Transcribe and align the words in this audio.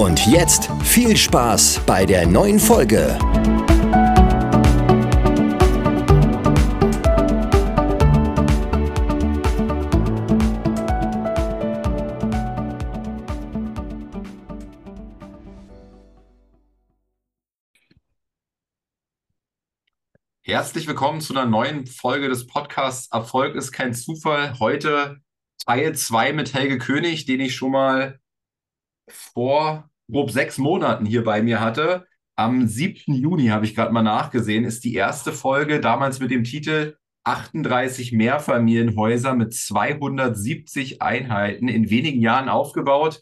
Und 0.00 0.26
jetzt 0.26 0.70
viel 0.82 1.14
Spaß 1.14 1.82
bei 1.84 2.06
der 2.06 2.26
neuen 2.26 2.58
Folge. 2.58 3.18
Herzlich 20.40 20.86
willkommen 20.86 21.20
zu 21.20 21.34
einer 21.34 21.44
neuen 21.44 21.86
Folge 21.86 22.30
des 22.30 22.46
Podcasts 22.46 23.12
Erfolg 23.12 23.54
ist 23.54 23.70
kein 23.70 23.92
Zufall. 23.92 24.58
Heute 24.60 25.20
Teil 25.66 25.94
2 25.94 26.32
mit 26.32 26.54
Helge 26.54 26.78
König, 26.78 27.26
den 27.26 27.40
ich 27.40 27.54
schon 27.54 27.72
mal 27.72 28.18
vor 29.06 29.89
grob 30.10 30.30
sechs 30.30 30.58
Monaten 30.58 31.06
hier 31.06 31.24
bei 31.24 31.42
mir 31.42 31.60
hatte. 31.60 32.06
Am 32.36 32.66
7. 32.66 33.14
Juni 33.14 33.48
habe 33.48 33.64
ich 33.64 33.74
gerade 33.74 33.92
mal 33.92 34.02
nachgesehen, 34.02 34.64
ist 34.64 34.84
die 34.84 34.94
erste 34.94 35.32
Folge, 35.32 35.80
damals 35.80 36.20
mit 36.20 36.30
dem 36.30 36.44
Titel 36.44 36.96
38 37.24 38.12
Mehrfamilienhäuser 38.12 39.34
mit 39.34 39.54
270 39.54 41.02
Einheiten 41.02 41.68
in 41.68 41.90
wenigen 41.90 42.20
Jahren 42.20 42.48
aufgebaut. 42.48 43.20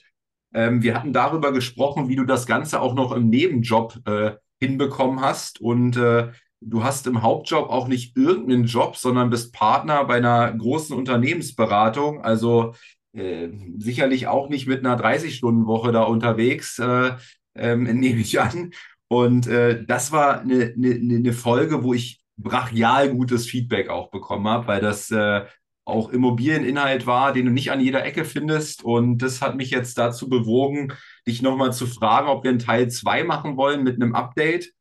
Ähm, 0.55 0.83
wir 0.83 0.95
hatten 0.95 1.13
darüber 1.13 1.53
gesprochen, 1.53 2.09
wie 2.09 2.17
du 2.17 2.25
das 2.25 2.47
Ganze 2.47 2.81
auch 2.81 2.95
noch 2.95 3.13
im 3.13 3.29
Nebenjob 3.29 3.99
äh, 4.07 4.33
hinbekommen 4.61 5.21
hast. 5.21 5.61
Und 5.61 5.97
äh, 5.97 6.31
du 6.61 6.85
hast 6.85 7.07
im 7.07 7.23
Hauptjob 7.23 7.71
auch 7.71 7.89
nicht 7.89 8.17
irgendeinen 8.17 8.65
Job, 8.65 8.97
sondern 8.97 9.31
bist 9.31 9.53
Partner 9.53 10.05
bei 10.05 10.17
einer 10.17 10.53
großen 10.53 10.97
Unternehmensberatung. 10.97 12.23
Also 12.23 12.75
äh, 13.13 13.49
sicherlich 13.79 14.27
auch 14.27 14.49
nicht 14.49 14.67
mit 14.67 14.85
einer 14.85 14.99
30-Stunden-Woche 14.99 15.93
da 15.93 16.03
unterwegs, 16.03 16.79
äh, 16.79 17.13
ähm, 17.55 17.83
nehme 18.01 18.21
ich 18.21 18.41
an. 18.41 18.73
Und 19.09 19.47
äh, 19.47 19.85
das 19.85 20.13
war 20.13 20.41
eine, 20.41 20.75
eine, 20.77 20.95
eine 20.95 21.33
Folge, 21.33 21.83
wo 21.83 21.95
ich 21.95 22.21
brachial 22.37 23.15
gutes 23.15 23.47
Feedback 23.47 23.89
auch 23.89 24.11
bekommen 24.11 24.47
habe, 24.47 24.67
weil 24.67 24.81
das 24.81 25.11
äh, 25.11 25.45
auch 25.89 26.11
Immobilieninhalt 26.11 27.07
war, 27.07 27.33
den 27.33 27.47
du 27.47 27.51
nicht 27.51 27.73
an 27.73 27.81
jeder 27.81 28.05
Ecke 28.05 28.25
findest. 28.25 28.85
Und 28.85 29.19
das 29.19 29.41
hat 29.41 29.57
mich 29.57 29.71
jetzt 29.71 29.97
dazu 29.97 30.29
bewogen, 30.29 30.93
dich 31.27 31.41
nochmal 31.41 31.73
zu 31.73 31.87
fragen, 31.87 32.29
ob 32.29 32.45
wir 32.45 32.51
einen 32.51 32.59
Teil 32.59 32.91
2 32.91 33.25
machen 33.25 33.57
wollen 33.57 33.83
mit 33.83 33.97
einem 33.97 34.15
Update. 34.15 34.73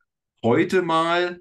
Heute 0.43 0.81
mal 0.81 1.39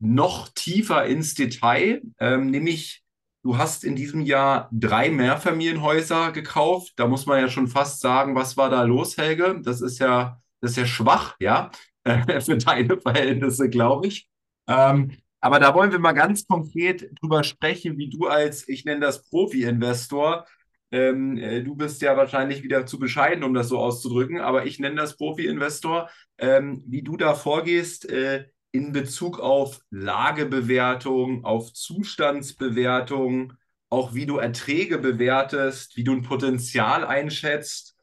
noch 0.00 0.48
tiefer 0.48 1.06
ins 1.06 1.34
Detail, 1.34 2.02
ähm, 2.18 2.50
nämlich 2.50 2.99
du 3.42 3.58
hast 3.58 3.84
in 3.84 3.96
diesem 3.96 4.20
Jahr 4.20 4.68
drei 4.72 5.10
Mehrfamilienhäuser 5.10 6.32
gekauft. 6.32 6.92
Da 6.96 7.06
muss 7.06 7.26
man 7.26 7.40
ja 7.40 7.48
schon 7.48 7.68
fast 7.68 8.00
sagen, 8.00 8.34
was 8.34 8.56
war 8.56 8.70
da 8.70 8.82
los, 8.82 9.16
Helge? 9.16 9.60
Das 9.62 9.80
ist 9.80 9.98
ja, 9.98 10.40
das 10.60 10.72
ist 10.72 10.76
ja 10.76 10.86
schwach, 10.86 11.36
ja, 11.40 11.70
für 12.04 12.58
deine 12.58 13.00
Verhältnisse, 13.00 13.68
glaube 13.70 14.08
ich. 14.08 14.28
Ähm, 14.68 15.12
aber 15.40 15.58
da 15.58 15.74
wollen 15.74 15.90
wir 15.92 15.98
mal 15.98 16.12
ganz 16.12 16.46
konkret 16.46 17.10
drüber 17.20 17.42
sprechen, 17.44 17.96
wie 17.96 18.10
du 18.10 18.26
als, 18.26 18.68
ich 18.68 18.84
nenne 18.84 19.00
das 19.00 19.28
Profi-Investor, 19.28 20.46
ähm, 20.92 21.38
äh, 21.38 21.62
du 21.62 21.76
bist 21.76 22.02
ja 22.02 22.16
wahrscheinlich 22.16 22.62
wieder 22.62 22.84
zu 22.84 22.98
bescheiden, 22.98 23.44
um 23.44 23.54
das 23.54 23.68
so 23.68 23.78
auszudrücken, 23.78 24.40
aber 24.40 24.66
ich 24.66 24.78
nenne 24.78 24.96
das 24.96 25.16
Profi-Investor, 25.16 26.10
ähm, 26.38 26.82
wie 26.86 27.02
du 27.02 27.16
da 27.16 27.34
vorgehst, 27.34 28.08
äh, 28.10 28.46
in 28.72 28.92
Bezug 28.92 29.40
auf 29.40 29.80
Lagebewertung, 29.90 31.44
auf 31.44 31.72
Zustandsbewertung, 31.72 33.54
auch 33.88 34.14
wie 34.14 34.26
du 34.26 34.38
Erträge 34.38 34.98
bewertest, 34.98 35.96
wie 35.96 36.04
du 36.04 36.12
ein 36.12 36.22
Potenzial 36.22 37.04
einschätzt, 37.04 37.96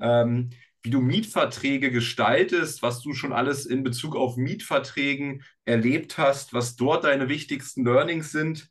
ähm, 0.00 0.50
wie 0.82 0.90
du 0.90 1.00
Mietverträge 1.00 1.90
gestaltest, 1.90 2.82
was 2.82 3.00
du 3.00 3.14
schon 3.14 3.32
alles 3.32 3.66
in 3.66 3.82
Bezug 3.82 4.16
auf 4.16 4.36
Mietverträgen 4.36 5.44
erlebt 5.64 6.18
hast, 6.18 6.54
was 6.54 6.76
dort 6.76 7.04
deine 7.04 7.28
wichtigsten 7.28 7.84
Learnings 7.84 8.32
sind 8.32 8.68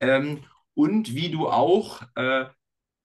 ähm, 0.00 0.44
und 0.74 1.14
wie 1.14 1.30
du 1.30 1.48
auch 1.48 2.02
äh, 2.16 2.46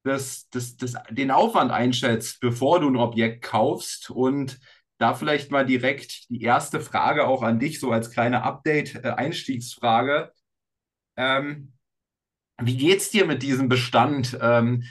das, 0.04 0.50
das, 0.50 0.78
das, 0.78 0.94
den 1.10 1.32
Aufwand 1.32 1.72
einschätzt, 1.72 2.40
bevor 2.40 2.80
du 2.80 2.90
ein 2.90 2.96
Objekt 2.96 3.44
kaufst 3.44 4.10
und 4.10 4.60
da 5.00 5.14
vielleicht 5.14 5.50
mal 5.50 5.66
direkt 5.66 6.30
die 6.30 6.44
erste 6.44 6.82
Frage 6.82 7.26
auch 7.26 7.42
an 7.42 7.58
dich, 7.58 7.80
so 7.80 7.92
als 7.92 8.12
kleine 8.12 8.44
Update-Einstiegsfrage. 8.44 10.32
Ähm, 11.16 11.72
wie 12.62 12.78
geht's 12.78 13.10
dir 13.10 13.26
mit 13.26 13.42
diesem 13.42 13.70
Bestand? 13.70 14.38
Ähm, 14.42 14.84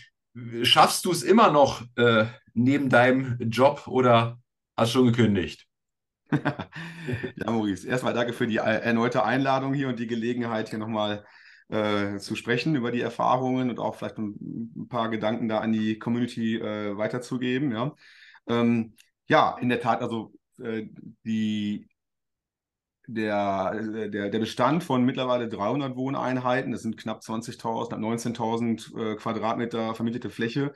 schaffst 0.63 1.05
du 1.05 1.13
es 1.13 1.23
immer 1.23 1.53
noch 1.53 1.83
äh, 1.97 2.25
neben 2.55 2.89
deinem 2.89 3.39
Job 3.51 3.87
oder 3.87 4.39
hast 4.77 4.93
schon 4.93 5.07
gekündigt? 5.07 5.67
ja, 6.33 7.51
Maurice, 7.51 7.87
erstmal 7.87 8.15
danke 8.15 8.33
für 8.33 8.47
die 8.47 8.57
erneute 8.57 9.25
Einladung 9.25 9.75
hier 9.75 9.89
und 9.89 9.99
die 9.99 10.07
Gelegenheit, 10.07 10.71
hier 10.71 10.79
nochmal 10.79 11.27
äh, 11.69 12.17
zu 12.17 12.35
sprechen 12.35 12.75
über 12.77 12.93
die 12.93 13.03
Erfahrungen 13.03 13.69
und 13.69 13.79
auch 13.79 13.95
vielleicht 13.95 14.19
ein, 14.19 14.89
paar 14.89 15.11
Gedanken 15.11 15.49
da 15.49 15.59
an 15.59 15.73
die 15.73 15.99
Community 15.99 16.57
äh, 16.57 16.97
weiterzugeben. 16.97 17.73
Ja. 17.73 17.95
Ähm, 18.49 18.95
ja, 19.28 19.56
in 19.59 19.69
der 19.69 19.81
Tat, 19.81 20.03
also 20.03 20.33
äh, 20.62 20.87
die, 21.25 21.89
der, 23.06 23.72
äh, 23.75 24.11
der, 24.11 24.28
der 24.31 24.39
Bestand 24.39 24.84
von 24.84 25.05
mittlerweile 25.05 25.49
300 25.49 25.97
Wohneinheiten, 25.97 26.72
das 26.72 26.83
sind 26.83 26.97
knapp 26.97 27.22
20.000, 27.22 28.00
19.000 28.00 28.94
äh, 28.97 29.17
Quadratmeter 29.17 29.94
vermietete 29.94 30.31
Fläche. 30.31 30.72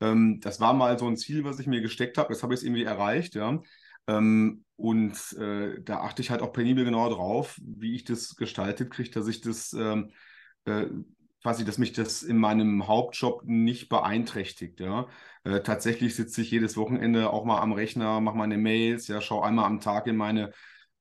Ähm, 0.00 0.40
das 0.40 0.60
war 0.60 0.72
mal 0.72 0.98
so 0.98 1.06
ein 1.06 1.16
Ziel, 1.16 1.44
was 1.44 1.58
ich 1.60 1.66
mir 1.66 1.80
gesteckt 1.82 2.16
habe. 2.18 2.30
Das 2.32 2.42
habe 2.42 2.54
ich 2.54 2.62
irgendwie 2.64 2.84
erreicht, 2.84 3.34
ja. 3.34 3.60
Ähm, 4.06 4.64
und 4.76 5.14
äh, 5.38 5.80
da 5.82 6.00
achte 6.00 6.22
ich 6.22 6.30
halt 6.30 6.42
auch 6.42 6.52
penibel 6.52 6.84
genau 6.84 7.08
drauf, 7.10 7.58
wie 7.62 7.94
ich 7.94 8.04
das 8.04 8.34
gestaltet 8.36 8.90
kriege, 8.90 9.10
dass 9.10 9.28
ich 9.28 9.40
das 9.40 9.72
ähm, 9.74 10.10
äh, 10.64 10.86
quasi, 11.44 11.64
dass 11.64 11.76
mich 11.76 11.92
das 11.92 12.22
in 12.22 12.38
meinem 12.38 12.88
Hauptjob 12.88 13.42
nicht 13.44 13.90
beeinträchtigt. 13.90 14.80
Ja. 14.80 15.08
Äh, 15.44 15.60
tatsächlich 15.60 16.16
sitze 16.16 16.40
ich 16.40 16.50
jedes 16.50 16.76
Wochenende 16.78 17.30
auch 17.30 17.44
mal 17.44 17.60
am 17.60 17.72
Rechner, 17.72 18.20
mache 18.22 18.38
meine 18.38 18.56
Mails, 18.56 19.08
ja, 19.08 19.20
schaue 19.20 19.44
einmal 19.44 19.66
am 19.66 19.78
Tag 19.80 20.06
in 20.06 20.16
meine 20.16 20.52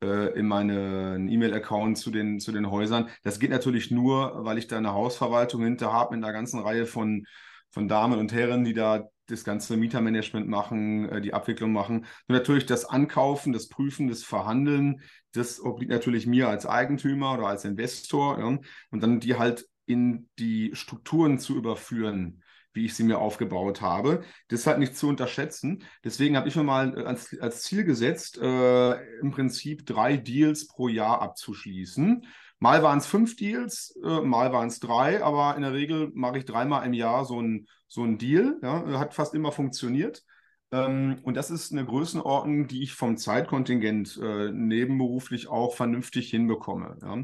äh, 0.03 0.37
in 0.37 0.45
meinen 0.47 1.29
E-Mail-Account 1.29 1.97
zu 1.97 2.11
den, 2.11 2.41
zu 2.41 2.51
den 2.51 2.69
Häusern. 2.69 3.09
Das 3.23 3.39
geht 3.39 3.51
natürlich 3.51 3.89
nur, 3.89 4.43
weil 4.43 4.57
ich 4.57 4.67
da 4.67 4.77
eine 4.77 4.91
Hausverwaltung 4.91 5.63
hinter 5.63 5.93
habe 5.93 6.15
mit 6.15 6.25
einer 6.25 6.33
ganzen 6.33 6.59
Reihe 6.59 6.85
von, 6.85 7.25
von 7.71 7.87
Damen 7.87 8.19
und 8.19 8.33
Herren, 8.33 8.65
die 8.65 8.73
da 8.73 9.07
das 9.27 9.45
ganze 9.45 9.77
Mietermanagement 9.77 10.49
machen, 10.49 11.07
äh, 11.07 11.21
die 11.21 11.33
Abwicklung 11.33 11.71
machen. 11.71 11.99
Und 11.99 12.35
natürlich 12.35 12.65
das 12.65 12.83
Ankaufen, 12.83 13.53
das 13.53 13.69
Prüfen, 13.69 14.09
das 14.09 14.23
Verhandeln, 14.23 15.01
das 15.31 15.63
obliegt 15.63 15.91
natürlich 15.91 16.27
mir 16.27 16.49
als 16.49 16.65
Eigentümer 16.65 17.33
oder 17.35 17.47
als 17.47 17.63
Investor. 17.63 18.39
Ja. 18.39 18.57
Und 18.91 19.03
dann 19.03 19.21
die 19.21 19.35
halt 19.35 19.65
in 19.85 20.29
die 20.39 20.71
Strukturen 20.73 21.39
zu 21.39 21.55
überführen, 21.55 22.43
wie 22.73 22.85
ich 22.85 22.95
sie 22.95 23.03
mir 23.03 23.19
aufgebaut 23.19 23.81
habe. 23.81 24.23
Halt 24.51 24.79
nicht 24.79 24.95
zu 24.95 25.07
unterschätzen. 25.07 25.83
Deswegen 26.03 26.35
habe 26.35 26.47
ich 26.47 26.55
mir 26.55 26.63
mal 26.63 26.97
äh, 26.97 27.03
als, 27.03 27.37
als 27.39 27.61
Ziel 27.61 27.83
gesetzt, 27.83 28.37
äh, 28.37 29.19
im 29.19 29.31
Prinzip 29.31 29.85
drei 29.85 30.17
Deals 30.17 30.67
pro 30.67 30.87
Jahr 30.87 31.21
abzuschließen. 31.21 32.25
Mal 32.59 32.81
waren 32.81 32.99
es 32.99 33.05
fünf 33.05 33.35
Deals, 33.35 33.97
äh, 34.03 34.21
mal 34.21 34.53
waren 34.53 34.69
es 34.69 34.79
drei, 34.79 35.23
aber 35.23 35.55
in 35.55 35.61
der 35.63 35.73
Regel 35.73 36.11
mache 36.13 36.37
ich 36.37 36.45
dreimal 36.45 36.85
im 36.85 36.93
Jahr 36.93 37.25
so 37.25 37.41
ein, 37.41 37.67
so 37.87 38.05
Deal. 38.05 38.57
Ja, 38.61 38.99
hat 38.99 39.13
fast 39.13 39.33
immer 39.33 39.51
funktioniert. 39.51 40.23
Ähm, 40.71 41.19
und 41.23 41.35
das 41.35 41.51
ist 41.51 41.71
eine 41.71 41.85
Größenordnung, 41.85 42.67
die 42.67 42.81
ich 42.81 42.93
vom 42.93 43.17
Zeitkontingent 43.17 44.19
äh, 44.21 44.51
nebenberuflich 44.51 45.47
auch 45.47 45.75
vernünftig 45.75 46.29
hinbekomme. 46.29 46.97
Ja. 47.01 47.23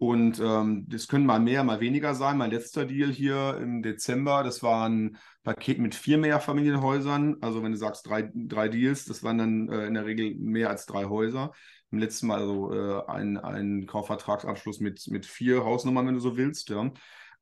Und 0.00 0.40
ähm, 0.40 0.86
das 0.88 1.08
können 1.08 1.26
mal 1.26 1.40
mehr, 1.40 1.62
mal 1.62 1.80
weniger 1.80 2.14
sein. 2.14 2.38
Mein 2.38 2.50
letzter 2.50 2.86
Deal 2.86 3.10
hier 3.10 3.58
im 3.60 3.82
Dezember, 3.82 4.42
das 4.42 4.62
war 4.62 4.88
ein 4.88 5.18
Paket 5.42 5.78
mit 5.78 5.94
vier 5.94 6.16
Mehrfamilienhäusern. 6.16 7.36
Also 7.42 7.62
wenn 7.62 7.72
du 7.72 7.76
sagst 7.76 8.08
drei, 8.08 8.30
drei 8.34 8.70
Deals, 8.70 9.04
das 9.04 9.22
waren 9.22 9.36
dann 9.36 9.68
äh, 9.68 9.84
in 9.84 9.92
der 9.92 10.06
Regel 10.06 10.36
mehr 10.36 10.70
als 10.70 10.86
drei 10.86 11.04
Häuser. 11.04 11.52
Im 11.90 11.98
letzten 11.98 12.28
Mal 12.28 12.38
also 12.40 12.72
äh, 12.72 13.02
ein, 13.08 13.36
ein 13.36 13.86
Kaufvertragsabschluss 13.86 14.80
mit, 14.80 15.06
mit 15.08 15.26
vier 15.26 15.66
Hausnummern, 15.66 16.06
wenn 16.06 16.14
du 16.14 16.20
so 16.20 16.34
willst. 16.34 16.70
Ja. 16.70 16.90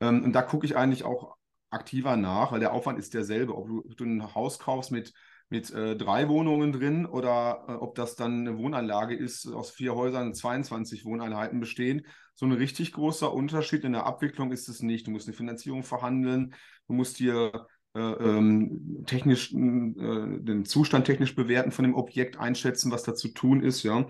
Ähm, 0.00 0.25
und 0.25 0.32
da 0.32 0.43
gucke 0.43 0.66
ich 0.66 0.76
eigentlich 0.76 1.05
auch 1.05 1.37
aktiver 1.70 2.16
nach, 2.16 2.50
weil 2.50 2.58
der 2.58 2.72
Aufwand 2.72 2.99
ist 2.99 3.14
derselbe. 3.14 3.56
Ob 3.56 3.69
du, 3.69 3.84
ob 3.88 3.96
du 3.96 4.05
ein 4.05 4.34
Haus 4.34 4.58
kaufst 4.58 4.90
mit 4.90 5.12
mit 5.50 5.71
äh, 5.71 5.97
drei 5.97 6.29
Wohnungen 6.29 6.73
drin 6.73 7.06
oder 7.06 7.65
äh, 7.69 7.73
ob 7.73 7.95
das 7.95 8.17
dann 8.17 8.47
eine 8.47 8.59
Wohnanlage 8.59 9.15
ist, 9.17 9.47
aus 9.47 9.71
vier 9.71 9.95
Häusern 9.95 10.35
22 10.35 11.05
Wohneinheiten 11.05 11.61
bestehen. 11.61 12.06
So 12.35 12.47
ein 12.47 12.53
richtig 12.53 12.93
großer 12.93 13.33
Unterschied 13.33 13.85
in 13.85 13.93
der 13.93 14.06
Abwicklung 14.06 14.53
ist 14.53 14.69
es 14.69 14.83
nicht. 14.83 15.06
Du 15.06 15.11
musst 15.11 15.27
eine 15.27 15.37
Finanzierung 15.37 15.83
verhandeln, 15.83 16.55
du 16.87 16.93
musst 16.93 17.17
hier 17.17 17.67
äh, 17.95 18.00
ähm, 18.00 19.05
technisch, 19.06 19.53
äh, 19.53 19.56
den 19.56 20.65
Zustand 20.67 21.06
technisch 21.06 21.35
bewerten 21.35 21.73
von 21.73 21.85
dem 21.85 21.94
Objekt 21.94 22.39
einschätzen, 22.39 22.93
was 22.93 23.03
da 23.03 23.15
zu 23.15 23.29
tun 23.29 23.62
ist, 23.62 23.83
ja. 23.83 24.06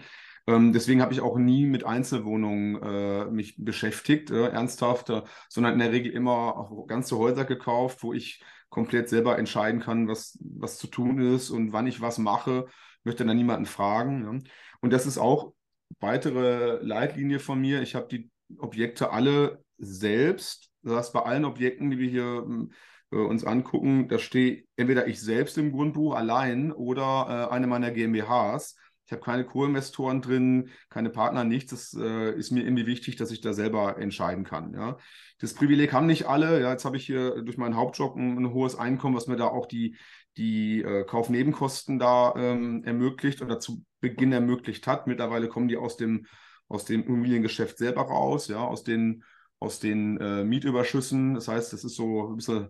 Ähm, 0.49 0.73
deswegen 0.73 1.03
habe 1.03 1.13
ich 1.13 1.21
auch 1.21 1.37
nie 1.37 1.67
mit 1.67 1.85
Einzelwohnungen 1.85 2.83
äh, 2.83 3.27
mich 3.27 3.57
beschäftigt, 3.59 4.31
äh, 4.31 4.49
ernsthaft, 4.49 5.13
sondern 5.49 5.75
in 5.75 5.79
der 5.79 5.93
Regel 5.93 6.11
immer 6.11 6.57
auch 6.57 6.87
ganze 6.87 7.19
Häuser 7.19 7.45
gekauft, 7.45 8.03
wo 8.03 8.15
ich 8.15 8.43
komplett 8.69 9.09
selber 9.09 9.39
entscheiden 9.39 9.81
kann, 9.81 10.09
was, 10.09 10.39
was 10.41 10.79
zu 10.79 10.87
tun 10.87 11.21
ist 11.21 11.51
und 11.51 11.73
wann 11.73 11.87
ich 11.87 12.01
was 12.01 12.19
mache. 12.19 12.67
Möchte 13.05 13.25
dann 13.25 13.37
niemanden 13.37 13.67
fragen. 13.67 14.25
Ja. 14.25 14.51
Und 14.81 14.93
das 14.93 15.07
ist 15.07 15.19
auch 15.19 15.53
weitere 16.01 16.79
Leitlinie 16.83 17.39
von 17.39 17.61
mir. 17.61 17.83
Ich 17.83 17.95
habe 17.95 18.09
die 18.09 18.31
Objekte 18.59 19.11
alle 19.11 19.63
selbst. 19.79 20.71
Das 20.83 20.95
heißt, 20.95 21.13
bei 21.13 21.23
allen 21.23 21.45
Objekten, 21.45 21.91
die 21.91 21.99
wir 21.99 22.09
hier 22.09 22.69
äh, 23.11 23.17
uns 23.17 23.45
angucken, 23.45 24.09
da 24.09 24.19
stehe 24.19 24.65
entweder 24.77 25.07
ich 25.07 25.21
selbst 25.21 25.59
im 25.59 25.73
Grundbuch 25.73 26.15
allein 26.15 26.73
oder 26.73 27.49
äh, 27.51 27.55
eine 27.55 27.67
meiner 27.67 27.91
GmbHs. 27.91 28.77
Ich 29.09 29.13
habe 29.13 29.23
keine 29.23 29.47
Co-Investoren 29.47 30.21
drin, 30.21 30.69
keine 30.91 31.09
Partner, 31.09 31.43
nichts. 31.43 31.71
Das 31.71 31.95
äh, 31.95 32.35
ist 32.35 32.51
mir 32.51 32.63
irgendwie 32.63 32.85
wichtig, 32.85 33.17
dass 33.17 33.31
ich 33.31 33.41
da 33.41 33.55
selber 33.55 33.97
entscheiden 33.97 34.45
kann. 34.45 34.75
Ja. 34.75 34.99
Das 35.39 35.55
Privileg 35.55 35.95
haben 35.95 36.07
nicht 36.07 36.27
alle. 36.27 36.61
Ja, 36.61 36.73
jetzt 36.73 36.85
habe 36.85 36.99
ich 36.99 37.07
hier 37.07 37.41
durch 37.43 37.57
meinen 37.57 37.75
Hauptjob 37.75 38.17
ein, 38.17 38.37
ein, 38.37 38.53
hohes 38.53 38.77
Einkommen, 38.77 39.17
was 39.17 39.27
mir 39.27 39.37
da 39.37 39.47
auch 39.47 39.65
die, 39.65 39.97
die 40.37 40.83
äh, 40.83 41.05
Kaufnebenkosten 41.05 41.99
da 41.99 42.35
ähm, 42.37 42.85
ermöglicht 42.85 43.41
oder 43.41 43.59
zu 43.59 43.83
Beginn 44.01 44.31
ermöglicht 44.31 44.87
hat. 44.87 45.07
Mittlerweile 45.07 45.49
kommen 45.49 45.69
die 45.69 45.79
aus 45.79 45.97
dem, 45.97 46.27
aus 46.69 46.85
dem 46.85 47.03
Immobiliengeschäft 47.03 47.79
selber 47.79 48.03
raus, 48.03 48.49
ja, 48.49 48.59
aus 48.59 48.85
den, 48.85 49.25
aus 49.59 49.81
den 49.81 50.21
äh, 50.21 50.45
Mietüberschüssen. 50.45 51.33
Das 51.33 51.49
heißt, 51.49 51.73
das 51.73 51.83
ist 51.83 51.97
so 51.97 52.29
ein 52.29 52.37
bisschen 52.37 52.69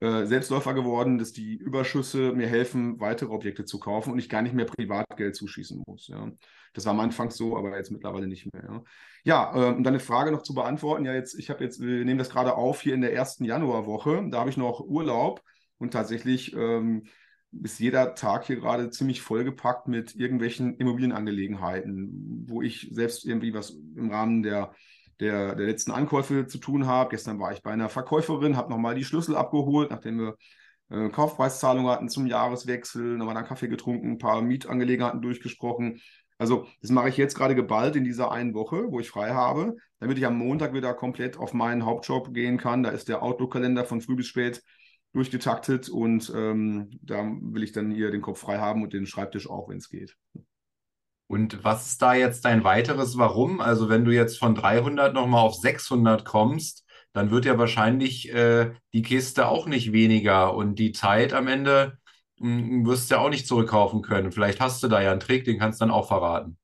äh, 0.00 0.26
Selbstläufer 0.26 0.74
geworden, 0.74 1.18
dass 1.18 1.32
die 1.32 1.56
Überschüsse 1.56 2.32
mir 2.32 2.46
helfen, 2.46 3.00
weitere 3.00 3.30
Objekte 3.30 3.64
zu 3.64 3.80
kaufen 3.80 4.12
und 4.12 4.18
ich 4.18 4.28
gar 4.28 4.42
nicht 4.42 4.54
mehr 4.54 4.64
Privatgeld 4.64 5.34
zuschießen 5.34 5.82
muss. 5.86 6.08
Ja. 6.08 6.30
Das 6.72 6.84
war 6.86 6.92
am 6.92 7.00
Anfang 7.00 7.30
so, 7.30 7.56
aber 7.56 7.76
jetzt 7.76 7.90
mittlerweile 7.90 8.28
nicht 8.28 8.52
mehr. 8.52 8.62
Ja, 8.64 8.82
ja 9.24 9.70
äh, 9.70 9.74
um 9.74 9.82
deine 9.82 10.00
Frage 10.00 10.30
noch 10.30 10.42
zu 10.42 10.54
beantworten, 10.54 11.04
ja, 11.04 11.14
jetzt, 11.14 11.34
ich 11.34 11.50
habe 11.50 11.64
jetzt, 11.64 11.80
wir 11.80 12.04
nehmen 12.04 12.18
das 12.18 12.30
gerade 12.30 12.54
auf 12.54 12.80
hier 12.80 12.94
in 12.94 13.00
der 13.00 13.12
ersten 13.12 13.44
Januarwoche, 13.44 14.28
da 14.30 14.40
habe 14.40 14.50
ich 14.50 14.56
noch 14.56 14.80
Urlaub 14.80 15.42
und 15.78 15.92
tatsächlich 15.92 16.54
ähm, 16.54 17.04
ist 17.62 17.80
jeder 17.80 18.14
Tag 18.14 18.44
hier 18.46 18.56
gerade 18.56 18.90
ziemlich 18.90 19.22
vollgepackt 19.22 19.88
mit 19.88 20.14
irgendwelchen 20.14 20.76
Immobilienangelegenheiten, 20.76 22.44
wo 22.46 22.62
ich 22.62 22.88
selbst 22.92 23.24
irgendwie 23.24 23.54
was 23.54 23.70
im 23.70 24.10
Rahmen 24.10 24.42
der 24.42 24.74
der, 25.20 25.54
der 25.54 25.66
letzten 25.66 25.90
Ankäufe 25.90 26.46
zu 26.46 26.58
tun 26.58 26.86
habe. 26.86 27.10
Gestern 27.10 27.38
war 27.38 27.52
ich 27.52 27.62
bei 27.62 27.70
einer 27.70 27.88
Verkäuferin, 27.88 28.56
habe 28.56 28.70
nochmal 28.70 28.94
die 28.94 29.04
Schlüssel 29.04 29.36
abgeholt, 29.36 29.90
nachdem 29.90 30.18
wir 30.18 30.36
äh, 30.90 31.08
Kaufpreiszahlungen 31.10 31.90
hatten 31.90 32.08
zum 32.08 32.26
Jahreswechsel, 32.26 33.16
nochmal 33.16 33.36
einen 33.36 33.46
Kaffee 33.46 33.68
getrunken, 33.68 34.12
ein 34.12 34.18
paar 34.18 34.42
Mietangelegenheiten 34.42 35.22
durchgesprochen. 35.22 36.00
Also 36.38 36.66
das 36.80 36.90
mache 36.90 37.08
ich 37.08 37.16
jetzt 37.16 37.34
gerade 37.36 37.54
geballt 37.54 37.96
in 37.96 38.04
dieser 38.04 38.30
einen 38.30 38.54
Woche, 38.54 38.90
wo 38.90 39.00
ich 39.00 39.10
frei 39.10 39.30
habe, 39.32 39.76
damit 39.98 40.18
ich 40.18 40.26
am 40.26 40.38
Montag 40.38 40.72
wieder 40.72 40.94
komplett 40.94 41.36
auf 41.36 41.52
meinen 41.52 41.84
Hauptjob 41.84 42.32
gehen 42.32 42.58
kann. 42.58 42.84
Da 42.84 42.90
ist 42.90 43.08
der 43.08 43.22
Outlook-Kalender 43.22 43.84
von 43.84 44.00
früh 44.00 44.14
bis 44.14 44.28
spät 44.28 44.62
durchgetaktet 45.12 45.88
und 45.88 46.32
ähm, 46.36 46.90
da 47.02 47.24
will 47.24 47.64
ich 47.64 47.72
dann 47.72 47.90
hier 47.90 48.10
den 48.10 48.20
Kopf 48.20 48.40
frei 48.40 48.58
haben 48.58 48.82
und 48.82 48.92
den 48.92 49.06
Schreibtisch 49.06 49.50
auch, 49.50 49.68
wenn 49.68 49.78
es 49.78 49.88
geht. 49.88 50.16
Und 51.28 51.62
was 51.62 51.86
ist 51.88 52.02
da 52.02 52.14
jetzt 52.14 52.44
dein 52.44 52.64
weiteres 52.64 53.18
Warum? 53.18 53.60
Also 53.60 53.88
wenn 53.88 54.04
du 54.04 54.12
jetzt 54.12 54.38
von 54.38 54.54
300 54.54 55.14
nochmal 55.14 55.42
auf 55.42 55.54
600 55.54 56.24
kommst, 56.24 56.84
dann 57.12 57.30
wird 57.30 57.44
ja 57.44 57.58
wahrscheinlich 57.58 58.32
äh, 58.32 58.72
die 58.94 59.02
Kiste 59.02 59.48
auch 59.48 59.66
nicht 59.66 59.92
weniger 59.92 60.54
und 60.54 60.76
die 60.78 60.92
Zeit 60.92 61.34
am 61.34 61.46
Ende 61.46 61.98
mh, 62.38 62.58
hm, 62.58 62.86
wirst 62.86 63.10
du 63.10 63.16
ja 63.16 63.20
auch 63.20 63.30
nicht 63.30 63.46
zurückkaufen 63.46 64.02
können. 64.02 64.32
Vielleicht 64.32 64.60
hast 64.60 64.82
du 64.82 64.88
da 64.88 65.02
ja 65.02 65.12
einen 65.12 65.20
Trick, 65.20 65.44
den 65.44 65.58
kannst 65.58 65.80
du 65.80 65.84
dann 65.84 65.94
auch 65.94 66.08
verraten. 66.08 66.56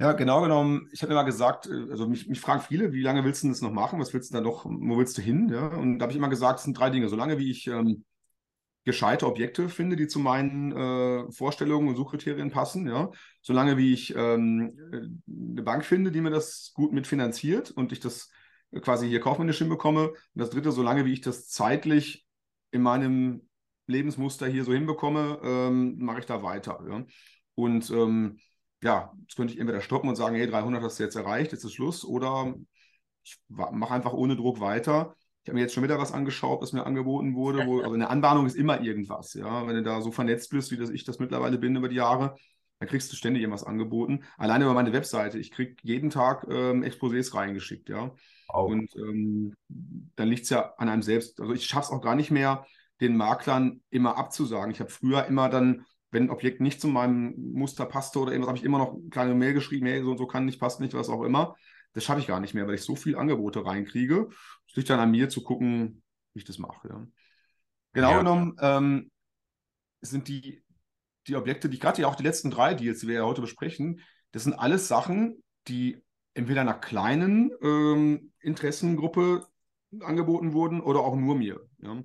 Ja, 0.00 0.12
genau 0.12 0.42
genommen. 0.42 0.88
Ich 0.92 1.02
habe 1.02 1.12
immer 1.12 1.24
gesagt, 1.24 1.66
äh, 1.66 1.90
also 1.90 2.06
mich, 2.06 2.28
mich, 2.28 2.40
fragen 2.40 2.60
viele, 2.60 2.92
wie 2.92 3.02
lange 3.02 3.24
willst 3.24 3.42
du 3.42 3.48
das 3.48 3.62
noch 3.62 3.72
machen? 3.72 3.98
Was 3.98 4.14
willst 4.14 4.30
du 4.30 4.34
da 4.34 4.40
noch, 4.40 4.64
wo 4.64 4.96
willst 4.96 5.18
du 5.18 5.22
hin? 5.22 5.48
Ja? 5.48 5.66
Und 5.66 5.98
da 5.98 6.04
habe 6.04 6.12
ich 6.12 6.18
immer 6.18 6.28
gesagt, 6.28 6.60
es 6.60 6.64
sind 6.64 6.78
drei 6.78 6.90
Dinge. 6.90 7.08
Solange 7.08 7.38
wie 7.38 7.50
ich 7.50 7.66
ähm, 7.66 8.04
gescheite 8.84 9.26
Objekte 9.26 9.68
finde, 9.68 9.96
die 9.96 10.06
zu 10.06 10.18
meinen 10.18 10.72
äh, 10.72 11.30
Vorstellungen 11.32 11.88
und 11.88 11.96
Suchkriterien 11.96 12.50
passen. 12.50 12.86
Ja? 12.88 13.10
Solange 13.42 13.76
wie 13.76 13.92
ich 13.92 14.14
ähm, 14.16 15.22
eine 15.28 15.62
Bank 15.62 15.84
finde, 15.84 16.10
die 16.10 16.20
mir 16.20 16.30
das 16.30 16.72
gut 16.74 16.92
mitfinanziert 16.92 17.70
und 17.70 17.92
ich 17.92 18.00
das 18.00 18.30
quasi 18.80 19.08
hier 19.08 19.20
kaufmännisch 19.20 19.58
hinbekomme. 19.58 20.08
Und 20.08 20.16
das 20.34 20.50
dritte, 20.50 20.72
solange 20.72 21.04
wie 21.04 21.12
ich 21.12 21.20
das 21.20 21.48
zeitlich 21.48 22.26
in 22.70 22.82
meinem 22.82 23.48
Lebensmuster 23.86 24.46
hier 24.46 24.64
so 24.64 24.72
hinbekomme, 24.72 25.38
ähm, 25.42 25.98
mache 25.98 26.20
ich 26.20 26.26
da 26.26 26.42
weiter. 26.42 26.82
Ja? 26.88 27.04
Und 27.54 27.90
ähm, 27.90 28.38
ja, 28.82 29.12
jetzt 29.22 29.36
könnte 29.36 29.54
ich 29.54 29.60
entweder 29.60 29.80
stoppen 29.80 30.08
und 30.08 30.16
sagen, 30.16 30.36
hey, 30.36 30.46
300 30.46 30.82
hast 30.82 30.98
du 30.98 31.02
jetzt 31.02 31.16
erreicht, 31.16 31.52
jetzt 31.52 31.64
ist 31.64 31.74
Schluss, 31.74 32.04
oder 32.04 32.54
ich 33.22 33.38
mache 33.48 33.92
einfach 33.92 34.12
ohne 34.12 34.36
Druck 34.36 34.60
weiter 34.60 35.16
ich 35.48 35.50
habe 35.50 35.56
mir 35.56 35.62
jetzt 35.62 35.72
schon 35.72 35.82
wieder 35.82 35.98
was 35.98 36.12
angeschaut, 36.12 36.60
was 36.60 36.74
mir 36.74 36.84
angeboten 36.84 37.34
wurde. 37.34 37.66
Wo, 37.66 37.80
also 37.80 37.94
eine 37.94 38.10
Anbahnung 38.10 38.44
ist 38.44 38.54
immer 38.54 38.82
irgendwas. 38.82 39.32
Ja? 39.32 39.66
Wenn 39.66 39.76
du 39.76 39.82
da 39.82 40.02
so 40.02 40.12
vernetzt 40.12 40.50
bist, 40.50 40.70
wie 40.70 40.76
das 40.76 40.90
ich 40.90 41.04
das 41.04 41.18
mittlerweile 41.18 41.56
bin 41.56 41.74
über 41.74 41.88
die 41.88 41.96
Jahre, 41.96 42.36
dann 42.78 42.88
kriegst 42.88 43.10
du 43.10 43.16
ständig 43.16 43.40
irgendwas 43.40 43.64
angeboten. 43.64 44.24
Alleine 44.36 44.64
über 44.64 44.74
meine 44.74 44.92
Webseite. 44.92 45.38
Ich 45.38 45.50
kriege 45.50 45.76
jeden 45.82 46.10
Tag 46.10 46.46
ähm, 46.50 46.84
Exposés 46.84 47.34
reingeschickt. 47.34 47.88
Ja? 47.88 48.14
Wow. 48.48 48.70
Und 48.70 48.94
ähm, 48.96 49.54
dann 50.16 50.28
liegt 50.28 50.44
es 50.44 50.50
ja 50.50 50.74
an 50.76 50.90
einem 50.90 51.02
selbst. 51.02 51.40
Also 51.40 51.54
ich 51.54 51.64
schaffe 51.64 51.86
es 51.86 51.98
auch 51.98 52.02
gar 52.02 52.14
nicht 52.14 52.30
mehr, 52.30 52.66
den 53.00 53.16
Maklern 53.16 53.80
immer 53.88 54.18
abzusagen. 54.18 54.70
Ich 54.70 54.80
habe 54.80 54.90
früher 54.90 55.24
immer 55.24 55.48
dann 55.48 55.86
wenn 56.10 56.24
ein 56.24 56.30
Objekt 56.30 56.60
nicht 56.60 56.80
zu 56.80 56.88
meinem 56.88 57.34
Muster 57.52 57.84
passte 57.84 58.18
oder 58.18 58.32
irgendwas, 58.32 58.48
habe 58.48 58.58
ich 58.58 58.64
immer 58.64 58.78
noch 58.78 58.94
eine 58.94 59.10
kleine 59.10 59.34
Mail 59.34 59.52
geschrieben, 59.52 59.86
hey, 59.86 60.02
so 60.02 60.10
und 60.10 60.16
so 60.16 60.26
kann 60.26 60.46
nicht, 60.46 60.58
passt 60.58 60.80
nicht, 60.80 60.94
was 60.94 61.10
auch 61.10 61.22
immer. 61.22 61.54
Das 61.92 62.04
schaffe 62.04 62.20
ich 62.20 62.26
gar 62.26 62.40
nicht 62.40 62.54
mehr, 62.54 62.66
weil 62.66 62.74
ich 62.74 62.82
so 62.82 62.96
viele 62.96 63.18
Angebote 63.18 63.64
reinkriege. 63.64 64.28
Es 64.68 64.76
liegt 64.76 64.90
dann 64.90 65.00
an 65.00 65.10
mir 65.10 65.28
zu 65.28 65.42
gucken, 65.42 66.02
wie 66.32 66.40
ich 66.40 66.44
das 66.44 66.58
mache. 66.58 66.88
Ja. 66.88 67.06
Genau 67.92 68.10
ja. 68.10 68.18
genommen 68.18 68.56
ähm, 68.60 69.10
sind 70.00 70.28
die, 70.28 70.62
die 71.26 71.36
Objekte, 71.36 71.68
die 71.68 71.78
gerade 71.78 72.02
ja 72.02 72.08
auch 72.08 72.16
die 72.16 72.22
letzten 72.22 72.50
drei 72.50 72.74
Deals, 72.74 73.00
die 73.00 73.08
wir 73.08 73.16
ja 73.16 73.24
heute 73.24 73.40
besprechen, 73.40 74.00
das 74.32 74.44
sind 74.44 74.54
alles 74.54 74.88
Sachen, 74.88 75.42
die 75.66 76.02
entweder 76.34 76.60
einer 76.60 76.74
kleinen 76.74 77.50
ähm, 77.62 78.32
Interessengruppe 78.40 79.46
angeboten 80.00 80.52
wurden 80.52 80.80
oder 80.80 81.00
auch 81.00 81.16
nur 81.16 81.34
mir. 81.34 81.66
Ja. 81.78 82.02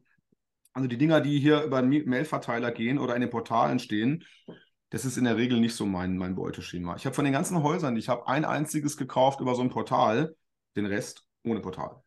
Also 0.74 0.88
die 0.88 0.98
Dinger, 0.98 1.22
die 1.22 1.40
hier 1.40 1.64
über 1.64 1.78
einen 1.78 2.10
Mailverteiler 2.10 2.72
gehen 2.72 2.98
oder 2.98 3.14
in 3.16 3.22
den 3.22 3.30
Portalen 3.30 3.78
stehen, 3.78 4.24
das 4.94 5.06
ist 5.06 5.18
in 5.18 5.24
der 5.24 5.38
Regel 5.38 5.60
nicht 5.60 5.76
so 5.76 5.88
mein, 5.88 6.18
mein 6.18 6.36
Beuteschema. 6.36 6.96
Ich 6.96 7.08
habe 7.08 7.16
von 7.16 7.26
den 7.26 7.34
ganzen 7.34 7.64
Häusern, 7.64 7.98
ich 7.98 8.10
habe 8.10 8.28
ein 8.28 8.46
einziges 8.46 8.96
gekauft 8.96 9.40
über 9.40 9.56
so 9.56 9.64
ein 9.64 9.72
Portal, 9.72 10.36
den 10.76 10.86
Rest 10.86 11.26
ohne 11.44 11.62
Portal. 11.62 12.04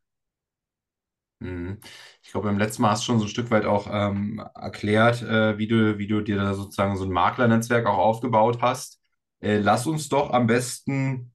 Mhm. 1.41 1.81
Ich 2.23 2.31
glaube, 2.31 2.47
beim 2.47 2.59
letzten 2.59 2.83
Mal 2.83 2.93
hast 2.93 3.03
du 3.03 3.07
schon 3.07 3.19
so 3.19 3.25
ein 3.25 3.29
Stück 3.29 3.51
weit 3.51 3.65
auch 3.65 3.89
ähm, 3.91 4.41
erklärt, 4.55 5.21
äh, 5.23 5.59
wie 5.59 5.67
du, 5.67 5.99
wie 5.99 6.07
du 6.07 6.21
dir 6.21 6.37
da 6.37 6.55
sozusagen 6.55 6.97
so 6.97 7.03
ein 7.05 7.11
Maklernetzwerk 7.11 7.87
auch 7.87 7.99
aufgebaut 7.99 8.59
hast. 8.63 9.01
Äh, 9.41 9.59
lass 9.59 9.89
uns 9.89 10.09
doch 10.09 10.31
am 10.31 10.47
besten 10.47 11.35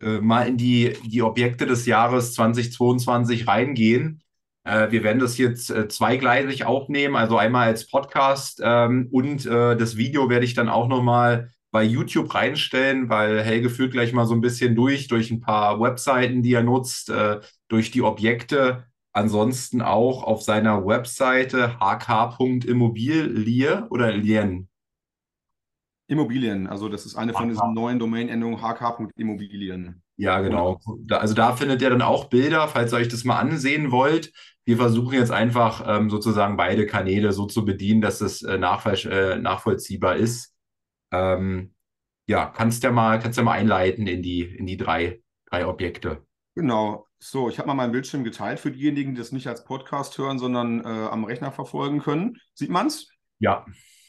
äh, 0.00 0.20
mal 0.20 0.46
in 0.46 0.56
die, 0.56 0.96
die 1.04 1.22
Objekte 1.22 1.66
des 1.66 1.84
Jahres 1.84 2.32
2022 2.34 3.48
reingehen. 3.48 4.22
Äh, 4.64 4.90
wir 4.90 5.02
werden 5.02 5.18
das 5.18 5.38
jetzt 5.38 5.70
äh, 5.70 5.88
zweigleisig 5.88 6.64
aufnehmen, 6.64 7.16
also 7.16 7.36
einmal 7.36 7.68
als 7.68 7.88
Podcast 7.88 8.60
ähm, 8.62 9.08
und 9.10 9.46
äh, 9.46 9.76
das 9.76 9.96
Video 9.96 10.28
werde 10.28 10.44
ich 10.44 10.54
dann 10.54 10.68
auch 10.68 10.88
nochmal 10.88 11.50
bei 11.72 11.82
YouTube 11.82 12.32
reinstellen, 12.34 13.08
weil 13.08 13.42
Helge 13.42 13.70
führt 13.70 13.92
gleich 13.92 14.12
mal 14.12 14.26
so 14.26 14.34
ein 14.34 14.42
bisschen 14.42 14.76
durch, 14.76 15.08
durch 15.08 15.30
ein 15.30 15.40
paar 15.40 15.80
Webseiten, 15.80 16.42
die 16.42 16.52
er 16.52 16.62
nutzt, 16.62 17.08
äh, 17.08 17.40
durch 17.68 17.90
die 17.90 18.02
Objekte. 18.02 18.84
Ansonsten 19.14 19.82
auch 19.82 20.22
auf 20.22 20.42
seiner 20.42 20.86
Webseite 20.86 21.78
hk.immobilie 21.80 23.86
oder 23.90 24.12
Lien. 24.12 24.68
Immobilien, 26.08 26.66
also 26.66 26.88
das 26.88 27.06
ist 27.06 27.16
eine 27.16 27.32
von 27.32 27.48
diesen 27.48 27.72
neuen 27.72 27.98
Domain-Endungen 27.98 28.60
hk.immobilien. 28.60 30.01
Ja, 30.16 30.40
genau. 30.40 30.80
Da, 31.00 31.18
also 31.18 31.34
da 31.34 31.56
findet 31.56 31.82
ihr 31.82 31.90
dann 31.90 32.02
auch 32.02 32.26
Bilder, 32.26 32.68
falls 32.68 32.92
ihr 32.92 32.98
euch 32.98 33.08
das 33.08 33.24
mal 33.24 33.38
ansehen 33.38 33.90
wollt. 33.90 34.32
Wir 34.64 34.76
versuchen 34.76 35.14
jetzt 35.14 35.32
einfach 35.32 35.84
ähm, 35.86 36.10
sozusagen 36.10 36.56
beide 36.56 36.86
Kanäle 36.86 37.32
so 37.32 37.46
zu 37.46 37.64
bedienen, 37.64 38.00
dass 38.00 38.20
es 38.20 38.42
äh, 38.42 38.54
äh, 38.54 39.38
nachvollziehbar 39.38 40.16
ist. 40.16 40.54
Ähm, 41.10 41.74
ja, 42.26 42.46
kannst 42.46 42.84
ja 42.84 42.92
mal, 42.92 43.18
kannst 43.18 43.38
ja 43.38 43.44
mal 43.44 43.52
einleiten 43.52 44.06
in 44.06 44.22
die, 44.22 44.42
in 44.42 44.66
die 44.66 44.76
drei, 44.76 45.20
drei 45.50 45.66
Objekte. 45.66 46.24
Genau. 46.54 47.06
So, 47.18 47.48
ich 47.48 47.58
habe 47.58 47.68
mal 47.68 47.74
meinen 47.74 47.92
Bildschirm 47.92 48.24
geteilt 48.24 48.60
für 48.60 48.70
diejenigen, 48.70 49.14
die 49.14 49.20
das 49.20 49.32
nicht 49.32 49.46
als 49.46 49.64
Podcast 49.64 50.18
hören, 50.18 50.38
sondern 50.38 50.84
äh, 50.84 50.88
am 50.88 51.24
Rechner 51.24 51.52
verfolgen 51.52 52.00
können. 52.00 52.36
Sieht 52.54 52.70
man 52.70 52.88
es? 52.88 53.08
Ja. 53.38 53.64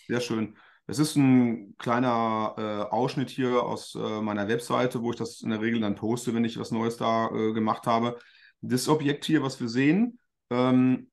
Sehr 0.08 0.20
schön. 0.20 0.56
Das 0.86 1.00
ist 1.00 1.16
ein 1.16 1.76
kleiner 1.78 2.56
äh, 2.58 2.94
Ausschnitt 2.94 3.30
hier 3.30 3.64
aus 3.64 3.96
äh, 3.96 4.22
meiner 4.22 4.48
Webseite, 4.48 5.02
wo 5.02 5.12
ich 5.12 5.18
das 5.18 5.42
in 5.42 5.50
der 5.50 5.62
Regel 5.62 5.80
dann 5.80 5.96
poste, 5.96 6.34
wenn 6.34 6.44
ich 6.44 6.60
was 6.60 6.72
Neues 6.72 6.98
da 6.98 7.30
äh, 7.30 7.54
gemacht 7.54 7.88
habe. 7.88 8.20
Das 8.62 8.90
Objekt 8.90 9.24
hier, 9.26 9.42
was 9.44 9.62
wir 9.62 9.70
sehen, 9.70 10.20
ähm, 10.50 11.10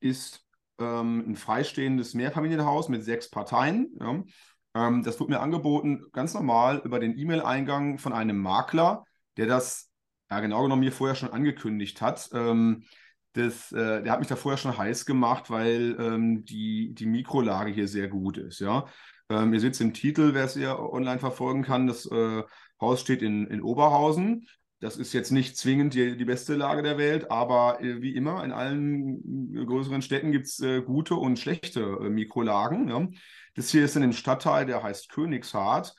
ist 0.00 0.44
ähm, 0.78 1.24
ein 1.28 1.36
freistehendes 1.36 2.14
Mehrfamilienhaus 2.14 2.88
mit 2.88 3.04
sechs 3.04 3.30
Parteien. 3.30 3.94
Ja. 4.00 4.24
Ähm, 4.74 5.02
das 5.04 5.20
wird 5.20 5.30
mir 5.30 5.40
angeboten, 5.40 6.04
ganz 6.12 6.34
normal 6.34 6.82
über 6.84 6.98
den 6.98 7.16
E-Mail-Eingang 7.16 7.98
von 7.98 8.12
einem 8.12 8.38
Makler, 8.38 9.04
der 9.36 9.46
das 9.46 9.90
ja, 10.30 10.40
genau 10.40 10.62
genommen 10.62 10.80
mir 10.80 10.92
vorher 10.92 11.14
schon 11.14 11.30
angekündigt 11.32 12.00
hat. 12.00 12.30
Ähm, 12.32 12.84
das, 13.34 13.72
äh, 13.72 14.02
der 14.02 14.12
hat 14.12 14.20
mich 14.20 14.28
da 14.28 14.36
vorher 14.36 14.58
schon 14.58 14.78
heiß 14.78 15.06
gemacht, 15.06 15.50
weil 15.50 15.96
ähm, 15.98 16.44
die, 16.44 16.94
die 16.94 17.06
Mikrolage 17.06 17.70
hier 17.70 17.88
sehr 17.88 18.08
gut 18.08 18.38
ist. 18.38 18.60
Ja? 18.60 18.86
Ähm, 19.28 19.52
ihr 19.52 19.60
seht 19.60 19.74
es 19.74 19.80
im 19.80 19.92
Titel, 19.92 20.34
wer 20.34 20.44
es 20.44 20.54
hier 20.54 20.78
online 20.78 21.18
verfolgen 21.18 21.62
kann. 21.62 21.86
Das 21.86 22.06
äh, 22.06 22.42
Haus 22.80 23.00
steht 23.00 23.22
in, 23.22 23.46
in 23.48 23.60
Oberhausen. 23.60 24.46
Das 24.80 24.96
ist 24.96 25.12
jetzt 25.12 25.30
nicht 25.30 25.56
zwingend 25.56 25.94
die, 25.94 26.16
die 26.16 26.24
beste 26.24 26.54
Lage 26.54 26.82
der 26.82 26.96
Welt, 26.96 27.30
aber 27.30 27.80
äh, 27.80 28.02
wie 28.02 28.14
immer 28.14 28.44
in 28.44 28.52
allen 28.52 29.66
größeren 29.66 30.02
Städten 30.02 30.30
gibt 30.30 30.46
es 30.46 30.60
äh, 30.60 30.82
gute 30.82 31.16
und 31.16 31.38
schlechte 31.38 31.80
äh, 31.80 32.10
Mikrolagen. 32.10 32.88
Ja? 32.88 33.08
Das 33.56 33.70
hier 33.70 33.84
ist 33.84 33.96
in 33.96 34.02
dem 34.02 34.12
Stadtteil, 34.12 34.66
der 34.66 34.82
heißt 34.82 35.10
Königshardt. 35.10 35.94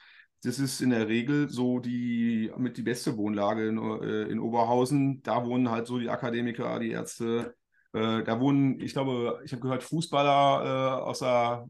Das 0.45 0.59
ist 0.59 0.79
in 0.79 0.91
der 0.91 1.07
Regel 1.07 1.49
so 1.49 1.79
die 1.79 2.51
mit 2.57 2.77
die 2.77 2.83
beste 2.83 3.17
Wohnlage 3.17 3.67
in, 3.67 3.77
äh, 3.77 4.23
in 4.23 4.39
Oberhausen. 4.39 5.23
Da 5.23 5.43
wohnen 5.43 5.71
halt 5.71 5.87
so 5.87 5.97
die 5.97 6.09
Akademiker, 6.09 6.79
die 6.79 6.91
Ärzte. 6.91 7.55
Äh, 7.93 8.23
da 8.23 8.39
wohnen, 8.39 8.79
ich 8.79 8.93
glaube, 8.93 9.41
ich 9.43 9.53
habe 9.53 9.61
gehört, 9.61 9.81
Fußballer 9.83 10.99
äh, 10.99 11.01
aus 11.03 11.19
der 11.19 11.67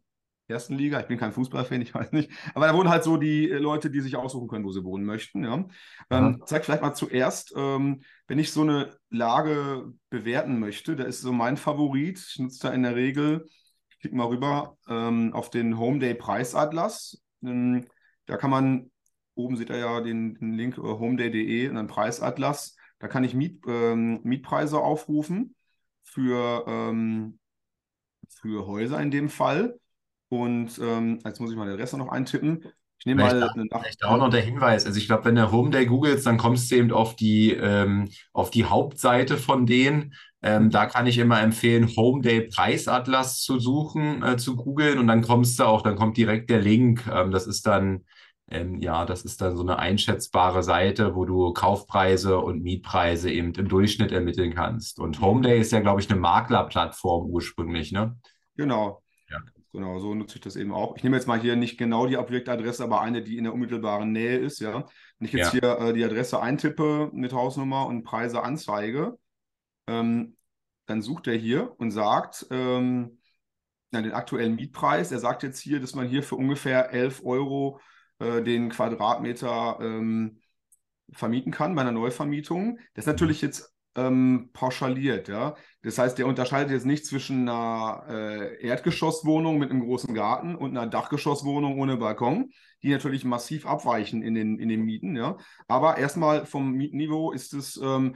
ersten 0.47 0.75
Liga. 0.75 0.99
Ich 0.99 1.07
bin 1.07 1.17
kein 1.17 1.31
Fußballfan, 1.31 1.81
ich 1.81 1.93
weiß 1.95 2.11
nicht. 2.11 2.29
Aber 2.53 2.67
da 2.67 2.75
wohnen 2.75 2.89
halt 2.89 3.05
so 3.05 3.15
die 3.15 3.47
Leute, 3.47 3.89
die 3.89 4.01
sich 4.01 4.17
aussuchen 4.17 4.49
können, 4.49 4.65
wo 4.65 4.71
sie 4.71 4.83
wohnen 4.83 5.05
möchten. 5.05 5.45
Ja. 5.45 5.65
Ähm, 6.09 6.43
zeig 6.45 6.65
vielleicht 6.65 6.81
mal 6.81 6.93
zuerst, 6.93 7.53
ähm, 7.55 8.01
wenn 8.27 8.39
ich 8.39 8.51
so 8.51 8.61
eine 8.61 8.97
Lage 9.09 9.93
bewerten 10.09 10.59
möchte, 10.59 10.97
da 10.97 11.05
ist 11.05 11.21
so 11.21 11.31
mein 11.31 11.55
Favorit. 11.55 12.19
Ich 12.19 12.39
nutze 12.39 12.67
da 12.67 12.73
in 12.73 12.83
der 12.83 12.95
Regel, 12.95 13.47
ich 13.89 13.99
klicke 13.99 14.17
mal 14.17 14.27
rüber 14.27 14.77
ähm, 14.89 15.33
auf 15.33 15.49
den 15.49 15.77
Home 15.79 15.99
Day 15.99 16.13
Preisatlas. 16.13 17.21
Ähm, 17.41 17.85
da 18.25 18.37
kann 18.37 18.49
man, 18.49 18.91
oben 19.35 19.57
seht 19.57 19.69
ihr 19.69 19.77
ja 19.77 20.01
den, 20.01 20.35
den 20.35 20.53
Link 20.53 20.77
äh, 20.77 20.81
homeday.de 20.81 21.69
und 21.69 21.75
dann 21.75 21.87
Preisatlas. 21.87 22.75
Da 22.99 23.07
kann 23.07 23.23
ich 23.23 23.33
Miet, 23.33 23.61
ähm, 23.67 24.21
Mietpreise 24.23 24.79
aufrufen 24.79 25.55
für, 26.03 26.65
ähm, 26.67 27.39
für 28.29 28.65
Häuser 28.67 29.01
in 29.01 29.11
dem 29.11 29.29
Fall. 29.29 29.79
Und 30.29 30.79
ähm, 30.79 31.19
jetzt 31.25 31.39
muss 31.39 31.51
ich 31.51 31.57
mal 31.57 31.65
die 31.65 31.73
Adresse 31.73 31.97
noch 31.97 32.09
eintippen. 32.09 32.65
Ich 32.99 33.05
nehme 33.05 33.27
vielleicht, 33.27 33.55
mal 33.55 33.61
eine 33.61 33.69
vielleicht 33.69 34.03
auch 34.05 34.17
noch 34.17 34.29
der 34.29 34.41
Hinweis. 34.41 34.85
Also 34.85 34.97
ich 34.97 35.07
glaube, 35.07 35.25
wenn 35.25 35.35
du 35.35 35.51
Homeday 35.51 35.85
googelst, 35.85 36.25
dann 36.25 36.37
kommst 36.37 36.71
du 36.71 36.75
eben 36.75 36.91
auf 36.91 37.15
die, 37.15 37.51
ähm, 37.51 38.09
auf 38.33 38.49
die 38.49 38.65
Hauptseite 38.65 39.37
von 39.37 39.65
denen. 39.65 40.13
Ähm, 40.41 40.69
da 40.69 40.85
kann 40.85 41.07
ich 41.07 41.17
immer 41.17 41.41
empfehlen, 41.41 41.87
Homeday 41.95 42.41
Preisatlas 42.41 43.41
zu 43.41 43.59
suchen, 43.59 44.23
äh, 44.23 44.37
zu 44.37 44.55
googeln 44.55 44.99
und 44.99 45.07
dann 45.07 45.21
kommst 45.21 45.59
du 45.59 45.63
auch, 45.65 45.81
dann 45.81 45.95
kommt 45.95 46.17
direkt 46.17 46.49
der 46.49 46.61
Link. 46.61 47.03
Ähm, 47.11 47.31
das 47.31 47.47
ist 47.47 47.67
dann 47.67 48.05
ähm, 48.51 48.75
ja, 48.79 49.05
das 49.05 49.23
ist 49.23 49.41
dann 49.41 49.55
so 49.57 49.63
eine 49.63 49.79
einschätzbare 49.79 50.61
Seite, 50.61 51.15
wo 51.15 51.25
du 51.25 51.51
Kaufpreise 51.53 52.37
und 52.39 52.61
Mietpreise 52.61 53.31
eben 53.31 53.53
im 53.53 53.67
Durchschnitt 53.67 54.11
ermitteln 54.11 54.53
kannst. 54.53 54.99
Und 54.99 55.19
Homeday 55.19 55.59
ist 55.59 55.71
ja, 55.71 55.79
glaube 55.79 56.01
ich, 56.01 56.09
eine 56.09 56.19
Maklerplattform 56.19 57.25
ursprünglich, 57.25 57.91
ne? 57.91 58.15
Genau. 58.55 59.01
Genau, 59.75 59.99
so 59.99 60.15
nutze 60.15 60.35
ich 60.35 60.41
das 60.41 60.55
eben 60.55 60.71
auch. 60.71 60.95
Ich 60.95 61.03
nehme 61.03 61.17
jetzt 61.17 61.27
mal 61.27 61.37
hier 61.37 61.57
nicht 61.57 61.77
genau 61.77 62.07
die 62.07 62.15
Objektadresse, 62.15 62.81
aber 62.81 63.01
eine, 63.01 63.21
die 63.21 63.37
in 63.37 63.43
der 63.43 63.53
unmittelbaren 63.53 64.09
Nähe 64.09 64.37
ist, 64.37 64.61
ja. 64.61 64.85
Wenn 65.19 65.27
ich 65.27 65.33
jetzt 65.33 65.53
ja. 65.53 65.59
hier 65.59 65.87
äh, 65.89 65.93
die 65.93 66.05
Adresse 66.05 66.41
eintippe 66.41 67.09
mit 67.11 67.33
Hausnummer 67.33 67.85
und 67.85 68.03
Preise 68.03 68.41
anzeige, 68.41 69.17
ähm, 69.87 70.37
dann 70.85 71.01
sucht 71.01 71.27
er 71.27 71.35
hier 71.35 71.77
und 71.77 71.91
sagt 71.91 72.47
ähm, 72.51 73.19
na, 73.91 74.01
den 74.01 74.13
aktuellen 74.13 74.55
Mietpreis. 74.55 75.11
Er 75.11 75.19
sagt 75.19 75.43
jetzt 75.43 75.59
hier, 75.59 75.81
dass 75.81 75.93
man 75.93 76.07
hier 76.07 76.23
für 76.23 76.35
ungefähr 76.35 76.93
11 76.93 77.25
Euro 77.25 77.81
äh, 78.19 78.41
den 78.43 78.69
Quadratmeter 78.69 79.79
ähm, 79.81 80.39
vermieten 81.11 81.51
kann 81.51 81.75
bei 81.75 81.81
einer 81.81 81.91
Neuvermietung. 81.91 82.79
Das 82.93 83.03
ist 83.03 83.07
natürlich 83.07 83.41
jetzt 83.41 83.74
ähm, 83.95 84.49
pauschaliert, 84.53 85.27
ja. 85.27 85.55
Das 85.81 85.97
heißt, 85.97 86.17
der 86.17 86.27
unterscheidet 86.27 86.71
jetzt 86.71 86.85
nicht 86.85 87.05
zwischen 87.05 87.47
einer 87.47 88.05
äh, 88.09 88.65
Erdgeschosswohnung 88.65 89.57
mit 89.57 89.71
einem 89.71 89.81
großen 89.81 90.13
Garten 90.13 90.55
und 90.55 90.71
einer 90.71 90.87
Dachgeschosswohnung 90.87 91.79
ohne 91.79 91.97
Balkon, 91.97 92.51
die 92.83 92.89
natürlich 92.89 93.23
massiv 93.23 93.65
abweichen 93.65 94.21
in 94.21 94.33
den, 94.33 94.59
in 94.59 94.69
den 94.69 94.81
Mieten, 94.81 95.15
ja. 95.15 95.37
Aber 95.67 95.97
erstmal 95.97 96.45
vom 96.45 96.73
Mietniveau 96.73 97.31
ist 97.31 97.53
es 97.53 97.77
ähm, 97.77 98.15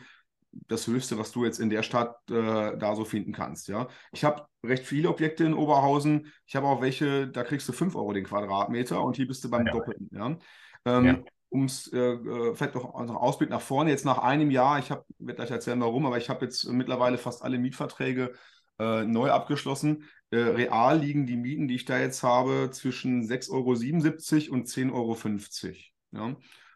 das 0.67 0.87
Höchste, 0.87 1.17
was 1.17 1.31
du 1.31 1.45
jetzt 1.45 1.59
in 1.59 1.69
der 1.69 1.83
Stadt 1.83 2.15
äh, 2.29 2.77
da 2.77 2.95
so 2.95 3.05
finden 3.05 3.31
kannst. 3.31 3.67
Ja? 3.67 3.87
Ich 4.11 4.23
habe 4.23 4.47
recht 4.63 4.85
viele 4.85 5.09
Objekte 5.09 5.43
in 5.43 5.53
Oberhausen. 5.53 6.31
Ich 6.45 6.55
habe 6.55 6.67
auch 6.67 6.81
welche, 6.81 7.27
da 7.27 7.43
kriegst 7.43 7.67
du 7.69 7.73
5 7.73 7.95
Euro 7.95 8.13
den 8.13 8.25
Quadratmeter 8.25 9.01
und 9.01 9.15
hier 9.15 9.27
bist 9.27 9.43
du 9.43 9.49
beim 9.49 9.67
ja. 9.67 9.73
Doppelten. 9.73 10.09
Ja? 10.11 10.37
Ähm, 10.85 11.05
ja. 11.05 11.19
Um 11.49 11.65
es 11.65 11.91
äh, 11.91 11.97
äh, 11.97 12.53
vielleicht 12.53 12.75
noch, 12.75 12.93
Ausblick 12.93 13.49
nach 13.49 13.61
vorne, 13.61 13.89
jetzt 13.89 14.05
nach 14.05 14.19
einem 14.19 14.51
Jahr, 14.51 14.79
ich 14.79 14.89
werde 14.89 15.35
gleich 15.35 15.51
erzählen, 15.51 15.81
warum, 15.81 16.05
aber 16.05 16.17
ich 16.17 16.29
habe 16.29 16.45
jetzt 16.45 16.65
mittlerweile 16.69 17.17
fast 17.17 17.41
alle 17.41 17.57
Mietverträge 17.57 18.33
äh, 18.79 19.03
neu 19.03 19.31
abgeschlossen. 19.31 20.03
Äh, 20.31 20.37
real 20.37 20.99
liegen 20.99 21.25
die 21.25 21.37
Mieten, 21.37 21.67
die 21.67 21.75
ich 21.75 21.85
da 21.85 21.99
jetzt 21.99 22.21
habe, 22.21 22.69
zwischen 22.71 23.23
6,77 23.23 24.49
Euro 24.49 24.53
und 24.53 24.67
10,50 24.67 24.93
Euro. 24.93 25.75
Ja? 26.11 26.35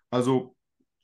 Also 0.10 0.56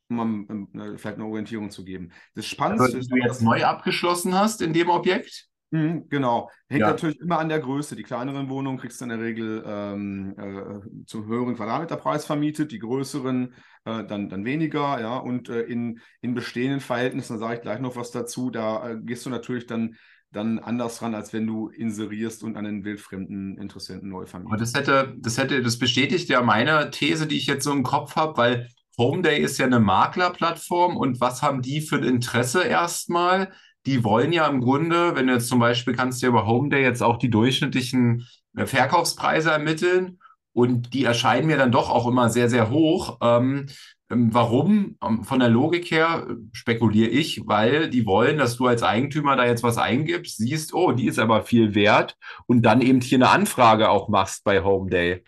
um 0.09 0.19
um, 0.19 0.45
um, 0.73 0.97
vielleicht 0.97 1.17
eine 1.17 1.25
Orientierung 1.25 1.69
zu 1.69 1.85
geben. 1.85 2.11
Das 2.33 2.45
Spannendste 2.47 2.85
also, 2.85 2.97
ist, 2.97 3.11
du 3.11 3.17
jetzt 3.17 3.41
neu 3.41 3.63
abgeschlossen 3.63 4.33
hast 4.33 4.61
in 4.61 4.73
dem 4.73 4.89
Objekt? 4.89 5.47
Mh, 5.71 6.03
genau. 6.09 6.49
Hängt 6.67 6.81
ja. 6.81 6.89
natürlich 6.89 7.19
immer 7.19 7.39
an 7.39 7.49
der 7.49 7.59
Größe. 7.59 7.95
Die 7.95 8.03
kleineren 8.03 8.49
Wohnungen 8.49 8.79
kriegst 8.79 8.99
du 9.01 9.05
in 9.05 9.09
der 9.09 9.19
Regel 9.19 9.63
ähm, 9.65 10.35
äh, 10.37 11.05
zum 11.05 11.27
höheren 11.27 11.55
Quadratmeterpreis 11.55 12.25
vermietet, 12.25 12.71
die 12.71 12.79
größeren 12.79 13.53
äh, 13.85 14.03
dann, 14.05 14.29
dann 14.29 14.45
weniger. 14.45 14.99
Ja? 14.99 15.17
Und 15.17 15.49
äh, 15.49 15.61
in, 15.61 15.99
in 16.21 16.33
bestehenden 16.33 16.79
Verhältnissen, 16.79 17.33
da 17.33 17.39
sage 17.39 17.55
ich 17.55 17.61
gleich 17.61 17.79
noch 17.79 17.95
was 17.95 18.11
dazu, 18.11 18.49
da 18.49 18.89
äh, 18.89 18.97
gehst 18.99 19.25
du 19.25 19.29
natürlich 19.29 19.67
dann 19.67 19.95
dann 20.31 20.59
anders 20.59 21.01
ran, 21.01 21.15
als 21.15 21.33
wenn 21.33 21.47
du 21.47 21.69
inserierst 21.69 22.43
und 22.43 22.55
einen 22.55 22.83
wildfremden 22.83 23.57
Interessenten 23.57 24.09
neu 24.09 24.25
vermietest. 24.25 24.53
Aber 24.53 24.59
das 24.59 24.73
hätte, 24.75 25.15
das 25.17 25.37
hätte, 25.37 25.63
das 25.63 25.79
bestätigt 25.79 26.29
ja 26.29 26.41
meine 26.41 26.91
These, 26.91 27.25
die 27.25 27.37
ich 27.37 27.47
jetzt 27.47 27.63
so 27.63 27.71
im 27.71 27.83
Kopf 27.83 28.15
habe, 28.15 28.37
weil 28.37 28.67
Homeday 28.97 29.39
ist 29.39 29.57
ja 29.57 29.65
eine 29.65 29.79
Maklerplattform 29.79 30.97
und 30.97 31.19
was 31.19 31.41
haben 31.41 31.61
die 31.61 31.81
für 31.81 31.95
ein 31.95 32.03
Interesse 32.03 32.63
erstmal? 32.63 33.51
Die 33.85 34.03
wollen 34.03 34.33
ja 34.33 34.47
im 34.47 34.61
Grunde, 34.61 35.15
wenn 35.15 35.27
du 35.27 35.33
jetzt 35.33 35.47
zum 35.47 35.59
Beispiel 35.59 35.95
kannst 35.95 36.21
du 36.21 36.25
ja 36.25 36.29
über 36.29 36.45
Homeday 36.45 36.81
jetzt 36.81 37.01
auch 37.01 37.17
die 37.17 37.29
durchschnittlichen 37.29 38.27
äh, 38.55 38.65
Verkaufspreise 38.65 39.51
ermitteln 39.51 40.19
und 40.53 40.93
die 40.93 41.05
erscheinen 41.05 41.47
mir 41.47 41.57
dann 41.57 41.71
doch 41.71 41.89
auch 41.89 42.07
immer 42.07 42.29
sehr, 42.29 42.49
sehr 42.49 42.69
hoch. 42.69 43.17
Ähm, 43.21 43.67
ähm 44.11 44.33
warum? 44.33 44.97
Ähm, 45.03 45.23
von 45.23 45.39
der 45.39 45.49
Logik 45.49 45.89
her 45.91 46.27
äh, 46.29 46.33
spekuliere 46.51 47.09
ich, 47.09 47.41
weil 47.45 47.89
die 47.89 48.05
wollen, 48.05 48.37
dass 48.37 48.57
du 48.57 48.67
als 48.67 48.83
Eigentümer 48.83 49.35
da 49.35 49.45
jetzt 49.45 49.63
was 49.63 49.77
eingibst, 49.77 50.37
siehst, 50.37 50.73
oh, 50.73 50.91
die 50.91 51.07
ist 51.07 51.19
aber 51.19 51.43
viel 51.43 51.75
wert 51.75 52.17
und 52.47 52.63
dann 52.63 52.81
eben 52.81 53.01
hier 53.01 53.17
eine 53.17 53.29
Anfrage 53.29 53.89
auch 53.89 54.09
machst 54.09 54.43
bei 54.43 54.63
Homeday. 54.63 55.23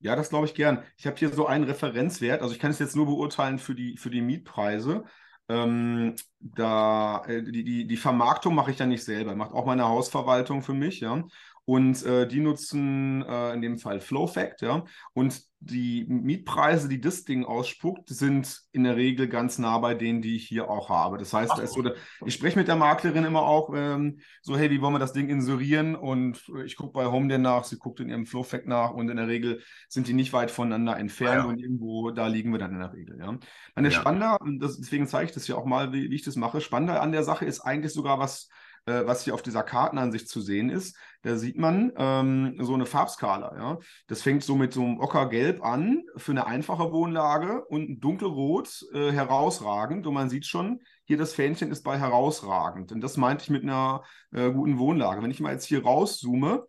Ja, 0.00 0.14
das 0.14 0.28
glaube 0.28 0.46
ich 0.46 0.54
gern. 0.54 0.84
Ich 0.96 1.06
habe 1.06 1.16
hier 1.16 1.30
so 1.30 1.46
einen 1.46 1.64
Referenzwert, 1.64 2.42
also 2.42 2.54
ich 2.54 2.60
kann 2.60 2.70
es 2.70 2.78
jetzt 2.78 2.94
nur 2.94 3.06
beurteilen 3.06 3.58
für 3.58 3.74
die, 3.74 3.96
für 3.96 4.10
die 4.10 4.20
Mietpreise. 4.20 5.04
Ähm, 5.48 6.14
da, 6.40 7.24
äh, 7.26 7.42
die, 7.42 7.64
die, 7.64 7.86
die 7.86 7.96
Vermarktung 7.96 8.54
mache 8.54 8.70
ich 8.70 8.78
ja 8.78 8.86
nicht 8.86 9.04
selber, 9.04 9.34
macht 9.34 9.52
auch 9.52 9.64
meine 9.66 9.88
Hausverwaltung 9.88 10.62
für 10.62 10.74
mich, 10.74 11.00
ja. 11.00 11.24
Und 11.64 12.02
äh, 12.04 12.26
die 12.26 12.40
nutzen 12.40 13.22
äh, 13.22 13.52
in 13.54 13.62
dem 13.62 13.78
Fall 13.78 14.00
FlowFact, 14.00 14.62
ja. 14.62 14.84
Und 15.14 15.42
die 15.60 16.04
Mietpreise, 16.08 16.88
die 16.88 17.00
das 17.00 17.24
Ding 17.24 17.44
ausspuckt, 17.44 18.08
sind 18.08 18.62
in 18.70 18.84
der 18.84 18.96
Regel 18.96 19.28
ganz 19.28 19.58
nah 19.58 19.78
bei 19.78 19.94
denen, 19.94 20.22
die 20.22 20.36
ich 20.36 20.46
hier 20.46 20.70
auch 20.70 20.88
habe. 20.88 21.18
Das 21.18 21.32
heißt, 21.32 21.52
so, 21.66 21.84
ich 22.24 22.34
spreche 22.34 22.58
mit 22.58 22.68
der 22.68 22.76
Maklerin 22.76 23.24
immer 23.24 23.42
auch 23.42 23.74
ähm, 23.74 24.20
so, 24.40 24.56
hey, 24.56 24.70
wie 24.70 24.80
wollen 24.80 24.94
wir 24.94 25.00
das 25.00 25.12
Ding 25.12 25.28
inserieren? 25.28 25.96
Und 25.96 26.48
ich 26.64 26.76
gucke 26.76 26.92
bei 26.92 27.06
Home 27.06 27.28
den 27.28 27.42
nach, 27.42 27.64
sie 27.64 27.76
guckt 27.76 27.98
in 27.98 28.08
ihrem 28.08 28.24
FlowFact 28.24 28.68
nach 28.68 28.92
und 28.92 29.08
in 29.08 29.16
der 29.16 29.26
Regel 29.26 29.60
sind 29.88 30.06
die 30.06 30.12
nicht 30.12 30.32
weit 30.32 30.52
voneinander 30.52 30.96
entfernt 30.96 31.42
ja. 31.42 31.48
und 31.48 31.58
irgendwo 31.58 32.10
da 32.12 32.28
liegen 32.28 32.52
wir 32.52 32.58
dann 32.58 32.72
in 32.72 32.78
der 32.78 32.92
Regel. 32.92 33.18
Ja. 33.18 33.36
Meine 33.74 33.88
ja. 33.88 33.94
Spannender, 33.94 34.38
deswegen 34.60 35.08
zeige 35.08 35.26
ich 35.26 35.34
das 35.34 35.48
ja 35.48 35.56
auch 35.56 35.66
mal, 35.66 35.92
wie, 35.92 36.08
wie 36.10 36.14
ich 36.14 36.22
das 36.22 36.36
mache. 36.36 36.60
Spannender 36.60 37.02
an 37.02 37.10
der 37.10 37.24
Sache 37.24 37.44
ist 37.44 37.60
eigentlich 37.60 37.92
sogar 37.92 38.20
was, 38.20 38.48
äh, 38.88 39.06
was 39.06 39.24
hier 39.24 39.34
auf 39.34 39.42
dieser 39.42 39.62
Kartenansicht 39.62 40.28
zu 40.28 40.40
sehen 40.40 40.70
ist. 40.70 40.96
Da 41.22 41.36
sieht 41.36 41.58
man 41.58 41.92
ähm, 41.96 42.56
so 42.60 42.74
eine 42.74 42.86
Farbskala. 42.86 43.56
Ja? 43.56 43.78
Das 44.06 44.22
fängt 44.22 44.44
so 44.44 44.56
mit 44.56 44.72
so 44.72 44.82
einem 44.82 45.00
Ockergelb 45.00 45.62
an 45.64 46.04
für 46.16 46.32
eine 46.32 46.46
einfache 46.46 46.92
Wohnlage 46.92 47.64
und 47.66 48.00
dunkelrot 48.00 48.86
äh, 48.94 49.12
herausragend. 49.12 50.06
Und 50.06 50.14
man 50.14 50.30
sieht 50.30 50.46
schon, 50.46 50.80
hier 51.04 51.18
das 51.18 51.34
Fähnchen 51.34 51.70
ist 51.70 51.82
bei 51.82 51.98
herausragend. 51.98 52.92
Und 52.92 53.00
das 53.00 53.16
meinte 53.16 53.44
ich 53.44 53.50
mit 53.50 53.62
einer 53.62 54.02
äh, 54.32 54.50
guten 54.50 54.78
Wohnlage. 54.78 55.22
Wenn 55.22 55.30
ich 55.30 55.40
mal 55.40 55.52
jetzt 55.52 55.66
hier 55.66 55.82
rauszoome, 55.82 56.66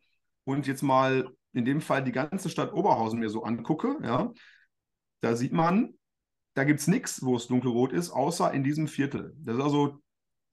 und 0.50 0.68
jetzt 0.68 0.82
mal 0.82 1.30
in 1.54 1.66
dem 1.66 1.82
Fall 1.82 2.04
die 2.04 2.12
ganze 2.12 2.50
Stadt 2.50 2.74
Oberhausen 2.74 3.20
mir 3.20 3.30
so 3.30 3.44
angucke, 3.44 3.98
ja, 4.04 4.32
da 5.22 5.36
sieht 5.36 5.54
man, 5.54 5.94
da 6.56 6.64
gibt 6.64 6.80
es 6.80 6.88
nichts, 6.88 7.24
wo 7.24 7.36
es 7.36 7.48
dunkelrot 7.48 7.94
ist, 7.94 8.10
außer 8.10 8.52
in 8.52 8.64
diesem 8.64 8.88
Viertel. 8.88 9.36
Das 9.40 9.58
ist 9.58 9.64
also 9.64 10.00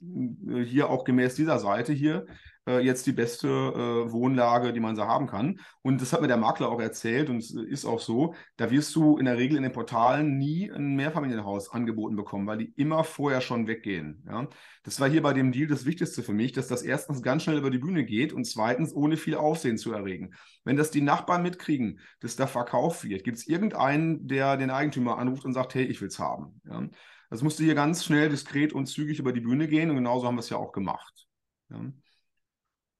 hier 0.01 0.91
auch 0.91 1.05
gemäß 1.05 1.35
dieser 1.35 1.59
Seite 1.59 1.93
hier 1.93 2.27
äh, 2.67 2.81
jetzt 2.81 3.07
die 3.07 3.13
beste 3.13 3.49
äh, 3.49 4.13
Wohnlage, 4.13 4.73
die 4.73 4.81
man 4.81 4.97
so 4.97 5.05
haben 5.05 5.27
kann. 5.27 5.61
Und 5.83 6.01
das 6.01 6.13
hat 6.13 6.21
mir 6.21 6.29
der 6.29 6.37
Makler 6.37 6.69
auch 6.69 6.81
erzählt 6.81 7.31
und 7.31 7.39
es 7.39 7.53
ist 7.53 7.85
auch 7.85 8.01
so, 8.01 8.35
da 8.57 8.71
wirst 8.71 8.95
du 8.97 9.17
in 9.19 9.25
der 9.25 9.39
Regel 9.39 9.57
in 9.57 9.63
den 9.63 9.73
Portalen 9.73 10.37
nie 10.37 10.71
ein 10.71 10.97
Mehrfamilienhaus 10.97 11.71
angeboten 11.71 12.17
bekommen, 12.17 12.47
weil 12.47 12.59
die 12.59 12.73
immer 12.77 13.05
vorher 13.05 13.41
schon 13.41 13.67
weggehen. 13.67 14.23
Ja? 14.27 14.49
Das 14.83 15.01
war 15.01 15.09
hier 15.09 15.23
bei 15.23 15.33
dem 15.33 15.53
Deal 15.53 15.69
das 15.69 15.87
Wichtigste 15.87 16.23
für 16.23 16.35
mich, 16.35 16.53
dass 16.53 16.69
das 16.69 16.83
erstens 16.83 17.23
ganz 17.23 17.45
schnell 17.45 17.59
über 17.59 17.71
die 17.71 17.79
Bühne 17.79 18.05
geht 18.05 18.33
und 18.33 18.45
zweitens 18.45 18.95
ohne 18.95 19.17
viel 19.17 19.37
Aufsehen 19.37 19.79
zu 19.79 19.93
erregen. 19.93 20.35
Wenn 20.65 20.77
das 20.77 20.91
die 20.91 21.01
Nachbarn 21.01 21.43
mitkriegen, 21.43 22.01
dass 22.21 22.37
da 22.37 22.47
verkauft 22.47 23.05
wird, 23.05 23.25
gibt 23.25 23.39
es 23.39 23.47
irgendeinen, 23.47 24.27
der 24.27 24.57
den 24.57 24.71
Eigentümer 24.71 25.19
anruft 25.19 25.45
und 25.45 25.53
sagt, 25.53 25.75
hey, 25.75 25.85
ich 25.85 26.01
will 26.01 26.09
es 26.09 26.19
haben. 26.19 26.61
Ja? 26.65 26.89
Das 27.31 27.43
musste 27.43 27.65
hier 27.65 27.75
ganz 27.75 28.05
schnell, 28.05 28.29
diskret 28.29 28.73
und 28.73 28.87
zügig 28.87 29.19
über 29.19 29.33
die 29.33 29.41
Bühne 29.41 29.69
gehen 29.69 29.91
und 29.91 29.97
genauso 29.97 30.27
haben 30.27 30.37
wir 30.37 30.41
es 30.41 30.51
ja 30.51 30.57
auch 30.57 30.73
gemacht. 30.73 31.27
Ja. 31.71 31.81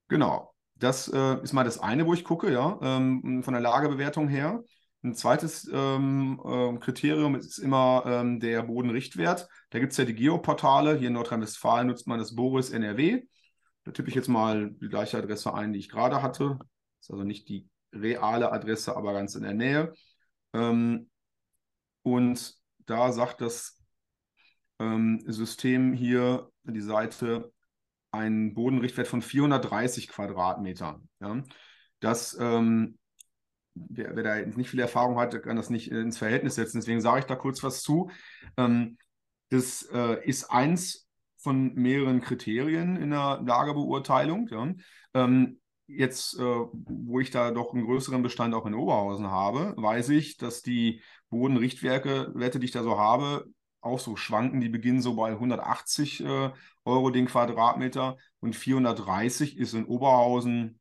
Genau, 0.09 0.55
das 0.75 1.09
äh, 1.09 1.43
ist 1.43 1.53
mal 1.53 1.65
das 1.65 1.79
eine, 1.79 2.07
wo 2.07 2.15
ich 2.15 2.25
gucke, 2.25 2.53
ja, 2.53 2.79
ähm, 2.83 3.43
von 3.43 3.55
der 3.55 3.63
Lagebewertung 3.63 4.29
her. 4.29 4.63
Ein 5.03 5.15
zweites 5.15 5.69
ähm, 5.73 6.41
äh, 6.45 6.79
Kriterium 6.79 7.35
ist 7.37 7.59
immer 7.59 8.03
ähm, 8.07 8.41
der 8.41 8.63
Bodenrichtwert. 8.63 9.49
Da 9.71 9.79
gibt 9.79 9.93
es 9.93 9.99
ja 9.99 10.05
die 10.05 10.15
Geoportale. 10.15 10.97
Hier 10.97 11.09
in 11.09 11.15
Nordrhein-Westfalen 11.15 11.87
nutzt 11.87 12.07
man 12.07 12.19
das 12.19 12.35
Boris 12.35 12.71
NRW. 12.71 13.23
Da 13.85 13.93
tippe 13.93 14.09
ich 14.09 14.17
jetzt 14.17 14.29
mal 14.29 14.73
die 14.73 14.89
gleiche 14.89 15.19
Adresse 15.19 15.55
ein, 15.55 15.73
die 15.73 15.79
ich 15.79 15.89
gerade 15.89 16.23
hatte. 16.23 16.59
Ist 17.01 17.11
also 17.11 17.23
nicht 17.23 17.49
die 17.49 17.69
reale 17.93 18.51
Adresse, 18.51 18.97
aber 18.97 19.13
ganz 19.13 19.37
in 19.37 19.43
der 19.43 19.55
Nähe. 19.55 19.93
Ähm, 20.53 21.09
und 22.03 22.55
da 22.87 23.13
sagt 23.13 23.41
das 23.41 23.76
ähm, 24.79 25.23
System 25.27 25.93
hier, 25.93 26.51
die 26.65 26.81
Seite, 26.81 27.53
einen 28.11 28.55
Bodenrichtwert 28.55 29.09
von 29.09 29.23
430 29.23 30.09
Quadratmeter. 30.09 31.01
Ja? 31.21 31.43
Das, 32.01 32.37
ähm, 32.41 32.99
wer, 33.75 34.17
wer, 34.17 34.23
da 34.23 34.37
nicht 34.37 34.71
viel 34.71 34.81
Erfahrung 34.81 35.19
hat, 35.19 35.41
kann 35.43 35.57
das 35.57 35.71
nicht 35.71 35.91
ins 35.91 36.19
Verhältnis 36.19 36.55
setzen. 36.55 36.79
Deswegen 36.79 37.01
sage 37.01 37.21
ich 37.21 37.25
da 37.27 37.37
kurz 37.37 37.63
was 37.63 37.83
zu. 37.83 38.11
Ähm, 38.57 38.99
das 39.51 39.89
äh, 39.93 40.25
ist 40.27 40.51
eins 40.51 41.09
von 41.37 41.75
mehreren 41.75 42.21
Kriterien 42.21 42.97
in 42.97 43.11
der 43.11 43.41
Lagerbeurteilung. 43.45 44.49
Ja? 44.49 44.75
Ähm, 45.15 45.61
jetzt, 45.87 46.39
äh, 46.39 46.43
wo 46.43 47.21
ich 47.21 47.31
da 47.31 47.51
doch 47.51 47.73
einen 47.73 47.85
größeren 47.85 48.23
Bestand 48.23 48.55
auch 48.55 48.67
in 48.67 48.75
Oberhausen 48.75 49.31
habe, 49.31 49.75
weiß 49.77 50.09
ich, 50.11 50.37
dass 50.37 50.63
die 50.63 51.03
Bodenrichtwerte, 51.31 52.33
Werte, 52.35 52.59
die 52.59 52.67
ich 52.67 52.73
da 52.73 52.83
so 52.83 52.99
habe, 52.99 53.47
auch 53.87 53.99
so 53.99 54.17
schwanken. 54.17 54.61
Die 54.61 54.69
beginnen 54.69 55.01
so 55.01 55.15
bei 55.17 55.31
180 55.31 56.25
äh, 56.25 56.51
Euro 56.85 57.11
den 57.11 57.27
Quadratmeter 57.27 58.17
und 58.41 58.55
430 58.57 59.57
ist 59.59 59.75
in 59.75 59.87
Oberhausen 59.87 60.81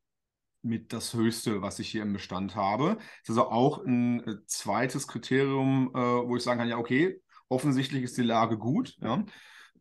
mit 0.62 0.92
das 0.92 1.14
Höchste, 1.14 1.62
was 1.62 1.78
ich 1.78 1.88
hier 1.88 2.02
im 2.02 2.12
Bestand 2.12 2.56
habe. 2.56 2.96
Das 2.96 3.30
ist 3.30 3.38
also 3.38 3.50
auch 3.50 3.84
ein 3.84 4.20
äh, 4.26 4.36
zweites 4.46 5.06
Kriterium, 5.08 5.90
äh, 5.94 5.98
wo 5.98 6.36
ich 6.36 6.42
sagen 6.42 6.58
kann, 6.58 6.68
ja, 6.68 6.78
okay, 6.78 7.20
offensichtlich 7.48 8.02
ist 8.02 8.16
die 8.16 8.22
Lage 8.22 8.58
gut. 8.58 8.96
Ja. 9.00 9.24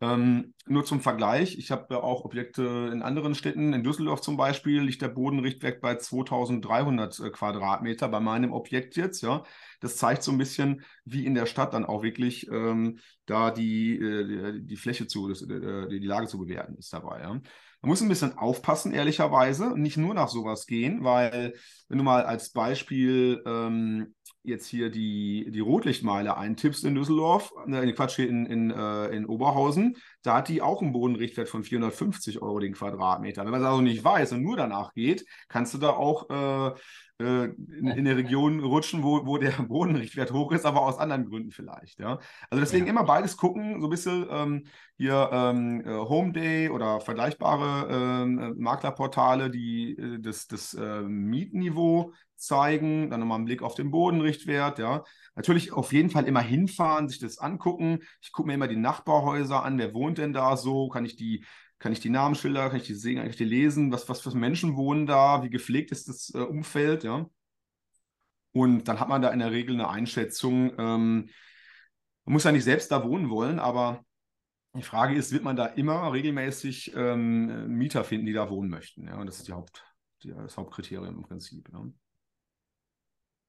Ähm, 0.02 0.54
nur 0.68 0.84
zum 0.84 1.00
Vergleich, 1.00 1.58
ich 1.58 1.72
habe 1.72 2.04
auch 2.04 2.26
Objekte 2.26 2.90
in 2.92 3.02
anderen 3.02 3.36
Städten, 3.36 3.74
in 3.74 3.84
Düsseldorf 3.84 4.22
zum 4.22 4.36
Beispiel, 4.36 4.82
liegt 4.82 5.02
der 5.02 5.10
Bodenrichtwert 5.10 5.82
bei 5.82 5.96
2300 5.96 7.20
äh, 7.20 7.30
Quadratmeter 7.30 8.10
bei 8.10 8.20
meinem 8.20 8.52
Objekt 8.52 8.96
jetzt. 8.96 9.22
Ja. 9.22 9.44
Das 9.80 9.98
zeigt 9.98 10.24
so 10.24 10.32
ein 10.32 10.38
bisschen, 10.38 10.84
wie 11.06 11.26
in 11.26 11.36
der 11.36 11.46
Stadt 11.46 11.74
dann 11.74 11.86
auch 11.86 12.04
wirklich 12.04 12.48
ähm, 12.52 13.00
da 13.26 13.52
die, 13.52 13.96
äh, 13.96 14.60
die 14.62 14.76
Fläche 14.76 15.08
zu, 15.08 15.30
das, 15.30 15.42
äh, 15.42 15.88
die 15.88 16.00
Lage 16.00 16.28
zu 16.28 16.40
bewerten 16.40 16.76
ist 16.78 16.92
dabei. 16.92 17.22
Ja. 17.22 17.30
Man 17.30 17.90
muss 17.90 18.02
ein 18.02 18.10
bisschen 18.10 18.38
aufpassen, 18.38 18.94
ehrlicherweise, 18.94 19.80
nicht 19.80 19.98
nur 19.98 20.16
nach 20.16 20.30
sowas 20.30 20.66
gehen, 20.66 21.04
weil 21.04 21.54
wenn 21.88 22.00
du 22.00 22.04
mal 22.04 22.24
als 22.24 22.52
Beispiel 22.52 23.44
ähm, 23.46 24.16
jetzt 24.46 24.68
hier 24.68 24.90
die, 24.90 25.50
die 25.52 25.60
Rotlichtmeile 25.60 26.38
eintippst 26.38 26.84
in 26.86 26.96
Düsseldorf, 26.96 27.54
äh, 27.68 27.92
Quatsch, 27.94 28.16
hier 28.16 28.30
in, 28.30 28.46
in, 28.46 28.72
äh, 28.72 29.08
in 29.08 29.26
Oberhausen, 29.26 29.98
da 30.26 30.38
hat 30.38 30.48
die 30.48 30.62
auch 30.62 30.82
einen 30.82 30.92
Bodenrichtwert 30.92 31.50
von 31.50 31.64
450 31.64 32.42
Euro 32.42 32.60
den 32.60 32.74
Quadratmeter. 32.74 33.44
Wenn 33.44 33.52
man 33.52 33.62
es 33.62 33.68
also 33.68 33.82
nicht 33.82 34.04
weiß 34.04 34.32
und 34.34 34.42
nur 34.42 34.58
danach 34.58 34.94
geht, 34.94 35.26
kannst 35.48 35.74
du 35.74 35.78
da 35.78 35.92
auch 35.92 36.30
äh, 36.30 36.74
äh, 37.18 37.46
in, 37.46 37.88
in 37.88 38.04
der 38.04 38.18
Region 38.18 38.60
rutschen, 38.60 39.02
wo, 39.02 39.26
wo 39.26 39.38
der 39.38 39.52
Bodenrichtwert 39.68 40.34
hoch 40.34 40.52
ist, 40.52 40.66
aber 40.66 40.82
aus 40.82 40.98
anderen 40.98 41.26
Gründen 41.26 41.52
vielleicht. 41.52 42.00
Ja? 42.00 42.20
Also 42.50 42.60
deswegen 42.60 42.88
ja. 42.88 42.92
immer 42.92 43.06
beides 43.06 43.38
gucken, 43.38 43.80
so 43.80 43.88
ein 43.88 43.90
bisschen 43.90 44.28
ähm, 44.30 44.66
hier 44.98 45.30
ähm, 45.32 45.82
äh, 45.86 45.92
Home 45.92 46.34
Day 46.34 46.70
oder 46.70 47.00
vergleichbare 47.00 47.88
ähm, 47.90 48.40
äh, 48.40 48.50
Maklerportale, 48.58 49.50
die 49.50 49.98
äh, 49.98 50.20
das, 50.20 50.48
das 50.48 50.76
Mietniveau 50.76 52.12
zeigen, 52.36 53.10
dann 53.10 53.22
nochmal 53.22 53.38
einen 53.38 53.46
Blick 53.46 53.62
auf 53.62 53.76
den 53.76 53.92
Bodenrichtwert, 53.92 54.80
ja. 54.80 55.04
Natürlich 55.36 55.74
auf 55.74 55.92
jeden 55.94 56.10
Fall 56.10 56.26
immer 56.26 56.42
hinfahren, 56.42 57.10
sich 57.10 57.20
das 57.20 57.40
angucken. 57.40 58.00
Ich 58.22 58.32
gucke 58.32 58.48
mir 58.48 58.54
immer 58.54 58.68
die 58.68 58.78
Nachbarhäuser 58.78 59.64
an, 59.64 59.78
wer 59.78 59.94
wohnt 59.94 60.15
denn 60.18 60.34
da 60.34 60.58
so, 60.58 60.90
kann 60.90 61.06
ich 61.06 61.16
die 61.16 61.46
kann 61.80 61.92
ich 61.92 62.00
die 62.00 62.10
Namensschilder, 62.10 62.70
kann 62.70 62.80
ich 62.80 62.88
die 62.88 62.94
sehen, 62.94 63.18
kann 63.18 63.30
ich 63.30 63.36
die 63.36 63.44
lesen, 63.44 63.92
was, 63.92 64.08
was 64.08 64.22
für 64.22 64.36
Menschen 64.36 64.76
wohnen 64.76 65.06
da, 65.06 65.44
wie 65.44 65.50
gepflegt 65.50 65.92
ist 65.92 66.08
das 66.08 66.34
äh, 66.34 66.40
Umfeld, 66.40 67.04
ja. 67.04 67.30
Und 68.54 68.86
dann 68.86 69.00
hat 69.00 69.10
man 69.10 69.22
da 69.22 69.30
in 69.32 69.40
der 69.40 69.52
Regel 69.52 69.76
eine 69.76 69.90
Einschätzung. 69.90 70.72
Ähm, 70.80 71.30
man 72.24 72.34
muss 72.34 72.46
ja 72.46 72.54
nicht 72.54 72.64
selbst 72.64 72.90
da 72.92 73.04
wohnen 73.04 73.30
wollen, 73.30 73.60
aber 73.60 74.06
die 74.74 74.84
Frage 74.84 75.16
ist, 75.16 75.34
wird 75.34 75.44
man 75.44 75.58
da 75.58 75.66
immer 75.66 76.14
regelmäßig 76.14 76.94
ähm, 76.96 77.68
Mieter 77.68 78.04
finden, 78.06 78.26
die 78.26 78.34
da 78.34 78.50
wohnen 78.50 78.70
möchten? 78.70 79.08
Ja, 79.08 79.18
und 79.18 79.28
das 79.28 79.38
ist 79.38 79.48
die 79.50 79.54
Haupt, 79.54 79.86
die, 80.24 80.30
das 80.30 80.58
Hauptkriterium 80.58 81.16
im 81.16 81.24
Prinzip. 81.24 81.70
Ja. 81.72 81.86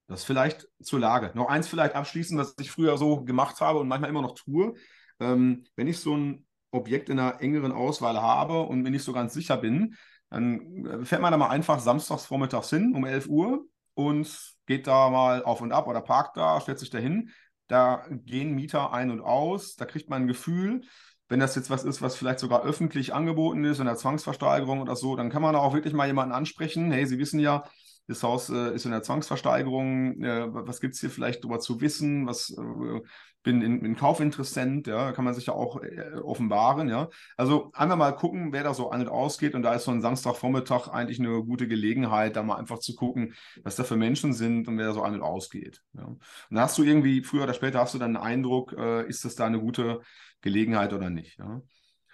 Das 0.09 0.25
vielleicht 0.25 0.69
zur 0.83 1.01
Lage. 1.01 1.33
Noch 1.35 1.49
eins 1.49 1.69
vielleicht 1.69 1.95
abschließend, 1.95 2.39
was 2.39 2.55
ich 2.61 2.71
früher 2.71 2.97
so 2.99 3.25
gemacht 3.25 3.61
habe 3.61 3.79
und 3.79 3.89
manchmal 3.89 4.11
immer 4.11 4.23
noch 4.23 4.35
tue. 4.35 4.75
Ähm, 5.21 5.65
wenn 5.77 5.87
ich 5.87 5.99
so 5.99 6.17
ein 6.17 6.46
Objekt 6.71 7.09
in 7.09 7.19
einer 7.19 7.41
engeren 7.41 7.73
Auswahl 7.73 8.21
habe 8.21 8.63
und 8.63 8.83
mir 8.83 8.91
nicht 8.91 9.05
so 9.05 9.13
ganz 9.13 9.35
sicher 9.35 9.57
bin, 9.57 9.97
dann 10.31 10.87
äh, 10.87 11.05
fährt 11.05 11.23
man 11.23 11.33
da 11.33 11.39
mal 11.39 11.49
einfach 11.49 11.81
samstags 11.81 12.27
vormittags 12.27 12.71
hin 12.71 12.95
um 12.95 13.05
11 13.05 13.27
Uhr 13.29 13.67
und 13.95 14.55
geht 14.67 14.87
da 14.87 15.11
mal 15.11 15.43
auf 15.45 15.61
und 15.61 15.73
ab 15.73 15.87
oder 15.87 16.01
parkt 16.01 16.37
da, 16.37 16.61
stellt 16.61 16.79
sich 16.79 16.91
da 16.91 16.99
hin. 16.99 17.31
Da 17.69 18.05
gehen 18.11 18.55
Mieter 18.55 18.93
ein 18.93 19.11
und 19.11 19.21
aus, 19.21 19.77
da 19.77 19.87
kriegt 19.87 20.09
man 20.09 20.23
ein 20.23 20.29
Gefühl, 20.29 20.83
wenn 21.29 21.41
das 21.41 21.57
jetzt 21.57 21.71
was 21.71 21.85
ist, 21.85 22.03
was 22.03 22.17
vielleicht 22.17 22.39
sogar 22.39 22.63
öffentlich 22.63 23.13
angeboten 23.15 23.65
ist, 23.65 23.81
in 23.81 23.87
der 23.87 23.97
Zwangsversteigerung 23.97 24.81
oder 24.81 24.95
so, 24.95 25.17
dann 25.17 25.31
kann 25.31 25.43
man 25.43 25.55
da 25.55 25.59
auch 25.59 25.75
wirklich 25.75 25.95
mal 25.95 26.07
jemanden 26.07 26.35
ansprechen. 26.35 26.93
Hey, 26.93 27.07
Sie 27.07 27.19
wissen 27.19 27.41
ja, 27.41 27.65
das 28.07 28.23
Haus 28.23 28.51
äh, 28.51 28.75
ist 28.75 28.85
in 28.85 28.93
der 28.93 29.03
Zwangsversteigerung. 29.03 30.23
Äh, 30.23 30.47
was 30.53 30.81
gibt 30.81 30.95
es 30.95 31.01
hier 31.01 31.11
vielleicht 31.11 31.43
darüber 31.43 31.59
zu 31.59 31.81
wissen? 31.81 32.27
Was 32.27 32.51
äh, 32.51 33.01
bin 33.47 33.63
in, 33.63 33.85
in 33.85 33.95
Kaufinteressent, 33.95 34.89
ja, 34.89 35.13
kann 35.13 35.25
man 35.25 35.33
sich 35.33 35.47
ja 35.47 35.55
auch 35.55 35.81
äh, 35.81 36.15
offenbaren, 36.23 36.89
ja. 36.89 37.09
Also 37.37 37.71
einmal 37.75 37.97
mal 37.97 38.13
gucken, 38.13 38.53
wer 38.53 38.65
da 38.65 38.75
so 38.75 38.91
an 38.91 39.03
und 39.03 39.09
ausgeht 39.09 39.55
und 39.55 39.63
da 39.63 39.73
ist 39.75 39.85
so 39.85 39.93
ein 39.93 40.03
Samstagvormittag 40.03 40.89
eigentlich 40.89 41.21
eine 41.21 41.45
gute 41.45 41.69
Gelegenheit, 41.69 42.35
da 42.35 42.43
mal 42.43 42.57
einfach 42.57 42.81
zu 42.81 42.97
gucken, 42.97 43.35
was 43.63 43.77
da 43.77 43.85
für 43.85 43.97
Menschen 43.97 44.33
sind 44.33 44.67
und 44.67 44.77
wer 44.79 44.87
da 44.87 44.93
so 44.93 45.03
an 45.03 45.15
und 45.15 45.23
ausgeht. 45.23 45.81
Ja. 45.93 46.05
Und 46.05 46.23
dann 46.51 46.61
hast 46.61 46.77
du 46.77 46.83
irgendwie, 46.83 47.23
früher 47.23 47.45
oder 47.45 47.55
später 47.55 47.79
hast 47.79 47.95
du 47.95 47.99
dann 47.99 48.17
einen 48.17 48.25
Eindruck, 48.25 48.75
äh, 48.77 49.09
ist 49.09 49.25
das 49.25 49.37
da 49.37 49.47
eine 49.47 49.61
gute 49.61 50.01
Gelegenheit 50.41 50.93
oder 50.93 51.09
nicht, 51.09 51.39
ja. 51.39 51.63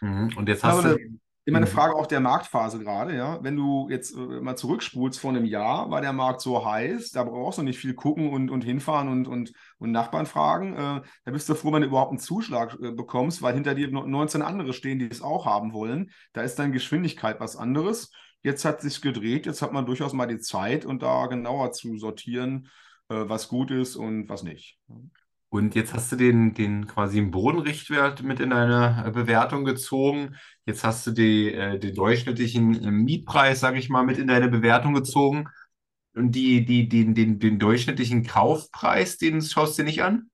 Mhm. 0.03 0.37
Und 0.37 0.49
jetzt 0.51 0.63
hast 0.63 0.85
du 0.85 0.99
Immer 1.45 1.59
eine 1.59 1.67
mhm. 1.67 1.71
Frage 1.71 1.97
auch 1.97 2.07
der 2.07 2.21
Marktphase 2.21 2.79
gerade, 2.79 3.17
ja. 3.17 3.43
Wenn 3.43 3.57
du 3.57 3.89
jetzt 3.91 4.15
äh, 4.15 4.19
mal 4.19 4.55
zurückspulst 4.55 5.19
vor 5.19 5.31
einem 5.31 5.45
Jahr, 5.45 5.91
war 5.91 6.01
der 6.01 6.13
Markt 6.13 6.41
so 6.41 6.65
heiß, 6.65 7.11
da 7.11 7.25
brauchst 7.25 7.59
du 7.59 7.63
nicht 7.63 7.81
viel 7.81 7.95
gucken 7.95 8.31
und, 8.31 8.49
und 8.49 8.63
hinfahren 8.63 9.09
und, 9.09 9.27
und, 9.27 9.53
und 9.79 9.91
Nachbarn 9.91 10.27
fragen. 10.27 10.75
Äh, 10.75 11.03
da 11.25 11.33
bist 11.33 11.49
du 11.49 11.55
froh, 11.55 11.73
wenn 11.73 11.83
du 11.83 11.89
überhaupt 11.89 12.13
einen 12.13 12.21
Zuschlag 12.21 12.79
äh, 12.81 12.93
bekommst, 12.93 13.43
weil 13.43 13.55
hinter 13.55 13.75
dir 13.75 13.91
19 13.91 14.41
andere 14.41 14.73
stehen, 14.73 15.01
die 15.01 15.09
es 15.09 15.21
auch 15.21 15.45
haben 15.45 15.73
wollen. 15.73 16.13
Da 16.33 16.43
ist 16.43 16.61
dann 16.61 16.71
Geschwindigkeit 16.71 17.41
was 17.41 17.57
anderes. 17.57 18.13
Jetzt 18.45 18.65
hat 18.65 18.81
sich 18.81 19.01
gedreht, 19.01 19.47
jetzt 19.47 19.63
hat 19.63 19.73
man 19.73 19.87
durchaus 19.87 20.13
mal 20.13 20.27
die 20.27 20.39
Zeit 20.39 20.85
und 20.85 21.03
da 21.03 21.27
genauer 21.27 21.73
zu 21.73 21.97
sortieren, 21.97 22.69
äh, 23.09 23.15
was 23.17 23.49
gut 23.49 23.73
ist 23.73 23.97
und 23.97 24.29
was 24.29 24.45
nicht. 24.45 24.79
Und 25.53 25.75
jetzt 25.75 25.93
hast 25.93 26.11
du 26.11 26.17
den, 26.17 26.55
den 26.55 26.87
quasi 26.87 27.19
einen 27.19 27.31
Bodenrichtwert 27.31 28.23
mit 28.23 28.41
in 28.41 28.49
deine 28.49 29.05
äh, 29.07 29.11
Bewertung 29.11 29.67
gezogen. 29.67 30.35
Jetzt 30.65 30.83
hast 30.83 31.07
du 31.07 31.11
die, 31.11 31.53
äh, 31.53 31.79
den 31.79 31.95
durchschnittlichen 31.95 32.83
äh, 32.83 32.91
Mietpreis, 32.91 33.61
sage 33.61 33.79
ich 33.79 33.91
mal, 33.91 34.03
mit 34.03 34.17
in 34.17 34.29
deine 34.29 34.49
Bewertung 34.49 34.95
gezogen. 34.95 35.45
Und 36.15 36.33
die, 36.33 36.65
die, 36.65 36.89
den, 36.89 37.15
den, 37.15 37.39
den 37.39 37.59
durchschnittlichen 37.59 38.25
Kaufpreis, 38.25 39.19
den 39.19 39.43
schaust 39.43 39.77
du 39.77 39.83
dir 39.83 39.89
nicht 39.89 40.03
an? 40.03 40.31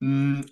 Hm, 0.00 0.44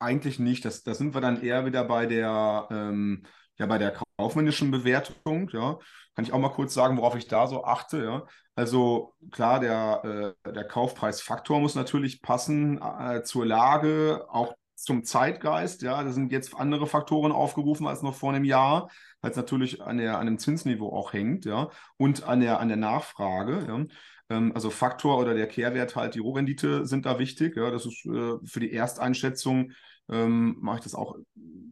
eigentlich 0.00 0.40
nicht. 0.40 0.64
Das, 0.64 0.82
da 0.82 0.92
sind 0.92 1.14
wir 1.14 1.20
dann 1.20 1.40
eher 1.40 1.64
wieder 1.64 1.84
bei 1.84 2.06
der, 2.06 2.66
ähm, 2.72 3.22
Ja, 3.58 3.66
bei 3.66 3.78
der 3.78 3.94
kaufmännischen 4.18 4.70
Bewertung, 4.70 5.48
ja, 5.52 5.78
kann 6.14 6.24
ich 6.24 6.32
auch 6.32 6.38
mal 6.38 6.48
kurz 6.50 6.74
sagen, 6.74 6.96
worauf 6.96 7.14
ich 7.16 7.28
da 7.28 7.46
so 7.46 7.64
achte, 7.64 8.02
ja. 8.04 8.26
Also 8.56 9.14
klar, 9.30 9.60
der, 9.60 10.34
äh, 10.44 10.52
der 10.52 10.64
Kaufpreisfaktor 10.64 11.60
muss 11.60 11.74
natürlich 11.74 12.20
passen 12.22 12.80
äh, 12.82 13.22
zur 13.22 13.46
Lage, 13.46 14.26
auch 14.28 14.54
zum 14.74 15.04
Zeitgeist, 15.04 15.82
ja. 15.82 16.02
Da 16.02 16.10
sind 16.12 16.32
jetzt 16.32 16.54
andere 16.56 16.86
Faktoren 16.86 17.32
aufgerufen 17.32 17.86
als 17.86 18.02
noch 18.02 18.14
vor 18.14 18.32
einem 18.32 18.44
Jahr, 18.44 18.90
weil 19.20 19.30
es 19.30 19.36
natürlich 19.36 19.80
an, 19.82 19.98
der, 19.98 20.18
an 20.18 20.26
dem 20.26 20.38
Zinsniveau 20.38 20.92
auch 20.92 21.12
hängt, 21.12 21.44
ja, 21.44 21.70
und 21.96 22.24
an 22.24 22.40
der, 22.40 22.58
an 22.60 22.68
der 22.68 22.76
Nachfrage, 22.76 23.64
ja. 23.68 23.84
Ähm, 24.30 24.52
also 24.54 24.70
Faktor 24.70 25.18
oder 25.18 25.34
der 25.34 25.46
Kehrwert 25.48 25.96
halt, 25.96 26.14
die 26.14 26.20
Rohrrendite 26.20 26.86
sind 26.86 27.06
da 27.06 27.18
wichtig, 27.18 27.56
ja. 27.56 27.70
Das 27.70 27.86
ist 27.86 28.04
äh, 28.06 28.34
für 28.44 28.60
die 28.60 28.72
Ersteinschätzung 28.72 29.72
ähm, 30.10 30.56
mache 30.60 30.78
ich 30.78 30.84
das 30.84 30.94
auch 30.94 31.16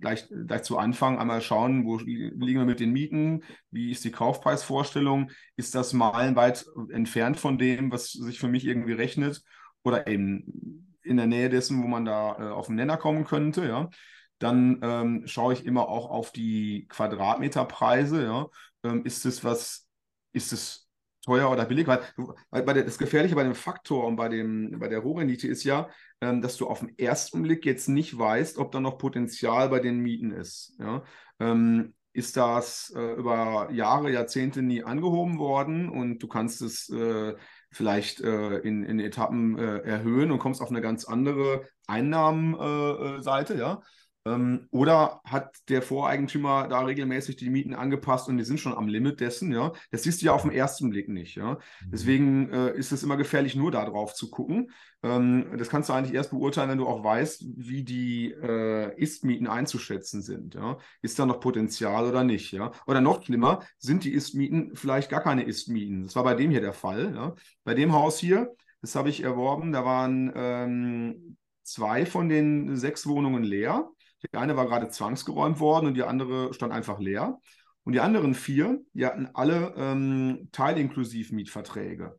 gleich, 0.00 0.28
gleich 0.28 0.62
zu 0.62 0.78
Anfang. 0.78 1.18
Einmal 1.18 1.40
schauen, 1.40 1.86
wo 1.86 1.98
liegen 1.98 2.40
wir 2.40 2.64
mit 2.64 2.80
den 2.80 2.92
Mieten, 2.92 3.42
wie 3.70 3.90
ist 3.90 4.04
die 4.04 4.10
Kaufpreisvorstellung, 4.10 5.30
ist 5.56 5.74
das 5.74 5.92
meilenweit 5.92 6.66
entfernt 6.90 7.38
von 7.38 7.58
dem, 7.58 7.90
was 7.90 8.12
sich 8.12 8.38
für 8.38 8.48
mich 8.48 8.66
irgendwie 8.66 8.92
rechnet 8.92 9.42
oder 9.82 10.06
eben 10.06 10.88
in 11.02 11.16
der 11.16 11.26
Nähe 11.26 11.48
dessen, 11.48 11.82
wo 11.82 11.86
man 11.86 12.04
da 12.04 12.36
äh, 12.38 12.50
auf 12.52 12.66
den 12.66 12.76
Nenner 12.76 12.96
kommen 12.96 13.24
könnte, 13.24 13.66
ja. 13.66 13.90
Dann 14.38 14.80
ähm, 14.82 15.22
schaue 15.26 15.52
ich 15.52 15.64
immer 15.64 15.88
auch 15.88 16.10
auf 16.10 16.32
die 16.32 16.86
Quadratmeterpreise, 16.88 18.24
ja. 18.24 18.46
Ähm, 18.84 19.04
ist 19.04 19.24
es 19.26 19.44
was, 19.44 19.88
ist 20.32 20.52
es 20.52 20.88
teuer 21.24 21.50
oder 21.50 21.64
billig? 21.64 21.86
Weil, 21.86 22.00
weil 22.50 22.84
das 22.84 22.98
Gefährliche 22.98 23.34
bei 23.34 23.44
dem 23.44 23.54
Faktor 23.54 24.06
und 24.06 24.16
bei, 24.16 24.28
dem, 24.28 24.78
bei 24.78 24.88
der 24.88 25.00
Rohrrendite 25.00 25.48
ist 25.48 25.64
ja, 25.64 25.88
dass 26.40 26.56
du 26.56 26.68
auf 26.68 26.80
den 26.80 26.96
ersten 26.98 27.42
Blick 27.42 27.66
jetzt 27.66 27.88
nicht 27.88 28.16
weißt, 28.16 28.58
ob 28.58 28.70
da 28.70 28.80
noch 28.80 28.98
Potenzial 28.98 29.68
bei 29.68 29.80
den 29.80 29.98
Mieten 29.98 30.30
ist. 30.30 30.76
Ja? 30.78 31.02
Ähm, 31.40 31.94
ist 32.12 32.36
das 32.36 32.92
äh, 32.94 33.14
über 33.14 33.70
Jahre, 33.72 34.12
Jahrzehnte 34.12 34.62
nie 34.62 34.84
angehoben 34.84 35.38
worden 35.38 35.88
und 35.88 36.18
du 36.18 36.28
kannst 36.28 36.60
es 36.60 36.88
äh, 36.90 37.34
vielleicht 37.70 38.20
äh, 38.20 38.58
in, 38.58 38.84
in 38.84 39.00
Etappen 39.00 39.58
äh, 39.58 39.78
erhöhen 39.78 40.30
und 40.30 40.38
kommst 40.38 40.60
auf 40.60 40.70
eine 40.70 40.82
ganz 40.82 41.06
andere 41.06 41.66
Einnahmenseite, 41.86 43.56
ja. 43.56 43.82
Ähm, 44.24 44.68
oder 44.70 45.20
hat 45.24 45.56
der 45.68 45.82
Voreigentümer 45.82 46.68
da 46.68 46.80
regelmäßig 46.80 47.36
die 47.36 47.50
Mieten 47.50 47.74
angepasst 47.74 48.28
und 48.28 48.38
die 48.38 48.44
sind 48.44 48.60
schon 48.60 48.74
am 48.74 48.86
Limit 48.86 49.18
dessen, 49.18 49.52
ja? 49.52 49.72
Das 49.90 50.04
siehst 50.04 50.22
du 50.22 50.26
ja 50.26 50.32
auf 50.32 50.42
den 50.42 50.52
ersten 50.52 50.90
Blick 50.90 51.08
nicht, 51.08 51.34
ja? 51.34 51.54
Mhm. 51.54 51.90
Deswegen 51.90 52.50
äh, 52.50 52.76
ist 52.76 52.92
es 52.92 53.02
immer 53.02 53.16
gefährlich, 53.16 53.56
nur 53.56 53.72
da 53.72 53.84
drauf 53.84 54.14
zu 54.14 54.30
gucken. 54.30 54.70
Ähm, 55.02 55.46
das 55.58 55.68
kannst 55.68 55.88
du 55.88 55.92
eigentlich 55.92 56.14
erst 56.14 56.30
beurteilen, 56.30 56.70
wenn 56.70 56.78
du 56.78 56.86
auch 56.86 57.02
weißt, 57.02 57.44
wie 57.56 57.82
die 57.82 58.30
äh, 58.30 58.94
Ist-Mieten 58.96 59.48
einzuschätzen 59.48 60.22
sind, 60.22 60.54
ja? 60.54 60.78
Ist 61.02 61.18
da 61.18 61.26
noch 61.26 61.40
Potenzial 61.40 62.06
oder 62.06 62.22
nicht, 62.22 62.52
ja? 62.52 62.70
Oder 62.86 63.00
noch 63.00 63.24
schlimmer, 63.24 63.64
sind 63.78 64.04
die 64.04 64.12
Ist-Mieten 64.12 64.76
vielleicht 64.76 65.10
gar 65.10 65.22
keine 65.22 65.42
Ist-Mieten? 65.42 66.04
Das 66.04 66.14
war 66.14 66.22
bei 66.22 66.34
dem 66.34 66.52
hier 66.52 66.60
der 66.60 66.74
Fall, 66.74 67.12
ja? 67.14 67.34
Bei 67.64 67.74
dem 67.74 67.92
Haus 67.92 68.18
hier, 68.18 68.54
das 68.82 68.94
habe 68.94 69.08
ich 69.08 69.24
erworben, 69.24 69.72
da 69.72 69.84
waren 69.84 70.32
ähm, 70.36 71.36
zwei 71.64 72.06
von 72.06 72.28
den 72.28 72.76
sechs 72.76 73.06
Wohnungen 73.06 73.42
leer. 73.42 73.90
Die 74.22 74.36
eine 74.36 74.56
war 74.56 74.66
gerade 74.66 74.88
zwangsgeräumt 74.88 75.60
worden 75.60 75.86
und 75.86 75.94
die 75.94 76.04
andere 76.04 76.54
stand 76.54 76.72
einfach 76.72 76.98
leer. 76.98 77.40
Und 77.84 77.94
die 77.94 78.00
anderen 78.00 78.34
vier, 78.34 78.80
die 78.92 79.06
hatten 79.06 79.28
alle 79.34 79.74
ähm, 79.76 80.48
Teilinklusiv-Mietverträge. 80.52 82.18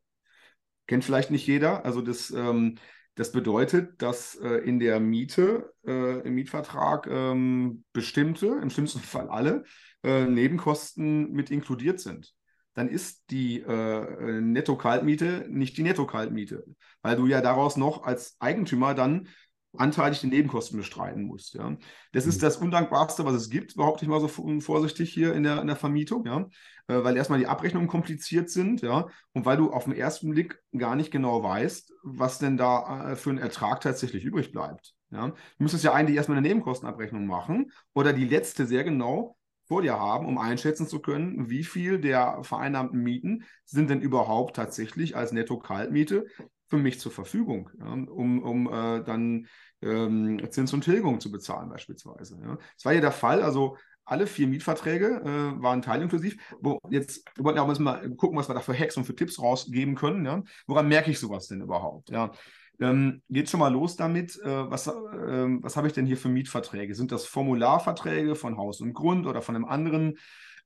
Kennt 0.87 1.05
vielleicht 1.05 1.31
nicht 1.31 1.47
jeder. 1.47 1.85
Also 1.85 2.01
das, 2.01 2.31
ähm, 2.31 2.75
das 3.15 3.31
bedeutet, 3.31 4.01
dass 4.01 4.35
äh, 4.35 4.55
in 4.57 4.79
der 4.79 4.99
Miete, 4.99 5.73
äh, 5.85 6.19
im 6.27 6.35
Mietvertrag 6.35 7.07
ähm, 7.07 7.85
bestimmte, 7.93 8.47
im 8.61 8.69
schlimmsten 8.69 8.99
Fall 8.99 9.29
alle, 9.29 9.63
äh, 10.03 10.25
Nebenkosten 10.25 11.31
mit 11.31 11.49
inkludiert 11.49 12.01
sind. 12.01 12.33
Dann 12.73 12.89
ist 12.89 13.29
die 13.29 13.61
äh, 13.61 14.41
Netto-Kaltmiete 14.41 15.45
nicht 15.47 15.77
die 15.77 15.83
Netto-Kaltmiete, 15.83 16.65
weil 17.03 17.15
du 17.15 17.27
ja 17.27 17.39
daraus 17.39 17.77
noch 17.77 18.03
als 18.03 18.35
Eigentümer 18.39 18.95
dann 18.95 19.29
anteilig 19.77 20.21
die 20.21 20.27
Nebenkosten 20.27 20.77
bestreiten 20.77 21.23
musst. 21.23 21.55
Ja. 21.55 21.75
Das 22.11 22.25
ist 22.25 22.37
mhm. 22.37 22.41
das 22.41 22.57
Undankbarste, 22.57 23.25
was 23.25 23.33
es 23.33 23.49
gibt, 23.49 23.75
behaupte 23.75 24.05
ich 24.05 24.09
mal 24.09 24.21
so 24.21 24.27
vorsichtig 24.27 25.11
hier 25.11 25.33
in 25.33 25.43
der, 25.43 25.61
in 25.61 25.67
der 25.67 25.75
Vermietung, 25.75 26.25
ja. 26.25 26.47
Äh, 26.87 27.03
weil 27.03 27.17
erstmal 27.17 27.39
die 27.39 27.47
Abrechnungen 27.47 27.87
kompliziert 27.87 28.49
sind, 28.49 28.81
ja, 28.81 29.07
und 29.33 29.45
weil 29.45 29.57
du 29.57 29.71
auf 29.71 29.85
den 29.85 29.95
ersten 29.95 30.31
Blick 30.31 30.61
gar 30.77 30.95
nicht 30.95 31.11
genau 31.11 31.41
weißt, 31.43 31.93
was 32.03 32.39
denn 32.39 32.57
da 32.57 33.11
äh, 33.11 33.15
für 33.15 33.31
ein 33.31 33.37
Ertrag 33.37 33.81
tatsächlich 33.81 34.23
übrig 34.23 34.51
bleibt. 34.51 34.93
Ja. 35.11 35.29
Du 35.29 35.35
müsstest 35.59 35.83
ja 35.83 35.93
eigentlich 35.93 36.17
erstmal 36.17 36.37
eine 36.37 36.47
Nebenkostenabrechnung 36.47 37.25
machen 37.25 37.71
oder 37.93 38.13
die 38.13 38.25
letzte 38.25 38.65
sehr 38.65 38.83
genau 38.83 39.37
vor 39.65 39.81
dir 39.81 39.97
haben, 39.97 40.27
um 40.27 40.37
einschätzen 40.37 40.87
zu 40.87 40.99
können, 40.99 41.49
wie 41.49 41.63
viel 41.63 41.99
der 41.99 42.43
vereinnahmten 42.43 43.01
Mieten 43.01 43.45
sind 43.63 43.89
denn 43.89 44.01
überhaupt 44.01 44.55
tatsächlich 44.55 45.15
als 45.15 45.31
Netto-Kaltmiete 45.31 46.25
für 46.73 46.79
mich 46.79 46.99
zur 46.99 47.11
Verfügung, 47.11 47.69
ja, 47.79 47.85
um, 47.85 48.41
um 48.41 48.67
äh, 48.67 49.03
dann 49.03 49.45
ähm, 49.83 50.41
Zins 50.49 50.73
und 50.73 50.83
Tilgung 50.83 51.19
zu 51.19 51.31
bezahlen 51.31 51.69
beispielsweise. 51.69 52.39
Ja. 52.41 52.57
Das 52.75 52.85
war 52.85 52.93
ja 52.93 53.01
der 53.01 53.11
Fall, 53.11 53.43
also 53.43 53.77
alle 54.05 54.25
vier 54.25 54.47
Mietverträge 54.47 55.21
äh, 55.23 55.61
waren 55.61 55.83
teilinklusiv. 55.83 56.35
Wo 56.61 56.79
jetzt 56.89 57.25
wir 57.35 57.45
wollten 57.45 57.57
ja 57.57 57.63
auch 57.63 57.79
mal 57.79 58.09
gucken, 58.15 58.39
was 58.39 58.49
wir 58.49 58.55
da 58.55 58.61
für 58.61 58.77
Hacks 58.77 58.97
und 58.97 59.03
für 59.03 59.15
Tipps 59.15 59.39
rausgeben 59.39 59.93
können. 59.93 60.25
Ja. 60.25 60.41
Woran 60.65 60.87
merke 60.87 61.11
ich 61.11 61.19
sowas 61.19 61.47
denn 61.47 61.61
überhaupt? 61.61 62.09
Ja. 62.09 62.31
Ähm, 62.79 63.21
geht 63.29 63.51
schon 63.51 63.59
mal 63.59 63.71
los 63.71 63.95
damit. 63.95 64.35
Äh, 64.41 64.71
was 64.71 64.87
äh, 64.87 64.91
was 64.91 65.77
habe 65.77 65.85
ich 65.85 65.93
denn 65.93 66.07
hier 66.07 66.17
für 66.17 66.29
Mietverträge? 66.29 66.95
Sind 66.95 67.11
das 67.11 67.25
Formularverträge 67.25 68.33
von 68.33 68.57
Haus 68.57 68.81
und 68.81 68.93
Grund 68.93 69.27
oder 69.27 69.43
von 69.43 69.55
einem 69.55 69.65
anderen 69.65 70.17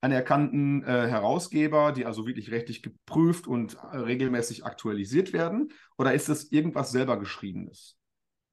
anerkannten 0.02 0.84
äh, 0.84 1.08
Herausgeber, 1.08 1.92
die 1.92 2.06
also 2.06 2.28
wirklich 2.28 2.52
rechtlich 2.52 2.84
geprüft 2.84 3.48
und 3.48 3.76
äh, 3.76 3.98
regelmäßig 3.98 4.66
aktualisiert 4.66 5.34
werden? 5.34 5.70
Oder 5.98 6.14
ist 6.14 6.30
es 6.30 6.52
irgendwas 6.52 6.92
selber 6.92 7.20
geschriebenes? 7.20 7.98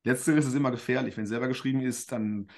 Letzteres 0.05 0.47
ist 0.47 0.55
immer 0.55 0.71
gefährlich. 0.71 1.17
Wenn 1.17 1.27
selber 1.27 1.49
geschrieben 1.49 1.81
ist, 1.81 2.13
dann 2.13 2.49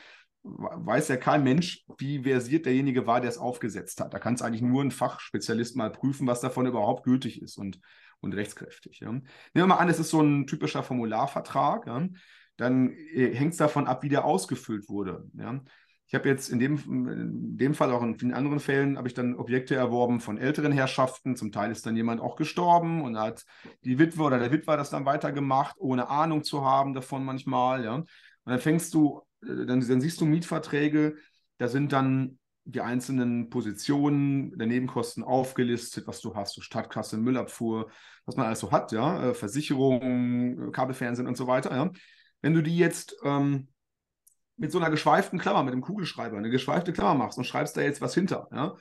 weiß 0.43 1.09
ja 1.09 1.17
kein 1.17 1.43
Mensch, 1.43 1.85
wie 1.99 2.23
versiert 2.23 2.67
derjenige 2.67 3.07
war, 3.07 3.21
der 3.21 3.31
es 3.31 3.39
aufgesetzt 3.39 4.01
hat. 4.01 4.15
Da 4.15 4.19
kann 4.19 4.35
es 4.35 4.43
eigentlich 4.43 4.63
nur 4.63 4.83
ein 4.83 4.91
Fachspezialist 4.91 5.77
mal 5.77 5.91
prüfen, 5.91 6.27
was 6.27 6.41
davon 6.41 6.67
überhaupt 6.67 7.05
gültig 7.05 7.43
ist 7.43 7.57
und, 7.57 7.81
und 8.21 8.35
rechtskräftig. 8.35 9.01
Ja. 9.01 9.11
Nehmen 9.11 9.25
wir 9.55 9.67
mal 9.67 9.77
an, 9.77 9.89
es 9.89 9.99
ist 9.99 10.11
so 10.11 10.21
ein 10.21 10.47
typischer 10.47 10.83
Formularvertrag. 10.83 11.87
Ja. 11.87 12.07
Dann 12.57 12.93
äh, 12.93 13.35
hängt 13.35 13.53
es 13.53 13.59
davon 13.59 13.87
ab, 13.87 14.03
wie 14.03 14.09
der 14.09 14.25
ausgefüllt 14.25 14.89
wurde. 14.89 15.29
Ja. 15.35 15.61
Ich 16.09 16.15
habe 16.15 16.29
jetzt 16.29 16.51
in 16.51 16.61
dem, 16.61 16.77
in 16.87 17.57
dem 17.59 17.75
Fall, 17.75 17.91
auch 17.91 18.03
in 18.03 18.17
vielen 18.17 18.33
anderen 18.33 18.61
Fällen, 18.61 18.97
habe 18.97 19.09
ich 19.09 19.15
dann 19.15 19.35
Objekte 19.35 19.75
erworben 19.75 20.21
von 20.21 20.39
älteren 20.39 20.71
Herrschaften. 20.71 21.35
Zum 21.35 21.51
Teil 21.51 21.73
ist 21.73 21.85
dann 21.85 21.97
jemand 21.97 22.21
auch 22.21 22.37
gestorben 22.37 23.03
und 23.03 23.19
hat 23.19 23.45
die 23.85 23.99
Witwe 23.99 24.23
oder 24.23 24.39
der 24.39 24.53
Witwer 24.53 24.77
das 24.77 24.91
dann 24.91 25.05
weitergemacht, 25.05 25.77
ohne 25.79 26.09
Ahnung 26.09 26.45
zu 26.45 26.65
haben 26.65 26.95
davon 26.95 27.25
manchmal. 27.25 27.85
Ja. 27.85 27.95
Und 27.97 28.07
dann 28.45 28.61
fängst 28.61 28.95
du, 28.95 29.23
äh, 29.43 29.67
dann, 29.67 29.81
dann 29.81 30.01
siehst 30.01 30.21
du 30.21 30.27
Mietverträge, 30.27 31.17
da 31.59 31.67
sind 31.67 31.93
dann 31.93 32.39
die 32.63 32.81
einzelnen 32.81 33.51
Positionen 33.51 34.57
der 34.59 34.67
Nebenkosten 34.67 35.25
aufgelistet, 35.25 36.07
was 36.07 36.21
du 36.21 36.35
hast, 36.35 36.55
so 36.55 36.61
Stadtkasse, 36.61 37.17
Müllabfuhr, 37.17 37.91
was 38.27 38.37
man 38.37 38.47
alles 38.47 38.61
so 38.61 38.71
hat, 38.73 38.93
ja, 38.93 39.31
äh, 39.31 39.35
Versicherung, 39.35 40.71
Kabelfernsehen 40.73 41.27
und 41.27 41.37
so 41.37 41.47
weiter. 41.47 41.75
Ja. 41.75 41.91
Wenn 42.43 42.55
du 42.55 42.63
die 42.63 42.77
jetzt 42.77 43.17
ähm, 43.25 43.69
mit 44.57 44.73
so 44.73 44.79
einer 44.79 44.91
geschweiften 44.91 45.39
Klammer, 45.39 45.63
mit 45.63 45.73
einem 45.73 45.83
Kugelschreiber, 45.83 46.37
eine 46.37 46.51
geschweifte 46.51 46.93
Klammer 46.93 47.15
machst 47.15 47.39
und 47.39 47.45
schreibst 47.45 47.77
da 47.77 47.83
jetzt 47.83 48.01
was 48.01 48.15
hinter, 48.15 48.49
ja, 48.53 48.75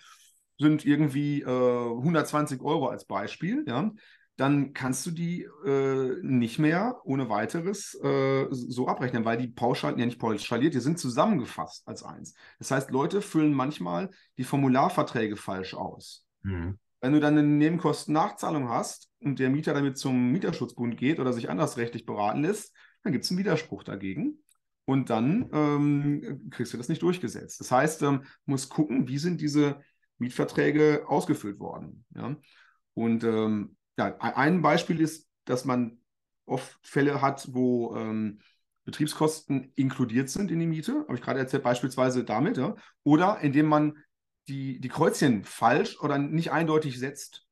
sind 0.58 0.86
irgendwie 0.86 1.42
äh, 1.42 1.46
120 1.46 2.62
Euro 2.62 2.88
als 2.88 3.06
Beispiel, 3.06 3.64
ja, 3.68 3.92
dann 4.38 4.74
kannst 4.74 5.06
du 5.06 5.12
die 5.12 5.48
äh, 5.66 6.18
nicht 6.22 6.60
mehr 6.60 7.00
ohne 7.06 7.30
weiteres 7.30 7.98
äh, 8.04 8.48
so 8.52 8.88
abrechnen, 8.88 9.24
weil 9.24 9.38
die 9.38 9.48
pauschal, 9.48 9.98
ja 9.98 10.06
nicht 10.06 10.20
pauschaliert, 10.20 10.74
die 10.74 10.82
sind 10.82 11.00
zusammengefasst 11.00 11.88
als 11.88 12.04
eins. 12.04 12.34
Das 12.60 12.72
heißt, 12.72 12.92
Leute 12.92 13.22
füllen 13.22 13.54
manchmal 13.54 14.10
die 14.38 14.44
Formularverträge 14.44 15.38
falsch 15.38 15.74
aus. 15.74 16.26
Mhm. 16.44 16.78
Wenn 17.00 17.14
du 17.14 17.20
dann 17.20 17.38
eine 17.38 17.48
Nebenkostennachzahlung 17.48 18.68
hast 18.68 19.10
und 19.20 19.40
der 19.40 19.50
Mieter 19.50 19.74
damit 19.74 19.98
zum 19.98 20.32
Mieterschutzbund 20.32 20.98
geht 20.98 21.20
oder 21.20 21.32
sich 21.32 21.50
anders 21.50 21.78
rechtlich 21.78 22.06
beraten 22.06 22.42
lässt, 22.42 22.74
dann 23.04 23.14
gibt 23.14 23.24
es 23.24 23.32
einen 23.32 23.40
Widerspruch 23.40 23.84
dagegen 23.84 24.40
und 24.86 25.10
dann 25.10 25.50
ähm, 25.52 26.50
kriegst 26.52 26.74
du 26.74 26.78
das 26.78 26.89
nicht 26.89 27.02
durchgesetzt. 27.02 27.60
Das 27.60 27.71
heißt, 27.71 28.04
ähm, 28.04 28.24
muss 28.45 28.69
gucken, 28.69 29.08
wie 29.08 29.17
sind 29.17 29.41
diese 29.41 29.82
Mietverträge 30.17 31.06
ausgefüllt 31.08 31.60
worden. 31.60 32.06
Ja? 32.15 32.36
Und 32.93 33.24
ähm, 33.24 33.76
ja, 33.98 34.15
ein 34.19 34.62
Beispiel 34.62 35.02
ist, 35.02 35.28
dass 35.45 35.65
man 35.65 36.00
oft 36.45 36.80
Fälle 36.84 37.21
hat, 37.21 37.48
wo 37.52 37.95
ähm, 37.95 38.39
Betriebskosten 38.86 39.71
inkludiert 39.76 40.30
sind 40.30 40.52
in 40.52 40.60
die 40.60 40.67
Miete, 40.67 41.02
habe 41.08 41.15
ich 41.15 41.21
gerade 41.21 41.39
erzählt, 41.39 41.63
beispielsweise 41.63 42.24
damit, 42.24 42.58
ja? 42.58 42.76
oder 43.04 43.39
indem 43.41 43.65
man 43.65 43.98
die, 44.48 44.80
die 44.80 44.89
Kreuzchen 44.89 45.43
falsch 45.43 46.00
oder 46.00 46.19
nicht 46.19 46.52
eindeutig 46.52 47.00
setzt. 47.00 47.48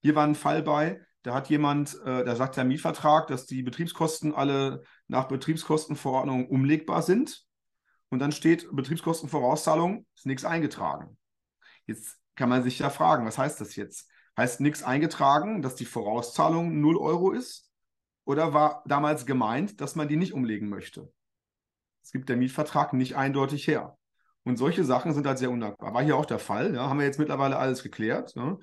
Hier 0.00 0.14
war 0.14 0.24
ein 0.24 0.36
Fall 0.36 0.62
bei, 0.62 1.00
da 1.22 1.34
hat 1.34 1.50
jemand, 1.50 1.98
äh, 2.04 2.24
da 2.24 2.36
sagt 2.36 2.56
der 2.56 2.64
Mietvertrag, 2.64 3.26
dass 3.26 3.46
die 3.46 3.64
Betriebskosten 3.64 4.32
alle 4.32 4.84
nach 5.08 5.28
Betriebskostenverordnung 5.28 6.48
umlegbar 6.48 7.02
sind. 7.02 7.44
und 8.10 8.20
dann 8.20 8.32
steht 8.32 8.66
Betriebskostenvorauszahlung, 8.72 10.06
ist 10.16 10.24
nichts 10.24 10.46
eingetragen. 10.46 11.18
Jetzt 11.86 12.18
kann 12.36 12.48
man 12.48 12.62
sich 12.62 12.78
ja 12.78 12.88
fragen, 12.88 13.26
was 13.26 13.36
heißt 13.36 13.60
das 13.60 13.76
jetzt? 13.76 14.08
Heißt 14.36 14.60
nichts 14.60 14.82
eingetragen, 14.82 15.60
dass 15.60 15.74
die 15.74 15.84
Vorauszahlung 15.84 16.80
0 16.80 16.96
Euro 16.96 17.32
ist? 17.32 17.70
Oder 18.24 18.54
war 18.54 18.82
damals 18.86 19.26
gemeint, 19.26 19.80
dass 19.80 19.94
man 19.94 20.08
die 20.08 20.16
nicht 20.16 20.32
umlegen 20.32 20.68
möchte? 20.68 21.12
Es 22.02 22.12
gibt 22.12 22.28
der 22.28 22.36
Mietvertrag 22.36 22.94
nicht 22.94 23.16
eindeutig 23.16 23.66
her. 23.66 23.98
Und 24.44 24.56
solche 24.56 24.84
Sachen 24.84 25.12
sind 25.12 25.26
halt 25.26 25.38
sehr 25.38 25.50
undankbar. 25.50 25.92
War 25.92 26.02
hier 26.02 26.16
auch 26.16 26.24
der 26.24 26.38
Fall. 26.38 26.74
Ja? 26.74 26.88
Haben 26.88 27.00
wir 27.00 27.06
jetzt 27.06 27.18
mittlerweile 27.18 27.58
alles 27.58 27.82
geklärt. 27.82 28.34
Ja? 28.34 28.56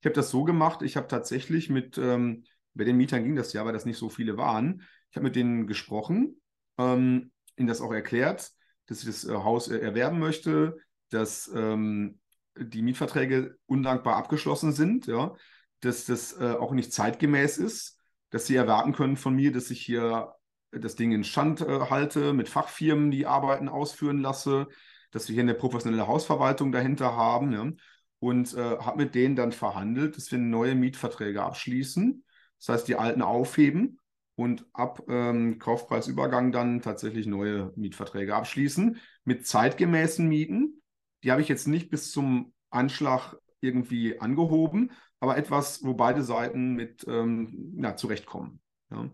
Ich 0.00 0.06
habe 0.06 0.14
das 0.14 0.30
so 0.30 0.42
gemacht, 0.44 0.82
ich 0.82 0.96
habe 0.96 1.06
tatsächlich 1.06 1.70
mit, 1.70 1.98
ähm, 1.98 2.44
bei 2.74 2.84
den 2.84 2.96
Mietern 2.96 3.22
ging 3.22 3.36
das 3.36 3.52
ja, 3.52 3.64
weil 3.64 3.72
das 3.72 3.84
nicht 3.84 3.98
so 3.98 4.08
viele 4.08 4.36
waren. 4.36 4.82
Ich 5.10 5.16
habe 5.16 5.24
mit 5.24 5.36
denen 5.36 5.66
gesprochen, 5.66 6.40
ähm, 6.78 7.30
ihnen 7.56 7.68
das 7.68 7.80
auch 7.80 7.92
erklärt, 7.92 8.50
dass 8.86 9.00
ich 9.00 9.06
das 9.06 9.24
äh, 9.24 9.34
Haus 9.34 9.68
äh, 9.68 9.78
erwerben 9.78 10.18
möchte, 10.18 10.76
dass 11.10 11.50
ähm, 11.54 12.18
die 12.56 12.82
Mietverträge 12.82 13.56
undankbar 13.66 14.16
abgeschlossen 14.16 14.72
sind, 14.72 15.06
ja, 15.06 15.34
dass 15.80 16.04
das 16.04 16.38
äh, 16.38 16.56
auch 16.58 16.72
nicht 16.72 16.92
zeitgemäß 16.92 17.58
ist, 17.58 17.98
dass 18.30 18.46
sie 18.46 18.56
erwarten 18.56 18.92
können 18.92 19.16
von 19.16 19.34
mir, 19.34 19.52
dass 19.52 19.70
ich 19.70 19.80
hier 19.80 20.34
das 20.70 20.96
Ding 20.96 21.12
in 21.12 21.24
Stand 21.24 21.60
äh, 21.60 21.80
halte, 21.88 22.32
mit 22.32 22.48
Fachfirmen 22.48 23.10
die 23.10 23.26
Arbeiten 23.26 23.68
ausführen 23.68 24.18
lasse, 24.18 24.68
dass 25.10 25.28
wir 25.28 25.34
hier 25.34 25.42
eine 25.42 25.54
professionelle 25.54 26.06
Hausverwaltung 26.06 26.72
dahinter 26.72 27.16
haben. 27.16 27.52
Ja 27.52 27.72
und 28.20 28.54
äh, 28.54 28.78
habe 28.78 29.04
mit 29.04 29.14
denen 29.14 29.36
dann 29.36 29.52
verhandelt, 29.52 30.16
dass 30.16 30.30
wir 30.32 30.38
neue 30.38 30.74
Mietverträge 30.74 31.42
abschließen. 31.42 32.24
Das 32.58 32.68
heißt, 32.68 32.88
die 32.88 32.96
alten 32.96 33.22
aufheben 33.22 33.98
und 34.38 34.66
ab 34.72 35.02
ähm, 35.08 35.58
Kaufpreisübergang 35.58 36.52
dann 36.52 36.80
tatsächlich 36.80 37.26
neue 37.26 37.72
Mietverträge 37.74 38.36
abschließen 38.36 38.98
mit 39.24 39.48
zeitgemäßen 39.48 40.28
Mieten. 40.28 40.80
Die 41.24 41.32
habe 41.32 41.40
ich 41.40 41.48
jetzt 41.48 41.66
nicht 41.66 41.90
bis 41.90 42.12
zum 42.12 42.52
Anschlag 42.70 43.34
irgendwie 43.60 44.20
angehoben, 44.20 44.92
aber 45.18 45.36
etwas, 45.36 45.82
wo 45.82 45.94
beide 45.94 46.22
Seiten 46.22 46.74
mit 46.74 47.04
ähm, 47.08 47.74
ja, 47.82 47.96
zurechtkommen. 47.96 48.60
Ja. 48.92 49.10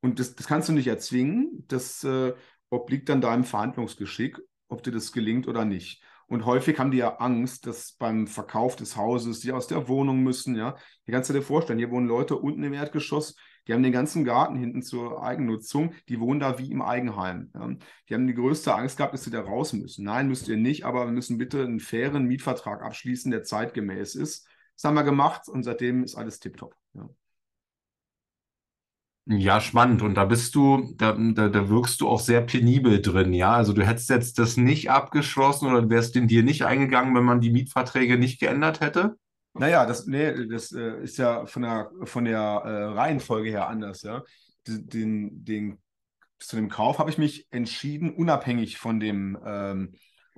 Und 0.00 0.20
das, 0.20 0.36
das 0.36 0.46
kannst 0.46 0.68
du 0.68 0.72
nicht 0.72 0.86
erzwingen. 0.86 1.64
Das 1.66 2.04
äh, 2.04 2.34
obliegt 2.70 3.08
dann 3.08 3.20
deinem 3.20 3.42
Verhandlungsgeschick, 3.42 4.38
ob 4.68 4.84
dir 4.84 4.92
das 4.92 5.10
gelingt 5.10 5.48
oder 5.48 5.64
nicht. 5.64 6.04
Und 6.28 6.46
häufig 6.46 6.78
haben 6.78 6.92
die 6.92 6.98
ja 6.98 7.16
Angst, 7.16 7.66
dass 7.66 7.94
beim 7.94 8.28
Verkauf 8.28 8.76
des 8.76 8.96
Hauses 8.96 9.40
die 9.40 9.50
aus 9.50 9.66
der 9.66 9.88
Wohnung 9.88 10.20
müssen. 10.22 10.54
Ja, 10.54 10.76
hier 11.04 11.14
kannst 11.14 11.30
du 11.30 11.34
dir 11.34 11.42
vorstellen, 11.42 11.80
hier 11.80 11.90
wohnen 11.90 12.06
Leute 12.06 12.36
unten 12.36 12.62
im 12.62 12.74
Erdgeschoss, 12.74 13.34
die 13.68 13.74
haben 13.74 13.82
den 13.82 13.92
ganzen 13.92 14.24
Garten 14.24 14.56
hinten 14.56 14.82
zur 14.82 15.22
Eigennutzung, 15.22 15.92
die 16.08 16.18
wohnen 16.18 16.40
da 16.40 16.58
wie 16.58 16.70
im 16.72 16.80
Eigenheim. 16.80 17.52
Die 18.08 18.14
haben 18.14 18.26
die 18.26 18.34
größte 18.34 18.74
Angst 18.74 18.96
gehabt, 18.96 19.12
dass 19.12 19.24
sie 19.24 19.30
da 19.30 19.42
raus 19.42 19.74
müssen. 19.74 20.04
Nein, 20.04 20.28
müsst 20.28 20.48
ihr 20.48 20.56
nicht, 20.56 20.84
aber 20.84 21.04
wir 21.04 21.12
müssen 21.12 21.36
bitte 21.36 21.62
einen 21.62 21.78
fairen 21.78 22.24
Mietvertrag 22.24 22.82
abschließen, 22.82 23.30
der 23.30 23.44
zeitgemäß 23.44 24.14
ist. 24.14 24.48
Das 24.74 24.84
haben 24.84 24.94
wir 24.94 25.04
gemacht 25.04 25.48
und 25.48 25.64
seitdem 25.64 26.02
ist 26.02 26.14
alles 26.14 26.40
tiptop. 26.40 26.74
Ja. 26.94 27.08
Ja, 29.30 29.60
spannend. 29.60 30.00
Und 30.00 30.14
da 30.14 30.24
bist 30.24 30.54
du, 30.54 30.94
da, 30.96 31.12
da, 31.12 31.50
da 31.50 31.68
wirkst 31.68 32.00
du 32.00 32.08
auch 32.08 32.20
sehr 32.20 32.40
penibel 32.40 33.02
drin, 33.02 33.34
ja. 33.34 33.52
Also 33.52 33.74
du 33.74 33.86
hättest 33.86 34.08
jetzt 34.08 34.38
das 34.38 34.56
nicht 34.56 34.90
abgeschlossen 34.90 35.68
oder 35.68 35.90
wärst 35.90 36.16
in 36.16 36.28
dir 36.28 36.42
nicht 36.42 36.64
eingegangen, 36.64 37.14
wenn 37.14 37.24
man 37.24 37.42
die 37.42 37.50
Mietverträge 37.50 38.16
nicht 38.16 38.40
geändert 38.40 38.80
hätte? 38.80 39.18
Naja, 39.58 39.86
das, 39.86 40.06
nee, 40.06 40.46
das 40.46 40.72
äh, 40.72 41.02
ist 41.02 41.18
ja 41.18 41.46
von 41.46 41.62
der, 41.62 41.90
von 42.04 42.24
der 42.24 42.38
äh, 42.38 42.84
Reihenfolge 42.84 43.50
her 43.50 43.68
anders, 43.68 44.02
ja. 44.02 44.22
Den, 44.66 45.44
den, 45.44 45.78
zu 46.38 46.56
dem 46.56 46.68
Kauf 46.68 46.98
habe 46.98 47.10
ich 47.10 47.18
mich 47.18 47.46
entschieden, 47.50 48.10
unabhängig 48.14 48.78
von 48.78 49.00
dem, 49.00 49.38
ähm, 49.44 49.94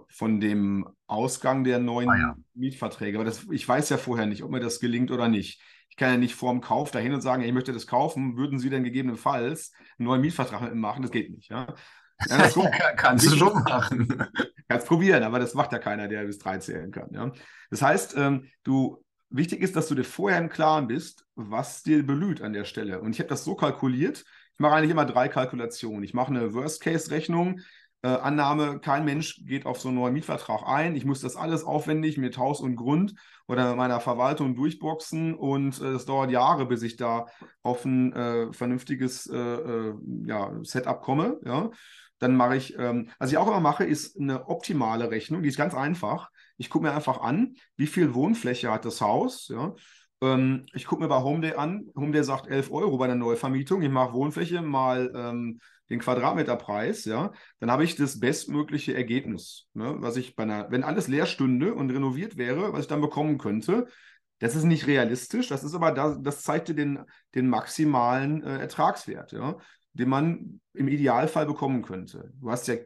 von 0.08 0.40
dem 0.40 0.88
Ausgang 1.06 1.64
der 1.64 1.78
neuen 1.78 2.10
ah, 2.10 2.16
ja. 2.16 2.36
Mietverträge. 2.54 3.18
Aber 3.18 3.24
das, 3.24 3.46
ich 3.50 3.68
weiß 3.68 3.88
ja 3.90 3.98
vorher 3.98 4.26
nicht, 4.26 4.42
ob 4.42 4.50
mir 4.50 4.60
das 4.60 4.80
gelingt 4.80 5.10
oder 5.10 5.28
nicht. 5.28 5.60
Ich 5.88 5.96
kann 5.96 6.10
ja 6.10 6.16
nicht 6.16 6.34
vor 6.34 6.52
dem 6.52 6.60
Kauf 6.60 6.90
dahin 6.90 7.12
und 7.12 7.20
sagen, 7.20 7.42
ich 7.42 7.52
möchte 7.52 7.72
das 7.72 7.86
kaufen. 7.86 8.36
Würden 8.36 8.58
Sie 8.58 8.70
denn 8.70 8.84
gegebenenfalls 8.84 9.72
einen 9.98 10.06
neuen 10.06 10.20
Mietvertrag 10.20 10.74
machen? 10.74 11.02
Das 11.02 11.10
geht 11.10 11.30
nicht. 11.30 11.50
Ja? 11.50 11.74
Ja, 12.28 12.48
so. 12.48 12.68
Kannst 12.96 13.26
du 13.26 13.36
schon 13.36 13.62
machen. 13.64 14.30
Kannst 14.68 14.86
probieren, 14.86 15.22
aber 15.24 15.38
das 15.38 15.54
macht 15.54 15.72
ja 15.72 15.78
keiner, 15.78 16.06
der 16.08 16.24
bis 16.24 16.38
drei 16.38 16.58
zählen 16.58 16.90
kann. 16.90 17.08
Ja? 17.12 17.32
Das 17.70 17.82
heißt, 17.82 18.16
ähm, 18.16 18.46
du, 18.62 19.04
wichtig 19.30 19.62
ist, 19.62 19.76
dass 19.76 19.88
du 19.88 19.94
dir 19.94 20.04
vorher 20.04 20.38
im 20.38 20.48
Klaren 20.48 20.88
bist, 20.88 21.24
was 21.34 21.82
dir 21.82 22.04
belüht 22.04 22.42
an 22.42 22.52
der 22.52 22.64
Stelle. 22.64 23.00
Und 23.00 23.12
ich 23.12 23.20
habe 23.20 23.28
das 23.28 23.44
so 23.44 23.54
kalkuliert. 23.54 24.24
Ich 24.54 24.58
mache 24.58 24.74
eigentlich 24.74 24.90
immer 24.90 25.06
drei 25.06 25.28
Kalkulationen. 25.28 26.02
Ich 26.02 26.14
mache 26.14 26.30
eine 26.30 26.52
Worst-Case-Rechnung. 26.52 27.60
Äh, 28.02 28.08
Annahme, 28.08 28.80
kein 28.80 29.04
Mensch 29.04 29.44
geht 29.44 29.66
auf 29.66 29.78
so 29.78 29.88
einen 29.88 29.98
neuen 29.98 30.14
Mietvertrag 30.14 30.62
ein. 30.66 30.96
Ich 30.96 31.04
muss 31.04 31.20
das 31.20 31.36
alles 31.36 31.64
aufwendig 31.64 32.16
mit 32.16 32.38
Haus 32.38 32.60
und 32.60 32.76
Grund 32.76 33.14
oder 33.46 33.76
meiner 33.76 34.00
Verwaltung 34.00 34.54
durchboxen 34.54 35.34
und 35.34 35.78
es 35.80 36.02
äh, 36.02 36.06
dauert 36.06 36.30
Jahre, 36.30 36.66
bis 36.66 36.82
ich 36.82 36.96
da 36.96 37.26
auf 37.62 37.84
ein 37.84 38.12
äh, 38.14 38.52
vernünftiges 38.52 39.26
äh, 39.26 39.36
äh, 39.36 39.94
ja, 40.26 40.52
Setup 40.62 41.02
komme. 41.02 41.38
Ja. 41.44 41.70
Dann 42.20 42.36
mache 42.36 42.56
ich, 42.56 42.78
ähm, 42.78 43.10
was 43.18 43.32
ich 43.32 43.38
auch 43.38 43.48
immer 43.48 43.60
mache, 43.60 43.84
ist 43.84 44.18
eine 44.18 44.48
optimale 44.48 45.10
Rechnung, 45.10 45.42
die 45.42 45.48
ist 45.48 45.58
ganz 45.58 45.74
einfach. 45.74 46.30
Ich 46.60 46.68
gucke 46.68 46.84
mir 46.84 46.92
einfach 46.92 47.22
an, 47.22 47.54
wie 47.78 47.86
viel 47.86 48.12
Wohnfläche 48.12 48.70
hat 48.70 48.84
das 48.84 49.00
Haus. 49.00 49.48
Ja. 49.48 49.74
Ähm, 50.20 50.66
ich 50.74 50.84
gucke 50.84 51.02
mir 51.02 51.08
bei 51.08 51.22
Homeday 51.22 51.54
an, 51.54 51.86
Homeday 51.96 52.22
sagt 52.22 52.48
11 52.48 52.70
Euro 52.70 52.98
bei 52.98 53.06
der 53.06 53.16
Neuvermietung. 53.16 53.80
Ich 53.80 53.88
mache 53.88 54.12
Wohnfläche 54.12 54.60
mal 54.60 55.10
ähm, 55.14 55.60
den 55.88 56.00
Quadratmeterpreis, 56.00 57.06
ja, 57.06 57.32
dann 57.58 57.70
habe 57.70 57.82
ich 57.82 57.96
das 57.96 58.20
bestmögliche 58.20 58.94
Ergebnis, 58.94 59.68
ne, 59.72 59.96
was 59.98 60.16
ich 60.16 60.36
bei 60.36 60.44
einer, 60.44 60.70
wenn 60.70 60.84
alles 60.84 61.08
leer 61.08 61.26
stünde 61.26 61.74
und 61.74 61.90
renoviert 61.90 62.36
wäre, 62.36 62.72
was 62.72 62.82
ich 62.82 62.86
dann 62.86 63.00
bekommen 63.00 63.38
könnte. 63.38 63.86
Das 64.38 64.54
ist 64.54 64.64
nicht 64.64 64.86
realistisch, 64.86 65.48
das 65.48 65.64
ist 65.64 65.74
aber, 65.74 65.92
das, 65.92 66.18
das 66.22 66.42
zeigt 66.42 66.68
dir 66.68 66.74
den, 66.74 67.00
den 67.34 67.48
maximalen 67.48 68.42
äh, 68.44 68.58
Ertragswert, 68.58 69.32
ja, 69.32 69.56
den 69.94 70.08
man 70.10 70.60
im 70.74 70.88
Idealfall 70.88 71.46
bekommen 71.46 71.82
könnte. 71.82 72.32
Du 72.40 72.50
hast 72.50 72.68
ja 72.68 72.76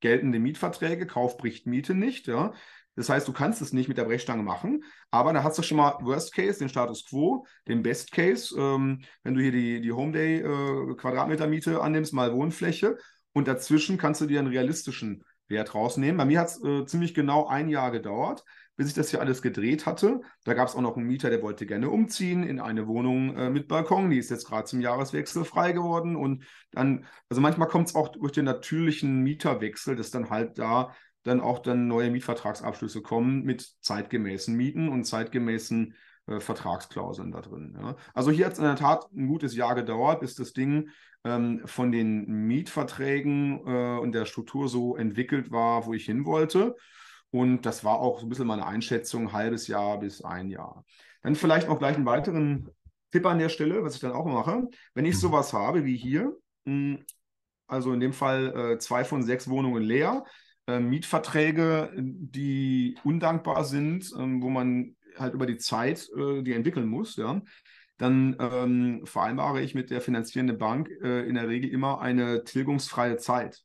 geltende 0.00 0.38
Mietverträge, 0.38 1.06
Kauf 1.06 1.38
bricht 1.38 1.66
Miete 1.66 1.94
nicht, 1.94 2.26
ja. 2.26 2.52
Das 2.96 3.08
heißt, 3.08 3.26
du 3.26 3.32
kannst 3.32 3.60
es 3.60 3.72
nicht 3.72 3.88
mit 3.88 3.98
der 3.98 4.04
Brechstange 4.04 4.42
machen, 4.42 4.84
aber 5.10 5.32
da 5.32 5.42
hast 5.42 5.58
du 5.58 5.62
schon 5.62 5.78
mal 5.78 5.98
Worst 6.02 6.32
Case, 6.34 6.58
den 6.58 6.68
Status 6.68 7.04
Quo, 7.04 7.46
den 7.66 7.82
Best 7.82 8.12
Case, 8.12 8.54
ähm, 8.58 9.02
wenn 9.22 9.34
du 9.34 9.40
hier 9.40 9.52
die, 9.52 9.80
die 9.80 9.92
Home 9.92 10.12
Day 10.12 10.40
äh, 10.40 10.94
Quadratmeter 10.94 11.46
Miete 11.46 11.80
annimmst, 11.80 12.12
mal 12.12 12.32
Wohnfläche 12.32 12.96
und 13.32 13.48
dazwischen 13.48 13.98
kannst 13.98 14.20
du 14.20 14.26
dir 14.26 14.38
einen 14.38 14.48
realistischen 14.48 15.24
Wert 15.48 15.74
rausnehmen. 15.74 16.16
Bei 16.16 16.24
mir 16.24 16.40
hat 16.40 16.48
es 16.48 16.62
äh, 16.62 16.86
ziemlich 16.86 17.14
genau 17.14 17.46
ein 17.46 17.68
Jahr 17.68 17.90
gedauert, 17.90 18.44
bis 18.76 18.88
ich 18.88 18.94
das 18.94 19.10
hier 19.10 19.20
alles 19.20 19.42
gedreht 19.42 19.86
hatte. 19.86 20.20
Da 20.44 20.54
gab 20.54 20.68
es 20.68 20.74
auch 20.74 20.80
noch 20.80 20.96
einen 20.96 21.06
Mieter, 21.06 21.30
der 21.30 21.42
wollte 21.42 21.66
gerne 21.66 21.90
umziehen 21.90 22.42
in 22.42 22.60
eine 22.60 22.86
Wohnung 22.86 23.36
äh, 23.36 23.50
mit 23.50 23.68
Balkon. 23.68 24.10
Die 24.10 24.18
ist 24.18 24.30
jetzt 24.30 24.46
gerade 24.46 24.64
zum 24.64 24.80
Jahreswechsel 24.80 25.44
frei 25.44 25.72
geworden. 25.72 26.16
Und 26.16 26.44
dann, 26.72 27.06
also 27.28 27.40
manchmal 27.40 27.68
kommt 27.68 27.88
es 27.88 27.94
auch 27.94 28.08
durch 28.08 28.32
den 28.32 28.46
natürlichen 28.46 29.22
Mieterwechsel, 29.22 29.96
dass 29.96 30.10
dann 30.10 30.30
halt 30.30 30.58
da 30.58 30.94
dann 31.24 31.40
auch 31.40 31.58
dann 31.58 31.88
neue 31.88 32.10
Mietvertragsabschlüsse 32.10 33.02
kommen 33.02 33.42
mit 33.42 33.68
zeitgemäßen 33.80 34.54
Mieten 34.54 34.88
und 34.88 35.04
zeitgemäßen 35.04 35.94
äh, 36.26 36.40
Vertragsklauseln 36.40 37.32
da 37.32 37.40
drin. 37.40 37.76
Ja. 37.78 37.96
Also 38.14 38.30
hier 38.30 38.46
hat 38.46 38.52
es 38.52 38.58
in 38.58 38.64
der 38.64 38.76
Tat 38.76 39.10
ein 39.12 39.26
gutes 39.26 39.56
Jahr 39.56 39.74
gedauert, 39.74 40.20
bis 40.20 40.34
das 40.34 40.52
Ding 40.52 40.90
ähm, 41.24 41.62
von 41.64 41.90
den 41.90 42.26
Mietverträgen 42.46 43.66
äh, 43.66 43.98
und 43.98 44.12
der 44.12 44.26
Struktur 44.26 44.68
so 44.68 44.96
entwickelt 44.96 45.50
war, 45.50 45.86
wo 45.86 45.94
ich 45.94 46.04
hin 46.04 46.24
wollte. 46.24 46.76
Und 47.30 47.62
das 47.62 47.84
war 47.84 47.98
auch 47.98 48.20
so 48.20 48.26
ein 48.26 48.28
bisschen 48.28 48.46
meine 48.46 48.66
Einschätzung, 48.66 49.28
ein 49.28 49.32
halbes 49.32 49.66
Jahr 49.66 49.98
bis 49.98 50.22
ein 50.22 50.48
Jahr. 50.48 50.84
Dann 51.22 51.34
vielleicht 51.34 51.68
noch 51.68 51.78
gleich 51.78 51.96
einen 51.96 52.06
weiteren 52.06 52.70
Tipp 53.10 53.26
an 53.26 53.38
der 53.38 53.48
Stelle, 53.48 53.82
was 53.82 53.94
ich 53.94 54.00
dann 54.00 54.12
auch 54.12 54.26
mache. 54.26 54.68
Wenn 54.94 55.04
ich 55.04 55.14
mhm. 55.16 55.20
sowas 55.20 55.52
habe 55.52 55.84
wie 55.84 55.96
hier, 55.96 56.36
hm, 56.66 57.04
also 57.66 57.92
in 57.92 58.00
dem 58.00 58.12
Fall 58.12 58.72
äh, 58.72 58.78
zwei 58.78 59.04
von 59.04 59.22
sechs 59.22 59.48
Wohnungen 59.48 59.82
leer, 59.82 60.24
äh, 60.66 60.80
Mietverträge, 60.80 61.92
die 61.96 62.96
undankbar 63.04 63.64
sind, 63.64 64.12
ähm, 64.18 64.42
wo 64.42 64.50
man 64.50 64.96
halt 65.18 65.34
über 65.34 65.46
die 65.46 65.58
Zeit 65.58 66.08
äh, 66.16 66.42
die 66.42 66.52
entwickeln 66.52 66.88
muss, 66.88 67.16
ja, 67.16 67.40
dann 67.98 68.36
ähm, 68.40 69.02
vereinbare 69.04 69.62
ich 69.62 69.74
mit 69.74 69.90
der 69.90 70.00
finanzierenden 70.00 70.58
Bank 70.58 70.90
äh, 71.02 71.28
in 71.28 71.36
der 71.36 71.48
Regel 71.48 71.70
immer 71.70 72.00
eine 72.00 72.44
tilgungsfreie 72.44 73.16
Zeit. 73.18 73.62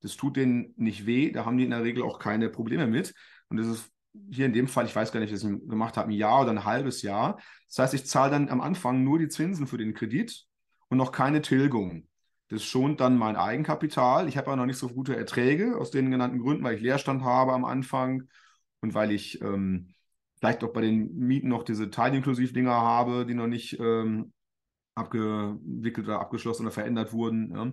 Das 0.00 0.16
tut 0.16 0.36
denen 0.36 0.74
nicht 0.76 1.06
weh, 1.06 1.32
da 1.32 1.44
haben 1.44 1.56
die 1.56 1.64
in 1.64 1.70
der 1.70 1.82
Regel 1.82 2.02
auch 2.02 2.18
keine 2.18 2.50
Probleme 2.50 2.86
mit. 2.86 3.14
Und 3.48 3.56
das 3.56 3.66
ist 3.66 3.90
hier 4.30 4.46
in 4.46 4.52
dem 4.52 4.68
Fall, 4.68 4.86
ich 4.86 4.94
weiß 4.94 5.10
gar 5.10 5.20
nicht, 5.20 5.32
was 5.32 5.42
ich 5.42 5.68
gemacht 5.68 5.96
habe, 5.96 6.08
ein 6.08 6.12
Jahr 6.12 6.42
oder 6.42 6.50
ein 6.50 6.64
halbes 6.64 7.02
Jahr. 7.02 7.40
Das 7.68 7.78
heißt, 7.78 7.94
ich 7.94 8.06
zahle 8.06 8.30
dann 8.30 8.48
am 8.48 8.60
Anfang 8.60 9.02
nur 9.02 9.18
die 9.18 9.28
Zinsen 9.28 9.66
für 9.66 9.78
den 9.78 9.94
Kredit 9.94 10.44
und 10.88 10.98
noch 10.98 11.10
keine 11.10 11.42
Tilgung. 11.42 12.06
Das 12.54 12.62
schont 12.62 13.00
dann 13.00 13.18
mein 13.18 13.34
Eigenkapital. 13.34 14.28
Ich 14.28 14.36
habe 14.36 14.46
aber 14.46 14.56
noch 14.56 14.66
nicht 14.66 14.78
so 14.78 14.88
gute 14.88 15.16
Erträge 15.16 15.76
aus 15.76 15.90
den 15.90 16.12
genannten 16.12 16.38
Gründen, 16.38 16.62
weil 16.62 16.76
ich 16.76 16.82
Leerstand 16.82 17.24
habe 17.24 17.52
am 17.52 17.64
Anfang 17.64 18.28
und 18.80 18.94
weil 18.94 19.10
ich 19.10 19.42
ähm, 19.42 19.92
vielleicht 20.38 20.62
auch 20.62 20.72
bei 20.72 20.82
den 20.82 21.16
Mieten 21.16 21.48
noch 21.48 21.64
diese 21.64 21.90
Teilinklusiv-Dinger 21.90 22.70
habe, 22.70 23.26
die 23.26 23.34
noch 23.34 23.48
nicht 23.48 23.80
ähm, 23.80 24.32
abgewickelt 24.94 26.06
oder 26.06 26.20
abgeschlossen 26.20 26.62
oder 26.62 26.70
verändert 26.70 27.12
wurden. 27.12 27.50
Ja. 27.56 27.70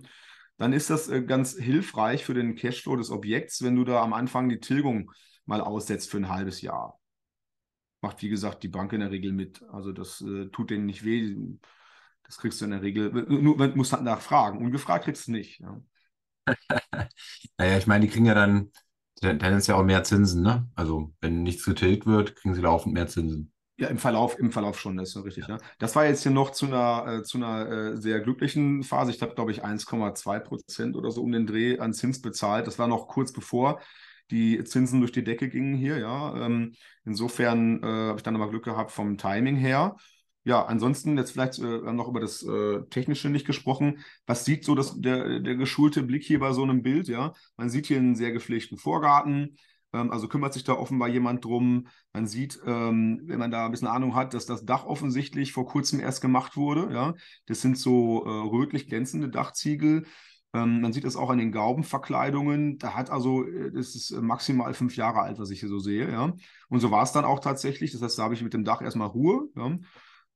dann 0.58 0.72
ist 0.72 0.90
das 0.90 1.08
äh, 1.08 1.22
ganz 1.22 1.56
hilfreich 1.56 2.24
für 2.24 2.34
den 2.34 2.56
Cashflow 2.56 2.96
des 2.96 3.12
Objekts, 3.12 3.62
wenn 3.62 3.76
du 3.76 3.84
da 3.84 4.02
am 4.02 4.12
Anfang 4.12 4.48
die 4.48 4.58
Tilgung 4.58 5.12
mal 5.46 5.60
aussetzt 5.60 6.10
für 6.10 6.16
ein 6.16 6.28
halbes 6.28 6.60
Jahr. 6.60 6.98
Macht, 8.00 8.20
wie 8.20 8.30
gesagt, 8.30 8.64
die 8.64 8.68
Bank 8.68 8.92
in 8.92 9.00
der 9.00 9.12
Regel 9.12 9.32
mit. 9.32 9.62
Also 9.70 9.92
das 9.92 10.20
äh, 10.22 10.46
tut 10.46 10.70
denen 10.70 10.86
nicht 10.86 11.04
weh. 11.04 11.36
Das 12.32 12.38
kriegst 12.38 12.62
du 12.62 12.64
in 12.64 12.70
der 12.70 12.80
Regel, 12.80 13.12
nur 13.28 13.58
man 13.58 13.76
muss 13.76 13.92
halt 13.92 14.04
nachfragen. 14.04 14.56
Ungefragt 14.64 15.04
kriegst 15.04 15.26
du 15.26 15.32
nicht. 15.32 15.60
Ja. 15.60 15.82
naja, 17.58 17.76
ich 17.76 17.86
meine, 17.86 18.06
die 18.06 18.10
kriegen 18.10 18.24
ja 18.24 18.32
dann 18.32 18.70
tendenziell 19.20 19.76
auch 19.76 19.84
mehr 19.84 20.02
Zinsen, 20.02 20.40
ne? 20.40 20.66
Also 20.74 21.12
wenn 21.20 21.42
nichts 21.42 21.66
getilgt 21.66 22.06
wird, 22.06 22.34
kriegen 22.34 22.54
sie 22.54 22.62
laufend 22.62 22.94
mehr 22.94 23.06
Zinsen. 23.06 23.52
Ja, 23.76 23.88
im 23.88 23.98
Verlauf, 23.98 24.38
im 24.38 24.50
Verlauf 24.50 24.80
schon, 24.80 24.96
das 24.96 25.10
ist 25.10 25.14
ja 25.16 25.20
richtig. 25.20 25.46
Ja. 25.46 25.56
Ne? 25.56 25.60
Das 25.78 25.94
war 25.94 26.06
jetzt 26.06 26.22
hier 26.22 26.32
noch 26.32 26.52
zu 26.52 26.68
einer, 26.68 27.18
äh, 27.18 27.22
zu 27.22 27.36
einer 27.36 27.68
äh, 27.68 27.96
sehr 27.98 28.20
glücklichen 28.20 28.82
Phase. 28.82 29.10
Ich 29.10 29.20
habe, 29.20 29.34
glaube 29.34 29.52
ich, 29.52 29.62
1,2 29.62 30.40
Prozent 30.40 30.96
oder 30.96 31.10
so 31.10 31.22
um 31.22 31.32
den 31.32 31.46
Dreh 31.46 31.80
an 31.80 31.92
Zins 31.92 32.22
bezahlt. 32.22 32.66
Das 32.66 32.78
war 32.78 32.88
noch 32.88 33.08
kurz 33.08 33.30
bevor 33.30 33.78
die 34.30 34.64
Zinsen 34.64 35.00
durch 35.00 35.12
die 35.12 35.22
Decke 35.22 35.50
gingen 35.50 35.74
hier, 35.74 35.98
ja. 35.98 36.46
Ähm, 36.46 36.72
insofern 37.04 37.82
äh, 37.82 37.86
habe 37.86 38.16
ich 38.16 38.22
dann 38.22 38.36
aber 38.36 38.48
Glück 38.48 38.64
gehabt 38.64 38.90
vom 38.90 39.18
Timing 39.18 39.56
her. 39.56 39.96
Ja, 40.44 40.64
ansonsten 40.64 41.16
jetzt 41.16 41.30
vielleicht 41.30 41.58
äh, 41.58 41.92
noch 41.92 42.08
über 42.08 42.18
das 42.18 42.42
äh, 42.42 42.82
Technische 42.90 43.28
nicht 43.28 43.46
gesprochen. 43.46 44.00
Was 44.26 44.44
sieht 44.44 44.64
so 44.64 44.74
das, 44.74 45.00
der, 45.00 45.38
der 45.38 45.54
geschulte 45.54 46.02
Blick 46.02 46.24
hier 46.24 46.40
bei 46.40 46.52
so 46.52 46.62
einem 46.64 46.82
Bild? 46.82 47.06
Ja, 47.06 47.32
man 47.56 47.70
sieht 47.70 47.86
hier 47.86 47.98
einen 47.98 48.16
sehr 48.16 48.32
gepflegten 48.32 48.76
Vorgarten. 48.76 49.56
Ähm, 49.92 50.10
also 50.10 50.26
kümmert 50.26 50.52
sich 50.52 50.64
da 50.64 50.72
offenbar 50.72 51.08
jemand 51.08 51.44
drum. 51.44 51.86
Man 52.12 52.26
sieht, 52.26 52.58
ähm, 52.66 53.20
wenn 53.24 53.38
man 53.38 53.52
da 53.52 53.66
ein 53.66 53.70
bisschen 53.70 53.86
Ahnung 53.86 54.16
hat, 54.16 54.34
dass 54.34 54.46
das 54.46 54.64
Dach 54.64 54.84
offensichtlich 54.84 55.52
vor 55.52 55.66
kurzem 55.66 56.00
erst 56.00 56.20
gemacht 56.20 56.56
wurde. 56.56 56.92
Ja, 56.92 57.14
das 57.46 57.60
sind 57.60 57.78
so 57.78 58.24
äh, 58.24 58.28
rötlich 58.28 58.88
glänzende 58.88 59.28
Dachziegel. 59.28 60.06
Ähm, 60.54 60.80
man 60.80 60.92
sieht 60.92 61.04
das 61.04 61.14
auch 61.14 61.30
an 61.30 61.38
den 61.38 61.52
Gaubenverkleidungen. 61.52 62.78
Da 62.78 62.94
hat 62.94 63.10
also, 63.10 63.46
äh, 63.46 63.70
das 63.70 63.94
ist 63.94 64.10
maximal 64.20 64.74
fünf 64.74 64.96
Jahre 64.96 65.20
alt, 65.20 65.38
was 65.38 65.50
ich 65.50 65.60
hier 65.60 65.68
so 65.68 65.78
sehe. 65.78 66.10
Ja, 66.10 66.34
und 66.68 66.80
so 66.80 66.90
war 66.90 67.04
es 67.04 67.12
dann 67.12 67.24
auch 67.24 67.38
tatsächlich. 67.38 67.92
Das 67.92 68.02
heißt, 68.02 68.18
da 68.18 68.24
habe 68.24 68.34
ich 68.34 68.42
mit 68.42 68.54
dem 68.54 68.64
Dach 68.64 68.82
erstmal 68.82 69.08
Ruhe. 69.08 69.48
Ja 69.54 69.78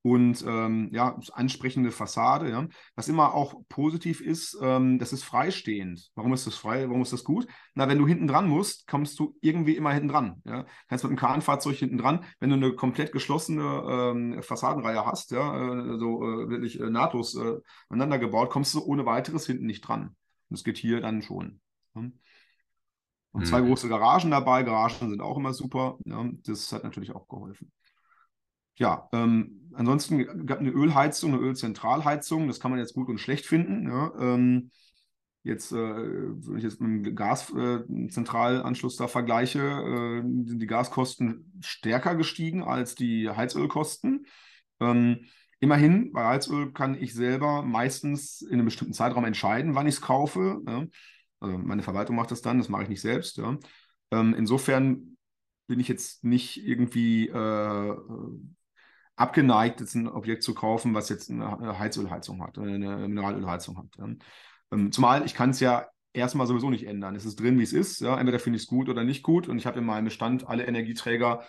und 0.06 0.44
ähm, 0.46 0.88
ja, 0.92 1.18
ansprechende 1.32 1.90
Fassade. 1.90 2.48
Ja. 2.48 2.68
Was 2.94 3.08
immer 3.08 3.34
auch 3.34 3.54
positiv 3.68 4.20
ist, 4.20 4.56
ähm, 4.62 5.00
das 5.00 5.12
ist 5.12 5.24
freistehend. 5.24 6.12
Warum 6.14 6.32
ist 6.32 6.46
das 6.46 6.54
frei? 6.54 6.88
Warum 6.88 7.02
ist 7.02 7.12
das 7.12 7.24
gut? 7.24 7.48
Na, 7.74 7.88
wenn 7.88 7.98
du 7.98 8.06
hinten 8.06 8.28
dran 8.28 8.48
musst, 8.48 8.86
kommst 8.86 9.18
du 9.18 9.36
irgendwie 9.40 9.74
immer 9.74 9.92
hinten 9.92 10.06
dran. 10.06 10.42
Ja. 10.44 10.64
Kannst 10.88 11.02
mit 11.02 11.10
einem 11.10 11.18
Kranfahrzeug 11.18 11.74
hinten 11.74 11.98
dran, 11.98 12.24
wenn 12.38 12.50
du 12.50 12.54
eine 12.54 12.76
komplett 12.76 13.10
geschlossene 13.10 13.64
ähm, 13.64 14.42
Fassadenreihe 14.44 15.04
hast, 15.04 15.32
ja, 15.32 15.72
äh, 15.72 15.98
so 15.98 16.22
äh, 16.22 16.50
wirklich 16.50 16.78
äh, 16.78 16.88
nahtlos 16.88 17.34
äh, 17.34 17.56
aneinander 17.88 18.20
gebaut, 18.20 18.50
kommst 18.50 18.74
du 18.74 18.84
ohne 18.84 19.06
weiteres 19.06 19.44
hinten 19.44 19.66
nicht 19.66 19.80
dran. 19.80 20.02
Und 20.02 20.16
das 20.50 20.62
geht 20.62 20.78
hier 20.78 21.00
dann 21.00 21.20
schon. 21.20 21.60
Ja. 21.96 22.02
Und 23.32 23.44
zwei 23.44 23.60
mhm. 23.60 23.66
große 23.66 23.88
Garagen 23.88 24.30
dabei. 24.30 24.62
Garagen 24.62 25.10
sind 25.10 25.20
auch 25.20 25.36
immer 25.36 25.52
super. 25.52 25.98
Ja. 26.04 26.30
Das 26.44 26.72
hat 26.72 26.84
natürlich 26.84 27.12
auch 27.12 27.26
geholfen 27.26 27.72
ja, 28.78 29.08
ähm, 29.12 29.65
ansonsten 29.76 30.46
gab 30.46 30.58
eine 30.58 30.70
Ölheizung, 30.70 31.34
eine 31.34 31.42
Ölzentralheizung, 31.42 32.48
das 32.48 32.60
kann 32.60 32.70
man 32.70 32.80
jetzt 32.80 32.94
gut 32.94 33.08
und 33.08 33.18
schlecht 33.18 33.46
finden. 33.46 33.88
Ja, 33.88 34.12
ähm, 34.18 34.70
jetzt, 35.42 35.72
äh, 35.72 35.76
wenn 35.76 36.58
ich 36.58 36.64
jetzt 36.64 36.80
mit 36.80 37.06
dem 37.06 37.14
Gaszentralanschluss 37.14 38.94
äh, 38.96 38.98
da 38.98 39.08
vergleiche, 39.08 39.60
äh, 39.60 40.22
sind 40.22 40.58
die 40.60 40.66
Gaskosten 40.66 41.52
stärker 41.60 42.16
gestiegen 42.16 42.62
als 42.62 42.94
die 42.94 43.30
Heizölkosten. 43.30 44.26
Ähm, 44.80 45.26
immerhin, 45.60 46.12
bei 46.12 46.24
Heizöl 46.24 46.72
kann 46.72 47.00
ich 47.00 47.14
selber 47.14 47.62
meistens 47.62 48.42
in 48.42 48.54
einem 48.54 48.64
bestimmten 48.66 48.94
Zeitraum 48.94 49.24
entscheiden, 49.24 49.74
wann 49.74 49.86
ich 49.86 49.94
es 49.96 50.00
kaufe. 50.00 50.60
Ja. 50.66 50.86
Also 51.38 51.58
meine 51.58 51.82
Verwaltung 51.82 52.16
macht 52.16 52.30
das 52.30 52.42
dann, 52.42 52.58
das 52.58 52.68
mache 52.68 52.82
ich 52.82 52.88
nicht 52.88 53.00
selbst. 53.00 53.36
Ja. 53.36 53.56
Ähm, 54.10 54.34
insofern 54.36 55.16
bin 55.66 55.80
ich 55.80 55.88
jetzt 55.88 56.24
nicht 56.24 56.64
irgendwie 56.64 57.28
äh, 57.28 57.96
abgeneigt, 59.16 59.80
jetzt 59.80 59.94
ein 59.94 60.08
Objekt 60.08 60.42
zu 60.42 60.54
kaufen, 60.54 60.94
was 60.94 61.08
jetzt 61.08 61.30
eine 61.30 61.78
Heizölheizung 61.78 62.42
hat, 62.42 62.58
eine 62.58 63.08
Mineralölheizung 63.08 63.78
hat. 63.78 64.18
Ähm, 64.70 64.92
zumal 64.92 65.24
ich 65.24 65.34
kann 65.34 65.50
es 65.50 65.60
ja 65.60 65.88
erstmal 66.12 66.46
sowieso 66.46 66.70
nicht 66.70 66.86
ändern. 66.86 67.16
Es 67.16 67.24
ist 67.24 67.40
drin, 67.40 67.58
wie 67.58 67.62
es 67.62 67.72
ist. 67.72 68.00
Ja? 68.00 68.18
Entweder 68.18 68.38
finde 68.38 68.58
ich 68.58 68.64
es 68.64 68.68
gut 68.68 68.88
oder 68.88 69.04
nicht 69.04 69.22
gut. 69.22 69.48
Und 69.48 69.58
ich 69.58 69.66
habe 69.66 69.78
in 69.78 69.86
meinem 69.86 70.04
Bestand 70.04 70.46
alle 70.46 70.66
Energieträger 70.66 71.44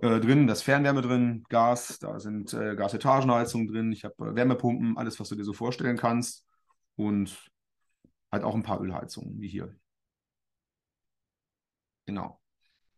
äh, 0.00 0.20
drin. 0.20 0.46
Da 0.46 0.54
ist 0.54 0.62
Fernwärme 0.62 1.02
drin, 1.02 1.44
Gas, 1.48 1.98
da 1.98 2.18
sind 2.20 2.52
äh, 2.54 2.74
Gasetagenheizungen 2.74 3.68
drin. 3.68 3.92
Ich 3.92 4.04
habe 4.04 4.14
äh, 4.30 4.34
Wärmepumpen, 4.34 4.96
alles, 4.96 5.20
was 5.20 5.28
du 5.28 5.34
dir 5.34 5.44
so 5.44 5.52
vorstellen 5.52 5.96
kannst. 5.96 6.46
Und 6.96 7.50
halt 8.32 8.44
auch 8.44 8.54
ein 8.54 8.62
paar 8.62 8.80
Ölheizungen, 8.80 9.40
wie 9.40 9.48
hier. 9.48 9.74
Genau 12.06 12.40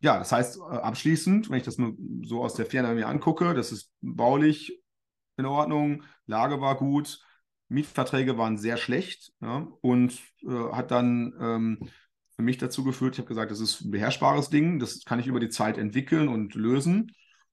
ja, 0.00 0.18
das 0.18 0.32
heißt, 0.32 0.58
äh, 0.58 0.76
abschließend, 0.76 1.50
wenn 1.50 1.58
ich 1.58 1.64
das 1.64 1.78
nur 1.78 1.94
so 2.22 2.42
aus 2.42 2.54
der 2.54 2.66
Ferne 2.66 2.94
mir 2.94 3.08
angucke, 3.08 3.54
das 3.54 3.72
ist 3.72 3.92
baulich 4.00 4.82
in 5.36 5.46
Ordnung, 5.46 6.04
Lage 6.26 6.60
war 6.60 6.76
gut, 6.76 7.20
Mietverträge 7.68 8.36
waren 8.36 8.58
sehr 8.58 8.76
schlecht 8.76 9.32
ja, 9.40 9.66
und 9.80 10.18
äh, 10.42 10.72
hat 10.72 10.90
dann 10.90 11.34
ähm, 11.40 11.90
für 12.34 12.42
mich 12.42 12.58
dazu 12.58 12.84
geführt, 12.84 13.14
ich 13.14 13.18
habe 13.18 13.28
gesagt, 13.28 13.50
das 13.50 13.60
ist 13.60 13.82
ein 13.82 13.90
beherrschbares 13.90 14.50
Ding, 14.50 14.78
das 14.78 15.04
kann 15.04 15.20
ich 15.20 15.26
über 15.26 15.40
die 15.40 15.50
Zeit 15.50 15.78
entwickeln 15.78 16.28
und 16.28 16.54
lösen. 16.54 17.12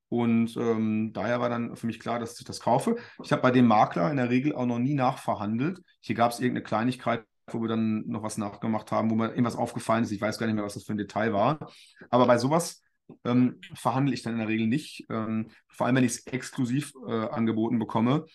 Und 0.10 0.56
ähm, 0.56 1.12
daher 1.14 1.42
war 1.42 1.50
dann 1.50 1.76
für 1.76 1.86
mich 1.86 2.00
klar, 2.00 2.20
dass 2.20 2.40
ich 2.40 2.46
das 2.46 2.62
kaufe. 2.62 2.96
Ich 3.22 3.34
habe 3.34 3.42
bei 3.42 3.52
dem 3.52 3.68
Makler 3.68 4.10
in 4.10 4.16
der 4.16 4.30
Regel 4.30 4.56
auch 4.56 4.66
noch 4.66 4.80
nie 4.80 4.94
nachverhandelt. 4.94 5.82
Hier 6.00 6.16
gab 6.16 6.32
es 6.32 6.40
irgendeine 6.40 6.64
Kleinigkeit, 6.64 7.26
wo 7.52 7.62
wir 7.62 7.70
dann 7.70 8.08
noch 8.08 8.24
was 8.24 8.38
nachgemacht 8.38 8.92
haben, 8.92 9.10
wo 9.10 9.16
mir 9.16 9.30
irgendwas 9.30 9.56
aufgefallen 9.56 10.04
ist. 10.04 10.12
Ich 10.12 10.22
weiß 10.22 10.38
gar 10.38 10.48
nicht 10.48 10.56
mehr, 10.56 10.66
was 10.66 10.74
das 10.74 10.84
für 10.84 10.94
ein 10.94 10.98
Detail 10.98 11.34
war. 11.34 11.72
Aber 12.10 12.28
bei 12.28 12.38
sowas 12.38 12.82
ähm, 13.24 13.60
verhandle 13.74 14.14
ich 14.14 14.22
dann 14.22 14.34
in 14.34 14.40
der 14.40 14.48
Regel 14.48 14.68
nicht. 14.68 15.06
Ähm, 15.10 15.50
vor 15.68 15.88
allem, 15.88 15.96
wenn 15.96 16.04
ich 16.04 16.12
es 16.14 16.28
exklusiv 16.28 16.94
äh, 17.08 17.28
angeboten 17.30 17.80
bekomme, 17.80 18.26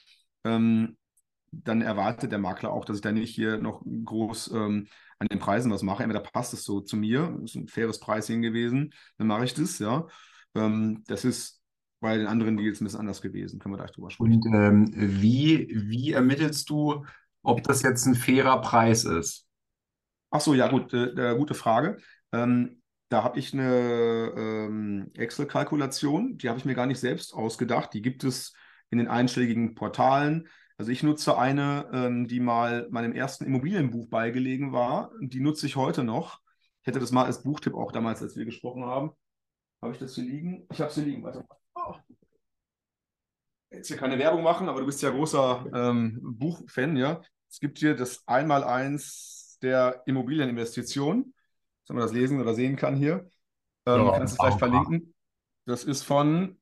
ähm, 0.45 0.97
dann 1.51 1.83
erwartet 1.83 2.33
der 2.33 2.39
Makler 2.39 2.73
auch, 2.73 2.87
dass 2.87 2.97
ich 2.97 3.03
da 3.03 3.13
nicht 3.13 3.35
hier 3.35 3.59
noch 3.59 3.83
groß 3.85 4.53
ähm, 4.53 4.89
an 5.19 5.27
den 5.29 5.39
Preisen 5.39 5.71
was 5.71 5.83
mache. 5.83 6.03
Entweder 6.03 6.21
passt 6.21 6.55
es 6.55 6.65
so 6.65 6.81
zu 6.81 6.97
mir, 6.97 7.39
ist 7.45 7.55
ein 7.55 7.69
faires 7.69 8.01
Pricing 8.01 8.41
gewesen, 8.41 8.95
dann 9.19 9.27
mache 9.27 9.45
ich 9.45 9.53
das, 9.53 9.79
ja. 9.79 10.07
Ähm, 10.55 11.05
das 11.07 11.25
ist 11.27 11.61
bei 12.01 12.17
den 12.17 12.27
anderen 12.27 12.57
Deals 12.57 12.81
ein 12.81 12.85
bisschen 12.85 13.01
anders 13.01 13.23
gewesen. 13.23 13.61
Können 13.61 13.75
wir 13.75 13.79
gleich 13.79 13.93
drüber 13.93 14.11
sprechen. 14.11 14.43
Und 14.43 14.47
ähm, 14.55 14.91
wie, 14.95 15.69
wie 15.71 16.13
ermittelst 16.13 16.69
du, 16.69 17.05
ob 17.43 17.63
das 17.63 17.83
jetzt 17.83 18.07
ein 18.07 18.15
fairer 18.15 18.61
Preis 18.61 19.05
ist. 19.05 19.47
Ach 20.31 20.41
so, 20.41 20.55
ja, 20.55 20.69
gut, 20.69 20.93
äh, 20.95 21.33
äh, 21.33 21.37
gute 21.37 21.55
Frage. 21.55 21.99
Ähm, 22.33 22.83
da 23.09 23.23
habe 23.23 23.39
ich 23.39 23.53
eine 23.53 24.33
ähm, 24.35 25.11
Excel-Kalkulation, 25.15 26.39
die 26.39 26.49
habe 26.49 26.59
ich 26.59 26.65
mir 26.65 26.75
gar 26.75 26.87
nicht 26.87 27.01
selbst 27.01 27.35
ausgedacht. 27.35 27.93
Die 27.93 28.01
gibt 28.01 28.25
es 28.25 28.55
in 28.89 28.99
den 28.99 29.09
einschlägigen 29.09 29.75
Portalen. 29.75 30.49
Also 30.79 30.91
ich 30.91 31.03
nutze 31.03 31.37
eine, 31.37 31.91
ähm, 31.93 32.27
die 32.27 32.41
mal 32.41 32.89
meinem 32.91 33.13
ersten 33.13 33.45
Immobilienbuch 33.45 34.09
beigelegen 34.09 34.73
war. 34.73 35.13
Die 35.21 35.41
nutze 35.41 35.67
ich 35.67 35.77
heute 35.77 36.05
noch. 36.05 36.41
Ich 36.81 36.87
hätte 36.87 37.01
das 37.01 37.13
mal 37.13 37.27
als 37.27 37.43
Buchtipp 37.43 37.75
auch 37.75 37.93
damals, 37.93 38.23
als 38.23 38.37
wir 38.37 38.47
gesprochen 38.47 38.85
haben. 38.85 39.11
Habe 39.83 39.93
ich 39.93 39.99
das 39.99 40.15
hier 40.15 40.25
liegen? 40.25 40.67
Ich 40.73 40.81
habe 40.81 40.89
es 40.89 40.95
hier 40.95 41.05
liegen. 41.05 41.23
Warte 41.23 41.41
mal. 41.41 41.62
Jetzt 43.73 43.89
hier 43.89 43.97
keine 43.97 44.19
Werbung 44.19 44.43
machen, 44.43 44.69
aber 44.69 44.81
du 44.81 44.87
bist 44.87 45.03
ja 45.03 45.11
großer 45.11 45.67
ähm, 45.73 46.21
Buchfan, 46.23 46.97
ja. 46.97 47.23
Es 47.49 47.59
gibt 47.59 47.79
hier 47.79 47.95
das 47.95 48.27
Einmaleins 48.27 49.59
der 49.63 50.03
Immobilieninvestition, 50.07 51.33
dass 51.87 51.95
man 51.95 52.03
das 52.03 52.13
lesen 52.13 52.41
oder 52.41 52.55
sehen 52.55 52.77
kann 52.77 52.97
hier. 52.97 53.29
Ähm, 53.87 54.05
ja, 54.05 54.19
kannst 54.19 54.35
du 54.35 54.43
vielleicht 54.43 54.59
verlinken. 54.59 55.15
Das 55.65 55.85
ist 55.85 56.03
von, 56.03 56.59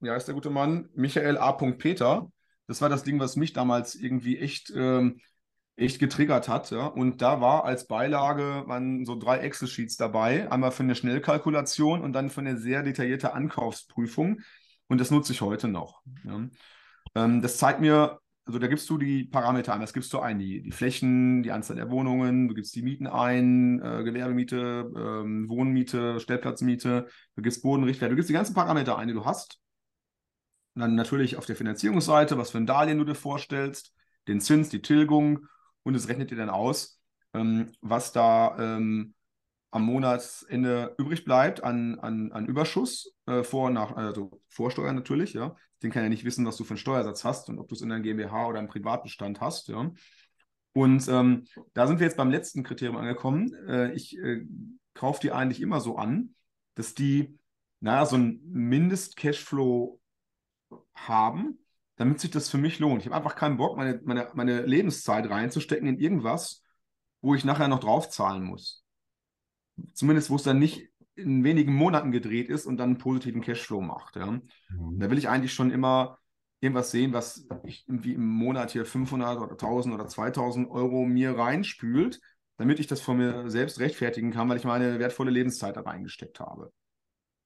wie 0.00 0.10
heißt 0.10 0.28
der 0.28 0.34
gute 0.34 0.50
Mann? 0.50 0.88
Michael 0.94 1.38
A. 1.38 1.52
Peter. 1.52 2.30
Das 2.66 2.80
war 2.80 2.88
das 2.88 3.02
Ding, 3.02 3.18
was 3.18 3.36
mich 3.36 3.52
damals 3.52 3.94
irgendwie 3.94 4.38
echt, 4.38 4.72
ähm, 4.74 5.20
echt 5.76 5.98
getriggert 5.98 6.48
hat. 6.48 6.70
Ja? 6.70 6.86
Und 6.86 7.20
da 7.20 7.40
war 7.40 7.64
als 7.64 7.86
Beilage 7.86 8.64
waren 8.66 9.04
so 9.04 9.18
drei 9.18 9.38
Excel-Sheets 9.38 9.96
dabei. 9.96 10.50
Einmal 10.50 10.70
für 10.70 10.82
eine 10.82 10.94
Schnellkalkulation 10.94 12.02
und 12.02 12.12
dann 12.12 12.30
für 12.30 12.40
eine 12.40 12.58
sehr 12.58 12.82
detaillierte 12.82 13.34
Ankaufsprüfung. 13.34 14.40
Und 14.88 15.00
das 15.00 15.10
nutze 15.10 15.32
ich 15.32 15.40
heute 15.40 15.68
noch. 15.68 16.02
Ja. 16.24 16.48
Ähm, 17.14 17.42
das 17.42 17.56
zeigt 17.58 17.80
mir, 17.80 18.18
also 18.46 18.58
da 18.58 18.66
gibst 18.66 18.90
du 18.90 18.98
die 18.98 19.24
Parameter 19.24 19.72
ein, 19.72 19.80
das 19.80 19.94
gibst 19.94 20.12
du 20.12 20.18
ein, 20.18 20.38
die, 20.38 20.62
die 20.62 20.72
Flächen, 20.72 21.42
die 21.42 21.52
Anzahl 21.52 21.76
der 21.76 21.90
Wohnungen, 21.90 22.48
du 22.48 22.54
gibst 22.54 22.74
die 22.76 22.82
Mieten 22.82 23.06
ein, 23.06 23.80
äh, 23.80 24.04
Gewerbemiete, 24.04 24.92
ähm, 24.94 25.48
Wohnmiete, 25.48 26.20
Stellplatzmiete, 26.20 27.06
du 27.36 27.42
gibst 27.42 27.62
Bodenrichtwert, 27.62 28.12
du 28.12 28.16
gibst 28.16 28.28
die 28.28 28.34
ganzen 28.34 28.54
Parameter 28.54 28.98
ein, 28.98 29.08
die 29.08 29.14
du 29.14 29.24
hast. 29.24 29.60
Und 30.74 30.82
dann 30.82 30.94
natürlich 30.94 31.36
auf 31.36 31.46
der 31.46 31.56
Finanzierungsseite, 31.56 32.36
was 32.36 32.50
für 32.50 32.58
ein 32.58 32.66
Darlehen 32.66 32.98
du 32.98 33.04
dir 33.04 33.14
vorstellst, 33.14 33.94
den 34.28 34.40
Zins, 34.40 34.68
die 34.68 34.82
Tilgung 34.82 35.46
und 35.82 35.94
es 35.94 36.08
rechnet 36.08 36.30
dir 36.30 36.36
dann 36.36 36.50
aus, 36.50 37.00
ähm, 37.32 37.72
was 37.80 38.12
da 38.12 38.56
ähm, 38.58 39.14
am 39.74 39.82
Monatsende 39.82 40.94
übrig 40.98 41.24
bleibt 41.24 41.64
an, 41.64 41.98
an, 41.98 42.30
an 42.30 42.46
Überschuss, 42.46 43.12
äh, 43.26 43.42
vor 43.42 43.70
nach, 43.70 43.96
also 43.96 44.40
Vorsteuer 44.48 44.92
natürlich, 44.92 45.32
ja. 45.32 45.56
Den 45.82 45.90
kann 45.90 46.04
ja 46.04 46.08
nicht 46.08 46.24
wissen, 46.24 46.46
was 46.46 46.56
du 46.56 46.62
für 46.62 46.70
einen 46.70 46.78
Steuersatz 46.78 47.24
hast 47.24 47.48
und 47.48 47.58
ob 47.58 47.66
du 47.66 47.74
es 47.74 47.82
in 47.82 47.88
deinem 47.88 48.04
GmbH 48.04 48.46
oder 48.46 48.60
im 48.60 48.68
Privatbestand 48.68 49.40
hast, 49.40 49.66
ja. 49.66 49.90
Und 50.74 51.08
ähm, 51.08 51.46
da 51.72 51.88
sind 51.88 51.98
wir 51.98 52.06
jetzt 52.06 52.16
beim 52.16 52.30
letzten 52.30 52.62
Kriterium 52.62 52.96
angekommen. 52.96 53.52
Äh, 53.66 53.92
ich 53.94 54.16
äh, 54.16 54.46
kaufe 54.94 55.20
die 55.20 55.32
eigentlich 55.32 55.60
immer 55.60 55.80
so 55.80 55.96
an, 55.96 56.36
dass 56.76 56.94
die, 56.94 57.36
naja, 57.80 58.06
so 58.06 58.16
ein 58.16 58.42
Mindest-Cashflow 58.44 60.00
haben, 60.94 61.58
damit 61.96 62.20
sich 62.20 62.30
das 62.30 62.48
für 62.48 62.58
mich 62.58 62.78
lohnt. 62.78 63.00
Ich 63.00 63.06
habe 63.06 63.16
einfach 63.16 63.34
keinen 63.34 63.56
Bock, 63.56 63.76
meine, 63.76 64.00
meine, 64.04 64.30
meine 64.34 64.62
Lebenszeit 64.66 65.28
reinzustecken 65.28 65.88
in 65.88 65.98
irgendwas, 65.98 66.62
wo 67.22 67.34
ich 67.34 67.44
nachher 67.44 67.66
noch 67.66 67.80
draufzahlen 67.80 68.44
muss. 68.44 68.83
Zumindest, 69.92 70.30
wo 70.30 70.36
es 70.36 70.42
dann 70.42 70.58
nicht 70.58 70.88
in 71.16 71.44
wenigen 71.44 71.74
Monaten 71.74 72.10
gedreht 72.10 72.48
ist 72.48 72.66
und 72.66 72.76
dann 72.76 72.90
einen 72.90 72.98
positiven 72.98 73.40
Cashflow 73.40 73.80
macht. 73.80 74.16
Ja. 74.16 74.26
Mhm. 74.26 74.98
Da 74.98 75.10
will 75.10 75.18
ich 75.18 75.28
eigentlich 75.28 75.52
schon 75.52 75.70
immer 75.70 76.18
irgendwas 76.60 76.90
sehen, 76.90 77.12
was 77.12 77.46
ich 77.64 77.86
irgendwie 77.86 78.14
im 78.14 78.26
Monat 78.26 78.70
hier 78.70 78.86
500 78.86 79.38
oder 79.38 79.52
1000 79.52 79.94
oder 79.94 80.06
2000 80.06 80.70
Euro 80.70 81.04
mir 81.04 81.36
reinspült, 81.36 82.20
damit 82.56 82.80
ich 82.80 82.86
das 82.86 83.00
von 83.00 83.18
mir 83.18 83.50
selbst 83.50 83.78
rechtfertigen 83.80 84.32
kann, 84.32 84.48
weil 84.48 84.56
ich 84.56 84.64
meine 84.64 84.98
wertvolle 84.98 85.30
Lebenszeit 85.30 85.76
da 85.76 85.82
reingesteckt 85.82 86.40
habe. 86.40 86.72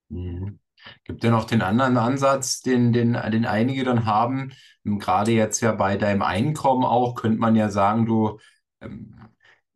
Mhm. 0.09 0.59
Gibt 1.03 1.23
ja 1.23 1.29
noch 1.29 1.43
den 1.43 1.61
anderen 1.61 1.97
Ansatz, 1.97 2.61
den, 2.61 2.93
den, 2.93 3.13
den 3.13 3.45
einige 3.45 3.83
dann 3.83 4.05
haben. 4.05 4.53
Gerade 4.85 5.31
jetzt 5.31 5.59
ja 5.59 5.73
bei 5.73 5.97
deinem 5.97 6.21
Einkommen 6.21 6.85
auch, 6.85 7.15
könnte 7.15 7.39
man 7.39 7.55
ja 7.55 7.69
sagen, 7.69 8.05
du, 8.05 8.39
ähm, 8.79 9.13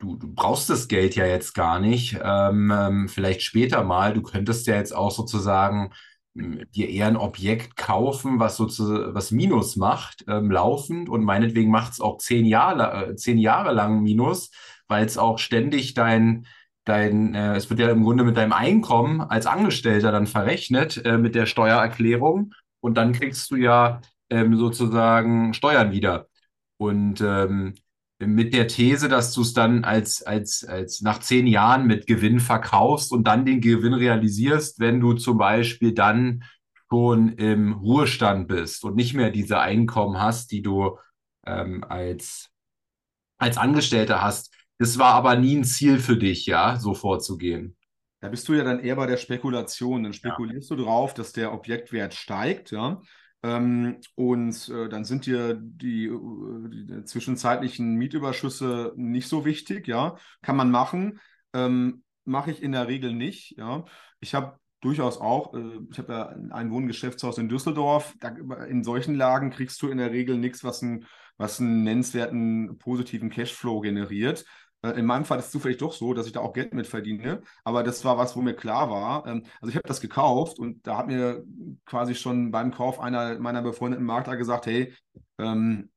du, 0.04 0.16
du 0.18 0.34
brauchst 0.34 0.70
das 0.70 0.88
Geld 0.88 1.16
ja 1.16 1.26
jetzt 1.26 1.54
gar 1.54 1.80
nicht. 1.80 2.20
Ähm, 2.22 2.72
ähm 2.76 3.10
vielleicht 3.10 3.42
später 3.42 3.84
mal. 3.84 4.14
Du 4.14 4.22
könntest 4.22 4.68
ja 4.68 4.76
jetzt 4.76 4.96
auch 4.96 5.12
sozusagen 5.12 5.92
dir 6.36 6.90
eher 6.90 7.08
ein 7.08 7.18
Objekt 7.18 7.76
kaufen, 7.78 8.40
was 8.40 8.58
sozusagen 8.58 9.14
was 9.14 9.32
Minus 9.32 9.76
macht, 9.76 10.26
ähm, 10.28 10.50
laufend 10.50 11.08
und 11.10 11.24
meinetwegen 11.24 11.70
macht 11.70 11.94
es 11.94 12.02
auch 12.02 12.18
zehn 12.18 12.46
Jahre, 12.46 13.12
äh, 13.12 13.16
zehn 13.16 13.38
Jahre 13.38 13.72
lang 13.72 14.02
Minus, 14.02 14.50
weil 14.88 15.06
es 15.06 15.18
auch 15.18 15.38
ständig 15.38 15.94
dein, 15.94 16.48
dein, 16.86 17.36
äh, 17.36 17.56
es 17.56 17.70
wird 17.70 17.80
ja 17.80 17.90
im 17.92 18.04
Grunde 18.04 18.24
mit 18.24 18.38
deinem 18.38 18.54
Einkommen 18.54 19.22
als 19.22 19.46
Angestellter 19.46 20.12
dann 20.12 20.26
verrechnet 20.28 21.06
äh, 21.06 21.18
mit 21.20 21.36
der 21.36 21.46
Steuererklärung 21.46 22.54
und 22.82 22.96
dann 22.96 23.14
kriegst 23.14 23.52
du 23.52 23.56
ja 23.56 24.02
ähm, 24.32 24.58
sozusagen 24.58 25.54
Steuern 25.54 25.92
wieder. 25.92 26.28
Und 26.78 27.22
ähm, 27.22 27.76
mit 28.28 28.54
der 28.54 28.68
These, 28.68 29.10
dass 29.10 29.34
du 29.34 29.42
es 29.42 29.54
dann 29.54 29.84
als, 29.84 30.24
als, 30.24 30.64
als 30.64 31.02
nach 31.02 31.20
zehn 31.20 31.48
Jahren 31.48 31.86
mit 31.88 32.08
Gewinn 32.08 32.40
verkaufst 32.40 33.12
und 33.12 33.26
dann 33.26 33.46
den 33.46 33.62
Gewinn 33.62 33.94
realisierst, 33.94 34.80
wenn 34.80 35.00
du 35.00 35.14
zum 35.14 35.38
Beispiel 35.38 35.94
dann 35.94 36.44
schon 36.90 37.30
im 37.34 37.74
Ruhestand 37.74 38.48
bist 38.48 38.84
und 38.84 38.96
nicht 38.96 39.14
mehr 39.14 39.32
diese 39.32 39.60
Einkommen 39.60 40.22
hast, 40.22 40.52
die 40.52 40.62
du 40.62 40.98
ähm, 41.46 41.84
als, 41.84 42.50
als 43.38 43.58
Angestellter 43.58 44.22
hast. 44.22 44.54
Das 44.78 45.00
war 45.00 45.14
aber 45.14 45.36
nie 45.36 45.56
ein 45.56 45.64
Ziel 45.64 46.00
für 46.00 46.18
dich, 46.18 46.46
ja, 46.46 46.78
so 46.78 46.94
vorzugehen. 46.94 47.76
Da 48.22 48.30
bist 48.30 48.48
du 48.48 48.54
ja 48.54 48.64
dann 48.64 48.80
eher 48.80 48.96
bei 48.96 49.06
der 49.06 49.18
Spekulation. 49.18 50.04
Dann 50.04 50.14
spekulierst 50.14 50.70
ja. 50.70 50.76
du 50.76 50.84
drauf, 50.84 51.14
dass 51.14 51.34
der 51.34 51.54
Objektwert 51.54 52.14
steigt, 52.14 52.72
ja. 52.72 53.02
Ähm, 53.44 53.98
und 54.16 54.70
äh, 54.70 54.88
dann 54.88 55.04
sind 55.04 55.26
dir 55.26 55.56
die, 55.60 56.06
äh, 56.06 56.70
die, 56.70 57.04
zwischenzeitlichen 57.04 57.96
Mietüberschüsse 57.96 58.94
nicht 58.96 59.28
so 59.28 59.44
wichtig, 59.46 59.88
ja. 59.88 60.16
Kann 60.42 60.56
man 60.56 60.72
machen. 60.72 61.20
Ähm, 61.54 62.04
Mache 62.26 62.52
ich 62.52 62.64
in 62.64 62.72
der 62.72 62.88
Regel 62.88 63.14
nicht, 63.14 63.58
ja. 63.58 63.84
Ich 64.22 64.34
habe 64.34 64.58
durchaus 64.80 65.20
auch, 65.20 65.54
äh, 65.54 65.80
ich 65.92 65.98
habe 65.98 66.14
ja 66.14 66.28
ein 66.52 66.72
Wohngeschäftshaus 66.72 67.38
in 67.38 67.50
Düsseldorf. 67.50 68.16
Da, 68.22 68.30
in 68.66 68.84
solchen 68.84 69.16
Lagen 69.16 69.50
kriegst 69.50 69.82
du 69.82 69.90
in 69.90 69.98
der 69.98 70.12
Regel 70.12 70.38
nichts, 70.38 70.64
was, 70.64 70.82
ein, 70.82 71.06
was 71.38 71.60
einen 71.60 71.84
nennenswerten 71.84 72.78
positiven 72.78 73.30
Cashflow 73.30 73.82
generiert. 73.82 74.46
Äh, 74.84 74.92
in 75.00 75.06
meinem 75.06 75.26
Fall 75.26 75.40
ist 75.40 75.46
es 75.46 75.52
zufällig 75.52 75.78
doch 75.78 75.94
so, 75.94 76.14
dass 76.14 76.28
ich 76.28 76.34
da 76.34 76.42
auch 76.42 76.54
Geld 76.54 76.74
mit 76.74 76.88
verdiene. 76.88 77.42
Aber 77.64 77.84
das 77.84 78.06
war 78.06 78.18
was, 78.18 78.36
wo 78.36 78.42
mir 78.42 78.54
klar 78.56 78.90
war. 78.90 79.26
Ähm, 79.28 79.44
also 79.62 79.70
ich 79.70 79.76
habe 79.76 79.88
das 79.88 80.02
gekauft 80.02 80.60
und 80.60 80.86
da 80.86 80.98
hat 80.98 81.08
mir 81.08 81.44
quasi 81.86 82.16
schon 82.16 82.52
beim 82.52 82.72
Kauf 82.72 83.00
einer 83.00 83.40
meiner 83.40 83.62
befreundeten 83.62 84.06
Makler 84.06 84.38
gesagt, 84.38 84.66
hey, 84.68 84.94
ähm, 85.40 85.90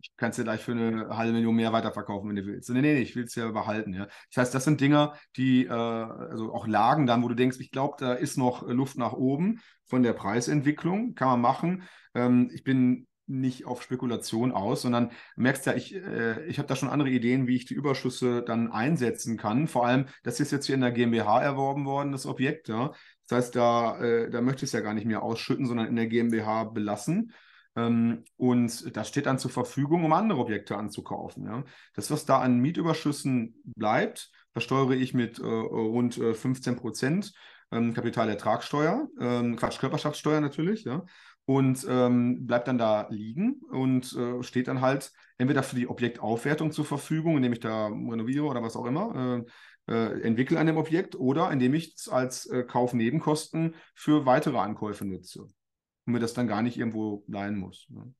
ich 0.00 0.16
kann 0.16 0.30
es 0.30 0.36
dir 0.36 0.44
gleich 0.44 0.60
für 0.60 0.72
eine 0.72 1.08
halbe 1.16 1.32
Million 1.32 1.56
mehr 1.56 1.72
weiterverkaufen, 1.72 2.28
wenn 2.28 2.36
du 2.36 2.46
willst. 2.46 2.70
Nee, 2.70 2.80
nee, 2.80 2.98
ich 2.98 3.16
will 3.16 3.24
es 3.24 3.34
ja 3.34 3.50
behalten. 3.50 3.92
Ja. 3.92 4.06
Das 4.32 4.42
heißt, 4.42 4.54
das 4.54 4.64
sind 4.64 4.80
Dinge, 4.80 5.12
die, 5.36 5.66
äh, 5.66 5.70
also 5.70 6.52
auch 6.54 6.66
Lagen 6.66 7.06
dann, 7.06 7.22
wo 7.22 7.28
du 7.28 7.34
denkst, 7.34 7.58
ich 7.60 7.70
glaube, 7.70 7.96
da 7.98 8.12
ist 8.12 8.36
noch 8.36 8.62
Luft 8.68 8.98
nach 8.98 9.12
oben 9.14 9.60
von 9.86 10.02
der 10.02 10.12
Preisentwicklung, 10.12 11.14
kann 11.14 11.28
man 11.28 11.40
machen. 11.40 11.82
Ähm, 12.14 12.50
ich 12.52 12.62
bin 12.62 13.06
nicht 13.26 13.66
auf 13.66 13.82
Spekulation 13.82 14.52
aus, 14.52 14.82
sondern 14.82 15.10
merkst 15.36 15.66
ja, 15.66 15.74
ich, 15.74 15.94
äh, 15.94 16.44
ich 16.46 16.58
habe 16.58 16.68
da 16.68 16.76
schon 16.76 16.88
andere 16.88 17.10
Ideen, 17.10 17.46
wie 17.46 17.56
ich 17.56 17.64
die 17.64 17.74
Überschüsse 17.74 18.42
dann 18.42 18.70
einsetzen 18.70 19.36
kann. 19.36 19.68
Vor 19.68 19.86
allem, 19.86 20.06
das 20.22 20.40
ist 20.40 20.52
jetzt 20.52 20.66
hier 20.66 20.74
in 20.74 20.80
der 20.80 20.92
GmbH 20.92 21.42
erworben 21.42 21.84
worden, 21.84 22.12
das 22.12 22.26
Objekt. 22.26 22.68
Ja. 22.68 22.92
Das 23.28 23.38
heißt, 23.38 23.56
da, 23.56 23.98
äh, 24.00 24.30
da 24.30 24.40
möchte 24.40 24.64
ich 24.64 24.68
es 24.68 24.72
ja 24.72 24.80
gar 24.80 24.94
nicht 24.94 25.06
mehr 25.06 25.22
ausschütten, 25.22 25.66
sondern 25.66 25.88
in 25.88 25.96
der 25.96 26.06
GmbH 26.06 26.64
belassen. 26.64 27.32
Ähm, 27.74 28.24
und 28.36 28.96
das 28.96 29.08
steht 29.08 29.26
dann 29.26 29.38
zur 29.38 29.50
Verfügung, 29.50 30.04
um 30.04 30.12
andere 30.12 30.38
Objekte 30.38 30.76
anzukaufen. 30.76 31.46
Ja. 31.46 31.64
Das, 31.94 32.10
was 32.10 32.24
da 32.24 32.38
an 32.38 32.58
Mietüberschüssen 32.60 33.60
bleibt, 33.64 34.30
versteuere 34.52 34.94
ich 34.94 35.14
mit 35.14 35.38
äh, 35.38 35.42
rund 35.42 36.14
15 36.14 36.74
äh, 36.74 36.76
Prozent 36.76 37.32
ähm, 37.72 37.92
Kapitalertragssteuer, 37.94 39.08
ähm, 39.20 39.56
Quatsch, 39.56 39.80
Körperschaftssteuer 39.80 40.40
natürlich, 40.40 40.84
ja 40.84 41.04
und 41.46 41.86
ähm, 41.88 42.46
bleibt 42.46 42.68
dann 42.68 42.76
da 42.76 43.06
liegen 43.08 43.60
und 43.70 44.12
äh, 44.14 44.42
steht 44.42 44.68
dann 44.68 44.80
halt 44.80 45.12
entweder 45.38 45.62
für 45.62 45.76
die 45.76 45.88
Objektaufwertung 45.88 46.72
zur 46.72 46.84
Verfügung, 46.84 47.36
indem 47.36 47.52
ich 47.52 47.60
da 47.60 47.86
renoviere 47.86 48.44
oder 48.44 48.62
was 48.62 48.76
auch 48.76 48.84
immer, 48.84 49.44
äh, 49.88 49.92
äh, 49.92 50.20
entwickle 50.22 50.58
an 50.58 50.66
dem 50.66 50.76
Objekt 50.76 51.14
oder 51.14 51.50
indem 51.52 51.74
ich 51.74 51.94
es 51.94 52.08
als 52.08 52.46
äh, 52.46 52.64
Kaufnebenkosten 52.64 53.76
für 53.94 54.26
weitere 54.26 54.58
Ankäufe 54.58 55.04
nutze 55.04 55.42
und 55.42 56.12
mir 56.12 56.18
das 56.18 56.34
dann 56.34 56.48
gar 56.48 56.62
nicht 56.62 56.76
irgendwo 56.76 57.24
leihen 57.28 57.56
muss. 57.56 57.86
Ne? 57.90 58.12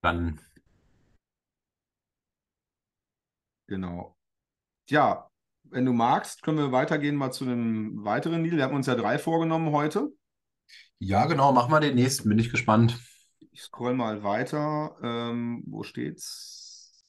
Dann. 0.00 0.40
Genau. 3.66 4.16
Ja, 4.88 5.30
wenn 5.64 5.84
du 5.84 5.92
magst, 5.92 6.42
können 6.42 6.58
wir 6.58 6.72
weitergehen 6.72 7.16
mal 7.16 7.32
zu 7.32 7.44
einem 7.44 8.04
weiteren 8.04 8.44
Deal. 8.44 8.56
Wir 8.56 8.64
haben 8.64 8.74
uns 8.76 8.86
ja 8.86 8.94
drei 8.94 9.18
vorgenommen 9.18 9.70
heute. 9.72 10.12
Ja, 10.98 11.26
genau, 11.26 11.52
mach 11.52 11.68
mal 11.68 11.80
den 11.80 11.94
nächsten, 11.96 12.28
bin 12.28 12.38
ich 12.38 12.50
gespannt. 12.50 12.98
Ich 13.50 13.62
scroll 13.62 13.94
mal 13.94 14.22
weiter. 14.22 14.96
Ähm, 15.02 15.62
wo 15.66 15.82
steht's? 15.82 17.04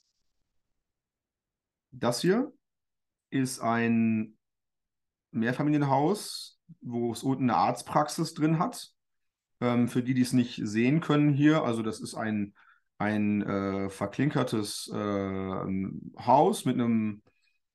Das 1.92 2.22
hier 2.22 2.52
ist 3.30 3.60
ein 3.60 4.38
Mehrfamilienhaus, 5.32 6.60
wo 6.82 7.12
es 7.12 7.24
unten 7.24 7.50
eine 7.50 7.58
Arztpraxis 7.58 8.34
drin 8.34 8.60
hat. 8.60 8.92
Ähm, 9.62 9.88
für 9.88 10.04
die, 10.04 10.14
die 10.14 10.22
es 10.22 10.34
nicht 10.34 10.60
sehen 10.64 11.00
können 11.00 11.34
hier, 11.34 11.64
also 11.64 11.82
das 11.82 12.02
ist 12.02 12.16
ein, 12.16 12.54
ein 12.98 13.42
äh, 13.42 13.90
verklinkertes 13.90 14.90
äh, 14.94 15.66
Haus 16.26 16.66
mit 16.66 16.76
einem 16.76 17.22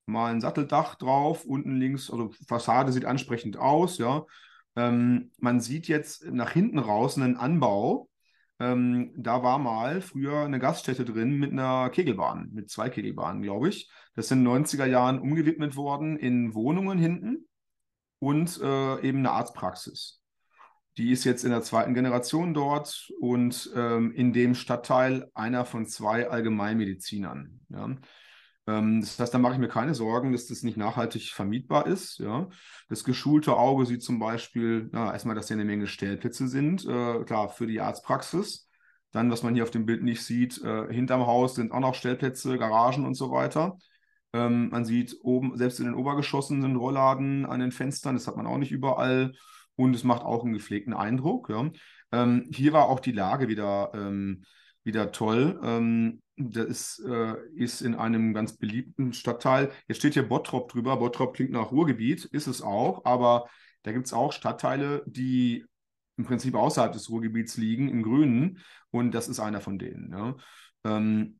normalen 0.06 0.40
Satteldach 0.40 0.96
drauf. 0.96 1.44
Unten 1.44 1.76
links, 1.76 2.10
also 2.10 2.30
Fassade 2.46 2.92
sieht 2.92 3.04
ansprechend 3.04 3.56
aus, 3.56 3.98
ja. 3.98 4.26
Ähm, 4.76 5.30
man 5.38 5.60
sieht 5.60 5.88
jetzt 5.88 6.24
nach 6.30 6.50
hinten 6.52 6.78
raus 6.78 7.16
einen 7.16 7.36
Anbau. 7.36 8.08
Ähm, 8.58 9.12
da 9.16 9.42
war 9.42 9.58
mal 9.58 10.02
früher 10.02 10.40
eine 10.40 10.58
Gaststätte 10.58 11.04
drin 11.04 11.38
mit 11.38 11.52
einer 11.52 11.90
Kegelbahn, 11.90 12.50
mit 12.52 12.70
zwei 12.70 12.90
Kegelbahnen, 12.90 13.42
glaube 13.42 13.68
ich. 13.70 13.90
Das 14.14 14.28
sind 14.28 14.40
in 14.40 14.44
den 14.44 14.64
90er 14.64 14.86
Jahren 14.86 15.18
umgewidmet 15.18 15.76
worden 15.76 16.18
in 16.18 16.54
Wohnungen 16.54 16.98
hinten 16.98 17.48
und 18.18 18.60
äh, 18.60 19.00
eben 19.00 19.18
eine 19.18 19.30
Arztpraxis. 19.30 20.20
Die 20.98 21.12
ist 21.12 21.24
jetzt 21.24 21.44
in 21.44 21.50
der 21.50 21.62
zweiten 21.62 21.94
Generation 21.94 22.52
dort 22.52 23.10
und 23.20 23.70
ähm, 23.74 24.12
in 24.12 24.32
dem 24.32 24.54
Stadtteil 24.54 25.30
einer 25.34 25.64
von 25.64 25.86
zwei 25.86 26.28
Allgemeinmedizinern. 26.28 27.60
Ja. 27.70 27.96
Ähm, 28.66 29.00
das 29.00 29.18
heißt, 29.18 29.32
da 29.32 29.38
mache 29.38 29.54
ich 29.54 29.58
mir 29.58 29.68
keine 29.68 29.94
Sorgen, 29.94 30.32
dass 30.32 30.46
das 30.46 30.62
nicht 30.62 30.76
nachhaltig 30.76 31.32
vermietbar 31.32 31.86
ist. 31.86 32.18
Ja. 32.18 32.48
Das 32.88 33.04
geschulte 33.04 33.56
Auge 33.56 33.86
sieht 33.86 34.02
zum 34.02 34.18
Beispiel, 34.18 34.88
na, 34.92 35.12
erstmal, 35.12 35.34
dass 35.34 35.48
hier 35.48 35.56
eine 35.56 35.64
Menge 35.64 35.86
Stellplätze 35.86 36.48
sind, 36.48 36.84
äh, 36.86 37.24
klar, 37.24 37.48
für 37.48 37.66
die 37.66 37.80
Arztpraxis. 37.80 38.68
Dann, 39.12 39.30
was 39.30 39.42
man 39.42 39.54
hier 39.54 39.64
auf 39.64 39.70
dem 39.70 39.86
Bild 39.86 40.02
nicht 40.02 40.22
sieht, 40.22 40.62
äh, 40.62 40.92
hinterm 40.92 41.26
Haus 41.26 41.56
sind 41.56 41.72
auch 41.72 41.80
noch 41.80 41.94
Stellplätze, 41.94 42.58
Garagen 42.58 43.06
und 43.06 43.14
so 43.14 43.30
weiter. 43.30 43.76
Ähm, 44.32 44.68
man 44.70 44.84
sieht 44.84 45.16
oben, 45.22 45.56
selbst 45.56 45.80
in 45.80 45.86
den 45.86 45.94
Obergeschossen 45.94 46.62
sind 46.62 46.76
Rollladen 46.76 47.44
an 47.46 47.60
den 47.60 47.72
Fenstern, 47.72 48.14
das 48.14 48.28
hat 48.28 48.36
man 48.36 48.46
auch 48.46 48.58
nicht 48.58 48.70
überall. 48.70 49.32
Und 49.74 49.94
es 49.94 50.04
macht 50.04 50.22
auch 50.22 50.44
einen 50.44 50.52
gepflegten 50.52 50.92
Eindruck. 50.92 51.48
Ja. 51.48 51.70
Ähm, 52.12 52.48
hier 52.52 52.72
war 52.72 52.88
auch 52.88 53.00
die 53.00 53.12
Lage 53.12 53.48
wieder, 53.48 53.90
ähm, 53.94 54.44
wieder 54.82 55.12
toll. 55.12 55.60
Ähm, 55.62 56.22
das 56.36 56.66
ist, 56.66 57.04
äh, 57.06 57.36
ist 57.54 57.82
in 57.82 57.94
einem 57.94 58.32
ganz 58.32 58.56
beliebten 58.56 59.12
Stadtteil. 59.12 59.70
Jetzt 59.88 59.98
steht 59.98 60.14
hier 60.14 60.28
Bottrop 60.28 60.70
drüber. 60.70 60.96
Bottrop 60.96 61.34
klingt 61.34 61.50
nach 61.50 61.70
Ruhrgebiet, 61.70 62.24
ist 62.26 62.46
es 62.46 62.62
auch, 62.62 63.04
aber 63.04 63.48
da 63.82 63.92
gibt 63.92 64.06
es 64.06 64.12
auch 64.12 64.32
Stadtteile, 64.32 65.02
die 65.06 65.64
im 66.16 66.24
Prinzip 66.24 66.54
außerhalb 66.54 66.92
des 66.92 67.10
Ruhrgebiets 67.10 67.56
liegen, 67.56 67.88
im 67.88 68.02
Grünen, 68.02 68.58
und 68.90 69.12
das 69.12 69.28
ist 69.28 69.40
einer 69.40 69.60
von 69.60 69.78
denen. 69.78 70.12
Ja. 70.12 70.36
Ähm, 70.84 71.38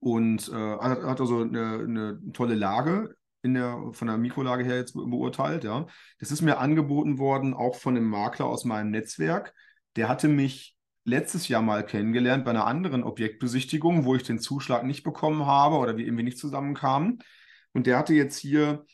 und 0.00 0.48
äh, 0.48 0.78
hat 0.78 1.20
also 1.20 1.42
eine, 1.42 1.78
eine 1.78 2.20
tolle 2.32 2.54
Lage 2.54 3.14
in 3.42 3.54
der, 3.54 3.90
von 3.92 4.08
der 4.08 4.18
Mikrolage 4.18 4.64
her 4.64 4.76
jetzt 4.76 4.94
beurteilt. 4.94 5.64
Ja. 5.64 5.86
Das 6.18 6.30
ist 6.30 6.42
mir 6.42 6.58
angeboten 6.58 7.18
worden, 7.18 7.54
auch 7.54 7.76
von 7.76 7.96
einem 7.96 8.08
Makler 8.08 8.46
aus 8.46 8.64
meinem 8.64 8.90
Netzwerk. 8.90 9.54
Der 9.96 10.08
hatte 10.08 10.28
mich 10.28 10.76
letztes 11.04 11.48
Jahr 11.48 11.62
mal 11.62 11.84
kennengelernt 11.84 12.44
bei 12.44 12.50
einer 12.50 12.66
anderen 12.66 13.02
Objektbesichtigung, 13.02 14.04
wo 14.04 14.14
ich 14.14 14.22
den 14.22 14.38
Zuschlag 14.38 14.84
nicht 14.84 15.02
bekommen 15.02 15.46
habe 15.46 15.76
oder 15.76 15.96
wir 15.96 16.04
irgendwie 16.04 16.24
nicht 16.24 16.38
zusammenkamen. 16.38 17.18
Und 17.72 17.86
der 17.86 17.98
hatte 17.98 18.14
jetzt 18.14 18.36
hier 18.36 18.84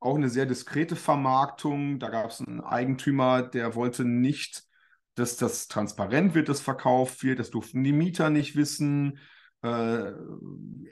auch 0.00 0.16
eine 0.16 0.28
sehr 0.28 0.46
diskrete 0.46 0.96
Vermarktung. 0.96 1.98
Da 1.98 2.08
gab 2.08 2.30
es 2.30 2.40
einen 2.40 2.60
Eigentümer, 2.60 3.42
der 3.42 3.74
wollte 3.74 4.04
nicht, 4.04 4.64
dass 5.14 5.36
das 5.36 5.68
transparent 5.68 6.34
wird, 6.34 6.48
das 6.48 6.60
verkauft 6.60 7.22
wird. 7.22 7.38
Das 7.38 7.50
durften 7.50 7.82
die 7.84 7.92
Mieter 7.92 8.30
nicht 8.30 8.56
wissen. 8.56 9.18
Äh, 9.62 10.12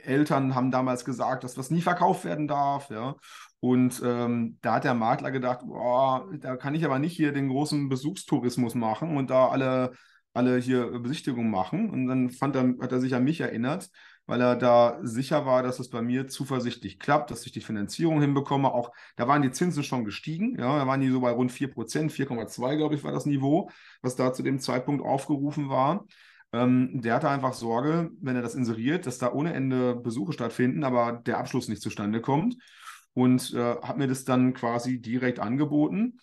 Eltern 0.02 0.54
haben 0.56 0.72
damals 0.72 1.04
gesagt, 1.04 1.44
dass 1.44 1.54
das 1.54 1.70
nie 1.70 1.82
verkauft 1.82 2.24
werden 2.24 2.48
darf. 2.48 2.90
Ja. 2.90 3.14
Und 3.60 4.02
ähm, 4.04 4.58
da 4.60 4.74
hat 4.74 4.84
der 4.84 4.94
Makler 4.94 5.30
gedacht, 5.30 5.60
boah, 5.64 6.28
da 6.40 6.56
kann 6.56 6.74
ich 6.74 6.84
aber 6.84 6.98
nicht 6.98 7.16
hier 7.16 7.32
den 7.32 7.48
großen 7.48 7.88
Besuchstourismus 7.88 8.74
machen 8.74 9.16
und 9.16 9.30
da 9.30 9.48
alle, 9.48 9.92
alle 10.36 10.58
hier 10.58 10.98
Besichtigungen 11.00 11.50
machen. 11.50 11.90
Und 11.90 12.06
dann 12.06 12.30
fand 12.30 12.56
er, 12.56 12.74
hat 12.80 12.92
er 12.92 13.00
sich 13.00 13.14
an 13.14 13.24
mich 13.24 13.40
erinnert, 13.40 13.90
weil 14.26 14.40
er 14.40 14.56
da 14.56 14.98
sicher 15.02 15.46
war, 15.46 15.62
dass 15.62 15.78
es 15.78 15.90
bei 15.90 16.02
mir 16.02 16.28
zuversichtlich 16.28 16.98
klappt, 16.98 17.30
dass 17.30 17.46
ich 17.46 17.52
die 17.52 17.60
Finanzierung 17.60 18.20
hinbekomme. 18.20 18.72
Auch 18.72 18.92
da 19.16 19.28
waren 19.28 19.42
die 19.42 19.52
Zinsen 19.52 19.84
schon 19.84 20.04
gestiegen. 20.04 20.56
Ja, 20.58 20.78
da 20.78 20.86
waren 20.86 21.00
die 21.00 21.10
so 21.10 21.20
bei 21.20 21.30
rund 21.30 21.52
4 21.52 21.72
Prozent, 21.72 22.12
4,2 22.12 22.76
glaube 22.76 22.94
ich 22.94 23.04
war 23.04 23.12
das 23.12 23.26
Niveau, 23.26 23.70
was 24.02 24.16
da 24.16 24.32
zu 24.32 24.42
dem 24.42 24.58
Zeitpunkt 24.60 25.04
aufgerufen 25.04 25.68
war. 25.68 26.06
Ähm, 26.52 27.00
der 27.02 27.14
hatte 27.14 27.28
einfach 27.28 27.54
Sorge, 27.54 28.10
wenn 28.20 28.36
er 28.36 28.42
das 28.42 28.54
inseriert, 28.54 29.06
dass 29.06 29.18
da 29.18 29.32
ohne 29.32 29.52
Ende 29.52 29.96
Besuche 29.96 30.32
stattfinden, 30.32 30.84
aber 30.84 31.12
der 31.12 31.38
Abschluss 31.38 31.68
nicht 31.68 31.82
zustande 31.82 32.20
kommt. 32.20 32.56
Und 33.14 33.54
äh, 33.54 33.76
hat 33.80 33.96
mir 33.96 34.08
das 34.08 34.24
dann 34.24 34.52
quasi 34.54 35.00
direkt 35.00 35.38
angeboten. 35.38 36.18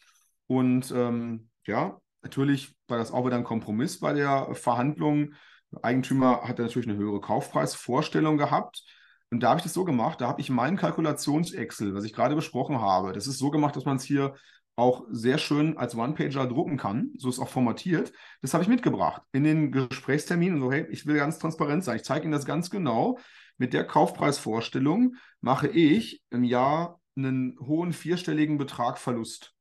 Und 0.48 0.92
ähm, 0.96 1.50
ja, 1.66 2.00
natürlich 2.22 2.76
war 2.94 3.00
das 3.00 3.12
auch 3.12 3.26
wieder 3.26 3.38
ein 3.38 3.44
Kompromiss 3.44 4.00
bei 4.00 4.14
der 4.14 4.54
Verhandlung. 4.54 5.34
Der 5.72 5.84
Eigentümer 5.84 6.44
hatte 6.44 6.62
natürlich 6.62 6.88
eine 6.88 6.98
höhere 6.98 7.20
Kaufpreisvorstellung 7.22 8.38
gehabt. 8.38 8.84
Und 9.32 9.42
da 9.42 9.50
habe 9.50 9.58
ich 9.58 9.64
das 9.64 9.74
so 9.74 9.84
gemacht, 9.84 10.22
da 10.22 10.28
habe 10.28 10.40
ich 10.40 10.52
meinen 10.52 10.78
Kalkulations-Excel, 10.78 11.96
was 11.96 12.04
ich 12.04 12.14
gerade 12.14 12.36
besprochen 12.36 12.80
habe, 12.80 13.12
das 13.12 13.26
ist 13.26 13.40
so 13.40 13.50
gemacht, 13.50 13.76
dass 13.76 13.86
man 13.86 13.98
es 13.98 14.04
hier 14.04 14.36
auch 14.76 15.06
sehr 15.10 15.40
schön 15.40 15.76
als 15.76 15.96
One-Pager 15.96 16.46
drucken 16.46 16.78
kann. 16.78 17.10
So 17.18 17.30
ist 17.30 17.40
auch 17.40 17.50
formatiert. 17.50 18.14
Das 18.44 18.54
habe 18.54 18.64
ich 18.64 18.70
mitgebracht 18.70 19.24
in 19.32 19.44
den 19.44 19.72
Gesprächsterminen. 19.72 20.60
So, 20.60 20.72
hey, 20.72 20.86
ich 20.92 21.08
will 21.08 21.16
ganz 21.16 21.40
transparent 21.40 21.84
sein. 21.84 21.96
Ich 21.96 22.04
zeige 22.04 22.26
Ihnen 22.26 22.32
das 22.32 22.46
ganz 22.46 22.70
genau. 22.70 23.18
Mit 23.58 23.74
der 23.74 23.86
Kaufpreisvorstellung 23.86 25.16
mache 25.42 25.68
ich 25.68 26.22
im 26.30 26.44
Jahr 26.44 27.00
einen 27.16 27.58
hohen 27.60 27.92
vierstelligen 27.92 28.60
Betrag 28.60 29.00
Verlust. 29.00 29.56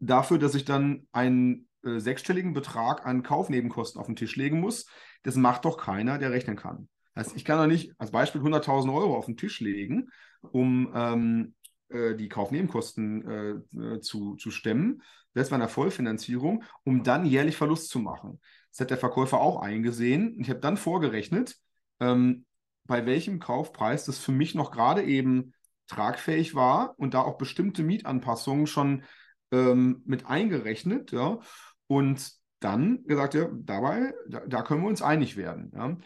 Dafür, 0.00 0.38
dass 0.38 0.54
ich 0.54 0.64
dann 0.64 1.06
einen 1.12 1.68
äh, 1.84 1.98
sechsstelligen 1.98 2.52
Betrag 2.52 3.06
an 3.06 3.22
Kaufnebenkosten 3.22 4.00
auf 4.00 4.06
den 4.06 4.16
Tisch 4.16 4.36
legen 4.36 4.60
muss, 4.60 4.86
das 5.22 5.36
macht 5.36 5.64
doch 5.64 5.78
keiner, 5.78 6.18
der 6.18 6.30
rechnen 6.30 6.56
kann. 6.56 6.88
Also 7.14 7.36
ich 7.36 7.44
kann 7.44 7.58
doch 7.58 7.66
nicht 7.66 7.92
als 7.98 8.10
Beispiel 8.10 8.40
100.000 8.40 8.92
Euro 8.92 9.16
auf 9.16 9.26
den 9.26 9.36
Tisch 9.36 9.60
legen, 9.60 10.08
um 10.40 10.92
ähm, 10.94 11.54
äh, 11.88 12.14
die 12.16 12.28
Kaufnebenkosten 12.28 13.64
äh, 13.74 13.78
äh, 13.78 14.00
zu, 14.00 14.36
zu 14.36 14.50
stemmen, 14.50 15.02
selbst 15.34 15.50
bei 15.50 15.56
einer 15.56 15.68
Vollfinanzierung, 15.68 16.64
um 16.84 17.02
dann 17.02 17.24
jährlich 17.24 17.56
Verlust 17.56 17.88
zu 17.90 17.98
machen. 18.00 18.40
Das 18.70 18.80
hat 18.80 18.90
der 18.90 18.98
Verkäufer 18.98 19.40
auch 19.40 19.62
eingesehen. 19.62 20.34
Ich 20.40 20.50
habe 20.50 20.60
dann 20.60 20.76
vorgerechnet, 20.76 21.56
ähm, 22.00 22.44
bei 22.84 23.06
welchem 23.06 23.38
Kaufpreis 23.38 24.04
das 24.04 24.18
für 24.18 24.32
mich 24.32 24.54
noch 24.54 24.70
gerade 24.72 25.02
eben 25.04 25.54
tragfähig 25.86 26.54
war 26.54 26.98
und 26.98 27.14
da 27.14 27.22
auch 27.22 27.38
bestimmte 27.38 27.82
Mietanpassungen 27.82 28.66
schon 28.66 29.04
ähm, 29.52 30.02
mit 30.04 30.26
eingerechnet. 30.26 31.12
Ja, 31.12 31.38
und 31.86 32.32
dann 32.60 33.04
gesagt, 33.04 33.34
ja, 33.34 33.48
dabei, 33.52 34.14
da, 34.28 34.40
da 34.46 34.62
können 34.62 34.82
wir 34.82 34.88
uns 34.88 35.02
einig 35.02 35.36
werden. 35.36 35.70
Ja. 35.74 35.96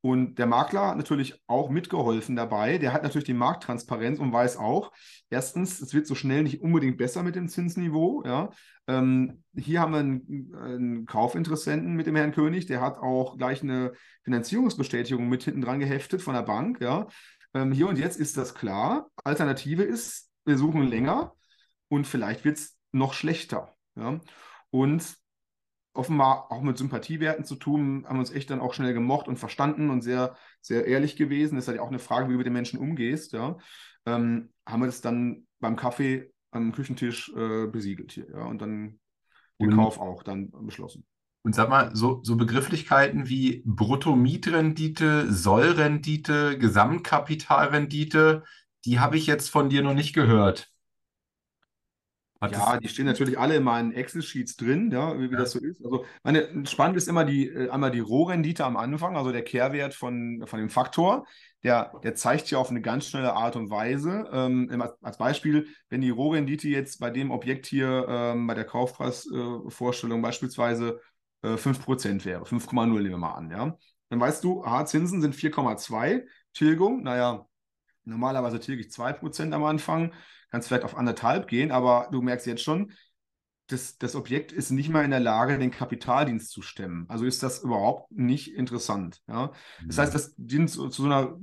Und 0.00 0.36
der 0.38 0.46
Makler 0.46 0.88
hat 0.88 0.96
natürlich 0.96 1.42
auch 1.48 1.70
mitgeholfen 1.70 2.36
dabei. 2.36 2.78
Der 2.78 2.92
hat 2.92 3.02
natürlich 3.02 3.26
die 3.26 3.34
Markttransparenz 3.34 4.20
und 4.20 4.32
weiß 4.32 4.56
auch, 4.56 4.92
erstens, 5.28 5.80
es 5.80 5.92
wird 5.92 6.06
so 6.06 6.14
schnell 6.14 6.44
nicht 6.44 6.62
unbedingt 6.62 6.98
besser 6.98 7.22
mit 7.22 7.34
dem 7.34 7.48
Zinsniveau. 7.48 8.22
Ja. 8.24 8.50
Ähm, 8.86 9.42
hier 9.56 9.80
haben 9.80 9.92
wir 9.92 9.98
einen, 9.98 10.54
einen, 10.54 11.06
Kaufinteressenten 11.06 11.94
mit 11.94 12.06
dem 12.06 12.14
Herrn 12.14 12.32
König, 12.32 12.66
der 12.66 12.80
hat 12.80 12.98
auch 12.98 13.36
gleich 13.36 13.62
eine 13.62 13.92
Finanzierungsbestätigung 14.22 15.28
mit 15.28 15.42
hinten 15.42 15.62
dran 15.62 15.80
geheftet 15.80 16.22
von 16.22 16.34
der 16.34 16.42
Bank. 16.42 16.80
Ja. 16.80 17.08
Ähm, 17.54 17.72
hier 17.72 17.88
und 17.88 17.98
jetzt 17.98 18.20
ist 18.20 18.36
das 18.36 18.54
klar. 18.54 19.10
Alternative 19.24 19.82
ist, 19.82 20.30
wir 20.44 20.58
suchen 20.58 20.82
länger 20.82 21.32
und 21.88 22.06
vielleicht 22.06 22.44
wird 22.44 22.58
es 22.58 22.78
noch 22.92 23.14
schlechter. 23.14 23.76
Ja. 23.96 24.20
Und 24.70 25.18
offenbar 25.98 26.50
auch 26.50 26.62
mit 26.62 26.78
Sympathiewerten 26.78 27.44
zu 27.44 27.56
tun, 27.56 28.06
haben 28.08 28.18
uns 28.18 28.30
echt 28.30 28.50
dann 28.50 28.60
auch 28.60 28.72
schnell 28.72 28.94
gemocht 28.94 29.28
und 29.28 29.36
verstanden 29.36 29.90
und 29.90 30.02
sehr, 30.02 30.36
sehr 30.60 30.86
ehrlich 30.86 31.16
gewesen. 31.16 31.56
Das 31.56 31.64
ist 31.64 31.68
halt 31.68 31.80
auch 31.80 31.88
eine 31.88 31.98
Frage, 31.98 32.28
wie 32.28 32.32
du 32.32 32.38
mit 32.38 32.46
den 32.46 32.52
Menschen 32.52 32.78
umgehst. 32.78 33.32
Ja. 33.32 33.58
Ähm, 34.06 34.50
haben 34.64 34.80
wir 34.80 34.86
das 34.86 35.00
dann 35.00 35.46
beim 35.60 35.76
Kaffee 35.76 36.32
am 36.52 36.72
Küchentisch 36.72 37.32
äh, 37.36 37.66
besiegelt 37.66 38.12
hier. 38.12 38.30
Ja. 38.30 38.44
Und 38.44 38.62
dann 38.62 39.00
den 39.60 39.72
und, 39.72 39.76
Kauf 39.76 39.98
auch 39.98 40.22
dann 40.22 40.50
beschlossen. 40.50 41.04
Und 41.42 41.54
sag 41.54 41.68
mal, 41.68 41.94
so, 41.94 42.20
so 42.22 42.36
Begrifflichkeiten 42.36 43.28
wie 43.28 43.62
Bruttomietrendite, 43.66 45.32
Sollrendite, 45.32 46.58
Gesamtkapitalrendite, 46.58 48.44
die 48.84 49.00
habe 49.00 49.16
ich 49.16 49.26
jetzt 49.26 49.50
von 49.50 49.68
dir 49.68 49.82
noch 49.82 49.94
nicht 49.94 50.14
gehört. 50.14 50.70
Hat 52.40 52.52
ja, 52.52 52.76
die 52.78 52.88
stehen 52.88 53.06
natürlich 53.06 53.36
alle 53.36 53.56
in 53.56 53.64
meinen 53.64 53.92
Excel-Sheets 53.92 54.56
drin, 54.56 54.92
ja, 54.92 55.18
wie, 55.18 55.28
wie 55.28 55.34
ja. 55.34 55.40
das 55.40 55.50
so 55.50 55.58
ist. 55.58 55.84
Also 55.84 56.04
meine, 56.22 56.64
spannend 56.66 56.96
ist 56.96 57.08
immer 57.08 57.24
die, 57.24 57.48
äh, 57.48 57.68
einmal 57.70 57.90
die 57.90 57.98
Rohrrendite 57.98 58.64
am 58.64 58.76
Anfang, 58.76 59.16
also 59.16 59.32
der 59.32 59.42
Kehrwert 59.42 59.94
von, 59.94 60.44
von 60.46 60.60
dem 60.60 60.70
Faktor. 60.70 61.26
Der, 61.64 61.92
der 62.04 62.14
zeigt 62.14 62.46
hier 62.46 62.60
auf 62.60 62.70
eine 62.70 62.80
ganz 62.80 63.06
schnelle 63.06 63.32
Art 63.32 63.56
und 63.56 63.70
Weise. 63.70 64.28
Ähm, 64.32 64.82
als 65.02 65.18
Beispiel, 65.18 65.66
wenn 65.88 66.00
die 66.00 66.10
Rohrrendite 66.10 66.68
jetzt 66.68 67.00
bei 67.00 67.10
dem 67.10 67.32
Objekt 67.32 67.66
hier 67.66 68.06
ähm, 68.08 68.46
bei 68.46 68.54
der 68.54 68.64
Kaufpreisvorstellung 68.64 70.20
äh, 70.20 70.22
beispielsweise 70.22 71.00
äh, 71.42 71.56
5% 71.56 72.24
wäre, 72.24 72.44
5,0 72.44 72.86
nehmen 72.86 73.10
wir 73.10 73.18
mal 73.18 73.32
an, 73.32 73.50
ja. 73.50 73.76
Dann 74.10 74.20
weißt 74.20 74.42
du, 74.44 74.64
aha, 74.64 74.86
Zinsen 74.86 75.20
sind 75.20 75.34
4,2, 75.34 76.22
Tilgung, 76.54 77.02
naja, 77.02 77.46
normalerweise 78.04 78.60
tilge 78.60 78.82
ich 78.82 78.88
2% 78.88 79.52
am 79.52 79.64
Anfang 79.64 80.12
kannst 80.50 80.68
vielleicht 80.68 80.84
auf 80.84 80.96
anderthalb 80.96 81.48
gehen, 81.48 81.70
aber 81.70 82.08
du 82.10 82.22
merkst 82.22 82.46
jetzt 82.46 82.62
schon, 82.62 82.92
das, 83.68 83.98
das 83.98 84.16
Objekt 84.16 84.50
ist 84.50 84.70
nicht 84.70 84.88
mal 84.88 85.04
in 85.04 85.10
der 85.10 85.20
Lage, 85.20 85.58
den 85.58 85.70
Kapitaldienst 85.70 86.50
zu 86.50 86.62
stemmen. 86.62 87.04
Also 87.08 87.26
ist 87.26 87.42
das 87.42 87.62
überhaupt 87.62 88.10
nicht 88.10 88.54
interessant. 88.54 89.20
Ja? 89.28 89.52
Das 89.86 89.98
heißt, 89.98 90.14
das 90.14 90.34
dient 90.36 90.70
zu, 90.70 90.88
zu 90.88 91.02
so 91.02 91.08
einer 91.08 91.38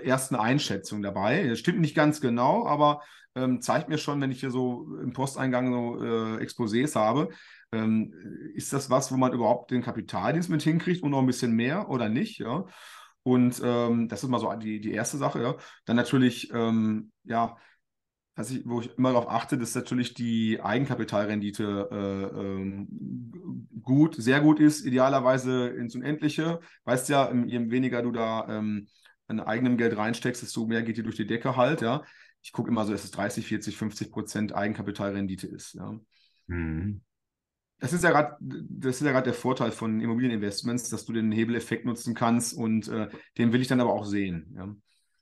äh, 0.00 0.06
ersten 0.06 0.34
Einschätzung 0.34 1.02
dabei. 1.02 1.46
Das 1.46 1.58
stimmt 1.58 1.80
nicht 1.80 1.94
ganz 1.94 2.22
genau, 2.22 2.66
aber 2.66 3.02
ähm, 3.34 3.60
zeigt 3.60 3.90
mir 3.90 3.98
schon, 3.98 4.18
wenn 4.22 4.30
ich 4.30 4.40
hier 4.40 4.50
so 4.50 4.96
im 5.02 5.12
Posteingang 5.12 5.70
so 5.70 6.02
äh, 6.02 6.42
Exposés 6.42 6.96
habe, 6.96 7.28
ähm, 7.70 8.14
ist 8.54 8.72
das 8.72 8.88
was, 8.88 9.12
wo 9.12 9.18
man 9.18 9.34
überhaupt 9.34 9.70
den 9.70 9.82
Kapitaldienst 9.82 10.48
mit 10.48 10.62
hinkriegt 10.62 11.02
und 11.02 11.10
noch 11.10 11.20
ein 11.20 11.26
bisschen 11.26 11.52
mehr 11.52 11.90
oder 11.90 12.08
nicht? 12.08 12.38
Ja? 12.38 12.64
Und 13.22 13.60
ähm, 13.62 14.08
das 14.08 14.22
ist 14.22 14.30
mal 14.30 14.40
so 14.40 14.50
die, 14.54 14.80
die 14.80 14.92
erste 14.92 15.18
Sache. 15.18 15.42
Ja? 15.42 15.56
Dann 15.84 15.96
natürlich, 15.96 16.50
ähm, 16.54 17.12
ja, 17.24 17.58
was 18.36 18.50
ich, 18.50 18.62
wo 18.66 18.80
ich 18.82 18.96
immer 18.98 19.12
darauf 19.12 19.30
achte, 19.30 19.56
dass 19.56 19.74
natürlich 19.74 20.12
die 20.12 20.60
Eigenkapitalrendite 20.60 21.88
äh, 21.90 22.38
ähm, 22.38 23.66
gut, 23.82 24.14
sehr 24.16 24.40
gut 24.40 24.60
ist, 24.60 24.84
idealerweise 24.84 25.68
ins 25.68 25.94
Unendliche. 25.94 26.60
Weißt 26.84 27.08
ja, 27.08 27.32
je 27.32 27.70
weniger 27.70 28.02
du 28.02 28.12
da 28.12 28.46
ähm, 28.48 28.88
an 29.26 29.40
eigenem 29.40 29.78
Geld 29.78 29.96
reinsteckst, 29.96 30.42
desto 30.42 30.66
mehr 30.66 30.82
geht 30.82 30.98
dir 30.98 31.02
durch 31.02 31.16
die 31.16 31.26
Decke 31.26 31.56
halt, 31.56 31.80
ja. 31.80 32.04
Ich 32.42 32.52
gucke 32.52 32.70
immer 32.70 32.84
so, 32.84 32.92
dass 32.92 33.04
es 33.04 33.10
30, 33.10 33.46
40, 33.46 33.76
50 33.76 34.12
Prozent 34.12 34.54
Eigenkapitalrendite 34.54 35.46
ist, 35.46 35.72
ja. 35.74 35.98
Mhm. 36.46 37.00
Das 37.78 37.92
ist 37.92 38.04
ja 38.04 38.10
gerade, 38.10 38.36
das 38.40 38.96
ist 38.96 39.06
ja 39.06 39.12
gerade 39.12 39.24
der 39.24 39.34
Vorteil 39.34 39.70
von 39.70 40.00
Immobilieninvestments, 40.00 40.88
dass 40.88 41.04
du 41.04 41.12
den 41.12 41.32
Hebeleffekt 41.32 41.84
nutzen 41.84 42.14
kannst 42.14 42.54
und 42.56 42.88
äh, 42.88 43.08
den 43.36 43.52
will 43.52 43.60
ich 43.60 43.68
dann 43.68 43.80
aber 43.80 43.92
auch 43.92 44.06
sehen. 44.06 44.54
Ja. 44.56 44.74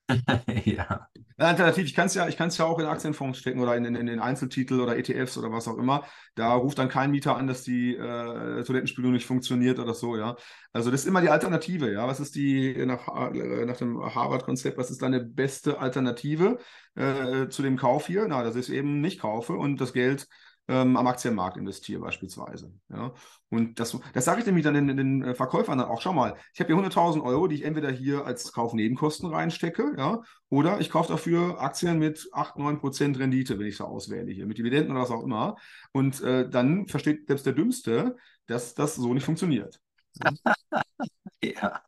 ja. 0.65 1.09
Alternativ, 1.37 1.87
ich 1.87 1.95
kann 1.95 2.07
es 2.07 2.15
ja, 2.15 2.29
ja 2.29 2.65
auch 2.65 2.79
in 2.79 2.87
Aktienfonds 2.87 3.39
stecken 3.39 3.59
oder 3.61 3.77
in, 3.77 3.85
in, 3.85 4.07
in, 4.07 4.21
Einzeltitel 4.21 4.81
oder 4.81 4.97
ETFs 4.97 5.37
oder 5.37 5.51
was 5.51 5.67
auch 5.67 5.79
immer. 5.79 6.05
Da 6.35 6.55
ruft 6.55 6.79
dann 6.79 6.89
kein 6.89 7.11
Mieter 7.11 7.37
an, 7.37 7.47
dass 7.47 7.63
die 7.63 7.97
äh, 7.97 8.63
Toilettenspülung 8.63 9.13
nicht 9.13 9.27
funktioniert 9.27 9.79
oder 9.79 9.95
so, 9.95 10.17
ja. 10.17 10.37
Also 10.73 10.91
das 10.91 11.01
ist 11.01 11.07
immer 11.07 11.21
die 11.21 11.31
Alternative, 11.31 11.93
ja. 11.93 12.07
Was 12.07 12.21
ist 12.21 12.37
die 12.37 12.75
nach, 12.87 13.09
äh, 13.35 13.65
nach 13.65 13.77
dem 13.77 14.01
Harvard-Konzept, 14.15 14.79
was 14.79 14.91
ist 14.91 15.03
deine 15.03 15.21
beste 15.21 15.79
Alternative 15.81 16.59
äh, 16.95 17.49
zu 17.49 17.63
dem 17.63 17.77
Kauf 17.77 18.07
hier? 18.07 18.27
Na, 18.29 18.45
dass 18.45 18.57
ich 18.57 18.71
eben 18.71 19.01
nicht 19.01 19.21
kaufe 19.21 19.55
und 19.55 19.81
das 19.81 19.93
Geld 19.93 20.29
ähm, 20.69 20.97
am 20.97 21.07
Aktienmarkt 21.07 21.57
investiere 21.57 22.01
beispielsweise. 22.01 22.73
Ja? 22.89 23.13
Und 23.51 23.79
das, 23.79 23.99
das 24.13 24.25
sage 24.25 24.41
ich 24.41 24.47
nämlich 24.47 24.65
dann 24.65 24.75
den, 24.75 24.97
den 24.97 25.23
äh, 25.23 25.35
Verkäufern 25.35 25.79
dann 25.79 25.89
auch, 25.89 26.01
schau 26.01 26.13
mal, 26.13 26.37
ich 26.53 26.61
habe 26.61 26.73
hier 26.73 26.83
100.000 26.83 27.23
Euro, 27.23 27.49
die 27.49 27.57
ich 27.57 27.65
entweder 27.65 27.91
hier 27.91 28.25
als 28.25 28.53
Kaufnebenkosten 28.53 29.29
reinstecke, 29.29 29.95
ja, 29.99 30.23
oder 30.49 30.81
ich 30.81 30.91
kaufe 30.91 31.13
dafür 31.13 31.61
Aktien 31.61 31.99
mit 31.99 32.29
8, 32.33 32.59
9 32.59 32.79
Prozent 32.79 33.19
Rendite, 33.19 33.59
wenn 33.59 33.67
ich 33.67 33.77
so 33.77 33.85
auswähle 33.85 34.33
hier, 34.33 34.47
mit 34.47 34.59
Dividenden 34.59 34.93
oder 34.93 35.03
was 35.03 35.11
auch 35.11 35.23
immer. 35.23 35.57
Und 35.93 36.21
äh, 36.23 36.49
dann 36.49 36.87
versteht 36.87 37.27
selbst 37.27 37.47
der 37.47 37.53
Dümmste, 37.53 38.17
dass 38.47 38.75
das 38.75 38.95
so 38.95 39.13
nicht 39.13 39.25
funktioniert. 39.25 39.81
ja. 41.43 41.83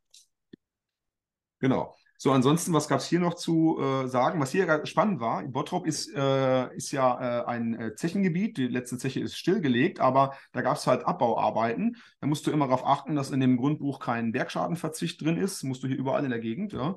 Genau. 1.60 1.96
So, 2.18 2.32
ansonsten, 2.32 2.72
was 2.72 2.88
gab 2.88 3.00
es 3.00 3.06
hier 3.06 3.20
noch 3.20 3.34
zu 3.34 3.78
äh, 3.78 4.08
sagen? 4.08 4.40
Was 4.40 4.50
hier 4.50 4.86
spannend 4.86 5.20
war, 5.20 5.42
Bottrop 5.44 5.86
ist, 5.86 6.14
äh, 6.14 6.74
ist 6.74 6.90
ja 6.92 7.42
äh, 7.42 7.44
ein 7.46 7.78
äh, 7.78 7.94
Zechengebiet, 7.94 8.56
die 8.56 8.68
letzte 8.68 8.96
Zeche 8.98 9.20
ist 9.20 9.36
stillgelegt, 9.36 10.00
aber 10.00 10.34
da 10.52 10.62
gab 10.62 10.76
es 10.76 10.86
halt 10.86 11.06
Abbauarbeiten. 11.06 11.96
Da 12.20 12.26
musst 12.26 12.46
du 12.46 12.50
immer 12.50 12.66
darauf 12.66 12.86
achten, 12.86 13.16
dass 13.16 13.30
in 13.30 13.40
dem 13.40 13.56
Grundbuch 13.56 14.00
kein 14.00 14.32
Bergschadenverzicht 14.32 15.20
drin 15.20 15.36
ist. 15.36 15.62
Musst 15.64 15.82
du 15.82 15.88
hier 15.88 15.98
überall 15.98 16.24
in 16.24 16.30
der 16.30 16.40
Gegend, 16.40 16.72
ja. 16.72 16.96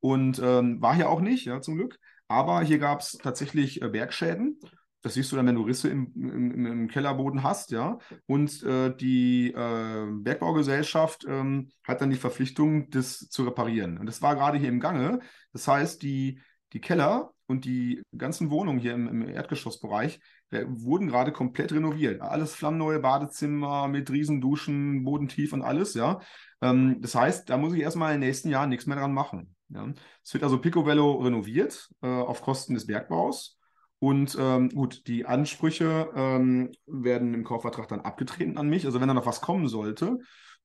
Und 0.00 0.40
ähm, 0.42 0.80
war 0.82 0.94
hier 0.94 1.08
auch 1.10 1.20
nicht, 1.20 1.46
ja, 1.46 1.60
zum 1.60 1.76
Glück. 1.76 1.98
Aber 2.28 2.62
hier 2.62 2.78
gab 2.78 3.00
es 3.00 3.12
tatsächlich 3.12 3.82
äh, 3.82 3.88
Bergschäden. 3.88 4.58
Das 5.06 5.14
siehst 5.14 5.30
du 5.30 5.36
dann, 5.36 5.46
wenn 5.46 5.54
du 5.54 5.62
Risse 5.62 5.88
im, 5.88 6.10
im, 6.16 6.66
im 6.66 6.88
Kellerboden 6.88 7.44
hast, 7.44 7.70
ja. 7.70 7.98
Und 8.26 8.64
äh, 8.64 8.92
die 8.92 9.52
äh, 9.52 10.06
Bergbaugesellschaft 10.10 11.24
ähm, 11.28 11.70
hat 11.84 12.00
dann 12.00 12.10
die 12.10 12.16
Verpflichtung, 12.16 12.90
das 12.90 13.28
zu 13.28 13.44
reparieren. 13.44 13.98
Und 13.98 14.06
das 14.06 14.20
war 14.20 14.34
gerade 14.34 14.58
hier 14.58 14.68
im 14.68 14.80
Gange. 14.80 15.20
Das 15.52 15.68
heißt, 15.68 16.02
die, 16.02 16.40
die 16.72 16.80
Keller 16.80 17.30
und 17.46 17.66
die 17.66 18.02
ganzen 18.18 18.50
Wohnungen 18.50 18.80
hier 18.80 18.94
im, 18.94 19.06
im 19.06 19.28
Erdgeschossbereich 19.28 20.18
äh, 20.50 20.64
wurden 20.66 21.06
gerade 21.06 21.30
komplett 21.30 21.72
renoviert. 21.72 22.20
Alles 22.20 22.56
flammneue 22.56 22.98
Badezimmer 22.98 23.86
mit 23.86 24.10
Riesenduschen, 24.10 25.04
bodentief 25.04 25.52
und 25.52 25.62
alles, 25.62 25.94
ja. 25.94 26.18
Ähm, 26.60 27.00
das 27.00 27.14
heißt, 27.14 27.48
da 27.48 27.58
muss 27.58 27.74
ich 27.74 27.80
erstmal 27.80 28.12
in 28.12 28.20
den 28.20 28.28
nächsten 28.28 28.48
Jahren 28.48 28.70
nichts 28.70 28.86
mehr 28.86 28.96
dran 28.96 29.14
machen. 29.14 29.54
Ja. 29.68 29.86
Es 30.24 30.34
wird 30.34 30.42
also 30.42 30.60
Picobello 30.60 31.22
renoviert 31.22 31.90
äh, 32.02 32.08
auf 32.08 32.42
Kosten 32.42 32.74
des 32.74 32.88
Bergbaus. 32.88 33.55
Und 33.98 34.36
ähm, 34.38 34.68
gut, 34.68 35.06
die 35.06 35.24
Ansprüche 35.24 36.10
ähm, 36.14 36.70
werden 36.86 37.32
im 37.32 37.44
Kaufvertrag 37.44 37.88
dann 37.88 38.00
abgetreten 38.00 38.58
an 38.58 38.68
mich. 38.68 38.84
Also 38.84 39.00
wenn 39.00 39.08
da 39.08 39.14
noch 39.14 39.26
was 39.26 39.40
kommen 39.40 39.68
sollte, 39.68 40.18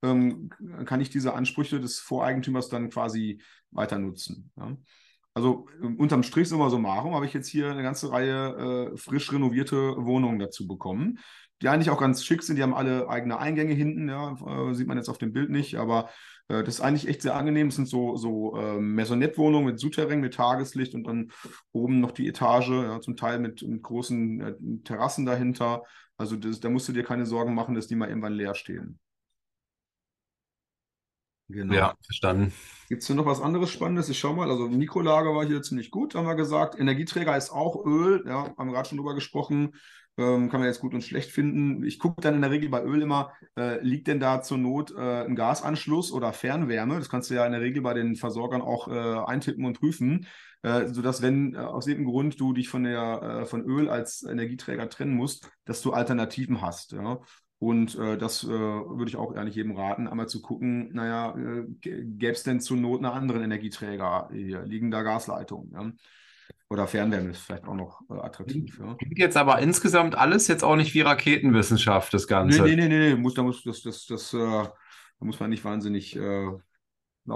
ähm, 0.04 0.50
kann 0.86 1.00
ich 1.02 1.10
diese 1.10 1.34
Ansprüche 1.34 1.80
des 1.80 2.00
Voreigentümers 2.00 2.70
dann 2.70 2.90
quasi 2.90 3.42
weiter 3.72 4.00
nutzen. 4.00 4.52
Ja? 4.58 4.76
Also 5.34 5.68
ähm, 5.82 5.96
unterm 5.98 6.24
Strich 6.24 6.50
summa 6.50 6.70
summarum 6.70 7.16
habe 7.16 7.26
ich 7.26 7.34
jetzt 7.34 7.48
hier 7.48 7.72
eine 7.72 7.84
ganze 7.84 8.12
Reihe 8.12 8.92
äh, 8.94 8.98
frisch 8.98 9.32
renovierte 9.32 9.96
Wohnungen 9.98 10.40
dazu 10.40 10.68
bekommen, 10.68 11.20
die 11.62 11.70
eigentlich 11.70 11.90
auch 11.90 12.00
ganz 12.00 12.26
schick 12.26 12.44
sind. 12.44 12.58
Die 12.58 12.64
haben 12.64 12.74
alle 12.74 13.08
eigene 13.08 13.40
Eingänge 13.40 13.74
hinten, 13.74 14.10
ja, 14.10 14.36
äh, 14.46 14.74
sieht 14.74 14.88
man 14.88 14.98
jetzt 14.98 15.10
auf 15.10 15.20
dem 15.20 15.32
Bild 15.32 15.50
nicht, 15.50 15.78
aber 15.78 16.10
das 16.52 16.76
ist 16.76 16.82
eigentlich 16.82 17.08
echt 17.08 17.22
sehr 17.22 17.36
angenehm. 17.36 17.68
Es 17.68 17.76
sind 17.76 17.88
so, 17.88 18.18
so 18.18 18.58
äh, 18.58 18.80
Maisonette-Wohnungen 18.80 19.66
mit 19.66 19.80
Souterrain, 19.80 20.20
mit 20.20 20.34
Tageslicht 20.34 20.94
und 20.94 21.06
dann 21.06 21.32
oben 21.72 22.00
noch 22.00 22.12
die 22.12 22.28
Etage, 22.28 22.70
ja, 22.70 23.00
zum 23.02 23.16
Teil 23.16 23.40
mit, 23.40 23.62
mit 23.62 23.82
großen 23.82 24.42
äh, 24.42 24.56
Terrassen 24.84 25.26
dahinter. 25.26 25.84
Also 26.18 26.36
das, 26.36 26.60
da 26.60 26.70
musst 26.70 26.88
du 26.88 26.94
dir 26.94 27.04
keine 27.04 27.26
Sorgen 27.26 27.56
machen, 27.56 27.76
dass 27.76 27.88
die 27.88 27.96
mal 27.96 28.10
irgendwann 28.10 28.34
leer 28.34 28.56
stehen. 28.56 29.00
Genau. 31.52 31.74
Ja, 31.74 31.96
verstanden. 32.04 32.54
Gibt 32.88 33.02
es 33.02 33.08
hier 33.08 33.16
noch 33.16 33.26
was 33.26 33.42
anderes 33.42 33.72
Spannendes? 33.72 34.10
Ich 34.10 34.20
schau 34.20 34.34
mal, 34.34 34.50
also 34.50 34.68
Mikrolage 34.68 35.34
war 35.36 35.46
hier 35.46 35.62
ziemlich 35.62 35.92
gut, 35.92 36.16
haben 36.16 36.26
wir 36.26 36.36
gesagt. 36.36 36.80
Energieträger 36.80 37.36
ist 37.36 37.52
auch 37.52 37.86
Öl, 37.86 38.24
ja, 38.26 38.56
haben 38.58 38.68
wir 38.68 38.74
gerade 38.74 38.88
schon 38.88 38.98
drüber 38.98 39.16
gesprochen. 39.16 39.74
Ähm, 40.18 40.50
kann 40.50 40.60
man 40.60 40.68
jetzt 40.68 40.82
gut 40.82 40.94
und 40.94 41.04
schlecht 41.04 41.32
finden. 41.32 41.84
Ich 41.84 41.98
gucke 41.98 42.22
dann 42.22 42.36
in 42.36 42.42
der 42.42 42.52
Regel 42.52 42.70
bei 42.70 42.84
Öl 42.84 43.02
immer, 43.02 43.32
äh, 43.58 43.82
liegt 43.82 44.08
denn 44.08 44.20
da 44.20 44.42
zur 44.42 44.58
Not 44.58 44.92
äh, 44.92 45.24
ein 45.24 45.36
Gasanschluss 45.36 46.12
oder 46.12 46.34
Fernwärme? 46.34 46.98
Das 46.98 47.10
kannst 47.10 47.30
du 47.30 47.34
ja 47.34 47.46
in 47.46 47.54
der 47.54 47.62
Regel 47.62 47.82
bei 47.82 47.94
den 47.94 48.16
Versorgern 48.16 48.62
auch 48.62 48.88
äh, 48.90 48.92
eintippen 49.26 49.64
und 49.66 49.80
prüfen, 49.80 50.28
äh, 50.64 50.88
sodass, 50.88 51.22
wenn 51.22 51.56
äh, 51.56 51.60
aus 51.60 51.88
irgendeinem 51.88 52.12
Grund 52.12 52.40
du 52.40 52.54
dich 52.54 52.68
von, 52.68 52.84
der, 52.84 53.22
äh, 53.42 53.46
von 53.46 53.64
Öl 53.64 53.90
als 53.90 54.24
Energieträger 54.24 54.90
trennen 54.90 55.16
musst, 55.16 55.50
dass 55.66 55.82
du 55.82 55.94
Alternativen 55.94 56.62
hast. 56.62 56.92
Ja? 56.92 57.20
Und 57.58 57.96
äh, 57.98 58.18
das 58.18 58.44
äh, 58.44 58.50
würde 58.50 59.08
ich 59.08 59.16
auch 59.16 59.34
ehrlich 59.36 59.56
jedem 59.56 59.76
raten, 59.78 60.08
einmal 60.08 60.28
zu 60.28 60.42
gucken, 60.42 60.92
naja, 60.94 61.38
äh, 61.38 61.64
gäbe 61.80 62.32
es 62.32 62.44
denn 62.44 62.60
zur 62.60 62.76
Not 62.78 62.98
einen 62.98 63.14
anderen 63.14 63.44
Energieträger 63.44 64.30
hier? 64.34 64.64
Liegen 64.64 64.92
da 64.92 65.04
Gasleitungen? 65.04 65.72
Ja? 65.72 65.92
Oder 66.72 66.88
Fernwärme 66.88 67.32
ist 67.32 67.42
vielleicht 67.42 67.66
auch 67.66 67.76
noch 67.76 68.00
äh, 68.10 68.14
attraktiv. 68.14 68.80
Ja. 68.80 68.96
Klingt 68.96 69.18
jetzt 69.18 69.36
aber 69.36 69.60
insgesamt 69.60 70.16
alles 70.16 70.48
jetzt 70.48 70.64
auch 70.64 70.78
nicht 70.78 70.94
wie 70.94 71.02
Raketenwissenschaft, 71.02 72.14
das 72.14 72.28
Ganze. 72.28 72.62
Nee, 72.64 72.78
nee, 72.78 72.88
nee, 72.88 73.10
nee. 73.10 73.16
Muss, 73.16 73.34
da, 73.34 73.44
muss, 73.44 73.62
das, 73.64 73.82
das, 73.82 74.06
das, 74.06 74.34
äh, 74.34 74.38
da 74.38 74.72
muss 75.20 75.38
man 75.42 75.50
nicht 75.50 75.66
wahnsinnig 75.66 76.16
äh, 76.16 76.48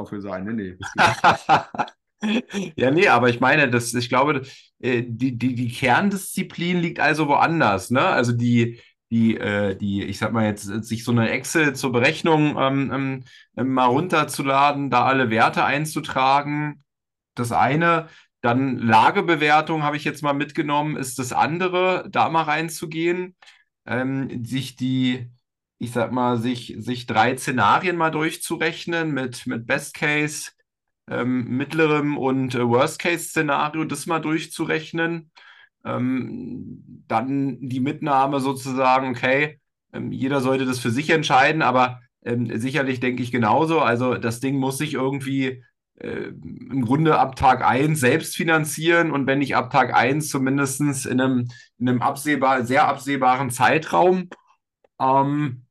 für 0.06 0.22
sein. 0.22 0.46
Nee, 0.46 0.54
nee. 0.54 0.78
ja, 2.78 2.92
nee, 2.92 3.10
aber 3.10 3.28
ich 3.28 3.42
meine, 3.42 3.70
das, 3.70 3.94
ich 3.94 4.08
glaube, 4.08 4.44
äh, 4.80 5.04
die, 5.06 5.38
die, 5.38 5.54
die 5.54 5.68
Kerndisziplin 5.68 6.80
liegt 6.80 7.02
also 7.02 7.28
woanders. 7.28 7.92
Ne? 7.92 8.08
Also 8.08 8.32
die, 8.32 8.80
die, 9.12 9.36
äh, 9.36 9.76
die, 9.76 10.04
ich 10.06 10.18
sag 10.18 10.32
mal 10.32 10.46
jetzt, 10.46 10.64
sich 10.86 11.04
so 11.04 11.12
eine 11.12 11.30
Excel 11.30 11.76
zur 11.76 11.92
Berechnung 11.92 12.56
ähm, 12.58 13.24
ähm, 13.58 13.74
mal 13.74 13.88
runterzuladen, 13.88 14.90
da 14.90 15.04
alle 15.04 15.30
Werte 15.30 15.66
einzutragen. 15.66 16.86
Das 17.36 17.52
eine, 17.52 18.08
dann 18.46 18.78
Lagebewertung 18.78 19.82
habe 19.84 19.98
ich 19.98 20.04
jetzt 20.04 20.22
mal 20.22 20.34
mitgenommen, 20.34 20.98
ist 20.98 21.18
das 21.18 21.34
andere, 21.34 22.08
da 22.12 22.30
mal 22.30 22.43
reinzugehen, 22.43 23.36
ähm, 23.88 24.46
sich 24.46 24.76
die, 24.76 25.32
ich 25.80 25.91
sag 25.91 26.12
mal, 26.12 26.38
sich, 26.38 26.76
sich 26.78 27.08
drei 27.08 27.36
Szenarien 27.38 27.98
mal 27.98 28.12
durchzurechnen 28.12 29.12
mit, 29.12 29.48
mit 29.48 29.66
Best 29.66 29.96
Case, 29.96 30.52
ähm, 31.10 31.58
mittlerem 31.58 32.18
und 32.20 32.54
äh, 32.54 32.68
Worst 32.68 33.00
Case 33.00 33.30
Szenario, 33.30 33.84
das 33.84 34.06
mal 34.06 34.20
durchzurechnen. 34.20 35.32
Ähm, 35.84 37.04
dann 37.08 37.58
die 37.60 37.80
Mitnahme 37.80 38.39
sozusagen, 38.41 39.10
okay, 39.10 39.60
ähm, 39.91 40.12
jeder 40.12 40.41
sollte 40.41 40.66
das 40.66 40.80
für 40.80 40.91
sich 40.91 41.10
entscheiden, 41.10 41.64
aber 41.64 42.00
ähm, 42.24 42.60
sicherlich 42.60 43.00
denke 43.00 43.24
ich 43.24 43.32
genauso. 43.32 43.80
Also 43.82 44.16
das 44.16 44.39
Ding 44.39 44.58
muss 44.58 44.78
sich 44.78 44.93
irgendwie 44.93 45.64
äh, 45.98 46.28
im 46.28 46.84
Grunde 46.84 47.18
ab 47.18 47.36
Tag 47.36 47.64
1 47.64 48.00
selbst 48.00 48.36
finanzieren 48.36 49.12
und 49.12 49.28
wenn 49.28 49.39
nicht 49.39 49.56
ab 49.56 49.72
Tag 49.72 49.93
1 49.93 50.30
zumindest 50.30 50.82
in 51.06 51.22
einem, 51.22 51.48
in 51.78 51.89
einem 51.89 52.02
absehbar, 52.02 52.66
sehr 52.66 52.88
absehbaren 52.88 53.50
Zeitraum. 53.50 54.30
Ähm, 55.00 55.66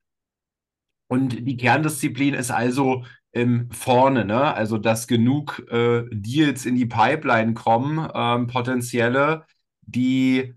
und 1.09 1.47
die 1.47 1.57
Kerndisziplin 1.57 2.35
ist 2.35 2.51
also 2.51 3.05
ähm, 3.35 3.69
vorne, 3.71 4.25
ne? 4.25 4.55
also 4.55 4.79
dass 4.79 5.07
genug 5.07 5.67
äh, 5.71 6.05
Deals 6.11 6.65
in 6.67 6.77
die 6.77 6.87
Pipeline 6.87 7.55
kommen, 7.55 8.09
ähm, 8.15 8.47
potenzielle, 8.47 9.45
die, 9.83 10.55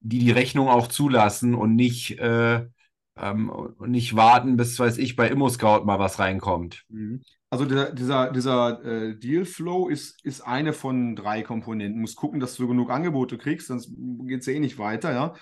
die 0.00 0.18
die 0.18 0.30
Rechnung 0.32 0.68
auch 0.68 0.88
zulassen 0.88 1.54
und 1.54 1.74
nicht, 1.74 2.18
äh, 2.18 2.66
ähm, 3.16 3.74
nicht 3.80 4.14
warten, 4.14 4.56
bis, 4.56 4.78
weiß 4.78 4.98
ich, 4.98 5.16
bei 5.16 5.28
ImmoScout 5.28 5.84
mal 5.84 5.98
was 5.98 6.18
reinkommt. 6.18 6.84
Mhm. 6.88 7.22
Also 7.52 7.66
der, 7.66 7.92
dieser, 7.92 8.32
dieser 8.32 8.82
äh, 8.82 9.14
Deal-Flow 9.14 9.90
ist, 9.90 10.24
ist 10.24 10.40
eine 10.40 10.72
von 10.72 11.14
drei 11.14 11.42
Komponenten. 11.42 11.96
Du 11.96 12.00
musst 12.00 12.16
gucken, 12.16 12.40
dass 12.40 12.54
du 12.54 12.66
genug 12.66 12.90
Angebote 12.90 13.36
kriegst, 13.36 13.66
sonst 13.66 13.92
geht 14.26 14.40
es 14.40 14.46
ja 14.46 14.54
eh 14.54 14.58
nicht 14.58 14.78
weiter. 14.78 15.12
Ja? 15.12 15.34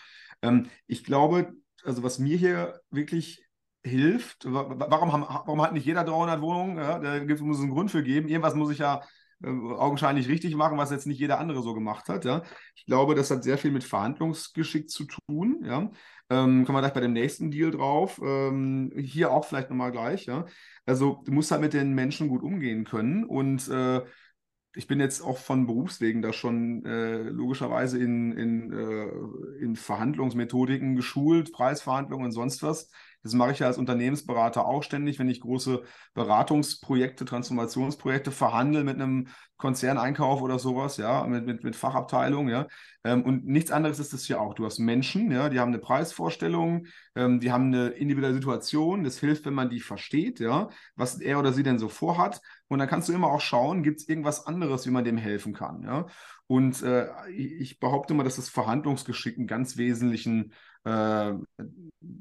Ähm, 0.42 0.66
ich 0.88 1.04
glaube, 1.04 1.52
also 1.84 2.02
was 2.02 2.18
mir 2.18 2.36
hier 2.36 2.80
wirklich 2.90 3.46
hilft, 3.84 4.44
warum, 4.44 5.12
haben, 5.12 5.22
warum 5.22 5.62
hat 5.62 5.72
nicht 5.72 5.86
jeder 5.86 6.02
300 6.02 6.40
Wohnungen? 6.40 6.78
Ja? 6.78 6.98
Da 6.98 7.20
muss 7.44 7.58
es 7.58 7.62
einen 7.62 7.70
Grund 7.70 7.92
für 7.92 8.02
geben. 8.02 8.26
Irgendwas 8.26 8.56
muss 8.56 8.72
ich 8.72 8.78
ja 8.78 9.02
augenscheinlich 9.42 10.28
richtig 10.28 10.54
machen, 10.54 10.78
was 10.78 10.90
jetzt 10.90 11.06
nicht 11.06 11.18
jeder 11.18 11.38
andere 11.38 11.62
so 11.62 11.74
gemacht 11.74 12.08
hat. 12.08 12.24
Ja? 12.24 12.42
Ich 12.74 12.84
glaube, 12.86 13.14
das 13.14 13.30
hat 13.30 13.42
sehr 13.42 13.58
viel 13.58 13.70
mit 13.70 13.84
Verhandlungsgeschick 13.84 14.90
zu 14.90 15.04
tun. 15.06 15.62
Ja? 15.64 15.90
Ähm, 16.28 16.64
kommen 16.64 16.76
wir 16.76 16.80
gleich 16.80 16.92
bei 16.92 17.00
dem 17.00 17.12
nächsten 17.12 17.50
Deal 17.50 17.70
drauf. 17.70 18.20
Ähm, 18.22 18.92
hier 18.96 19.30
auch 19.30 19.44
vielleicht 19.44 19.70
nochmal 19.70 19.92
gleich. 19.92 20.26
Ja? 20.26 20.46
Also 20.86 21.22
du 21.24 21.32
musst 21.32 21.50
halt 21.50 21.62
mit 21.62 21.72
den 21.72 21.94
Menschen 21.94 22.28
gut 22.28 22.42
umgehen 22.42 22.84
können 22.84 23.24
und 23.24 23.68
äh, 23.68 24.02
ich 24.76 24.86
bin 24.86 25.00
jetzt 25.00 25.22
auch 25.22 25.38
von 25.38 25.66
Berufswegen 25.66 26.22
da 26.22 26.32
schon 26.32 26.84
äh, 26.84 27.22
logischerweise 27.22 27.98
in, 27.98 28.32
in, 28.32 28.72
äh, 28.72 29.64
in 29.64 29.74
Verhandlungsmethodiken 29.74 30.94
geschult, 30.94 31.52
Preisverhandlungen 31.52 32.26
und 32.26 32.32
sonst 32.32 32.62
was. 32.62 32.88
Das 33.22 33.34
mache 33.34 33.52
ich 33.52 33.58
ja 33.58 33.66
als 33.66 33.78
Unternehmensberater 33.78 34.64
auch 34.66 34.82
ständig, 34.82 35.18
wenn 35.18 35.28
ich 35.28 35.40
große 35.40 35.82
Beratungsprojekte, 36.14 37.24
Transformationsprojekte 37.24 38.30
verhandle 38.30 38.84
mit 38.84 38.94
einem 38.94 39.28
Konzerneinkauf 39.58 40.40
oder 40.40 40.58
sowas, 40.58 40.96
ja, 40.96 41.26
mit, 41.26 41.44
mit, 41.44 41.64
mit 41.64 41.76
Fachabteilung, 41.76 42.48
ja. 42.48 42.66
Ähm, 43.04 43.22
und 43.22 43.46
nichts 43.46 43.70
anderes 43.70 43.98
ist 43.98 44.12
das 44.12 44.24
hier 44.24 44.40
auch. 44.40 44.54
Du 44.54 44.64
hast 44.64 44.78
Menschen, 44.78 45.30
ja, 45.30 45.50
die 45.50 45.60
haben 45.60 45.68
eine 45.68 45.78
Preisvorstellung, 45.78 46.86
ähm, 47.14 47.40
die 47.40 47.52
haben 47.52 47.66
eine 47.66 47.88
individuelle 47.88 48.34
Situation. 48.34 49.04
Das 49.04 49.18
hilft, 49.18 49.44
wenn 49.44 49.54
man 49.54 49.68
die 49.68 49.80
versteht, 49.80 50.40
ja, 50.40 50.68
was 50.96 51.20
er 51.20 51.38
oder 51.38 51.52
sie 51.52 51.62
denn 51.62 51.78
so 51.78 51.88
vorhat. 51.88 52.40
Und 52.68 52.78
dann 52.78 52.88
kannst 52.88 53.08
du 53.08 53.12
immer 53.12 53.30
auch 53.30 53.40
schauen, 53.40 53.82
gibt 53.82 54.00
es 54.00 54.08
irgendwas 54.08 54.46
anderes, 54.46 54.86
wie 54.86 54.90
man 54.90 55.04
dem 55.04 55.18
helfen 55.18 55.52
kann, 55.52 55.82
ja. 55.82 56.06
Und 56.46 56.82
äh, 56.82 57.06
ich 57.30 57.78
behaupte 57.78 58.12
mal, 58.12 58.24
dass 58.24 58.34
das 58.34 58.48
Verhandlungsgeschick 58.48 59.38
einen 59.38 59.46
ganz 59.46 59.76
wesentlichen 59.76 60.52
äh, 60.84 61.32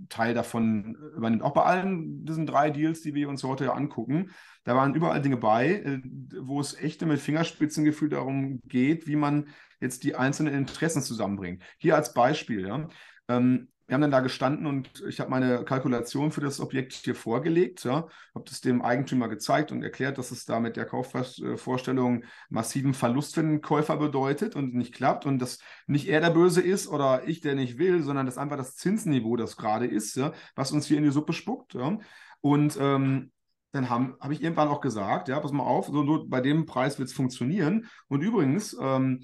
Teil 0.09 0.33
davon 0.33 0.95
übernimmt. 1.15 1.43
Auch 1.43 1.53
bei 1.53 1.63
allen 1.63 2.25
diesen 2.25 2.45
drei 2.45 2.69
Deals, 2.69 3.01
die 3.01 3.13
wir 3.13 3.29
uns 3.29 3.43
heute 3.43 3.73
angucken, 3.73 4.31
da 4.63 4.75
waren 4.75 4.93
überall 4.93 5.21
Dinge 5.21 5.37
bei, 5.37 5.69
äh, 5.69 6.01
wo 6.41 6.59
es 6.59 6.75
echt 6.75 7.05
mit 7.05 7.19
Fingerspitzengefühl 7.19 8.09
darum 8.09 8.61
geht, 8.65 9.07
wie 9.07 9.15
man 9.15 9.47
jetzt 9.79 10.03
die 10.03 10.15
einzelnen 10.15 10.53
Interessen 10.53 11.01
zusammenbringt. 11.01 11.63
Hier 11.77 11.95
als 11.95 12.13
Beispiel, 12.13 12.67
ja. 12.67 12.87
Ähm, 13.29 13.69
wir 13.89 13.95
haben 13.95 14.01
dann 14.01 14.11
da 14.11 14.19
gestanden 14.19 14.67
und 14.67 15.03
ich 15.07 15.19
habe 15.19 15.31
meine 15.31 15.63
Kalkulation 15.65 16.31
für 16.31 16.41
das 16.41 16.59
Objekt 16.59 16.93
hier 16.93 17.15
vorgelegt, 17.15 17.83
ja, 17.85 18.07
habe 18.35 18.45
das 18.47 18.61
dem 18.61 18.83
Eigentümer 18.83 19.27
gezeigt 19.29 19.71
und 19.71 19.81
erklärt, 19.81 20.19
dass 20.19 20.29
es 20.29 20.45
da 20.45 20.59
mit 20.59 20.77
der 20.77 20.85
Kaufvorstellung 20.85 22.23
massiven 22.49 22.93
Verlust 22.93 23.33
für 23.33 23.41
den 23.41 23.61
Käufer 23.61 23.97
bedeutet 23.97 24.55
und 24.55 24.75
nicht 24.75 24.93
klappt 24.93 25.25
und 25.25 25.39
dass 25.39 25.57
nicht 25.87 26.07
er 26.07 26.21
der 26.21 26.29
Böse 26.29 26.61
ist 26.61 26.87
oder 26.87 27.27
ich, 27.27 27.41
der 27.41 27.55
nicht 27.55 27.79
will, 27.79 28.03
sondern 28.03 28.27
dass 28.27 28.37
einfach 28.37 28.57
das 28.57 28.75
Zinsniveau, 28.75 29.37
das 29.37 29.57
gerade 29.57 29.87
ist, 29.87 30.15
ja, 30.15 30.33
was 30.53 30.71
uns 30.71 30.85
hier 30.85 30.97
in 30.99 31.03
die 31.03 31.11
Suppe 31.11 31.33
spuckt. 31.33 31.73
Ja. 31.73 31.97
Und 32.41 32.77
ähm, 32.79 33.31
dann 33.71 33.89
habe 33.89 34.15
hab 34.19 34.29
ich 34.29 34.43
irgendwann 34.43 34.67
auch 34.67 34.81
gesagt, 34.81 35.29
ja, 35.29 35.39
pass 35.39 35.51
mal 35.51 35.63
auf, 35.63 35.87
so 35.87 36.03
nur 36.03 36.29
bei 36.29 36.41
dem 36.41 36.67
Preis 36.67 36.99
wird 36.99 37.09
es 37.09 37.15
funktionieren. 37.15 37.87
Und 38.07 38.21
übrigens, 38.21 38.77
ähm, 38.79 39.21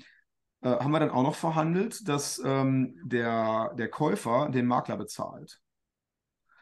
äh, 0.66 0.80
haben 0.80 0.91
wir 0.91 0.99
dann 0.99 1.11
auch 1.11 1.22
noch 1.22 1.36
verhandelt, 1.36 2.07
dass 2.09 2.41
ähm, 2.43 2.95
der, 3.03 3.74
der 3.78 3.88
Käufer 3.88 4.49
den 4.49 4.66
Makler 4.66 4.97
bezahlt. 4.97 5.61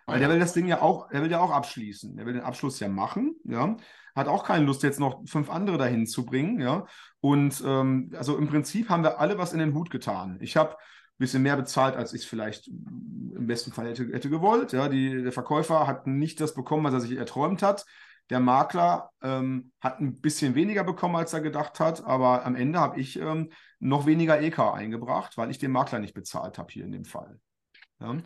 Weil 0.05 0.19
der 0.19 0.29
will 0.29 0.39
das 0.39 0.51
Ding 0.51 0.67
ja 0.67 0.81
auch, 0.81 1.09
er 1.11 1.23
will 1.23 1.31
ja 1.31 1.39
auch 1.39 1.51
abschließen. 1.51 2.17
Der 2.17 2.25
will 2.25 2.33
den 2.33 2.41
Abschluss 2.41 2.81
ja 2.81 2.89
machen, 2.89 3.37
ja. 3.45 3.77
Hat 4.13 4.27
auch 4.27 4.43
keine 4.43 4.65
Lust, 4.65 4.83
jetzt 4.83 4.99
noch 4.99 5.21
fünf 5.25 5.49
andere 5.49 5.77
dahin 5.77 6.05
zu 6.05 6.25
bringen, 6.25 6.59
ja. 6.59 6.85
Und 7.21 7.63
ähm, 7.65 8.11
also 8.17 8.37
im 8.37 8.49
Prinzip 8.49 8.89
haben 8.89 9.03
wir 9.03 9.21
alle 9.21 9.37
was 9.37 9.53
in 9.53 9.59
den 9.59 9.73
Hut 9.73 9.89
getan. 9.89 10.37
Ich 10.41 10.57
habe 10.57 10.71
ein 10.71 11.17
bisschen 11.17 11.41
mehr 11.41 11.55
bezahlt, 11.55 11.95
als 11.95 12.13
ich 12.13 12.23
es 12.23 12.27
vielleicht 12.27 12.67
im 12.67 13.47
besten 13.47 13.71
Fall 13.71 13.87
hätte, 13.87 14.05
hätte 14.11 14.29
gewollt. 14.29 14.73
Ja. 14.73 14.89
Die, 14.89 15.23
der 15.23 15.31
Verkäufer 15.31 15.87
hat 15.87 16.05
nicht 16.05 16.41
das 16.41 16.53
bekommen, 16.53 16.83
was 16.83 16.93
er 16.93 16.99
sich 16.99 17.13
erträumt 17.13 17.63
hat. 17.63 17.85
Der 18.29 18.39
Makler 18.39 19.09
ähm, 19.21 19.71
hat 19.79 19.99
ein 19.99 20.19
bisschen 20.21 20.55
weniger 20.55 20.83
bekommen, 20.83 21.15
als 21.15 21.33
er 21.33 21.41
gedacht 21.41 21.79
hat, 21.79 22.03
aber 22.03 22.45
am 22.45 22.55
Ende 22.55 22.79
habe 22.79 22.99
ich 22.99 23.19
ähm, 23.19 23.51
noch 23.79 24.05
weniger 24.05 24.41
EK 24.41 24.59
eingebracht, 24.59 25.37
weil 25.37 25.51
ich 25.51 25.57
den 25.57 25.71
Makler 25.71 25.99
nicht 25.99 26.13
bezahlt 26.13 26.57
habe 26.57 26.71
hier 26.71 26.85
in 26.85 26.91
dem 26.91 27.05
Fall. 27.05 27.39
Ja. 27.99 28.17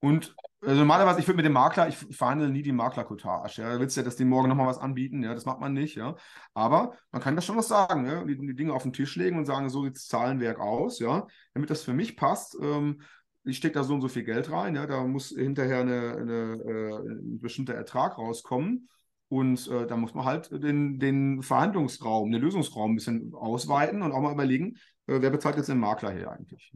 Und 0.00 0.36
also 0.60 0.80
normalerweise, 0.80 1.20
ich 1.20 1.26
würde 1.26 1.36
mit 1.36 1.46
dem 1.46 1.52
Makler, 1.52 1.88
ich 1.88 1.96
verhandle 1.96 2.48
nie 2.48 2.62
die 2.62 2.72
Maklerkotage. 2.72 3.62
Ja. 3.62 3.72
Da 3.72 3.80
willst 3.80 3.96
du 3.96 4.00
ja, 4.00 4.04
dass 4.04 4.16
die 4.16 4.24
morgen 4.24 4.48
nochmal 4.48 4.66
was 4.66 4.78
anbieten, 4.78 5.22
ja, 5.22 5.32
das 5.34 5.46
macht 5.46 5.60
man 5.60 5.72
nicht, 5.72 5.96
ja. 5.96 6.16
Aber 6.54 6.96
man 7.12 7.22
kann 7.22 7.36
das 7.36 7.44
schon 7.44 7.56
was 7.56 7.68
sagen, 7.68 8.06
ja? 8.06 8.24
die, 8.24 8.36
die 8.36 8.54
Dinge 8.54 8.72
auf 8.72 8.82
den 8.82 8.92
Tisch 8.92 9.16
legen 9.16 9.38
und 9.38 9.46
sagen, 9.46 9.68
so 9.68 9.84
sieht 9.84 9.96
das 9.96 10.08
Zahlenwerk 10.08 10.58
aus, 10.58 10.98
ja, 10.98 11.26
damit 11.54 11.70
das 11.70 11.82
für 11.82 11.94
mich 11.94 12.16
passt. 12.16 12.56
Ähm, 12.60 13.02
ich 13.44 13.58
stecke 13.58 13.74
da 13.74 13.84
so 13.84 13.94
und 13.94 14.00
so 14.00 14.08
viel 14.08 14.24
Geld 14.24 14.50
rein, 14.50 14.74
ja, 14.74 14.86
da 14.86 15.04
muss 15.04 15.28
hinterher 15.28 15.80
eine, 15.80 16.16
eine, 16.16 16.62
äh, 16.64 17.08
ein 17.12 17.38
bestimmter 17.40 17.74
Ertrag 17.74 18.18
rauskommen. 18.18 18.88
Und 19.28 19.66
äh, 19.68 19.86
da 19.86 19.96
muss 19.96 20.14
man 20.14 20.24
halt 20.24 20.50
den, 20.52 20.98
den 20.98 21.42
Verhandlungsraum, 21.42 22.30
den 22.30 22.40
Lösungsraum 22.40 22.92
ein 22.92 22.96
bisschen 22.96 23.34
ausweiten 23.34 24.02
und 24.02 24.12
auch 24.12 24.20
mal 24.20 24.32
überlegen, 24.32 24.76
äh, 25.06 25.20
wer 25.20 25.30
bezahlt 25.30 25.56
jetzt 25.56 25.68
den 25.68 25.80
Makler 25.80 26.12
hier 26.12 26.30
eigentlich. 26.30 26.72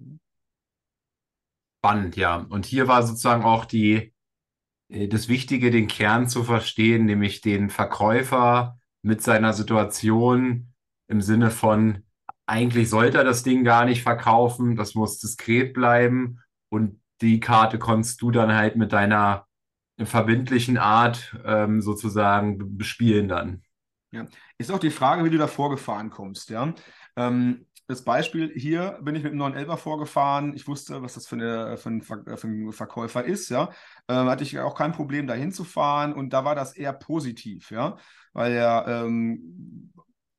Spannend, 1.79 2.17
ja. 2.17 2.37
Und 2.49 2.67
hier 2.67 2.89
war 2.89 3.03
sozusagen 3.03 3.45
auch 3.45 3.65
die, 3.65 4.13
äh, 4.89 5.09
das 5.09 5.29
Wichtige, 5.29 5.71
den 5.71 5.87
Kern 5.87 6.29
zu 6.29 6.43
verstehen, 6.43 7.05
nämlich 7.05 7.41
den 7.41 7.71
Verkäufer 7.71 8.79
mit 9.03 9.23
seiner 9.23 9.53
Situation 9.53 10.75
im 11.09 11.21
Sinne 11.21 11.51
von, 11.51 12.05
eigentlich 12.47 12.91
sollte 12.91 13.19
er 13.19 13.25
das 13.25 13.45
Ding 13.45 13.65
gar 13.65 13.85
nicht 13.85 14.03
verkaufen, 14.03 14.77
das 14.77 14.95
muss 14.95 15.19
diskret 15.19 15.73
bleiben 15.73 16.41
und 16.69 17.01
die 17.21 17.39
Karte 17.39 17.79
konntest 17.79 18.21
du 18.23 18.31
dann 18.31 18.55
halt 18.55 18.77
mit 18.77 18.93
deiner 18.93 19.47
verbindlichen 20.07 20.79
Art 20.79 21.37
ähm, 21.45 21.81
sozusagen 21.81 22.77
bespielen 22.77 23.29
dann. 23.29 23.63
Ja, 24.13 24.27
ist 24.59 24.71
auch 24.71 24.79
die 24.79 24.91
Frage, 24.91 25.25
wie 25.25 25.31
du 25.31 25.39
da 25.39 25.47
vorgefahren 25.47 26.11
kommst, 26.11 26.51
ja. 26.51 26.75
Ähm, 27.17 27.67
das 27.87 28.05
Beispiel 28.05 28.53
hier 28.55 29.01
bin 29.03 29.17
ich 29.17 29.25
mit 29.25 29.33
einem 29.33 29.43
911er 29.43 29.77
vorgefahren. 29.77 30.55
Ich 30.55 30.69
wusste, 30.69 31.03
was 31.03 31.15
das 31.15 31.27
für, 31.27 31.35
eine, 31.35 31.77
für, 31.77 31.91
ein, 31.91 32.03
für 32.03 32.47
ein 32.47 32.73
Verkäufer 32.73 33.25
ist, 33.25 33.49
ja. 33.49 33.71
Ähm, 34.09 34.29
hatte 34.29 34.45
ich 34.45 34.59
auch 34.61 34.77
kein 34.77 34.93
Problem, 34.93 35.27
da 35.27 35.35
hinzufahren 35.35 36.13
und 36.13 36.33
da 36.33 36.45
war 36.45 36.55
das 36.55 36.77
eher 36.77 36.93
positiv, 36.93 37.71
ja. 37.71 37.97
Weil 38.33 38.53
er 38.53 38.87
ähm, 38.87 39.91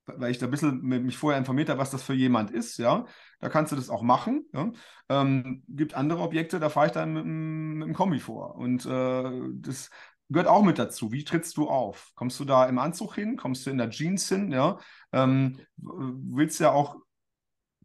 weil 0.06 0.32
ich 0.32 0.38
da 0.38 0.48
ein 0.48 0.52
bisschen 0.52 0.82
mich 0.82 1.18
vorher 1.18 1.40
informiert 1.40 1.70
habe, 1.70 1.80
was 1.80 1.92
das 1.92 2.04
für 2.04 2.14
jemand 2.14 2.52
ist, 2.52 2.78
ja. 2.78 3.06
Da 3.42 3.50
kannst 3.50 3.72
du 3.72 3.76
das 3.76 3.90
auch 3.90 4.04
machen. 4.04 4.46
Ja? 4.54 4.72
Ähm, 5.10 5.64
gibt 5.68 5.96
andere 5.96 6.22
Objekte, 6.22 6.60
da 6.60 6.70
fahre 6.70 6.88
ich 6.88 6.92
dann 6.94 7.14
mit, 7.14 7.26
mit 7.26 7.88
dem 7.88 7.94
Kombi 7.94 8.20
vor. 8.20 8.56
Und 8.56 8.86
äh, 8.86 9.32
das 9.56 9.90
gehört 10.30 10.48
auch 10.48 10.64
mit 10.64 10.80
dazu. 10.80 11.12
Wie 11.12 11.24
trittst 11.24 11.58
du 11.58 11.68
auf? 11.68 12.12
Kommst 12.16 12.40
du 12.40 12.46
da 12.46 12.66
im 12.68 12.78
Anzug 12.78 13.16
hin? 13.16 13.38
Kommst 13.38 13.66
du 13.66 13.72
in 13.72 13.80
der 13.80 13.90
Jeans 13.90 14.30
hin? 14.30 14.52
Ja? 14.52 14.80
Ähm, 15.12 15.60
willst 15.78 16.60
ja 16.60 16.72
auch 16.72 16.98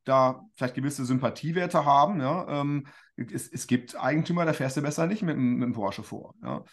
da 0.05 0.45
vielleicht 0.55 0.75
gewisse 0.75 1.07
Sympathiewerte 1.07 1.87
haben. 1.87 2.21
Ja? 2.21 2.61
Ähm, 2.61 2.87
es, 3.17 3.49
es, 3.49 3.67
gibt 3.67 3.99
Eigentümer, 3.99 4.45
da 4.45 4.53
fährst 4.53 4.77
du 4.77 4.83
besser 4.83 5.07
nicht 5.07 5.23
mit, 5.23 5.39
mit 5.39 5.63
dem 5.63 5.73
Porsche 5.73 6.03
vor. 6.03 6.35
Ja? 6.43 6.65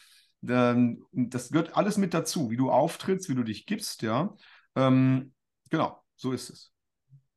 Das 0.42 1.50
gehört 1.52 1.78
alles 1.78 1.98
mit 1.98 2.14
dazu, 2.14 2.52
wie 2.52 2.58
du 2.58 2.70
auftrittst, 2.70 3.30
wie 3.30 3.36
du 3.36 3.44
dich 3.44 3.66
gibst. 3.66 4.02
Ja? 4.02 4.36
Ähm, 4.76 5.34
genau, 5.70 6.04
so 6.18 6.34
ist 6.34 6.50
es. 6.50 6.73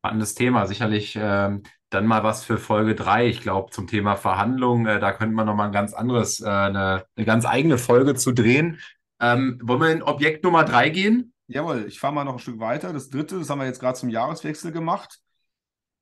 Spannendes 0.07 0.37
Thema, 0.37 0.69
sicherlich 0.69 1.19
ähm, 1.21 1.65
dann 1.91 2.07
mal 2.07 2.23
was 2.23 2.45
für 2.45 2.59
Folge 2.59 2.95
3. 2.95 3.27
Ich 3.27 3.41
glaube, 3.41 3.73
zum 3.73 3.89
Thema 3.89 4.15
Verhandlungen, 4.15 4.87
äh, 4.87 5.01
da 5.01 5.11
könnte 5.11 5.35
man 5.35 5.47
nochmal 5.47 5.67
ein 5.67 5.73
ganz 5.73 5.95
anderes, 5.95 6.41
äh, 6.41 6.47
eine, 6.47 7.07
eine, 7.17 7.27
ganz 7.27 7.45
eigene 7.45 7.77
Folge 7.77 8.15
zu 8.15 8.31
drehen. 8.31 8.79
Ähm, 9.19 9.59
wollen 9.65 9.81
wir 9.81 9.91
in 9.91 10.05
Objekt 10.05 10.45
Nummer 10.45 10.63
3 10.63 10.91
gehen? 10.91 11.33
Jawohl, 11.49 11.87
ich 11.89 11.99
fahre 11.99 12.15
mal 12.15 12.23
noch 12.23 12.35
ein 12.35 12.39
Stück 12.39 12.61
weiter. 12.61 12.93
Das 12.93 13.09
dritte, 13.09 13.37
das 13.41 13.51
haben 13.51 13.59
wir 13.59 13.67
jetzt 13.67 13.81
gerade 13.81 13.99
zum 13.99 14.09
Jahreswechsel 14.09 14.71
gemacht. 14.71 15.19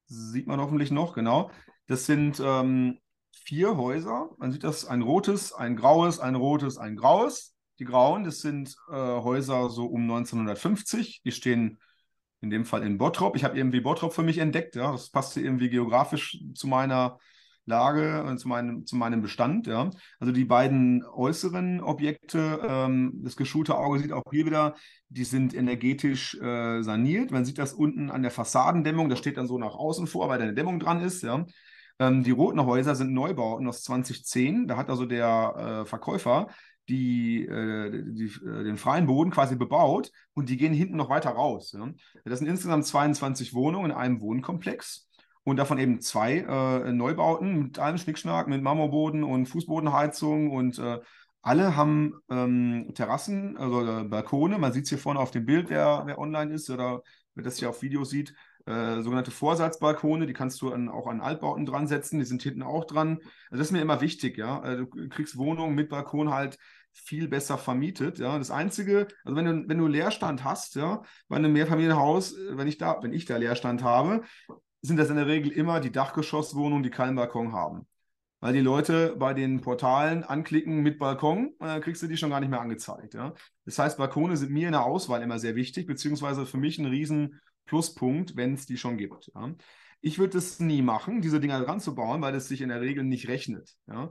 sieht 0.04 0.46
man 0.46 0.60
hoffentlich 0.60 0.90
noch, 0.90 1.14
genau. 1.14 1.50
Das 1.86 2.04
sind 2.04 2.42
ähm, 2.44 2.98
vier 3.32 3.78
Häuser. 3.78 4.32
Man 4.36 4.52
sieht 4.52 4.64
das, 4.64 4.84
ein 4.84 5.00
rotes, 5.00 5.54
ein 5.54 5.76
graues, 5.76 6.20
ein 6.20 6.34
rotes, 6.34 6.76
ein 6.76 6.96
graues. 6.96 7.54
Die 7.78 7.86
grauen, 7.86 8.24
das 8.24 8.40
sind 8.40 8.76
äh, 8.90 8.92
Häuser 8.92 9.70
so 9.70 9.86
um 9.86 10.02
1950. 10.02 11.22
Die 11.24 11.32
stehen 11.32 11.78
in 12.44 12.50
dem 12.50 12.64
Fall 12.64 12.82
in 12.84 12.98
Bottrop. 12.98 13.34
Ich 13.34 13.42
habe 13.44 13.56
irgendwie 13.56 13.80
Bottrop 13.80 14.12
für 14.12 14.22
mich 14.22 14.38
entdeckt. 14.38 14.76
Ja. 14.76 14.92
Das 14.92 15.10
passte 15.10 15.40
irgendwie 15.40 15.70
geografisch 15.70 16.38
zu 16.54 16.68
meiner 16.68 17.18
Lage 17.66 18.22
und 18.24 18.38
zu 18.38 18.46
meinem, 18.46 18.86
zu 18.86 18.96
meinem 18.96 19.22
Bestand. 19.22 19.66
Ja. 19.66 19.90
Also 20.20 20.32
die 20.32 20.44
beiden 20.44 21.04
äußeren 21.04 21.80
Objekte, 21.80 22.60
ähm, 22.68 23.20
das 23.24 23.36
geschulte 23.36 23.76
Auge 23.76 23.98
sieht 23.98 24.12
auch 24.12 24.24
hier 24.30 24.46
wieder, 24.46 24.74
die 25.08 25.24
sind 25.24 25.54
energetisch 25.54 26.34
äh, 26.40 26.82
saniert. 26.82 27.30
Man 27.30 27.44
sieht 27.44 27.58
das 27.58 27.72
unten 27.72 28.10
an 28.10 28.22
der 28.22 28.30
Fassadendämmung, 28.30 29.08
das 29.08 29.18
steht 29.18 29.38
dann 29.38 29.46
so 29.46 29.58
nach 29.58 29.74
außen 29.74 30.06
vor, 30.06 30.28
weil 30.28 30.38
da 30.38 30.44
eine 30.44 30.54
Dämmung 30.54 30.78
dran 30.78 31.00
ist. 31.00 31.22
Ja. 31.22 31.46
Ähm, 31.98 32.22
die 32.22 32.32
roten 32.32 32.64
Häuser 32.66 32.94
sind 32.94 33.14
Neubauten 33.14 33.66
aus 33.66 33.82
2010. 33.82 34.66
Da 34.66 34.76
hat 34.76 34.90
also 34.90 35.06
der 35.06 35.82
äh, 35.84 35.86
Verkäufer 35.86 36.48
die, 36.88 37.46
äh, 37.46 38.02
die 38.06 38.26
äh, 38.46 38.64
den 38.64 38.76
freien 38.76 39.06
Boden 39.06 39.30
quasi 39.30 39.56
bebaut 39.56 40.10
und 40.34 40.48
die 40.48 40.56
gehen 40.56 40.74
hinten 40.74 40.96
noch 40.96 41.10
weiter 41.10 41.30
raus. 41.30 41.72
Ja. 41.72 41.88
Das 42.24 42.38
sind 42.38 42.48
insgesamt 42.48 42.86
22 42.86 43.54
Wohnungen 43.54 43.90
in 43.90 43.96
einem 43.96 44.20
Wohnkomplex 44.20 45.08
und 45.44 45.56
davon 45.56 45.78
eben 45.78 46.00
zwei 46.00 46.38
äh, 46.38 46.92
Neubauten 46.92 47.64
mit 47.64 47.78
allem 47.78 47.98
Schnickschnack, 47.98 48.48
mit 48.48 48.62
Marmorboden 48.62 49.24
und 49.24 49.46
Fußbodenheizung 49.46 50.50
und 50.50 50.78
äh, 50.78 50.98
alle 51.42 51.76
haben 51.76 52.14
ähm, 52.30 52.92
Terrassen, 52.94 53.58
also 53.58 53.86
äh, 53.86 54.04
Balkone. 54.04 54.58
Man 54.58 54.72
sieht 54.72 54.84
es 54.84 54.88
hier 54.88 54.98
vorne 54.98 55.20
auf 55.20 55.30
dem 55.30 55.44
Bild, 55.44 55.68
wer, 55.68 56.04
wer 56.06 56.18
online 56.18 56.54
ist 56.54 56.70
oder 56.70 57.02
wer 57.34 57.44
das 57.44 57.58
hier 57.58 57.68
auf 57.68 57.82
Video 57.82 58.04
sieht. 58.04 58.34
Äh, 58.66 59.02
sogenannte 59.02 59.30
Vorsatzbalkone, 59.30 60.26
die 60.26 60.32
kannst 60.32 60.62
du 60.62 60.72
an, 60.72 60.88
auch 60.88 61.06
an 61.06 61.20
Altbauten 61.20 61.66
dran 61.66 61.86
setzen, 61.86 62.18
die 62.18 62.24
sind 62.24 62.42
hinten 62.42 62.62
auch 62.62 62.84
dran. 62.84 63.18
Also 63.50 63.58
das 63.58 63.66
ist 63.66 63.72
mir 63.72 63.82
immer 63.82 64.00
wichtig, 64.00 64.38
ja. 64.38 64.60
Also 64.60 64.84
du 64.84 65.08
kriegst 65.08 65.36
Wohnungen 65.36 65.74
mit 65.74 65.90
Balkon 65.90 66.32
halt 66.32 66.58
viel 66.92 67.28
besser 67.28 67.58
vermietet. 67.58 68.18
Ja. 68.18 68.38
Das 68.38 68.50
Einzige, 68.50 69.08
also 69.24 69.36
wenn 69.36 69.44
du, 69.44 69.68
wenn 69.68 69.78
du 69.78 69.86
Leerstand 69.86 70.44
hast, 70.44 70.76
ja, 70.76 71.02
bei 71.28 71.36
einem 71.36 71.52
Mehrfamilienhaus, 71.52 72.32
äh, 72.32 72.56
wenn 72.56 72.66
ich 72.66 72.78
da, 72.78 72.98
wenn 73.02 73.12
ich 73.12 73.26
da 73.26 73.36
Leerstand 73.36 73.82
habe, 73.82 74.22
sind 74.80 74.96
das 74.96 75.10
in 75.10 75.16
der 75.16 75.26
Regel 75.26 75.50
immer 75.52 75.80
die 75.80 75.92
Dachgeschosswohnungen, 75.92 76.82
die 76.82 76.90
keinen 76.90 77.16
Balkon 77.16 77.52
haben. 77.52 77.86
Weil 78.40 78.52
die 78.52 78.60
Leute 78.60 79.16
bei 79.18 79.32
den 79.34 79.60
Portalen 79.62 80.24
anklicken 80.24 80.82
mit 80.82 80.98
Balkon, 80.98 81.54
und 81.58 81.66
dann 81.66 81.80
kriegst 81.80 82.02
du 82.02 82.06
die 82.06 82.16
schon 82.16 82.30
gar 82.30 82.40
nicht 82.40 82.50
mehr 82.50 82.60
angezeigt. 82.60 83.14
Ja. 83.14 83.34
Das 83.64 83.78
heißt, 83.78 83.98
Balkone 83.98 84.36
sind 84.36 84.52
mir 84.52 84.66
in 84.66 84.72
der 84.72 84.84
Auswahl 84.84 85.22
immer 85.22 85.38
sehr 85.38 85.54
wichtig, 85.54 85.86
beziehungsweise 85.86 86.44
für 86.46 86.58
mich 86.58 86.78
ein 86.78 86.86
riesen 86.86 87.40
Pluspunkt, 87.64 88.36
wenn 88.36 88.54
es 88.54 88.66
die 88.66 88.76
schon 88.76 88.96
gibt. 88.96 89.30
Ja. 89.34 89.54
Ich 90.00 90.18
würde 90.18 90.38
es 90.38 90.60
nie 90.60 90.82
machen, 90.82 91.22
diese 91.22 91.40
Dinger 91.40 91.60
dran 91.60 91.80
zu 91.80 91.94
bauen, 91.94 92.20
weil 92.20 92.34
es 92.34 92.48
sich 92.48 92.60
in 92.60 92.68
der 92.68 92.80
Regel 92.80 93.04
nicht 93.04 93.28
rechnet. 93.28 93.74
Ja. 93.86 94.10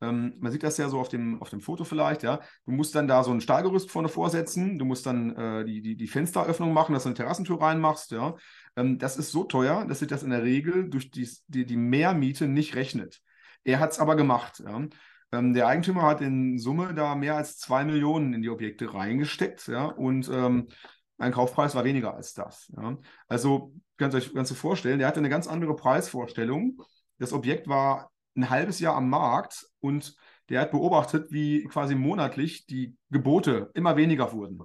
Ähm, 0.00 0.34
man 0.40 0.50
sieht 0.50 0.64
das 0.64 0.78
ja 0.78 0.88
so 0.88 0.98
auf 0.98 1.08
dem, 1.08 1.40
auf 1.40 1.50
dem 1.50 1.60
Foto 1.60 1.84
vielleicht, 1.84 2.22
ja. 2.22 2.40
Du 2.66 2.72
musst 2.72 2.94
dann 2.94 3.08
da 3.08 3.22
so 3.22 3.30
ein 3.30 3.40
Stahlgerüst 3.40 3.90
vorne 3.90 4.08
vorsetzen, 4.08 4.78
du 4.78 4.84
musst 4.84 5.06
dann 5.06 5.34
äh, 5.36 5.64
die, 5.64 5.80
die, 5.80 5.96
die 5.96 6.08
Fensteröffnung 6.08 6.72
machen, 6.72 6.92
dass 6.92 7.04
du 7.04 7.10
eine 7.10 7.16
Terrassentür 7.16 7.60
reinmachst, 7.60 8.10
ja. 8.10 8.34
Ähm, 8.76 8.98
das 8.98 9.16
ist 9.16 9.30
so 9.30 9.44
teuer, 9.44 9.86
dass 9.86 10.00
sich 10.00 10.08
das 10.08 10.22
in 10.22 10.30
der 10.30 10.42
Regel 10.42 10.90
durch 10.90 11.10
die, 11.10 11.28
die, 11.46 11.64
die 11.66 11.76
Mehrmiete 11.76 12.48
nicht 12.48 12.74
rechnet. 12.74 13.20
er 13.64 13.78
hat 13.80 13.92
es 13.92 14.00
aber 14.00 14.16
gemacht. 14.16 14.62
Ja. 14.64 14.86
Ähm, 15.32 15.54
der 15.54 15.66
Eigentümer 15.66 16.02
hat 16.02 16.20
in 16.20 16.58
Summe 16.58 16.94
da 16.94 17.14
mehr 17.14 17.36
als 17.36 17.58
zwei 17.58 17.84
Millionen 17.84 18.34
in 18.34 18.42
die 18.42 18.50
Objekte 18.50 18.92
reingesteckt. 18.92 19.66
Ja, 19.68 19.86
und 19.86 20.28
ähm, 20.32 20.68
ein 21.22 21.32
Kaufpreis 21.32 21.74
war 21.74 21.84
weniger 21.84 22.14
als 22.14 22.34
das. 22.34 22.70
Ja. 22.76 22.98
Also 23.28 23.72
könnt 23.96 24.12
ihr 24.14 24.18
euch 24.18 24.34
ganz 24.34 24.52
vorstellen, 24.52 24.98
der 24.98 25.08
hatte 25.08 25.20
eine 25.20 25.28
ganz 25.28 25.46
andere 25.46 25.76
Preisvorstellung. 25.76 26.82
Das 27.18 27.32
Objekt 27.32 27.68
war 27.68 28.10
ein 28.36 28.50
halbes 28.50 28.80
Jahr 28.80 28.96
am 28.96 29.08
Markt 29.08 29.66
und 29.80 30.16
der 30.48 30.60
hat 30.60 30.72
beobachtet, 30.72 31.30
wie 31.30 31.64
quasi 31.64 31.94
monatlich 31.94 32.66
die 32.66 32.96
Gebote 33.10 33.70
immer 33.74 33.96
weniger 33.96 34.32
wurden. 34.32 34.62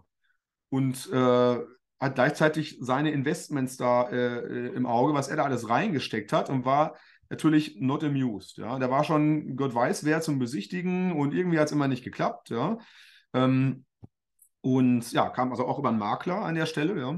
Und 0.70 1.10
äh, 1.12 1.60
hat 1.99 2.16
gleichzeitig 2.16 2.78
seine 2.82 3.12
Investments 3.12 3.78
da 3.78 4.10
äh, 4.10 4.39
äh, 4.39 4.76
im 4.76 4.86
Auge, 4.86 5.14
was 5.14 5.28
er 5.28 5.38
da 5.38 5.43
alles 5.43 5.70
reingesteckt 5.70 6.34
hat 6.34 6.49
und 6.49 6.66
war 6.66 6.95
natürlich 7.30 7.78
not 7.80 8.03
amused. 8.03 8.58
Ja. 8.58 8.80
Der 8.80 8.89
war 8.89 9.03
schon 9.03 9.55
Gott 9.55 9.76
weiß 9.76 10.05
wer 10.05 10.22
zum 10.22 10.39
Besichtigen 10.39 11.12
und 11.12 11.34
irgendwie 11.34 11.60
hat 11.60 11.68
es 11.68 11.72
immer 11.72 11.88
nicht 11.88 12.03
geklappt. 12.03 12.49
Ja. 12.49 12.78
Ähm, 13.34 13.86
und 14.68 15.13
ja, 15.13 15.30
kam 15.30 15.51
also 15.51 15.65
auch 15.65 15.80
über 15.80 15.88
einen 15.88 15.97
Makler 15.97 16.41
an 16.41 16.55
der 16.55 16.65
Stelle. 16.65 16.99
Ja. 16.99 17.18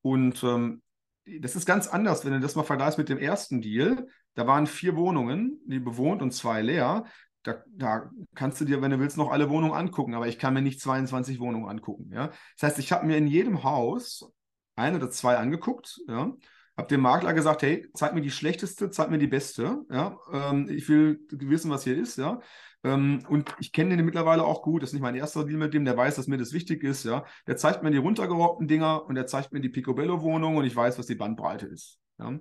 Und 0.00 0.42
ähm, 0.42 0.80
das 1.26 1.54
ist 1.54 1.66
ganz 1.66 1.88
anders, 1.88 2.24
wenn 2.24 2.32
du 2.32 2.40
das 2.40 2.56
mal 2.56 2.62
vergleichst 2.62 2.96
mit 2.96 3.10
dem 3.10 3.18
ersten 3.18 3.60
Deal. 3.60 4.08
Da 4.32 4.46
waren 4.46 4.66
vier 4.66 4.96
Wohnungen, 4.96 5.60
die 5.66 5.78
bewohnt 5.78 6.22
und 6.22 6.32
zwei 6.32 6.62
leer. 6.62 7.04
Da, 7.42 7.62
da, 7.66 8.10
kannst 8.34 8.62
du 8.62 8.64
dir, 8.64 8.80
wenn 8.80 8.92
du 8.92 8.98
willst, 8.98 9.18
noch 9.18 9.30
alle 9.30 9.50
Wohnungen 9.50 9.74
angucken, 9.74 10.14
aber 10.14 10.26
ich 10.26 10.38
kann 10.38 10.54
mir 10.54 10.62
nicht 10.62 10.80
22 10.80 11.38
Wohnungen 11.38 11.68
angucken. 11.68 12.10
Ja? 12.14 12.28
Das 12.58 12.70
heißt, 12.70 12.78
ich 12.78 12.92
habe 12.92 13.06
mir 13.06 13.18
in 13.18 13.26
jedem 13.26 13.62
Haus 13.62 14.32
ein 14.74 14.96
oder 14.96 15.10
zwei 15.10 15.36
angeguckt, 15.36 16.00
ja? 16.08 16.32
Habe 16.76 16.88
dem 16.88 17.00
Makler 17.00 17.32
gesagt, 17.32 17.62
hey, 17.62 17.88
zeig 17.94 18.14
mir 18.14 18.20
die 18.20 18.30
schlechteste, 18.30 18.90
zeig 18.90 19.10
mir 19.10 19.18
die 19.18 19.26
beste. 19.26 19.84
Ja? 19.90 20.18
Ähm, 20.32 20.68
ich 20.68 20.88
will 20.88 21.20
wissen, 21.30 21.70
was 21.70 21.84
hier 21.84 21.96
ist. 21.96 22.18
Ja? 22.18 22.40
Ähm, 22.84 23.24
und 23.28 23.54
ich 23.58 23.72
kenne 23.72 23.96
den 23.96 24.04
mittlerweile 24.04 24.44
auch 24.44 24.62
gut. 24.62 24.82
Das 24.82 24.90
ist 24.90 24.92
nicht 24.92 25.02
mein 25.02 25.14
erster 25.14 25.44
Deal 25.44 25.58
mit 25.58 25.72
dem, 25.72 25.84
der 25.84 25.96
weiß, 25.96 26.16
dass 26.16 26.26
mir 26.26 26.38
das 26.38 26.52
wichtig 26.52 26.84
ist. 26.84 27.04
Ja? 27.04 27.24
Der 27.46 27.56
zeigt 27.56 27.82
mir 27.82 27.90
die 27.90 27.96
runtergerockten 27.96 28.68
Dinger 28.68 29.06
und 29.06 29.14
der 29.14 29.26
zeigt 29.26 29.52
mir 29.52 29.60
die 29.60 29.70
Picobello-Wohnung 29.70 30.56
und 30.56 30.64
ich 30.64 30.76
weiß, 30.76 30.98
was 30.98 31.06
die 31.06 31.14
Bandbreite 31.14 31.66
ist. 31.66 31.98
Ja? 32.18 32.38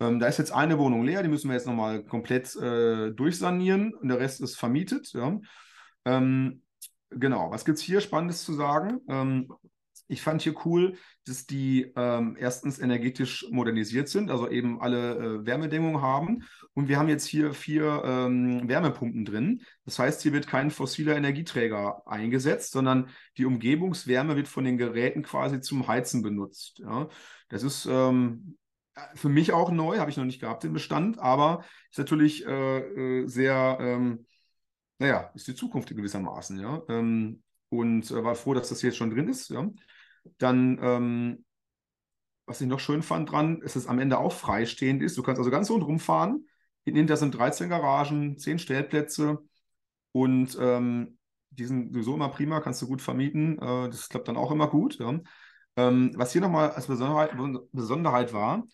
Ähm, 0.00 0.18
da 0.18 0.26
ist 0.26 0.38
jetzt 0.38 0.52
eine 0.52 0.78
Wohnung 0.78 1.04
leer, 1.04 1.22
die 1.22 1.28
müssen 1.28 1.48
wir 1.48 1.54
jetzt 1.54 1.66
nochmal 1.66 2.02
komplett 2.04 2.56
äh, 2.56 3.10
durchsanieren 3.10 3.92
und 3.94 4.08
der 4.08 4.18
Rest 4.18 4.40
ist 4.40 4.56
vermietet. 4.56 5.12
Ja. 5.12 5.38
Ähm, 6.06 6.62
genau, 7.10 7.50
was 7.50 7.66
gibt 7.66 7.76
es 7.76 7.84
hier 7.84 8.00
Spannendes 8.00 8.42
zu 8.42 8.54
sagen? 8.54 9.00
Ich 10.10 10.22
fand 10.22 10.42
hier 10.42 10.54
cool, 10.64 10.96
dass 11.24 11.46
die 11.46 11.92
ähm, 11.96 12.36
erstens 12.38 12.78
energetisch 12.78 13.46
modernisiert 13.50 14.08
sind, 14.08 14.30
also 14.30 14.48
eben 14.48 14.80
alle 14.80 15.16
äh, 15.16 15.46
Wärmedämmung 15.46 16.02
haben. 16.02 16.42
Und 16.74 16.88
wir 16.88 16.98
haben 16.98 17.08
jetzt 17.08 17.26
hier 17.26 17.54
vier 17.54 18.02
ähm, 18.04 18.68
Wärmepumpen 18.68 19.24
drin. 19.24 19.62
Das 19.84 19.98
heißt, 19.98 20.22
hier 20.22 20.32
wird 20.32 20.46
kein 20.46 20.70
fossiler 20.70 21.16
Energieträger 21.16 22.02
eingesetzt, 22.06 22.72
sondern 22.72 23.08
die 23.36 23.44
Umgebungswärme 23.44 24.36
wird 24.36 24.48
von 24.48 24.64
den 24.64 24.78
Geräten 24.78 25.22
quasi 25.22 25.60
zum 25.60 25.86
Heizen 25.86 26.22
benutzt. 26.22 26.80
Ja. 26.80 27.08
Das 27.48 27.62
ist 27.62 27.86
ähm, 27.86 28.56
für 29.14 29.28
mich 29.28 29.52
auch 29.52 29.70
neu, 29.70 29.98
habe 29.98 30.10
ich 30.10 30.16
noch 30.16 30.24
nicht 30.24 30.40
gehabt, 30.40 30.64
den 30.64 30.72
Bestand, 30.72 31.18
aber 31.18 31.64
ist 31.90 31.98
natürlich 31.98 32.46
äh, 32.46 32.78
äh, 33.22 33.26
sehr, 33.26 33.78
ähm, 33.80 34.26
naja, 34.98 35.30
ist 35.34 35.48
die 35.48 35.54
Zukunft 35.54 35.88
gewissermaßen, 35.88 36.58
ja. 36.58 36.82
Ähm, 36.88 37.42
und 37.68 38.10
äh, 38.10 38.24
war 38.24 38.34
froh, 38.34 38.54
dass 38.54 38.68
das 38.68 38.82
jetzt 38.82 38.96
schon 38.96 39.10
drin 39.10 39.28
ist, 39.28 39.48
ja. 39.50 39.68
Dann, 40.38 40.78
ähm, 40.82 41.44
was 42.46 42.60
ich 42.60 42.66
noch 42.66 42.80
schön 42.80 43.02
fand 43.02 43.30
dran, 43.30 43.60
ist, 43.62 43.76
dass 43.76 43.84
es 43.84 43.88
am 43.88 43.98
Ende 43.98 44.18
auch 44.18 44.32
freistehend 44.32 45.02
ist. 45.02 45.16
Du 45.16 45.22
kannst 45.22 45.38
also 45.38 45.50
ganz 45.50 45.70
rundherum 45.70 45.98
fahren. 46.00 46.46
Hinter 46.84 47.16
sind 47.16 47.36
13 47.36 47.68
Garagen, 47.68 48.36
10 48.36 48.58
Stellplätze 48.58 49.38
und 50.12 50.58
ähm, 50.60 51.18
die 51.50 51.64
sind 51.64 51.92
sowieso 51.92 52.14
immer 52.14 52.30
prima, 52.30 52.60
kannst 52.60 52.82
du 52.82 52.86
gut 52.86 53.02
vermieten. 53.02 53.58
Äh, 53.58 53.88
das 53.90 54.08
klappt 54.08 54.28
dann 54.28 54.36
auch 54.36 54.50
immer 54.50 54.68
gut. 54.68 54.98
Ja. 54.98 55.20
Ähm, 55.76 56.12
was 56.16 56.32
hier 56.32 56.40
nochmal 56.40 56.70
als 56.70 56.86
Besonderheit, 56.86 57.32
Besonderheit 57.72 58.32
war, 58.32 58.64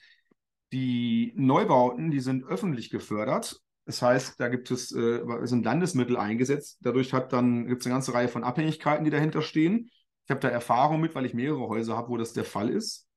die 0.73 1.33
Neubauten, 1.37 2.11
die 2.11 2.21
sind 2.21 2.45
öffentlich 2.45 2.91
gefördert. 2.91 3.61
Das 3.85 4.03
heißt, 4.03 4.41
da 4.41 4.49
gibt 4.49 4.71
es 4.71 4.93
äh, 4.93 5.21
sind 5.43 5.65
Landesmittel 5.65 6.17
eingesetzt. 6.17 6.79
Dadurch 6.81 7.11
gibt 7.13 7.33
es 7.33 7.39
eine 7.87 7.95
ganze 7.95 8.15
Reihe 8.15 8.29
von 8.29 8.45
Abhängigkeiten, 8.45 9.05
die 9.05 9.11
dahinter 9.11 9.43
stehen. 9.43 9.91
Ich 10.27 10.31
habe 10.31 10.41
da 10.41 10.49
Erfahrung 10.49 11.01
mit, 11.01 11.14
weil 11.14 11.24
ich 11.24 11.35
mehrere 11.35 11.68
Häuser 11.68 11.97
habe, 11.97 12.09
wo 12.09 12.16
das 12.16 12.33
der 12.33 12.45
Fall 12.45 12.68
ist. 12.68 13.09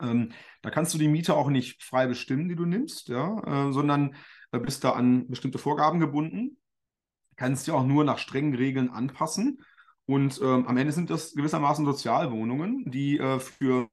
Ähm, 0.00 0.32
da 0.62 0.70
kannst 0.70 0.92
du 0.92 0.98
die 0.98 1.08
Miete 1.08 1.34
auch 1.34 1.48
nicht 1.48 1.82
frei 1.82 2.06
bestimmen, 2.06 2.48
die 2.48 2.56
du 2.56 2.66
nimmst, 2.66 3.08
ja, 3.08 3.68
äh, 3.68 3.72
sondern 3.72 4.16
äh, 4.50 4.58
bist 4.58 4.84
da 4.84 4.92
an 4.92 5.28
bestimmte 5.28 5.58
Vorgaben 5.58 6.00
gebunden. 6.00 6.58
Kannst 7.36 7.66
dir 7.66 7.74
auch 7.74 7.86
nur 7.86 8.04
nach 8.04 8.18
strengen 8.18 8.54
Regeln 8.54 8.90
anpassen. 8.90 9.62
Und 10.06 10.40
ähm, 10.42 10.66
am 10.66 10.76
Ende 10.76 10.92
sind 10.92 11.10
das 11.10 11.32
gewissermaßen 11.34 11.84
Sozialwohnungen, 11.84 12.90
die 12.90 13.18
äh, 13.18 13.38
für 13.38 13.88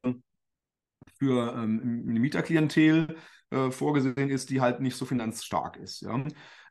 für 1.20 1.54
ähm, 1.54 2.06
eine 2.08 2.20
Mieterklientel 2.20 3.18
äh, 3.52 3.72
vorgesehen 3.72 4.30
ist, 4.30 4.50
die 4.50 4.62
halt 4.62 4.80
nicht 4.80 4.96
so 4.96 5.06
finanzstark 5.06 5.78
ist. 5.78 6.02
Ja? 6.02 6.24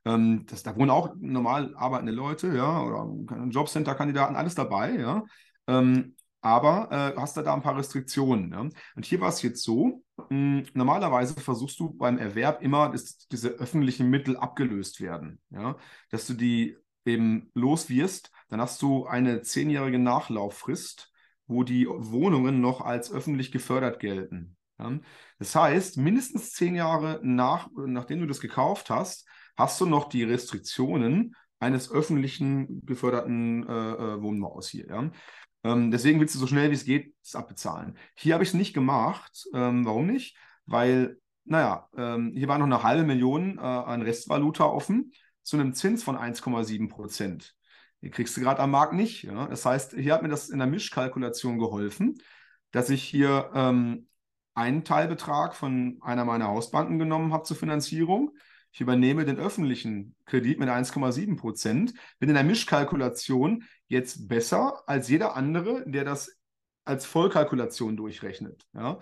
Ähm, 0.05 0.47
das, 0.47 0.63
da 0.63 0.75
wohnen 0.77 0.91
auch 0.91 1.15
normal 1.19 1.75
arbeitende 1.77 2.13
Leute, 2.13 2.55
ja, 2.55 2.83
oder 2.83 3.47
Jobcenter-Kandidaten, 3.51 4.37
alles 4.37 4.55
dabei, 4.55 4.97
ja. 4.97 5.25
Ähm, 5.69 6.17
aber 6.41 6.89
äh, 6.91 7.21
hast 7.21 7.37
du 7.37 7.43
da 7.43 7.55
ein 7.55 7.63
paar 7.63 7.77
Restriktionen. 7.77 8.51
Ja? 8.53 8.69
Und 8.97 9.05
hier 9.05 9.21
war 9.21 9.29
es 9.29 9.43
jetzt 9.43 9.63
so, 9.63 10.03
mh, 10.17 10.27
hm, 10.29 10.67
normalerweise 10.75 11.41
versuchst 11.41 11.79
du 11.79 11.91
beim 11.91 12.19
Erwerb 12.19 12.63
immer, 12.63 12.91
dass 12.91 13.29
diese 13.29 13.51
öffentlichen 13.51 14.11
Mittel 14.11 14.37
abgelöst 14.37 15.01
werden. 15.01 15.41
Ja? 15.51 15.77
Dass 16.11 16.27
du 16.27 16.35
die 16.35 16.77
eben 17.05 17.51
los 17.55 17.89
wirst, 17.89 18.33
dann 18.49 18.61
hast 18.61 18.83
du 18.83 19.07
eine 19.07 19.43
zehnjährige 19.43 20.01
Nachlauffrist 20.01 21.13
wo 21.49 21.65
die 21.65 21.89
Wohnungen 21.89 22.61
noch 22.61 22.83
als 22.83 23.11
öffentlich 23.11 23.51
gefördert 23.51 23.99
gelten. 23.99 24.57
Ja? 24.79 25.01
Das 25.39 25.55
heißt, 25.57 25.97
mindestens 25.97 26.53
zehn 26.53 26.77
Jahre 26.77 27.21
nach, 27.23 27.69
nachdem 27.75 28.21
du 28.21 28.27
das 28.27 28.41
gekauft 28.41 28.91
hast, 28.91 29.27
hast 29.57 29.81
du 29.81 29.87
noch 29.87 30.09
die 30.09 30.23
Restriktionen 30.23 31.35
eines 31.59 31.91
öffentlichen 31.91 32.87
geförderten 32.87 33.67
äh, 33.67 33.73
äh 33.73 34.23
Wohnbaus 34.23 34.69
hier. 34.69 34.87
Ja? 34.87 35.11
Ähm, 35.65 35.91
deswegen 35.91 36.21
willst 36.21 36.35
du 36.35 36.39
so 36.39 36.47
schnell 36.47 36.71
wie 36.71 36.75
es 36.75 36.85
geht 36.85 37.15
es 37.23 37.35
abbezahlen. 37.35 37.97
Hier 38.15 38.35
habe 38.35 38.45
ich 38.45 38.51
es 38.51 38.55
nicht 38.55 38.75
gemacht. 38.75 39.47
Ähm, 39.55 39.85
warum 39.85 40.07
nicht? 40.07 40.37
Weil, 40.67 41.19
naja, 41.45 41.89
ähm, 41.97 42.33
hier 42.35 42.49
war 42.49 42.59
noch 42.59 42.67
eine 42.67 42.83
halbe 42.83 43.05
Million 43.05 43.59
äh, 43.59 43.61
an 43.61 44.03
Restvaluta 44.03 44.65
offen 44.65 45.13
zu 45.43 45.57
einem 45.57 45.75
Zins 45.75 46.03
von 46.03 46.17
1,7 46.17 46.89
Prozent. 46.89 47.55
Die 48.03 48.11
kriegst 48.11 48.37
du 48.37 48.41
gerade 48.41 48.61
am 48.61 48.71
Markt 48.71 48.93
nicht. 48.93 49.25
Ja? 49.25 49.47
Das 49.47 49.65
heißt, 49.65 49.95
hier 49.95 50.15
hat 50.15 50.23
mir 50.23 50.29
das 50.29 50.51
in 50.51 50.59
der 50.59 50.69
Mischkalkulation 50.69 51.59
geholfen, 51.59 52.19
dass 52.71 52.91
ich 52.91 53.03
hier 53.03 53.51
ähm, 53.55 54.09
einen 54.55 54.85
Teilbetrag 54.85 55.55
von 55.55 55.99
einer 56.01 56.25
meiner 56.25 56.49
Hausbanken 56.49 56.99
genommen 56.99 57.33
habe 57.33 57.45
zur 57.45 57.57
Finanzierung. 57.57 58.37
Ich 58.79 58.83
übernehme 58.83 59.25
den 59.25 59.41
öffentlichen 59.41 60.15
Kredit 60.25 60.61
mit 60.61 60.69
1,7 60.69 61.37
Prozent. 61.37 61.95
Bin 62.21 62.29
in 62.29 62.37
der 62.37 62.45
Mischkalkulation 62.45 63.65
jetzt 63.89 64.29
besser 64.29 64.85
als 64.87 65.09
jeder 65.09 65.35
andere, 65.35 65.83
der 65.85 66.05
das 66.05 66.39
als 66.85 67.05
Vollkalkulation 67.05 67.97
durchrechnet. 67.97 68.69
Ja? 68.75 69.01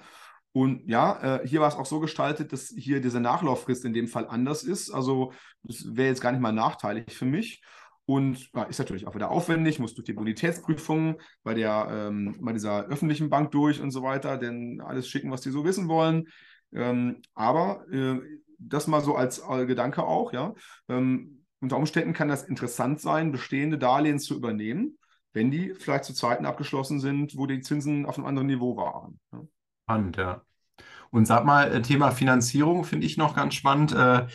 Und 0.53 0.89
ja, 0.89 1.41
äh, 1.43 1.47
hier 1.47 1.61
war 1.61 1.69
es 1.69 1.75
auch 1.75 1.85
so 1.85 2.01
gestaltet, 2.01 2.55
dass 2.55 2.69
hier 2.75 3.03
diese 3.03 3.21
Nachlauffrist 3.21 3.85
in 3.85 3.93
dem 3.93 4.09
Fall 4.09 4.27
anders 4.27 4.63
ist. 4.63 4.91
Also 4.91 5.35
das 5.63 5.95
wäre 5.95 6.09
jetzt 6.09 6.23
gar 6.23 6.33
nicht 6.33 6.41
mal 6.41 6.53
nachteilig 6.53 7.15
für 7.15 7.27
mich. 7.27 7.63
Und 8.07 8.51
ja, 8.55 8.63
ist 8.63 8.79
natürlich 8.79 9.07
auch 9.07 9.15
wieder 9.15 9.31
aufwendig, 9.31 9.79
muss 9.79 9.95
durch 9.95 10.07
die 10.07 10.15
Bonitätsprüfung 10.15 11.21
bei, 11.43 11.53
der, 11.53 11.89
ähm, 11.91 12.39
bei 12.41 12.55
dieser 12.55 12.87
öffentlichen 12.87 13.29
Bank 13.29 13.51
durch 13.51 13.83
und 13.83 13.91
so 13.91 14.03
weiter, 14.03 14.39
denn 14.39 14.81
alles 14.81 15.07
schicken, 15.07 15.31
was 15.31 15.43
die 15.43 15.51
so 15.51 15.67
wissen 15.67 15.87
wollen. 15.87 16.29
Ähm, 16.73 17.21
aber 17.35 17.85
äh, 17.93 18.21
das 18.59 18.87
mal 18.87 19.01
so 19.01 19.15
als 19.17 19.43
äh, 19.49 19.67
Gedanke 19.67 20.05
auch, 20.05 20.33
ja. 20.33 20.55
Ähm, 20.89 21.45
unter 21.61 21.77
Umständen 21.77 22.13
kann 22.13 22.29
das 22.29 22.45
interessant 22.45 23.01
sein, 23.01 23.33
bestehende 23.33 23.79
Darlehen 23.79 24.19
zu 24.19 24.35
übernehmen, 24.35 24.99
wenn 25.33 25.51
die 25.51 25.75
vielleicht 25.75 26.05
zu 26.05 26.15
Zeiten 26.15 26.47
abgeschlossen 26.47 27.01
sind, 27.01 27.37
wo 27.37 27.47
die 27.47 27.61
Zinsen 27.61 28.07
auf 28.07 28.19
einem 28.19 28.27
anderen 28.27 28.47
Niveau 28.49 28.77
waren. 28.77 29.19
Ja. 29.33 29.43
Spannend, 29.85 30.17
ja. 30.17 30.43
Und 31.11 31.27
sag 31.27 31.45
mal, 31.45 31.73
äh, 31.73 31.83
Thema 31.83 32.11
Finanzierung 32.11 32.85
finde 32.85 33.07
ich 33.07 33.17
noch 33.17 33.35
ganz 33.35 33.55
spannend. 33.55 33.93
Äh, 33.93 34.27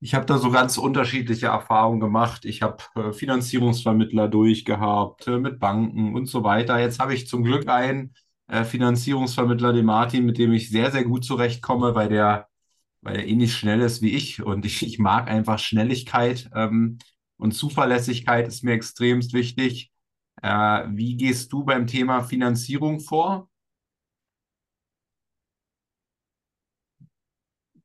ich 0.00 0.14
habe 0.14 0.26
da 0.26 0.38
so 0.38 0.50
ganz 0.50 0.78
unterschiedliche 0.78 1.48
Erfahrungen 1.48 2.00
gemacht. 2.00 2.46
Ich 2.46 2.62
habe 2.62 3.12
Finanzierungsvermittler 3.12 4.28
durchgehabt 4.28 5.26
mit 5.26 5.58
Banken 5.58 6.14
und 6.14 6.24
so 6.24 6.42
weiter. 6.42 6.78
Jetzt 6.78 7.00
habe 7.00 7.12
ich 7.12 7.26
zum 7.26 7.44
Glück 7.44 7.68
einen 7.68 8.14
Finanzierungsvermittler, 8.48 9.74
den 9.74 9.84
Martin, 9.84 10.24
mit 10.24 10.38
dem 10.38 10.54
ich 10.54 10.70
sehr, 10.70 10.90
sehr 10.90 11.04
gut 11.04 11.26
zurechtkomme, 11.26 11.94
weil 11.94 12.08
der, 12.08 12.48
weil 13.02 13.14
der 13.14 13.26
ähnlich 13.26 13.54
schnell 13.56 13.80
ist 13.80 14.02
wie 14.02 14.14
ich. 14.14 14.42
Und 14.42 14.64
ich, 14.64 14.84
ich 14.84 14.98
mag 14.98 15.28
einfach 15.28 15.58
Schnelligkeit 15.58 16.50
ähm, 16.54 16.98
und 17.36 17.52
Zuverlässigkeit 17.52 18.46
ist 18.46 18.64
mir 18.64 18.72
extremst 18.72 19.32
wichtig. 19.32 19.90
Äh, 20.42 20.48
wie 20.90 21.16
gehst 21.16 21.52
du 21.52 21.64
beim 21.64 21.86
Thema 21.86 22.22
Finanzierung 22.22 23.00
vor? 23.00 23.48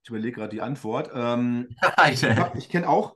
Ich 0.04 0.10
überlege 0.10 0.36
gerade 0.36 0.52
die 0.52 0.62
Antwort. 0.62 1.10
Ähm, 1.14 1.70
ich, 2.12 2.24
ich 2.56 2.70
kenne 2.70 2.88
auch 2.88 3.16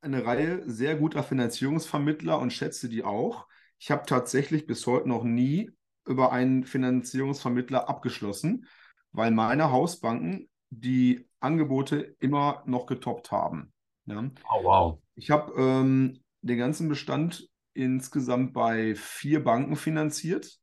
eine 0.00 0.24
Reihe 0.24 0.62
sehr 0.68 0.96
guter 0.96 1.22
Finanzierungsvermittler 1.22 2.38
und 2.38 2.52
schätze 2.52 2.88
die 2.88 3.04
auch. 3.04 3.46
Ich 3.78 3.90
habe 3.90 4.06
tatsächlich 4.06 4.66
bis 4.66 4.86
heute 4.86 5.08
noch 5.08 5.24
nie 5.24 5.70
über 6.06 6.32
einen 6.32 6.64
Finanzierungsvermittler 6.64 7.88
abgeschlossen, 7.88 8.66
weil 9.12 9.30
meine 9.30 9.70
Hausbanken 9.70 10.48
die 10.70 11.25
Angebote 11.40 12.16
immer 12.20 12.62
noch 12.66 12.86
getoppt 12.86 13.30
haben. 13.30 13.72
Ja. 14.06 14.30
Oh, 14.50 14.64
wow. 14.64 14.98
Ich 15.14 15.30
habe 15.30 15.52
ähm, 15.56 16.20
den 16.42 16.58
ganzen 16.58 16.88
Bestand 16.88 17.48
insgesamt 17.74 18.52
bei 18.52 18.94
vier 18.94 19.42
Banken 19.44 19.76
finanziert. 19.76 20.58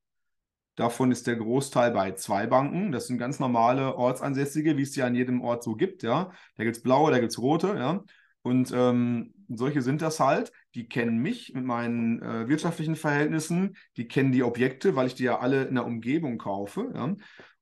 Davon 0.76 1.12
ist 1.12 1.28
der 1.28 1.36
Großteil 1.36 1.92
bei 1.92 2.14
zwei 2.14 2.48
Banken. 2.48 2.92
Das 2.92 3.08
sind 3.08 3.20
ganz 3.20 3.40
normale 3.40 3.96
Ortsansässige, 3.96 4.76
wie 4.78 4.82
es 4.82 4.96
ja 4.96 5.06
an 5.06 5.14
jedem 5.14 5.42
Ort 5.42 5.64
so 5.64 5.76
gibt. 5.76 6.02
Ja. 6.02 6.32
Da 6.56 6.64
gibt 6.64 6.78
es 6.78 6.84
blaue, 6.84 7.12
da 7.12 7.20
gibt 7.20 7.32
es 7.32 7.40
rote. 7.40 7.76
Ja. 7.78 8.04
Und 8.42 8.72
ähm, 8.76 9.34
solche 9.50 9.82
sind 9.82 10.02
das 10.02 10.20
halt. 10.20 10.52
Die 10.74 10.88
kennen 10.88 11.20
mich 11.20 11.54
mit 11.54 11.64
meinen 11.64 12.22
äh, 12.22 12.48
wirtschaftlichen 12.48 12.96
Verhältnissen. 12.96 13.78
Die 13.98 14.08
kennen 14.08 14.32
die 14.32 14.44
Objekte, 14.44 14.96
weil 14.96 15.08
ich 15.08 15.16
die 15.16 15.26
ja 15.26 15.40
alle 15.40 15.66
in 15.66 15.76
der 15.76 15.86
Umgebung 15.86 16.40
kaufe. 16.40 16.92
Ja. 16.96 17.16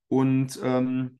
Und 0.07 0.59
ähm, 0.63 1.19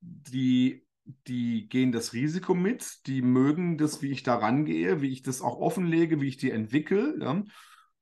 die, 0.00 0.86
die 1.26 1.68
gehen 1.68 1.92
das 1.92 2.12
Risiko 2.12 2.54
mit. 2.54 3.06
Die 3.06 3.22
mögen 3.22 3.78
das, 3.78 4.02
wie 4.02 4.10
ich 4.10 4.22
da 4.22 4.36
rangehe, 4.36 5.00
wie 5.00 5.12
ich 5.12 5.22
das 5.22 5.42
auch 5.42 5.58
offenlege, 5.58 6.20
wie 6.20 6.28
ich 6.28 6.36
die 6.36 6.50
entwickle. 6.50 7.16
Ja. 7.20 7.42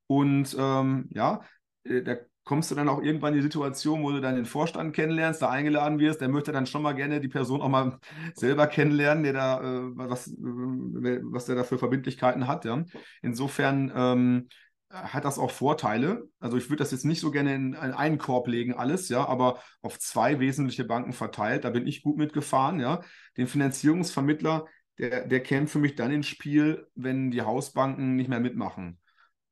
Und 0.06 0.56
ähm, 0.58 1.08
ja, 1.12 1.42
äh, 1.84 2.02
da 2.02 2.16
kommst 2.44 2.70
du 2.70 2.74
dann 2.74 2.88
auch 2.88 3.02
irgendwann 3.02 3.34
in 3.34 3.40
die 3.40 3.42
Situation, 3.42 4.02
wo 4.02 4.10
du 4.10 4.22
dann 4.22 4.34
den 4.34 4.46
Vorstand 4.46 4.96
kennenlernst, 4.96 5.42
da 5.42 5.50
eingeladen 5.50 5.98
wirst, 5.98 6.22
der 6.22 6.30
möchte 6.30 6.50
dann 6.50 6.64
schon 6.64 6.80
mal 6.80 6.94
gerne 6.94 7.20
die 7.20 7.28
Person 7.28 7.60
auch 7.60 7.68
mal 7.68 7.98
selber 8.34 8.66
kennenlernen, 8.66 9.22
der 9.22 9.34
da, 9.34 9.60
äh, 9.60 9.96
was, 9.96 10.28
äh, 10.28 11.20
was 11.24 11.44
der 11.44 11.56
da 11.56 11.64
für 11.64 11.76
Verbindlichkeiten 11.78 12.46
hat. 12.46 12.64
Ja. 12.64 12.84
Insofern 13.20 13.92
ähm, 13.94 14.48
hat 14.90 15.24
das 15.24 15.38
auch 15.38 15.50
Vorteile. 15.50 16.28
Also 16.40 16.56
ich 16.56 16.70
würde 16.70 16.82
das 16.82 16.92
jetzt 16.92 17.04
nicht 17.04 17.20
so 17.20 17.30
gerne 17.30 17.54
in, 17.54 17.72
in, 17.74 17.76
einen 17.76 18.18
Korb 18.18 18.48
legen, 18.48 18.74
alles, 18.74 19.08
ja, 19.08 19.26
aber 19.26 19.60
auf 19.82 19.98
zwei 19.98 20.40
wesentliche 20.40 20.84
Banken 20.84 21.12
verteilt. 21.12 21.64
Da 21.64 21.70
bin 21.70 21.86
ich 21.86 22.02
gut 22.02 22.16
mitgefahren, 22.16 22.80
ja. 22.80 23.02
Den 23.36 23.46
Finanzierungsvermittler, 23.46 24.66
der, 24.98 25.26
der 25.26 25.42
käme 25.42 25.66
für 25.66 25.78
mich 25.78 25.94
dann 25.94 26.10
ins 26.10 26.26
Spiel, 26.26 26.86
wenn 26.94 27.30
die 27.30 27.42
Hausbanken 27.42 28.16
nicht 28.16 28.28
mehr 28.28 28.40
mitmachen. 28.40 28.98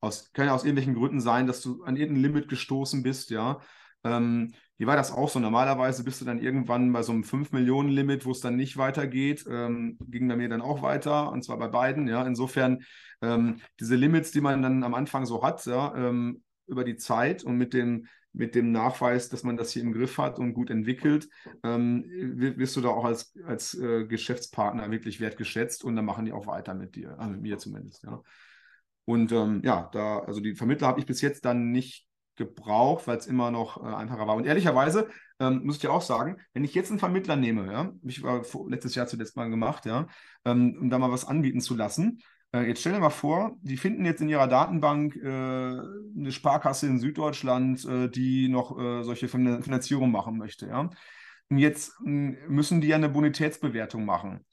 Aus, 0.01 0.33
kann 0.33 0.47
ja 0.47 0.55
aus 0.55 0.65
irgendwelchen 0.65 0.95
Gründen 0.95 1.21
sein, 1.21 1.47
dass 1.47 1.61
du 1.61 1.83
an 1.85 1.97
irgendein 1.97 2.23
Limit 2.23 2.49
gestoßen 2.49 3.03
bist, 3.03 3.31
ja. 3.31 3.61
Ähm, 4.07 4.53
hier 4.79 4.87
war 4.87 4.97
das 4.97 5.13
auch 5.13 5.29
so. 5.29 5.41
Normalerweise 5.41 6.05
bist 6.05 6.21
du 6.21 6.25
dann 6.25 6.41
irgendwann 6.41 6.93
bei 6.93 7.03
so 7.03 7.13
einem 7.13 7.25
5-Millionen-Limit, 7.25 8.27
wo 8.27 8.31
es 8.31 8.41
dann 8.41 8.57
nicht 8.57 8.77
weitergeht. 8.77 9.45
Ähm, 9.51 9.99
ging 10.09 10.29
bei 10.29 10.37
mir 10.37 10.49
dann 10.49 10.61
auch 10.61 10.83
weiter, 10.83 11.33
und 11.33 11.43
zwar 11.43 11.59
bei 11.59 11.69
beiden. 11.69 12.09
Ja. 12.09 12.27
Insofern 12.27 12.83
ähm, 13.23 13.61
diese 13.81 13.97
Limits, 13.97 14.31
die 14.31 14.41
man 14.41 14.63
dann 14.63 14.85
am 14.85 14.95
Anfang 14.95 15.27
so 15.27 15.43
hat, 15.43 15.65
ja, 15.67 15.95
ähm, 15.97 16.43
über 16.67 16.85
die 16.85 16.97
Zeit 16.97 17.43
und 17.45 17.57
mit 17.57 17.73
dem, 17.73 18.07
mit 18.33 18.55
dem 18.55 18.71
Nachweis, 18.71 19.29
dass 19.31 19.45
man 19.45 19.57
das 19.57 19.71
hier 19.71 19.83
im 19.83 19.93
Griff 19.93 20.19
hat 20.19 20.39
und 20.39 20.53
gut 20.53 20.69
entwickelt, 20.69 21.29
ähm, 21.63 22.05
wirst 22.07 22.77
du 22.77 22.83
da 22.83 22.89
auch 22.89 23.05
als, 23.05 23.35
als 23.47 23.75
äh, 23.75 24.05
Geschäftspartner 24.05 24.91
wirklich 24.91 25.21
wertgeschätzt 25.21 25.85
und 25.85 25.97
dann 25.97 26.05
machen 26.05 26.27
die 26.27 26.33
auch 26.33 26.47
weiter 26.47 26.75
mit 26.75 26.97
dir, 26.97 27.19
also 27.19 27.33
mit 27.33 27.41
mir 27.41 27.59
zumindest. 27.59 28.03
Ja. 28.03 28.21
Und 29.07 29.33
ähm, 29.33 29.63
ja, 29.65 29.89
da, 29.93 30.19
also 30.19 30.41
die 30.41 30.55
Vermittler 30.55 30.89
habe 30.89 31.01
ich 31.01 31.07
bis 31.07 31.23
jetzt 31.23 31.45
dann 31.45 31.71
nicht 31.71 32.07
gebraucht, 32.37 33.07
weil 33.07 33.19
es 33.19 33.27
immer 33.27 33.51
noch 33.51 33.83
äh, 33.83 33.95
einfacher 33.95 34.27
war. 34.27 34.37
Und 34.37 34.47
ehrlicherweise 34.47 35.09
ähm, 35.41 35.63
muss 35.65 35.77
ich 35.77 35.83
ja 35.83 35.91
auch 35.91 36.03
sagen, 36.03 36.39
wenn 36.53 36.65
ich 36.65 36.75
jetzt 36.75 36.91
einen 36.91 36.99
Vermittler 36.99 37.37
nehme, 37.37 37.71
ja, 37.73 37.93
ich 38.03 38.23
war 38.23 38.45
vor, 38.45 38.71
letztes 38.71 38.95
Jahr 38.95 39.07
zuletzt 39.07 39.37
mal 39.37 39.51
gemacht, 39.51 39.87
ja, 39.87 40.07
ähm, 40.45 40.77
um 40.81 40.91
da 40.91 40.99
mal 40.99 41.11
was 41.11 41.25
anbieten 41.25 41.61
zu 41.61 41.75
lassen. 41.75 42.21
Äh, 42.53 42.69
jetzt 42.69 42.81
stell 42.81 42.93
dir 42.93 43.01
mal 43.01 43.11
vor, 43.11 43.57
die 43.63 43.77
finden 43.77 44.05
jetzt 44.05 44.21
in 44.21 44.29
ihrer 44.29 44.49
Datenbank 44.49 45.17
äh, 45.17 45.27
eine 45.29 46.33
Sparkasse 46.33 46.87
in 46.87 46.99
Süddeutschland, 46.99 47.85
äh, 47.85 48.09
die 48.09 48.49
noch 48.49 48.79
äh, 48.79 49.03
solche 49.03 49.29
Finanzierung 49.29 50.11
machen 50.11 50.39
möchte, 50.39 50.67
ja. 50.67 50.91
Und 51.49 51.59
jetzt 51.59 51.99
hm, 52.01 52.37
müssen 52.49 52.81
die 52.81 52.89
ja 52.89 52.97
eine 52.97 53.09
Bonitätsbewertung 53.09 54.05
machen. 54.05 54.45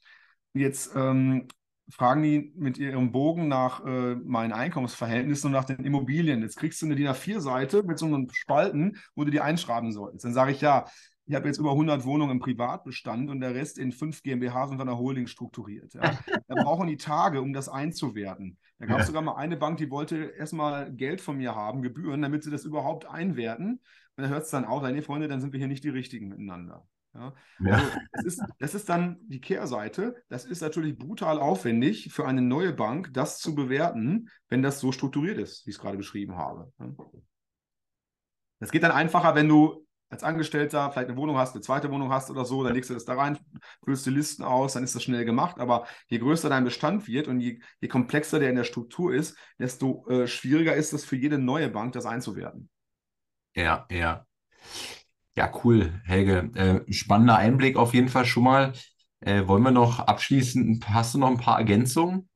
Jetzt 0.52 0.92
ähm, 0.94 1.48
fragen 1.88 2.22
die 2.22 2.52
mit 2.56 2.78
ihrem 2.78 3.12
Bogen 3.12 3.48
nach 3.48 3.84
äh, 3.84 4.14
meinen 4.16 4.52
Einkommensverhältnissen 4.52 5.48
und 5.48 5.52
nach 5.52 5.64
den 5.64 5.84
Immobilien. 5.84 6.42
Jetzt 6.42 6.56
kriegst 6.56 6.80
du 6.80 6.86
eine 6.86 6.94
DIN 6.94 7.08
A4-Seite 7.08 7.82
mit 7.82 7.98
so 7.98 8.06
einem 8.06 8.28
Spalten, 8.32 8.96
wo 9.14 9.24
du 9.24 9.30
die 9.30 9.40
einschreiben 9.40 9.92
sollst. 9.92 10.24
Dann 10.24 10.32
sage 10.32 10.52
ich, 10.52 10.60
ja, 10.60 10.86
ich 11.26 11.34
habe 11.34 11.46
jetzt 11.46 11.58
über 11.58 11.70
100 11.70 12.04
Wohnungen 12.04 12.32
im 12.32 12.40
Privatbestand 12.40 13.30
und 13.30 13.40
der 13.40 13.54
Rest 13.54 13.78
in 13.78 13.92
fünf 13.92 14.22
GmbHs 14.22 14.70
und 14.70 14.80
einer 14.80 14.98
Holding 14.98 15.26
strukturiert. 15.26 15.94
Ja. 15.94 16.02
Da 16.46 16.62
brauchen 16.62 16.88
die 16.88 16.98
Tage, 16.98 17.40
um 17.40 17.54
das 17.54 17.70
einzuwerten. 17.70 18.58
Da 18.78 18.84
gab 18.84 18.98
es 18.98 19.04
ja. 19.04 19.06
sogar 19.06 19.22
mal 19.22 19.36
eine 19.36 19.56
Bank, 19.56 19.78
die 19.78 19.90
wollte 19.90 20.16
erstmal 20.36 20.92
Geld 20.92 21.22
von 21.22 21.38
mir 21.38 21.54
haben, 21.54 21.80
Gebühren, 21.80 22.20
damit 22.20 22.44
sie 22.44 22.50
das 22.50 22.66
überhaupt 22.66 23.06
einwerten. 23.06 23.80
Und 24.16 24.24
da 24.24 24.28
hört 24.28 24.42
es 24.42 24.50
dann 24.50 24.66
auf, 24.66 24.82
nee, 24.82 25.00
Freunde, 25.00 25.26
dann 25.26 25.40
sind 25.40 25.52
wir 25.52 25.58
hier 25.58 25.68
nicht 25.68 25.84
die 25.84 25.88
Richtigen 25.88 26.28
miteinander. 26.28 26.86
Ja? 27.14 27.34
ja. 27.60 27.74
Also 27.74 27.90
das, 28.12 28.24
ist, 28.24 28.42
das 28.58 28.74
ist 28.74 28.88
dann 28.88 29.18
die 29.28 29.40
Kehrseite. 29.40 30.22
Das 30.28 30.44
ist 30.44 30.60
natürlich 30.60 30.98
brutal 30.98 31.38
aufwendig 31.38 32.12
für 32.12 32.26
eine 32.26 32.42
neue 32.42 32.72
Bank, 32.72 33.10
das 33.12 33.38
zu 33.38 33.54
bewerten, 33.54 34.28
wenn 34.48 34.62
das 34.62 34.80
so 34.80 34.92
strukturiert 34.92 35.38
ist, 35.38 35.64
wie 35.66 35.70
ich 35.70 35.76
es 35.76 35.82
gerade 35.82 35.96
beschrieben 35.96 36.36
habe. 36.36 36.72
Das 38.58 38.70
geht 38.70 38.82
dann 38.82 38.92
einfacher, 38.92 39.34
wenn 39.34 39.48
du 39.48 39.84
als 40.14 40.22
Angestellter 40.22 40.90
vielleicht 40.92 41.08
eine 41.08 41.16
Wohnung 41.16 41.36
hast, 41.36 41.54
eine 41.54 41.62
zweite 41.62 41.90
Wohnung 41.90 42.10
hast 42.12 42.30
oder 42.30 42.44
so, 42.44 42.62
dann 42.62 42.74
legst 42.74 42.88
du 42.88 42.94
das 42.94 43.04
da 43.04 43.14
rein, 43.14 43.38
füllst 43.84 44.06
die 44.06 44.10
Listen 44.10 44.44
aus, 44.44 44.74
dann 44.74 44.84
ist 44.84 44.94
das 44.94 45.02
schnell 45.02 45.24
gemacht. 45.24 45.58
Aber 45.58 45.86
je 46.06 46.18
größer 46.18 46.48
dein 46.48 46.64
Bestand 46.64 47.08
wird 47.08 47.26
und 47.26 47.40
je, 47.40 47.60
je 47.80 47.88
komplexer 47.88 48.38
der 48.38 48.50
in 48.50 48.56
der 48.56 48.64
Struktur 48.64 49.12
ist, 49.12 49.36
desto 49.58 50.06
äh, 50.08 50.26
schwieriger 50.28 50.74
ist 50.74 50.92
es 50.92 51.04
für 51.04 51.16
jede 51.16 51.38
neue 51.38 51.68
Bank, 51.68 51.94
das 51.94 52.06
einzuwerten. 52.06 52.70
Ja, 53.54 53.86
ja. 53.90 54.26
Ja, 55.36 55.50
cool, 55.64 56.00
Helge. 56.04 56.50
Äh, 56.54 56.92
spannender 56.92 57.36
Einblick 57.36 57.76
auf 57.76 57.92
jeden 57.92 58.08
Fall 58.08 58.24
schon 58.24 58.44
mal. 58.44 58.72
Äh, 59.20 59.46
wollen 59.48 59.62
wir 59.62 59.72
noch 59.72 59.98
abschließend, 59.98 60.88
hast 60.90 61.14
du 61.14 61.18
noch 61.18 61.28
ein 61.28 61.38
paar 61.38 61.58
Ergänzungen? 61.58 62.28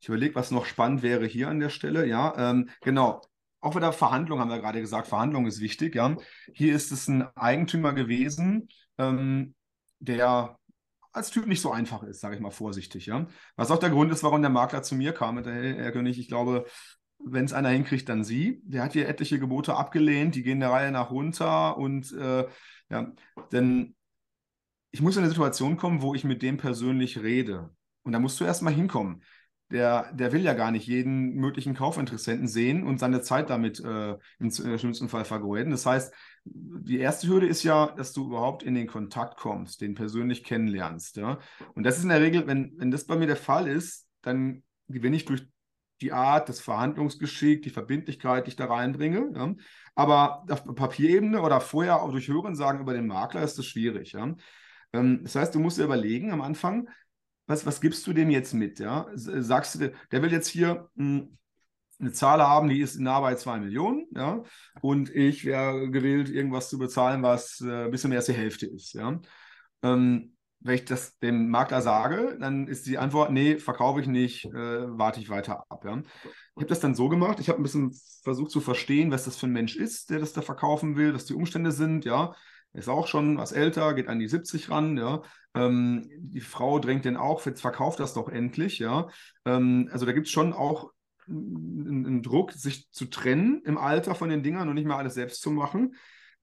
Ich 0.00 0.08
überlege, 0.08 0.34
was 0.34 0.50
noch 0.50 0.66
spannend 0.66 1.02
wäre 1.02 1.26
hier 1.26 1.48
an 1.48 1.60
der 1.60 1.70
Stelle. 1.70 2.06
Ja, 2.06 2.34
ähm, 2.36 2.68
genau. 2.82 3.22
Auch 3.60 3.74
wieder 3.74 3.92
Verhandlung 3.92 4.38
haben 4.38 4.50
wir 4.50 4.60
gerade 4.60 4.80
gesagt. 4.80 5.08
Verhandlung 5.08 5.46
ist 5.46 5.60
wichtig. 5.60 5.94
Ja, 5.94 6.14
hier 6.52 6.74
ist 6.74 6.92
es 6.92 7.08
ein 7.08 7.22
Eigentümer 7.36 7.94
gewesen, 7.94 8.68
ähm, 8.98 9.54
der 10.00 10.58
als 11.12 11.30
Typ 11.30 11.46
nicht 11.46 11.62
so 11.62 11.72
einfach 11.72 12.02
ist, 12.02 12.20
sage 12.20 12.34
ich 12.34 12.40
mal 12.40 12.50
vorsichtig. 12.50 13.06
Ja, 13.06 13.26
was 13.56 13.70
auch 13.70 13.78
der 13.78 13.90
Grund 13.90 14.12
ist, 14.12 14.22
warum 14.22 14.42
der 14.42 14.50
Makler 14.50 14.82
zu 14.82 14.94
mir 14.94 15.12
kam. 15.12 15.42
Hey, 15.42 15.74
Herr 15.74 15.92
König, 15.92 16.18
ich 16.18 16.28
glaube, 16.28 16.66
wenn 17.18 17.44
es 17.44 17.52
einer 17.52 17.70
hinkriegt, 17.70 18.08
dann 18.08 18.24
sie. 18.24 18.62
Der 18.64 18.82
hat 18.82 18.92
hier 18.92 19.08
etliche 19.08 19.38
Gebote 19.38 19.74
abgelehnt, 19.74 20.34
die 20.34 20.42
gehen 20.42 20.60
der 20.60 20.70
Reihe 20.70 20.92
nach 20.92 21.10
runter 21.10 21.76
und 21.76 22.12
äh, 22.12 22.46
ja, 22.90 23.12
denn 23.52 23.94
ich 24.90 25.00
muss 25.00 25.16
in 25.16 25.22
eine 25.22 25.30
Situation 25.30 25.76
kommen, 25.76 26.02
wo 26.02 26.14
ich 26.14 26.22
mit 26.22 26.42
dem 26.42 26.56
persönlich 26.56 27.20
rede. 27.20 27.70
Und 28.04 28.12
da 28.12 28.20
musst 28.20 28.38
du 28.38 28.44
erstmal 28.44 28.74
hinkommen. 28.74 29.24
Der, 29.70 30.12
der 30.12 30.30
will 30.30 30.42
ja 30.42 30.52
gar 30.52 30.70
nicht 30.70 30.86
jeden 30.86 31.34
möglichen 31.34 31.74
Kaufinteressenten 31.74 32.46
sehen 32.46 32.84
und 32.86 33.00
seine 33.00 33.22
Zeit 33.22 33.50
damit 33.50 33.80
äh, 33.80 34.12
im, 34.12 34.18
im 34.38 34.50
schlimmsten 34.50 35.08
Fall 35.08 35.24
vergeuden. 35.24 35.72
Das 35.72 35.84
heißt, 35.84 36.14
die 36.44 36.98
erste 36.98 37.26
Hürde 37.26 37.48
ist 37.48 37.64
ja, 37.64 37.92
dass 37.96 38.12
du 38.12 38.26
überhaupt 38.26 38.62
in 38.62 38.74
den 38.74 38.86
Kontakt 38.86 39.36
kommst, 39.36 39.80
den 39.80 39.94
persönlich 39.94 40.44
kennenlernst. 40.44 41.16
Ja? 41.16 41.40
Und 41.74 41.82
das 41.84 41.96
ist 41.96 42.04
in 42.04 42.10
der 42.10 42.20
Regel, 42.20 42.46
wenn, 42.46 42.74
wenn 42.76 42.92
das 42.92 43.06
bei 43.06 43.16
mir 43.16 43.26
der 43.26 43.36
Fall 43.36 43.66
ist, 43.66 44.06
dann 44.22 44.62
gewinne 44.86 45.16
ich 45.16 45.24
durch 45.24 45.48
die 46.00 46.12
Art, 46.12 46.48
das 46.48 46.60
Verhandlungsgeschick, 46.60 47.62
die 47.62 47.70
Verbindlichkeit, 47.70 48.46
die 48.46 48.50
ich 48.50 48.56
da 48.56 48.66
reinbringe. 48.66 49.32
Ja. 49.34 49.54
Aber 49.94 50.44
auf 50.48 50.64
Papierebene 50.74 51.40
oder 51.40 51.60
vorher 51.60 52.02
auch 52.02 52.10
durch 52.10 52.28
Hörensagen 52.28 52.80
über 52.80 52.94
den 52.94 53.06
Makler 53.06 53.42
ist 53.42 53.58
das 53.58 53.66
schwierig. 53.66 54.12
Ja. 54.12 54.34
Ähm, 54.92 55.20
das 55.22 55.36
heißt, 55.36 55.54
du 55.54 55.60
musst 55.60 55.78
dir 55.78 55.84
überlegen 55.84 56.32
am 56.32 56.42
Anfang, 56.42 56.88
was, 57.46 57.66
was 57.66 57.80
gibst 57.80 58.06
du 58.06 58.12
dem 58.12 58.30
jetzt 58.30 58.54
mit? 58.54 58.78
Ja? 58.78 59.06
Sagst 59.14 59.76
du, 59.76 59.92
der 60.10 60.22
will 60.22 60.32
jetzt 60.32 60.48
hier 60.48 60.88
hm, 60.96 61.38
eine 62.00 62.12
Zahl 62.12 62.42
haben, 62.42 62.68
die 62.68 62.80
ist 62.80 62.98
nah 62.98 63.20
bei 63.20 63.34
2 63.34 63.60
Millionen, 63.60 64.06
ja, 64.14 64.42
und 64.80 65.14
ich 65.14 65.44
wäre 65.44 65.90
gewillt, 65.90 66.28
irgendwas 66.28 66.68
zu 66.68 66.78
bezahlen, 66.78 67.22
was 67.22 67.60
äh, 67.60 67.84
ein 67.84 67.90
bisschen 67.90 68.10
mehr 68.10 68.18
als 68.18 68.26
die 68.26 68.32
Hälfte 68.32 68.66
ist. 68.66 68.94
Ja. 68.94 69.20
Ähm, 69.82 70.33
wenn 70.64 70.76
ich 70.76 70.86
das 70.86 71.18
dem 71.18 71.50
Makler 71.50 71.82
sage, 71.82 72.38
dann 72.40 72.66
ist 72.66 72.86
die 72.86 72.96
Antwort, 72.96 73.30
nee, 73.30 73.58
verkaufe 73.58 74.00
ich 74.00 74.06
nicht, 74.06 74.46
äh, 74.46 74.98
warte 74.98 75.20
ich 75.20 75.28
weiter 75.28 75.64
ab. 75.68 75.84
Ja. 75.84 75.98
Ich 75.98 76.30
habe 76.56 76.66
das 76.66 76.80
dann 76.80 76.94
so 76.94 77.10
gemacht, 77.10 77.38
ich 77.38 77.50
habe 77.50 77.60
ein 77.60 77.62
bisschen 77.62 77.94
versucht 78.22 78.50
zu 78.50 78.60
verstehen, 78.60 79.10
was 79.10 79.24
das 79.24 79.36
für 79.36 79.46
ein 79.46 79.52
Mensch 79.52 79.76
ist, 79.76 80.08
der 80.08 80.20
das 80.20 80.32
da 80.32 80.40
verkaufen 80.40 80.96
will, 80.96 81.14
was 81.14 81.26
die 81.26 81.34
Umstände 81.34 81.70
sind, 81.70 82.06
ja. 82.06 82.34
Ist 82.72 82.88
auch 82.88 83.06
schon 83.06 83.36
was 83.36 83.52
älter, 83.52 83.94
geht 83.94 84.08
an 84.08 84.18
die 84.18 84.26
70 84.26 84.70
ran, 84.70 84.96
ja. 84.96 85.22
Ähm, 85.54 86.08
die 86.16 86.40
Frau 86.40 86.78
drängt 86.78 87.04
den 87.04 87.18
auch, 87.18 87.44
jetzt 87.44 87.60
verkauft 87.60 88.00
das 88.00 88.14
doch 88.14 88.30
endlich, 88.30 88.78
ja. 88.78 89.08
Ähm, 89.44 89.90
also 89.92 90.06
da 90.06 90.12
gibt 90.12 90.28
es 90.28 90.32
schon 90.32 90.54
auch 90.54 90.90
einen, 91.28 92.06
einen 92.06 92.22
Druck, 92.22 92.52
sich 92.52 92.90
zu 92.90 93.04
trennen 93.04 93.60
im 93.66 93.76
Alter 93.76 94.14
von 94.14 94.30
den 94.30 94.42
Dingern 94.42 94.68
und 94.68 94.76
nicht 94.76 94.86
mehr 94.86 94.96
alles 94.96 95.14
selbst 95.14 95.42
zu 95.42 95.50
machen. 95.50 95.94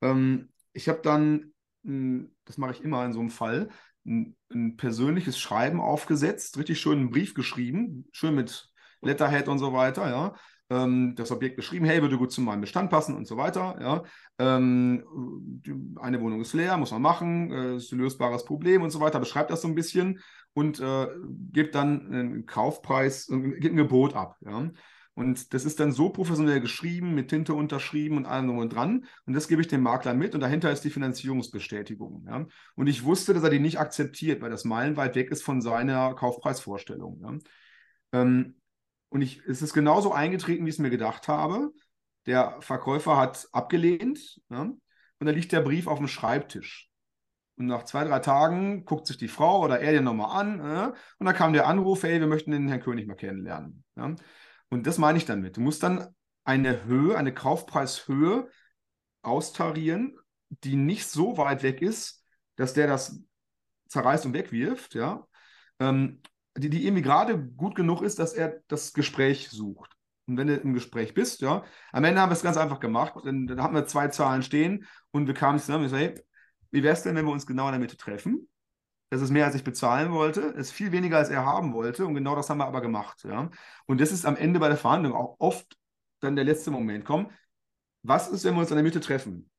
Ähm, 0.01 0.49
ich 0.73 0.87
habe 0.89 1.01
dann, 1.01 1.53
hm, 1.83 2.35
das 2.45 2.59
mache 2.59 2.73
ich 2.73 2.83
immer 2.83 3.03
in 3.03 3.13
so 3.13 3.19
einem 3.19 3.31
Fall, 3.31 3.69
ein, 4.05 4.35
ein, 4.51 4.77
persönliches 4.77 5.39
Schreiben 5.39 5.79
aufgesetzt, 5.79 6.57
richtig 6.57 6.79
schön 6.79 6.99
einen 6.99 7.09
Brief 7.11 7.33
geschrieben, 7.33 8.05
schön 8.11 8.35
mit 8.35 8.69
Letterhead 9.01 9.47
und 9.47 9.59
so 9.59 9.73
weiter, 9.73 10.09
ja. 10.09 10.35
Ähm, 10.69 11.15
das 11.15 11.31
Objekt 11.31 11.57
beschrieben, 11.57 11.85
hey, 11.85 12.01
würde 12.01 12.17
gut 12.17 12.31
zu 12.31 12.41
meinem 12.41 12.61
Bestand 12.61 12.89
passen 12.89 13.15
und 13.15 13.27
so 13.27 13.37
weiter, 13.37 13.77
ja. 13.81 14.03
Ähm, 14.39 15.03
eine 15.99 16.21
Wohnung 16.21 16.41
ist 16.41 16.53
leer, 16.53 16.77
muss 16.77 16.91
man 16.91 17.01
machen, 17.01 17.51
äh, 17.51 17.75
ist 17.75 17.91
ein 17.91 17.99
lösbares 17.99 18.45
Problem 18.45 18.81
und 18.81 18.89
so 18.89 18.99
weiter, 18.99 19.19
beschreibt 19.19 19.51
das 19.51 19.61
so 19.61 19.67
ein 19.67 19.75
bisschen 19.75 20.19
und 20.53 20.79
äh, 20.79 21.07
gibt 21.51 21.75
dann 21.75 22.07
einen 22.07 22.45
Kaufpreis, 22.45 23.29
äh, 23.29 23.37
gibt 23.59 23.73
ein 23.73 23.77
Gebot 23.77 24.15
ab, 24.15 24.37
ja. 24.41 24.71
Und 25.13 25.53
das 25.53 25.65
ist 25.65 25.79
dann 25.79 25.91
so 25.91 26.09
professionell 26.09 26.61
geschrieben, 26.61 27.13
mit 27.13 27.29
Tinte 27.29 27.53
unterschrieben 27.53 28.17
und 28.17 28.25
allem 28.25 28.47
drum 28.47 28.57
und 28.59 28.69
dran. 28.73 29.05
Und 29.25 29.33
das 29.33 29.47
gebe 29.47 29.61
ich 29.61 29.67
dem 29.67 29.81
Makler 29.81 30.13
mit. 30.13 30.33
Und 30.33 30.41
dahinter 30.41 30.71
ist 30.71 30.83
die 30.85 30.89
Finanzierungsbestätigung. 30.89 32.25
Ja? 32.27 32.45
Und 32.75 32.87
ich 32.87 33.03
wusste, 33.03 33.33
dass 33.33 33.43
er 33.43 33.49
die 33.49 33.59
nicht 33.59 33.79
akzeptiert, 33.79 34.41
weil 34.41 34.49
das 34.49 34.63
meilenweit 34.63 35.15
weg 35.15 35.29
ist 35.29 35.43
von 35.43 35.61
seiner 35.61 36.15
Kaufpreisvorstellung. 36.15 37.19
Ja? 37.21 38.21
Ähm, 38.21 38.55
und 39.09 39.21
ich, 39.21 39.45
es 39.45 39.61
ist 39.61 39.73
genauso 39.73 40.13
eingetreten, 40.13 40.65
wie 40.65 40.69
ich 40.69 40.75
es 40.75 40.79
mir 40.79 40.89
gedacht 40.89 41.27
habe. 41.27 41.71
Der 42.25 42.57
Verkäufer 42.61 43.17
hat 43.17 43.49
abgelehnt. 43.51 44.39
Ja? 44.49 44.61
Und 44.61 44.79
da 45.19 45.31
liegt 45.31 45.51
der 45.51 45.61
Brief 45.61 45.87
auf 45.87 45.97
dem 45.97 46.07
Schreibtisch. 46.07 46.89
Und 47.57 47.65
nach 47.65 47.83
zwei, 47.83 48.05
drei 48.05 48.19
Tagen 48.19 48.85
guckt 48.85 49.07
sich 49.07 49.17
die 49.17 49.27
Frau 49.27 49.61
oder 49.63 49.81
er 49.81 49.91
den 49.91 50.05
nochmal 50.05 50.39
an. 50.39 50.59
Äh, 50.61 50.93
und 51.19 51.25
dann 51.25 51.35
kam 51.35 51.51
der 51.51 51.67
Anruf, 51.67 52.03
hey, 52.03 52.21
wir 52.21 52.27
möchten 52.27 52.51
den 52.51 52.69
Herrn 52.69 52.81
König 52.81 53.07
mal 53.07 53.15
kennenlernen. 53.15 53.83
Ja? 53.97 54.15
Und 54.71 54.87
das 54.87 54.97
meine 54.97 55.17
ich 55.17 55.25
damit. 55.25 55.57
Du 55.57 55.61
musst 55.61 55.83
dann 55.83 56.07
eine 56.43 56.85
Höhe, 56.85 57.17
eine 57.17 57.33
Kaufpreishöhe 57.33 58.49
austarieren, 59.21 60.17
die 60.49 60.75
nicht 60.75 61.07
so 61.07 61.37
weit 61.37 61.61
weg 61.61 61.81
ist, 61.81 62.25
dass 62.55 62.73
der 62.73 62.87
das 62.87 63.21
zerreißt 63.89 64.25
und 64.25 64.33
wegwirft, 64.33 64.95
ja, 64.95 65.27
ähm, 65.79 66.21
die, 66.57 66.69
die 66.69 66.85
irgendwie 66.85 67.03
gerade 67.03 67.37
gut 67.37 67.75
genug 67.75 68.01
ist, 68.01 68.19
dass 68.19 68.33
er 68.33 68.61
das 68.67 68.93
Gespräch 68.93 69.49
sucht. 69.49 69.95
Und 70.27 70.37
wenn 70.37 70.47
du 70.47 70.55
im 70.55 70.73
Gespräch 70.73 71.13
bist, 71.13 71.41
ja, 71.41 71.63
am 71.91 72.03
Ende 72.03 72.21
haben 72.21 72.29
wir 72.29 72.35
es 72.35 72.43
ganz 72.43 72.57
einfach 72.57 72.79
gemacht. 72.79 73.13
Dann, 73.23 73.47
dann 73.47 73.61
hatten 73.61 73.75
wir 73.75 73.85
zwei 73.85 74.07
Zahlen 74.07 74.43
stehen 74.43 74.85
und 75.11 75.27
wir 75.27 75.33
kamen 75.33 75.59
zusammen 75.59 75.85
und 75.85 75.89
so, 75.89 75.97
hey, 75.97 76.15
wie 76.71 76.83
wäre 76.83 76.93
es 76.93 77.03
denn, 77.03 77.15
wenn 77.15 77.25
wir 77.25 77.31
uns 77.31 77.45
genau 77.45 77.67
in 77.67 77.73
der 77.73 77.79
Mitte 77.79 77.97
treffen? 77.97 78.47
Das 79.11 79.21
ist 79.21 79.29
mehr, 79.29 79.45
als 79.45 79.55
ich 79.55 79.63
bezahlen 79.63 80.11
wollte. 80.11 80.39
Ist 80.39 80.71
viel 80.71 80.91
weniger, 80.91 81.17
als 81.17 81.29
er 81.29 81.45
haben 81.45 81.73
wollte. 81.73 82.05
Und 82.05 82.15
genau 82.15 82.35
das 82.35 82.49
haben 82.49 82.59
wir 82.59 82.65
aber 82.65 82.81
gemacht. 82.81 83.23
Ja? 83.25 83.49
Und 83.85 83.99
das 83.99 84.11
ist 84.11 84.25
am 84.25 84.37
Ende 84.37 84.59
bei 84.59 84.69
der 84.69 84.77
Verhandlung 84.77 85.13
auch 85.13 85.35
oft 85.37 85.77
dann 86.21 86.37
der 86.37 86.45
letzte 86.45 86.71
Moment. 86.71 87.03
Komm, 87.03 87.29
was 88.03 88.29
ist, 88.29 88.45
wenn 88.45 88.53
wir 88.53 88.61
uns 88.61 88.71
in 88.71 88.77
der 88.77 88.83
Mitte 88.83 89.01
treffen? 89.01 89.49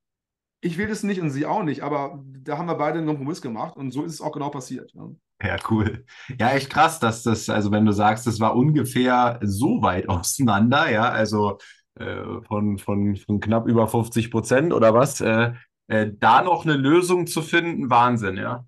Ich 0.59 0.77
will 0.77 0.87
das 0.87 1.03
nicht 1.03 1.21
und 1.21 1.29
sie 1.29 1.45
auch 1.45 1.61
nicht, 1.61 1.83
aber 1.83 2.23
da 2.25 2.57
haben 2.57 2.67
wir 2.67 2.75
beide 2.75 2.97
einen 2.97 3.07
Kompromiss 3.07 3.41
gemacht 3.41 3.75
und 3.75 3.91
so 3.91 4.03
ist 4.03 4.13
es 4.13 4.21
auch 4.21 4.31
genau 4.31 4.49
passiert. 4.49 4.91
Ja. 4.93 5.09
Ja, 5.43 5.57
cool. 5.69 6.05
Ja, 6.39 6.51
echt 6.51 6.69
krass, 6.69 6.99
dass 6.99 7.21
das, 7.21 7.49
also 7.49 7.69
wenn 7.71 7.85
du 7.85 7.91
sagst, 7.91 8.25
das 8.25 8.39
war 8.39 8.55
ungefähr 8.55 9.39
so 9.43 9.81
weit 9.81 10.07
auseinander, 10.09 10.89
ja, 10.89 11.09
also 11.09 11.57
äh, 11.95 12.41
von, 12.47 12.77
von, 12.77 13.17
von 13.17 13.39
knapp 13.41 13.67
über 13.67 13.87
50 13.87 14.31
Prozent 14.31 14.73
oder 14.73 14.93
was, 14.93 15.19
äh, 15.19 15.51
äh, 15.87 16.11
da 16.17 16.41
noch 16.41 16.65
eine 16.65 16.75
Lösung 16.75 17.27
zu 17.27 17.41
finden, 17.41 17.89
Wahnsinn, 17.89 18.37
ja. 18.37 18.65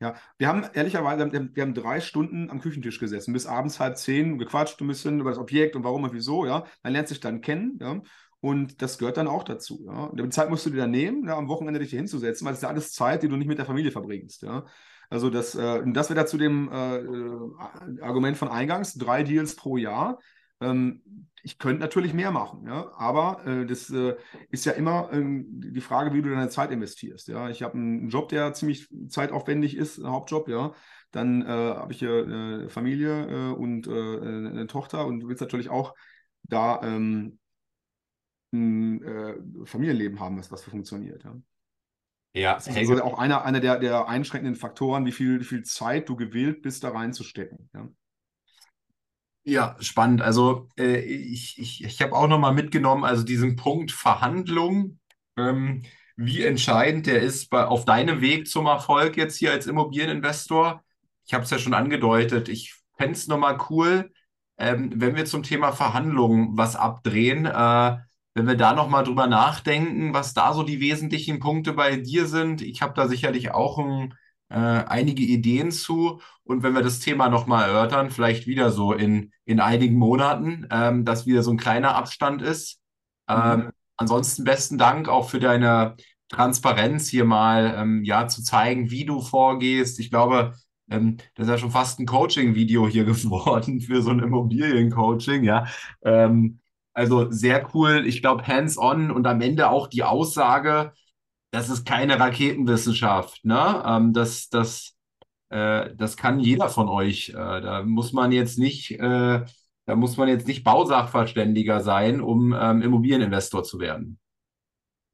Ja, 0.00 0.14
wir 0.38 0.48
haben 0.48 0.64
ehrlicherweise, 0.72 1.30
wir 1.30 1.62
haben, 1.62 1.74
drei 1.74 2.00
Stunden 2.00 2.48
am 2.50 2.60
Küchentisch 2.60 2.98
gesessen, 2.98 3.34
bis 3.34 3.44
abends 3.44 3.78
halb 3.78 3.98
zehn, 3.98 4.38
gequatscht 4.38 4.80
ein 4.80 4.88
bisschen 4.88 5.20
über 5.20 5.28
das 5.28 5.38
Objekt 5.38 5.76
und 5.76 5.84
warum 5.84 6.04
und 6.04 6.14
wieso, 6.14 6.46
ja. 6.46 6.64
Man 6.82 6.94
lernt 6.94 7.08
sich 7.08 7.20
dann 7.20 7.42
kennen, 7.42 7.78
ja. 7.80 8.00
Und 8.40 8.80
das 8.80 8.96
gehört 8.96 9.18
dann 9.18 9.28
auch 9.28 9.44
dazu. 9.44 9.84
Ja. 9.86 10.04
Und 10.04 10.18
die 10.18 10.28
Zeit 10.30 10.48
musst 10.48 10.64
du 10.64 10.70
dir 10.70 10.78
dann 10.78 10.90
nehmen, 10.90 11.26
ja, 11.26 11.36
am 11.36 11.48
Wochenende 11.48 11.80
dich 11.80 11.90
hier 11.90 11.98
hinzusetzen, 11.98 12.46
weil 12.46 12.52
das 12.52 12.60
ist 12.60 12.62
ja 12.62 12.70
alles 12.70 12.92
Zeit, 12.92 13.22
die 13.22 13.28
du 13.28 13.36
nicht 13.36 13.48
mit 13.48 13.58
der 13.58 13.66
Familie 13.66 13.92
verbringst. 13.92 14.42
Ja. 14.42 14.64
Also 15.10 15.28
das, 15.28 15.54
äh, 15.54 15.82
das 15.92 16.08
wäre 16.08 16.20
dazu 16.20 16.38
dem 16.38 16.70
äh, 16.72 16.96
äh, 16.96 18.00
Argument 18.00 18.38
von 18.38 18.48
Eingangs, 18.48 18.94
drei 18.94 19.22
Deals 19.22 19.54
pro 19.56 19.76
Jahr. 19.76 20.18
Ähm, 20.62 21.02
ich 21.42 21.58
könnte 21.58 21.80
natürlich 21.80 22.14
mehr 22.14 22.30
machen, 22.30 22.66
ja, 22.66 22.92
aber 22.96 23.44
äh, 23.46 23.66
das 23.66 23.90
äh, 23.90 24.16
ist 24.50 24.64
ja 24.64 24.72
immer 24.72 25.12
äh, 25.12 25.22
die 25.24 25.80
Frage, 25.80 26.12
wie 26.12 26.22
du 26.22 26.30
deine 26.30 26.48
Zeit 26.48 26.70
investierst. 26.70 27.28
Ja, 27.28 27.48
ich 27.48 27.62
habe 27.62 27.74
einen 27.74 28.08
Job, 28.08 28.28
der 28.28 28.52
ziemlich 28.52 28.88
zeitaufwendig 29.08 29.76
ist, 29.76 29.98
ein 29.98 30.10
Hauptjob, 30.10 30.48
ja. 30.48 30.72
Dann 31.10 31.42
äh, 31.42 31.46
habe 31.46 31.92
ich 31.92 31.98
hier 31.98 32.22
eine 32.24 32.68
Familie 32.68 33.26
äh, 33.26 33.52
und 33.52 33.88
äh, 33.88 33.90
eine 33.90 34.66
Tochter 34.66 35.06
und 35.06 35.20
du 35.20 35.28
willst 35.28 35.40
natürlich 35.40 35.68
auch 35.68 35.94
da 36.42 36.80
ähm, 36.82 37.38
ein 38.52 39.64
Familienleben 39.64 40.18
haben, 40.18 40.38
was, 40.38 40.50
was 40.50 40.64
funktioniert. 40.64 41.22
Ja. 41.24 41.36
Ja, 42.32 42.54
das 42.54 42.68
ist 42.68 42.76
also 42.76 43.02
auch 43.02 43.18
einer, 43.18 43.44
einer 43.44 43.60
der, 43.60 43.78
der 43.78 44.08
einschränkenden 44.08 44.54
Faktoren, 44.54 45.04
wie 45.04 45.12
viel, 45.12 45.40
wie 45.40 45.44
viel 45.44 45.62
Zeit 45.62 46.08
du 46.08 46.14
gewillt 46.14 46.62
bist, 46.62 46.84
da 46.84 46.90
reinzustecken. 46.90 47.68
Ja. 47.74 47.88
Ja, 49.42 49.76
spannend. 49.80 50.20
Also 50.22 50.68
äh, 50.78 50.98
ich, 51.00 51.58
ich, 51.58 51.82
ich 51.84 52.02
habe 52.02 52.14
auch 52.14 52.28
nochmal 52.28 52.52
mitgenommen, 52.54 53.04
also 53.04 53.22
diesen 53.24 53.56
Punkt 53.56 53.90
Verhandlung, 53.90 54.98
ähm, 55.36 55.82
wie 56.16 56.42
entscheidend 56.44 57.06
der 57.06 57.22
ist 57.22 57.48
bei, 57.48 57.64
auf 57.64 57.84
deinem 57.86 58.20
Weg 58.20 58.48
zum 58.48 58.66
Erfolg 58.66 59.16
jetzt 59.16 59.36
hier 59.38 59.50
als 59.52 59.66
Immobilieninvestor. 59.66 60.84
Ich 61.26 61.32
habe 61.32 61.44
es 61.44 61.50
ja 61.50 61.58
schon 61.58 61.74
angedeutet, 61.74 62.48
ich 62.48 62.74
fände 62.98 63.14
es 63.14 63.28
nochmal 63.28 63.58
cool, 63.70 64.12
ähm, 64.58 64.92
wenn 64.96 65.16
wir 65.16 65.24
zum 65.24 65.42
Thema 65.42 65.72
Verhandlungen 65.72 66.56
was 66.58 66.76
abdrehen, 66.76 67.46
äh, 67.46 67.96
wenn 68.34 68.46
wir 68.46 68.56
da 68.56 68.74
nochmal 68.74 69.04
drüber 69.04 69.26
nachdenken, 69.26 70.12
was 70.12 70.34
da 70.34 70.52
so 70.52 70.62
die 70.62 70.80
wesentlichen 70.80 71.40
Punkte 71.40 71.72
bei 71.72 71.96
dir 71.96 72.26
sind. 72.26 72.60
Ich 72.62 72.82
habe 72.82 72.92
da 72.94 73.08
sicherlich 73.08 73.52
auch 73.52 73.78
ein 73.78 74.14
äh, 74.50 74.54
einige 74.54 75.22
Ideen 75.22 75.70
zu. 75.70 76.20
Und 76.42 76.62
wenn 76.62 76.74
wir 76.74 76.82
das 76.82 76.98
Thema 76.98 77.28
nochmal 77.28 77.68
erörtern, 77.68 78.10
vielleicht 78.10 78.46
wieder 78.46 78.70
so 78.70 78.92
in, 78.92 79.32
in 79.44 79.60
einigen 79.60 79.96
Monaten, 79.96 80.66
ähm, 80.70 81.04
dass 81.04 81.26
wieder 81.26 81.42
so 81.42 81.52
ein 81.52 81.56
kleiner 81.56 81.94
Abstand 81.94 82.42
ist. 82.42 82.80
Ähm, 83.28 83.60
mhm. 83.60 83.70
Ansonsten 83.96 84.44
besten 84.44 84.76
Dank 84.76 85.08
auch 85.08 85.30
für 85.30 85.40
deine 85.40 85.96
Transparenz 86.28 87.08
hier 87.08 87.24
mal 87.24 87.74
ähm, 87.76 88.04
ja 88.04 88.26
zu 88.28 88.42
zeigen, 88.42 88.90
wie 88.90 89.04
du 89.04 89.20
vorgehst. 89.20 90.00
Ich 90.00 90.10
glaube, 90.10 90.54
ähm, 90.90 91.18
das 91.34 91.46
ist 91.46 91.50
ja 91.50 91.58
schon 91.58 91.70
fast 91.70 92.00
ein 92.00 92.06
Coaching-Video 92.06 92.88
hier 92.88 93.04
geworden 93.06 93.80
für 93.80 94.02
so 94.02 94.10
ein 94.10 94.20
Immobiliencoaching, 94.20 95.44
ja. 95.44 95.66
Ähm, 96.02 96.60
also 96.92 97.30
sehr 97.30 97.68
cool. 97.74 98.04
Ich 98.06 98.20
glaube, 98.20 98.46
hands-on 98.46 99.10
und 99.10 99.26
am 99.26 99.40
Ende 99.40 99.70
auch 99.70 99.86
die 99.86 100.02
Aussage, 100.02 100.92
das 101.50 101.68
ist 101.68 101.84
keine 101.86 102.18
Raketenwissenschaft. 102.18 103.44
Ne? 103.44 103.82
Ähm, 103.86 104.12
das, 104.12 104.48
das, 104.48 104.96
äh, 105.48 105.94
das 105.96 106.16
kann 106.16 106.40
jeder 106.40 106.68
von 106.68 106.88
euch. 106.88 107.30
Äh, 107.30 107.34
da 107.34 107.82
muss 107.82 108.12
man 108.12 108.32
jetzt 108.32 108.58
nicht, 108.58 108.92
äh, 108.92 109.44
da 109.86 109.96
muss 109.96 110.16
man 110.16 110.28
jetzt 110.28 110.46
nicht 110.46 110.64
Bausachverständiger 110.64 111.80
sein, 111.80 112.20
um 112.20 112.54
ähm, 112.58 112.82
Immobilieninvestor 112.82 113.64
zu 113.64 113.80
werden. 113.80 114.18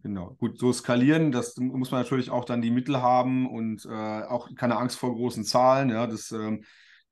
Genau, 0.03 0.37
gut, 0.39 0.59
so 0.59 0.73
skalieren, 0.73 1.33
das 1.33 1.57
muss 1.57 1.91
man 1.91 2.01
natürlich 2.03 2.31
auch 2.31 2.45
dann 2.45 2.63
die 2.63 2.71
Mittel 2.71 3.03
haben 3.03 3.51
und 3.51 3.87
äh, 3.87 4.23
auch 4.23 4.55
keine 4.55 4.77
Angst 4.77 4.99
vor 4.99 5.13
großen 5.13 5.43
Zahlen. 5.43 5.91
Ja, 5.91 6.07
das, 6.07 6.31
ähm, 6.31 6.63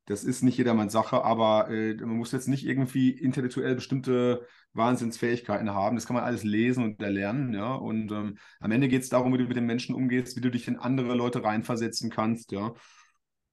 das 0.04 0.22
ist 0.22 0.42
nicht 0.42 0.58
jedermanns 0.58 0.92
Sache, 0.92 1.24
aber 1.24 1.70
äh, 1.70 1.94
man 1.94 2.18
muss 2.18 2.30
jetzt 2.30 2.46
nicht 2.46 2.64
irgendwie 2.64 3.10
intellektuell 3.10 3.74
bestimmte 3.74 4.46
Wahnsinnsfähigkeiten 4.74 5.70
haben. 5.70 5.96
Das 5.96 6.06
kann 6.06 6.14
man 6.14 6.24
alles 6.24 6.44
lesen 6.44 6.84
und 6.84 7.00
erlernen, 7.00 7.54
ja. 7.54 7.74
Und 7.74 8.10
ähm, 8.12 8.38
am 8.60 8.70
Ende 8.70 8.88
geht 8.88 9.02
es 9.02 9.08
darum, 9.08 9.32
wie 9.32 9.38
du 9.38 9.44
mit 9.44 9.56
den 9.56 9.66
Menschen 9.66 9.94
umgehst, 9.94 10.36
wie 10.36 10.40
du 10.40 10.50
dich 10.50 10.68
in 10.68 10.76
andere 10.76 11.14
Leute 11.14 11.42
reinversetzen 11.42 12.10
kannst, 12.10 12.52
ja. 12.52 12.74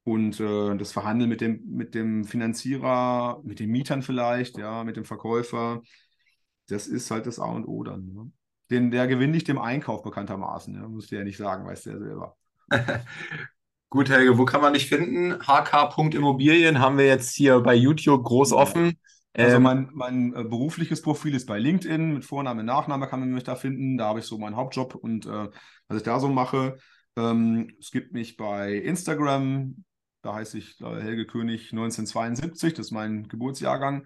Und 0.03 0.39
äh, 0.39 0.75
das 0.77 0.91
Verhandeln 0.91 1.29
mit 1.29 1.41
dem, 1.41 1.61
mit 1.67 1.93
dem 1.93 2.25
Finanzierer, 2.25 3.41
mit 3.43 3.59
den 3.59 3.69
Mietern 3.69 4.01
vielleicht, 4.01 4.57
ja, 4.57 4.83
mit 4.83 4.97
dem 4.97 5.05
Verkäufer, 5.05 5.81
das 6.67 6.87
ist 6.87 7.11
halt 7.11 7.27
das 7.27 7.39
A 7.39 7.45
und 7.45 7.65
O 7.65 7.83
dann. 7.83 8.07
Ne? 8.13 8.31
Den, 8.71 8.89
der 8.89 9.07
gewinnt 9.07 9.33
nicht 9.33 9.47
dem 9.47 9.59
Einkauf 9.59 10.01
bekanntermaßen, 10.01 10.73
ja. 10.73 10.87
Musst 10.87 11.11
du 11.11 11.15
ja 11.17 11.23
nicht 11.23 11.37
sagen, 11.37 11.67
weißt 11.67 11.85
du 11.85 11.89
ja 11.91 11.99
selber. 11.99 12.37
Gut, 13.89 14.09
Helge, 14.09 14.37
wo 14.37 14.45
kann 14.45 14.61
man 14.61 14.73
dich 14.73 14.87
finden? 14.87 15.37
hk.immobilien 15.41 16.79
haben 16.79 16.97
wir 16.97 17.05
jetzt 17.05 17.35
hier 17.35 17.59
bei 17.59 17.75
YouTube 17.75 18.23
groß 18.23 18.53
offen. 18.53 18.97
Also 19.33 19.57
ähm, 19.57 19.63
mein, 19.63 19.89
mein 19.93 20.35
äh, 20.35 20.43
berufliches 20.43 21.01
Profil 21.01 21.35
ist 21.35 21.45
bei 21.45 21.57
LinkedIn 21.57 22.13
mit 22.13 22.25
Vorname, 22.25 22.63
Nachname 22.63 23.07
kann 23.07 23.21
man 23.21 23.31
mich 23.31 23.43
da 23.43 23.55
finden. 23.55 23.97
Da 23.97 24.07
habe 24.07 24.19
ich 24.19 24.25
so 24.25 24.37
meinen 24.37 24.55
Hauptjob 24.55 24.95
und 24.95 25.25
äh, 25.25 25.49
was 25.87 25.97
ich 25.97 26.03
da 26.03 26.19
so 26.19 26.27
mache. 26.27 26.77
Ähm, 27.15 27.71
es 27.79 27.91
gibt 27.91 28.13
mich 28.13 28.37
bei 28.37 28.73
Instagram, 28.75 29.83
da 30.21 30.33
heiße 30.35 30.57
ich 30.57 30.79
äh, 30.81 31.01
Helge 31.01 31.25
König 31.25 31.71
1972, 31.71 32.73
das 32.73 32.87
ist 32.87 32.91
mein 32.91 33.27
Geburtsjahrgang. 33.27 34.05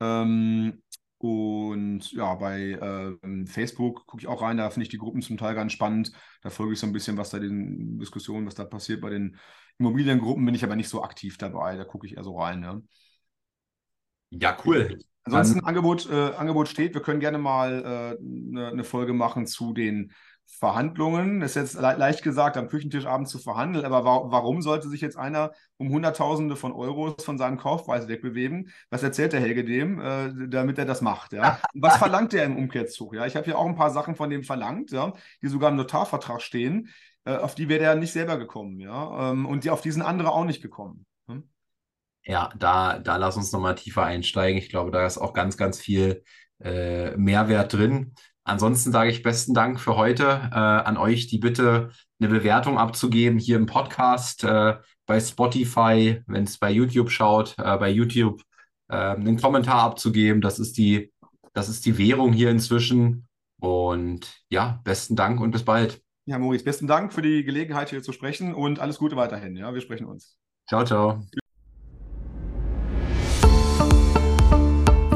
Ähm, 0.00 0.82
und 1.18 2.12
ja, 2.12 2.34
bei 2.34 2.72
äh, 2.72 3.46
Facebook 3.46 4.06
gucke 4.06 4.22
ich 4.22 4.28
auch 4.28 4.42
rein, 4.42 4.58
da 4.58 4.68
finde 4.70 4.84
ich 4.84 4.90
die 4.90 4.98
Gruppen 4.98 5.22
zum 5.22 5.38
Teil 5.38 5.54
ganz 5.54 5.72
spannend. 5.72 6.12
Da 6.42 6.50
folge 6.50 6.74
ich 6.74 6.78
so 6.80 6.86
ein 6.86 6.92
bisschen, 6.92 7.16
was 7.16 7.30
da 7.30 7.38
den 7.38 7.98
Diskussionen, 7.98 8.46
was 8.46 8.54
da 8.54 8.64
passiert 8.64 9.00
bei 9.00 9.10
den 9.10 9.38
Immobiliengruppen, 9.78 10.44
bin 10.44 10.54
ich 10.54 10.64
aber 10.64 10.76
nicht 10.76 10.88
so 10.88 11.02
aktiv 11.02 11.38
dabei. 11.38 11.76
Da 11.76 11.84
gucke 11.84 12.06
ich 12.06 12.16
eher 12.16 12.24
so 12.24 12.38
rein. 12.38 12.62
Ja. 12.62 12.80
Ja, 14.40 14.56
cool. 14.64 14.98
Ansonsten 15.24 15.64
Angebot, 15.64 16.08
äh, 16.10 16.32
Angebot 16.34 16.68
steht. 16.68 16.94
Wir 16.94 17.00
können 17.00 17.20
gerne 17.20 17.38
mal 17.38 17.82
äh, 17.82 18.50
eine, 18.50 18.68
eine, 18.68 18.84
Folge 18.84 19.14
machen 19.14 19.46
zu 19.46 19.72
den 19.72 20.12
Verhandlungen, 20.46 21.40
ist 21.40 21.56
jetzt 21.56 21.74
le 21.74 21.94
leicht 21.96 22.22
gesagt, 22.22 22.58
am 22.58 22.68
Küchentisch 22.68 23.06
abends 23.06 23.30
zu 23.30 23.38
verhandeln, 23.38 23.84
aber 23.84 24.04
wa 24.04 24.30
warum 24.30 24.60
sollte 24.60 24.88
sich 24.88 25.00
jetzt 25.00 25.16
einer 25.16 25.52
um 25.78 25.88
Hunderttausende 25.88 26.56
von 26.56 26.72
Euros 26.72 27.24
von 27.24 27.38
seinem 27.38 27.56
Kaufpreis 27.56 28.08
wegbewegen? 28.08 28.70
Was 28.90 29.02
erzählt 29.02 29.32
der 29.32 29.40
Helge 29.40 29.64
dem, 29.64 30.00
äh, 30.00 30.48
damit 30.48 30.78
er 30.78 30.84
das 30.84 31.00
macht? 31.00 31.32
Ja? 31.32 31.58
Was 31.72 31.96
verlangt 31.96 32.34
er 32.34 32.44
im 32.44 32.56
Umkehrzug? 32.56 33.14
Ja? 33.14 33.26
Ich 33.26 33.36
habe 33.36 33.46
hier 33.46 33.58
auch 33.58 33.66
ein 33.66 33.74
paar 33.74 33.90
Sachen 33.90 34.14
von 34.14 34.28
dem 34.28 34.44
verlangt, 34.44 34.90
ja? 34.90 35.14
die 35.42 35.48
sogar 35.48 35.70
im 35.70 35.76
Notarvertrag 35.76 36.42
stehen, 36.42 36.90
äh, 37.24 37.36
auf 37.36 37.54
die 37.54 37.70
wäre 37.70 37.84
er 37.84 37.94
nicht 37.94 38.12
selber 38.12 38.36
gekommen. 38.36 38.78
Ja? 38.80 39.30
Ähm, 39.30 39.46
und 39.46 39.64
die, 39.64 39.70
auf 39.70 39.80
die 39.80 39.90
sind 39.90 40.02
andere 40.02 40.30
auch 40.30 40.44
nicht 40.44 40.60
gekommen. 40.60 41.06
Ja, 42.26 42.50
da, 42.58 42.98
da 42.98 43.16
lass 43.16 43.36
uns 43.36 43.52
nochmal 43.52 43.74
tiefer 43.74 44.04
einsteigen. 44.04 44.58
Ich 44.58 44.70
glaube, 44.70 44.90
da 44.90 45.06
ist 45.06 45.18
auch 45.18 45.34
ganz, 45.34 45.56
ganz 45.56 45.78
viel 45.78 46.24
äh, 46.62 47.16
Mehrwert 47.16 47.72
drin. 47.72 48.14
Ansonsten 48.44 48.92
sage 48.92 49.10
ich 49.10 49.22
besten 49.22 49.54
Dank 49.54 49.80
für 49.80 49.96
heute 49.96 50.24
äh, 50.52 50.54
an 50.56 50.96
euch, 50.96 51.26
die 51.26 51.38
Bitte 51.38 51.90
eine 52.20 52.28
Bewertung 52.28 52.78
abzugeben 52.78 53.38
hier 53.38 53.56
im 53.56 53.66
Podcast, 53.66 54.44
äh, 54.44 54.76
bei 55.06 55.20
Spotify, 55.20 56.22
wenn 56.26 56.44
es 56.44 56.58
bei 56.58 56.70
YouTube 56.70 57.10
schaut, 57.10 57.54
äh, 57.58 57.76
bei 57.76 57.90
YouTube 57.90 58.42
äh, 58.88 58.96
einen 58.96 59.40
Kommentar 59.40 59.82
abzugeben. 59.82 60.40
Das 60.40 60.58
ist 60.58 60.76
die, 60.76 61.12
das 61.52 61.68
ist 61.68 61.86
die 61.86 61.98
Währung 61.98 62.32
hier 62.32 62.50
inzwischen. 62.50 63.26
Und 63.60 64.42
ja, 64.50 64.80
besten 64.84 65.16
Dank 65.16 65.40
und 65.40 65.50
bis 65.50 65.64
bald. 65.64 66.02
Ja, 66.26 66.38
Maurice, 66.38 66.64
besten 66.64 66.86
Dank 66.86 67.12
für 67.12 67.22
die 67.22 67.44
Gelegenheit 67.44 67.90
hier 67.90 68.02
zu 68.02 68.12
sprechen 68.12 68.54
und 68.54 68.78
alles 68.78 68.98
Gute 68.98 69.16
weiterhin. 69.16 69.56
Ja, 69.56 69.72
wir 69.72 69.80
sprechen 69.80 70.06
uns. 70.06 70.36
Ciao, 70.66 70.84
ciao. 70.84 71.43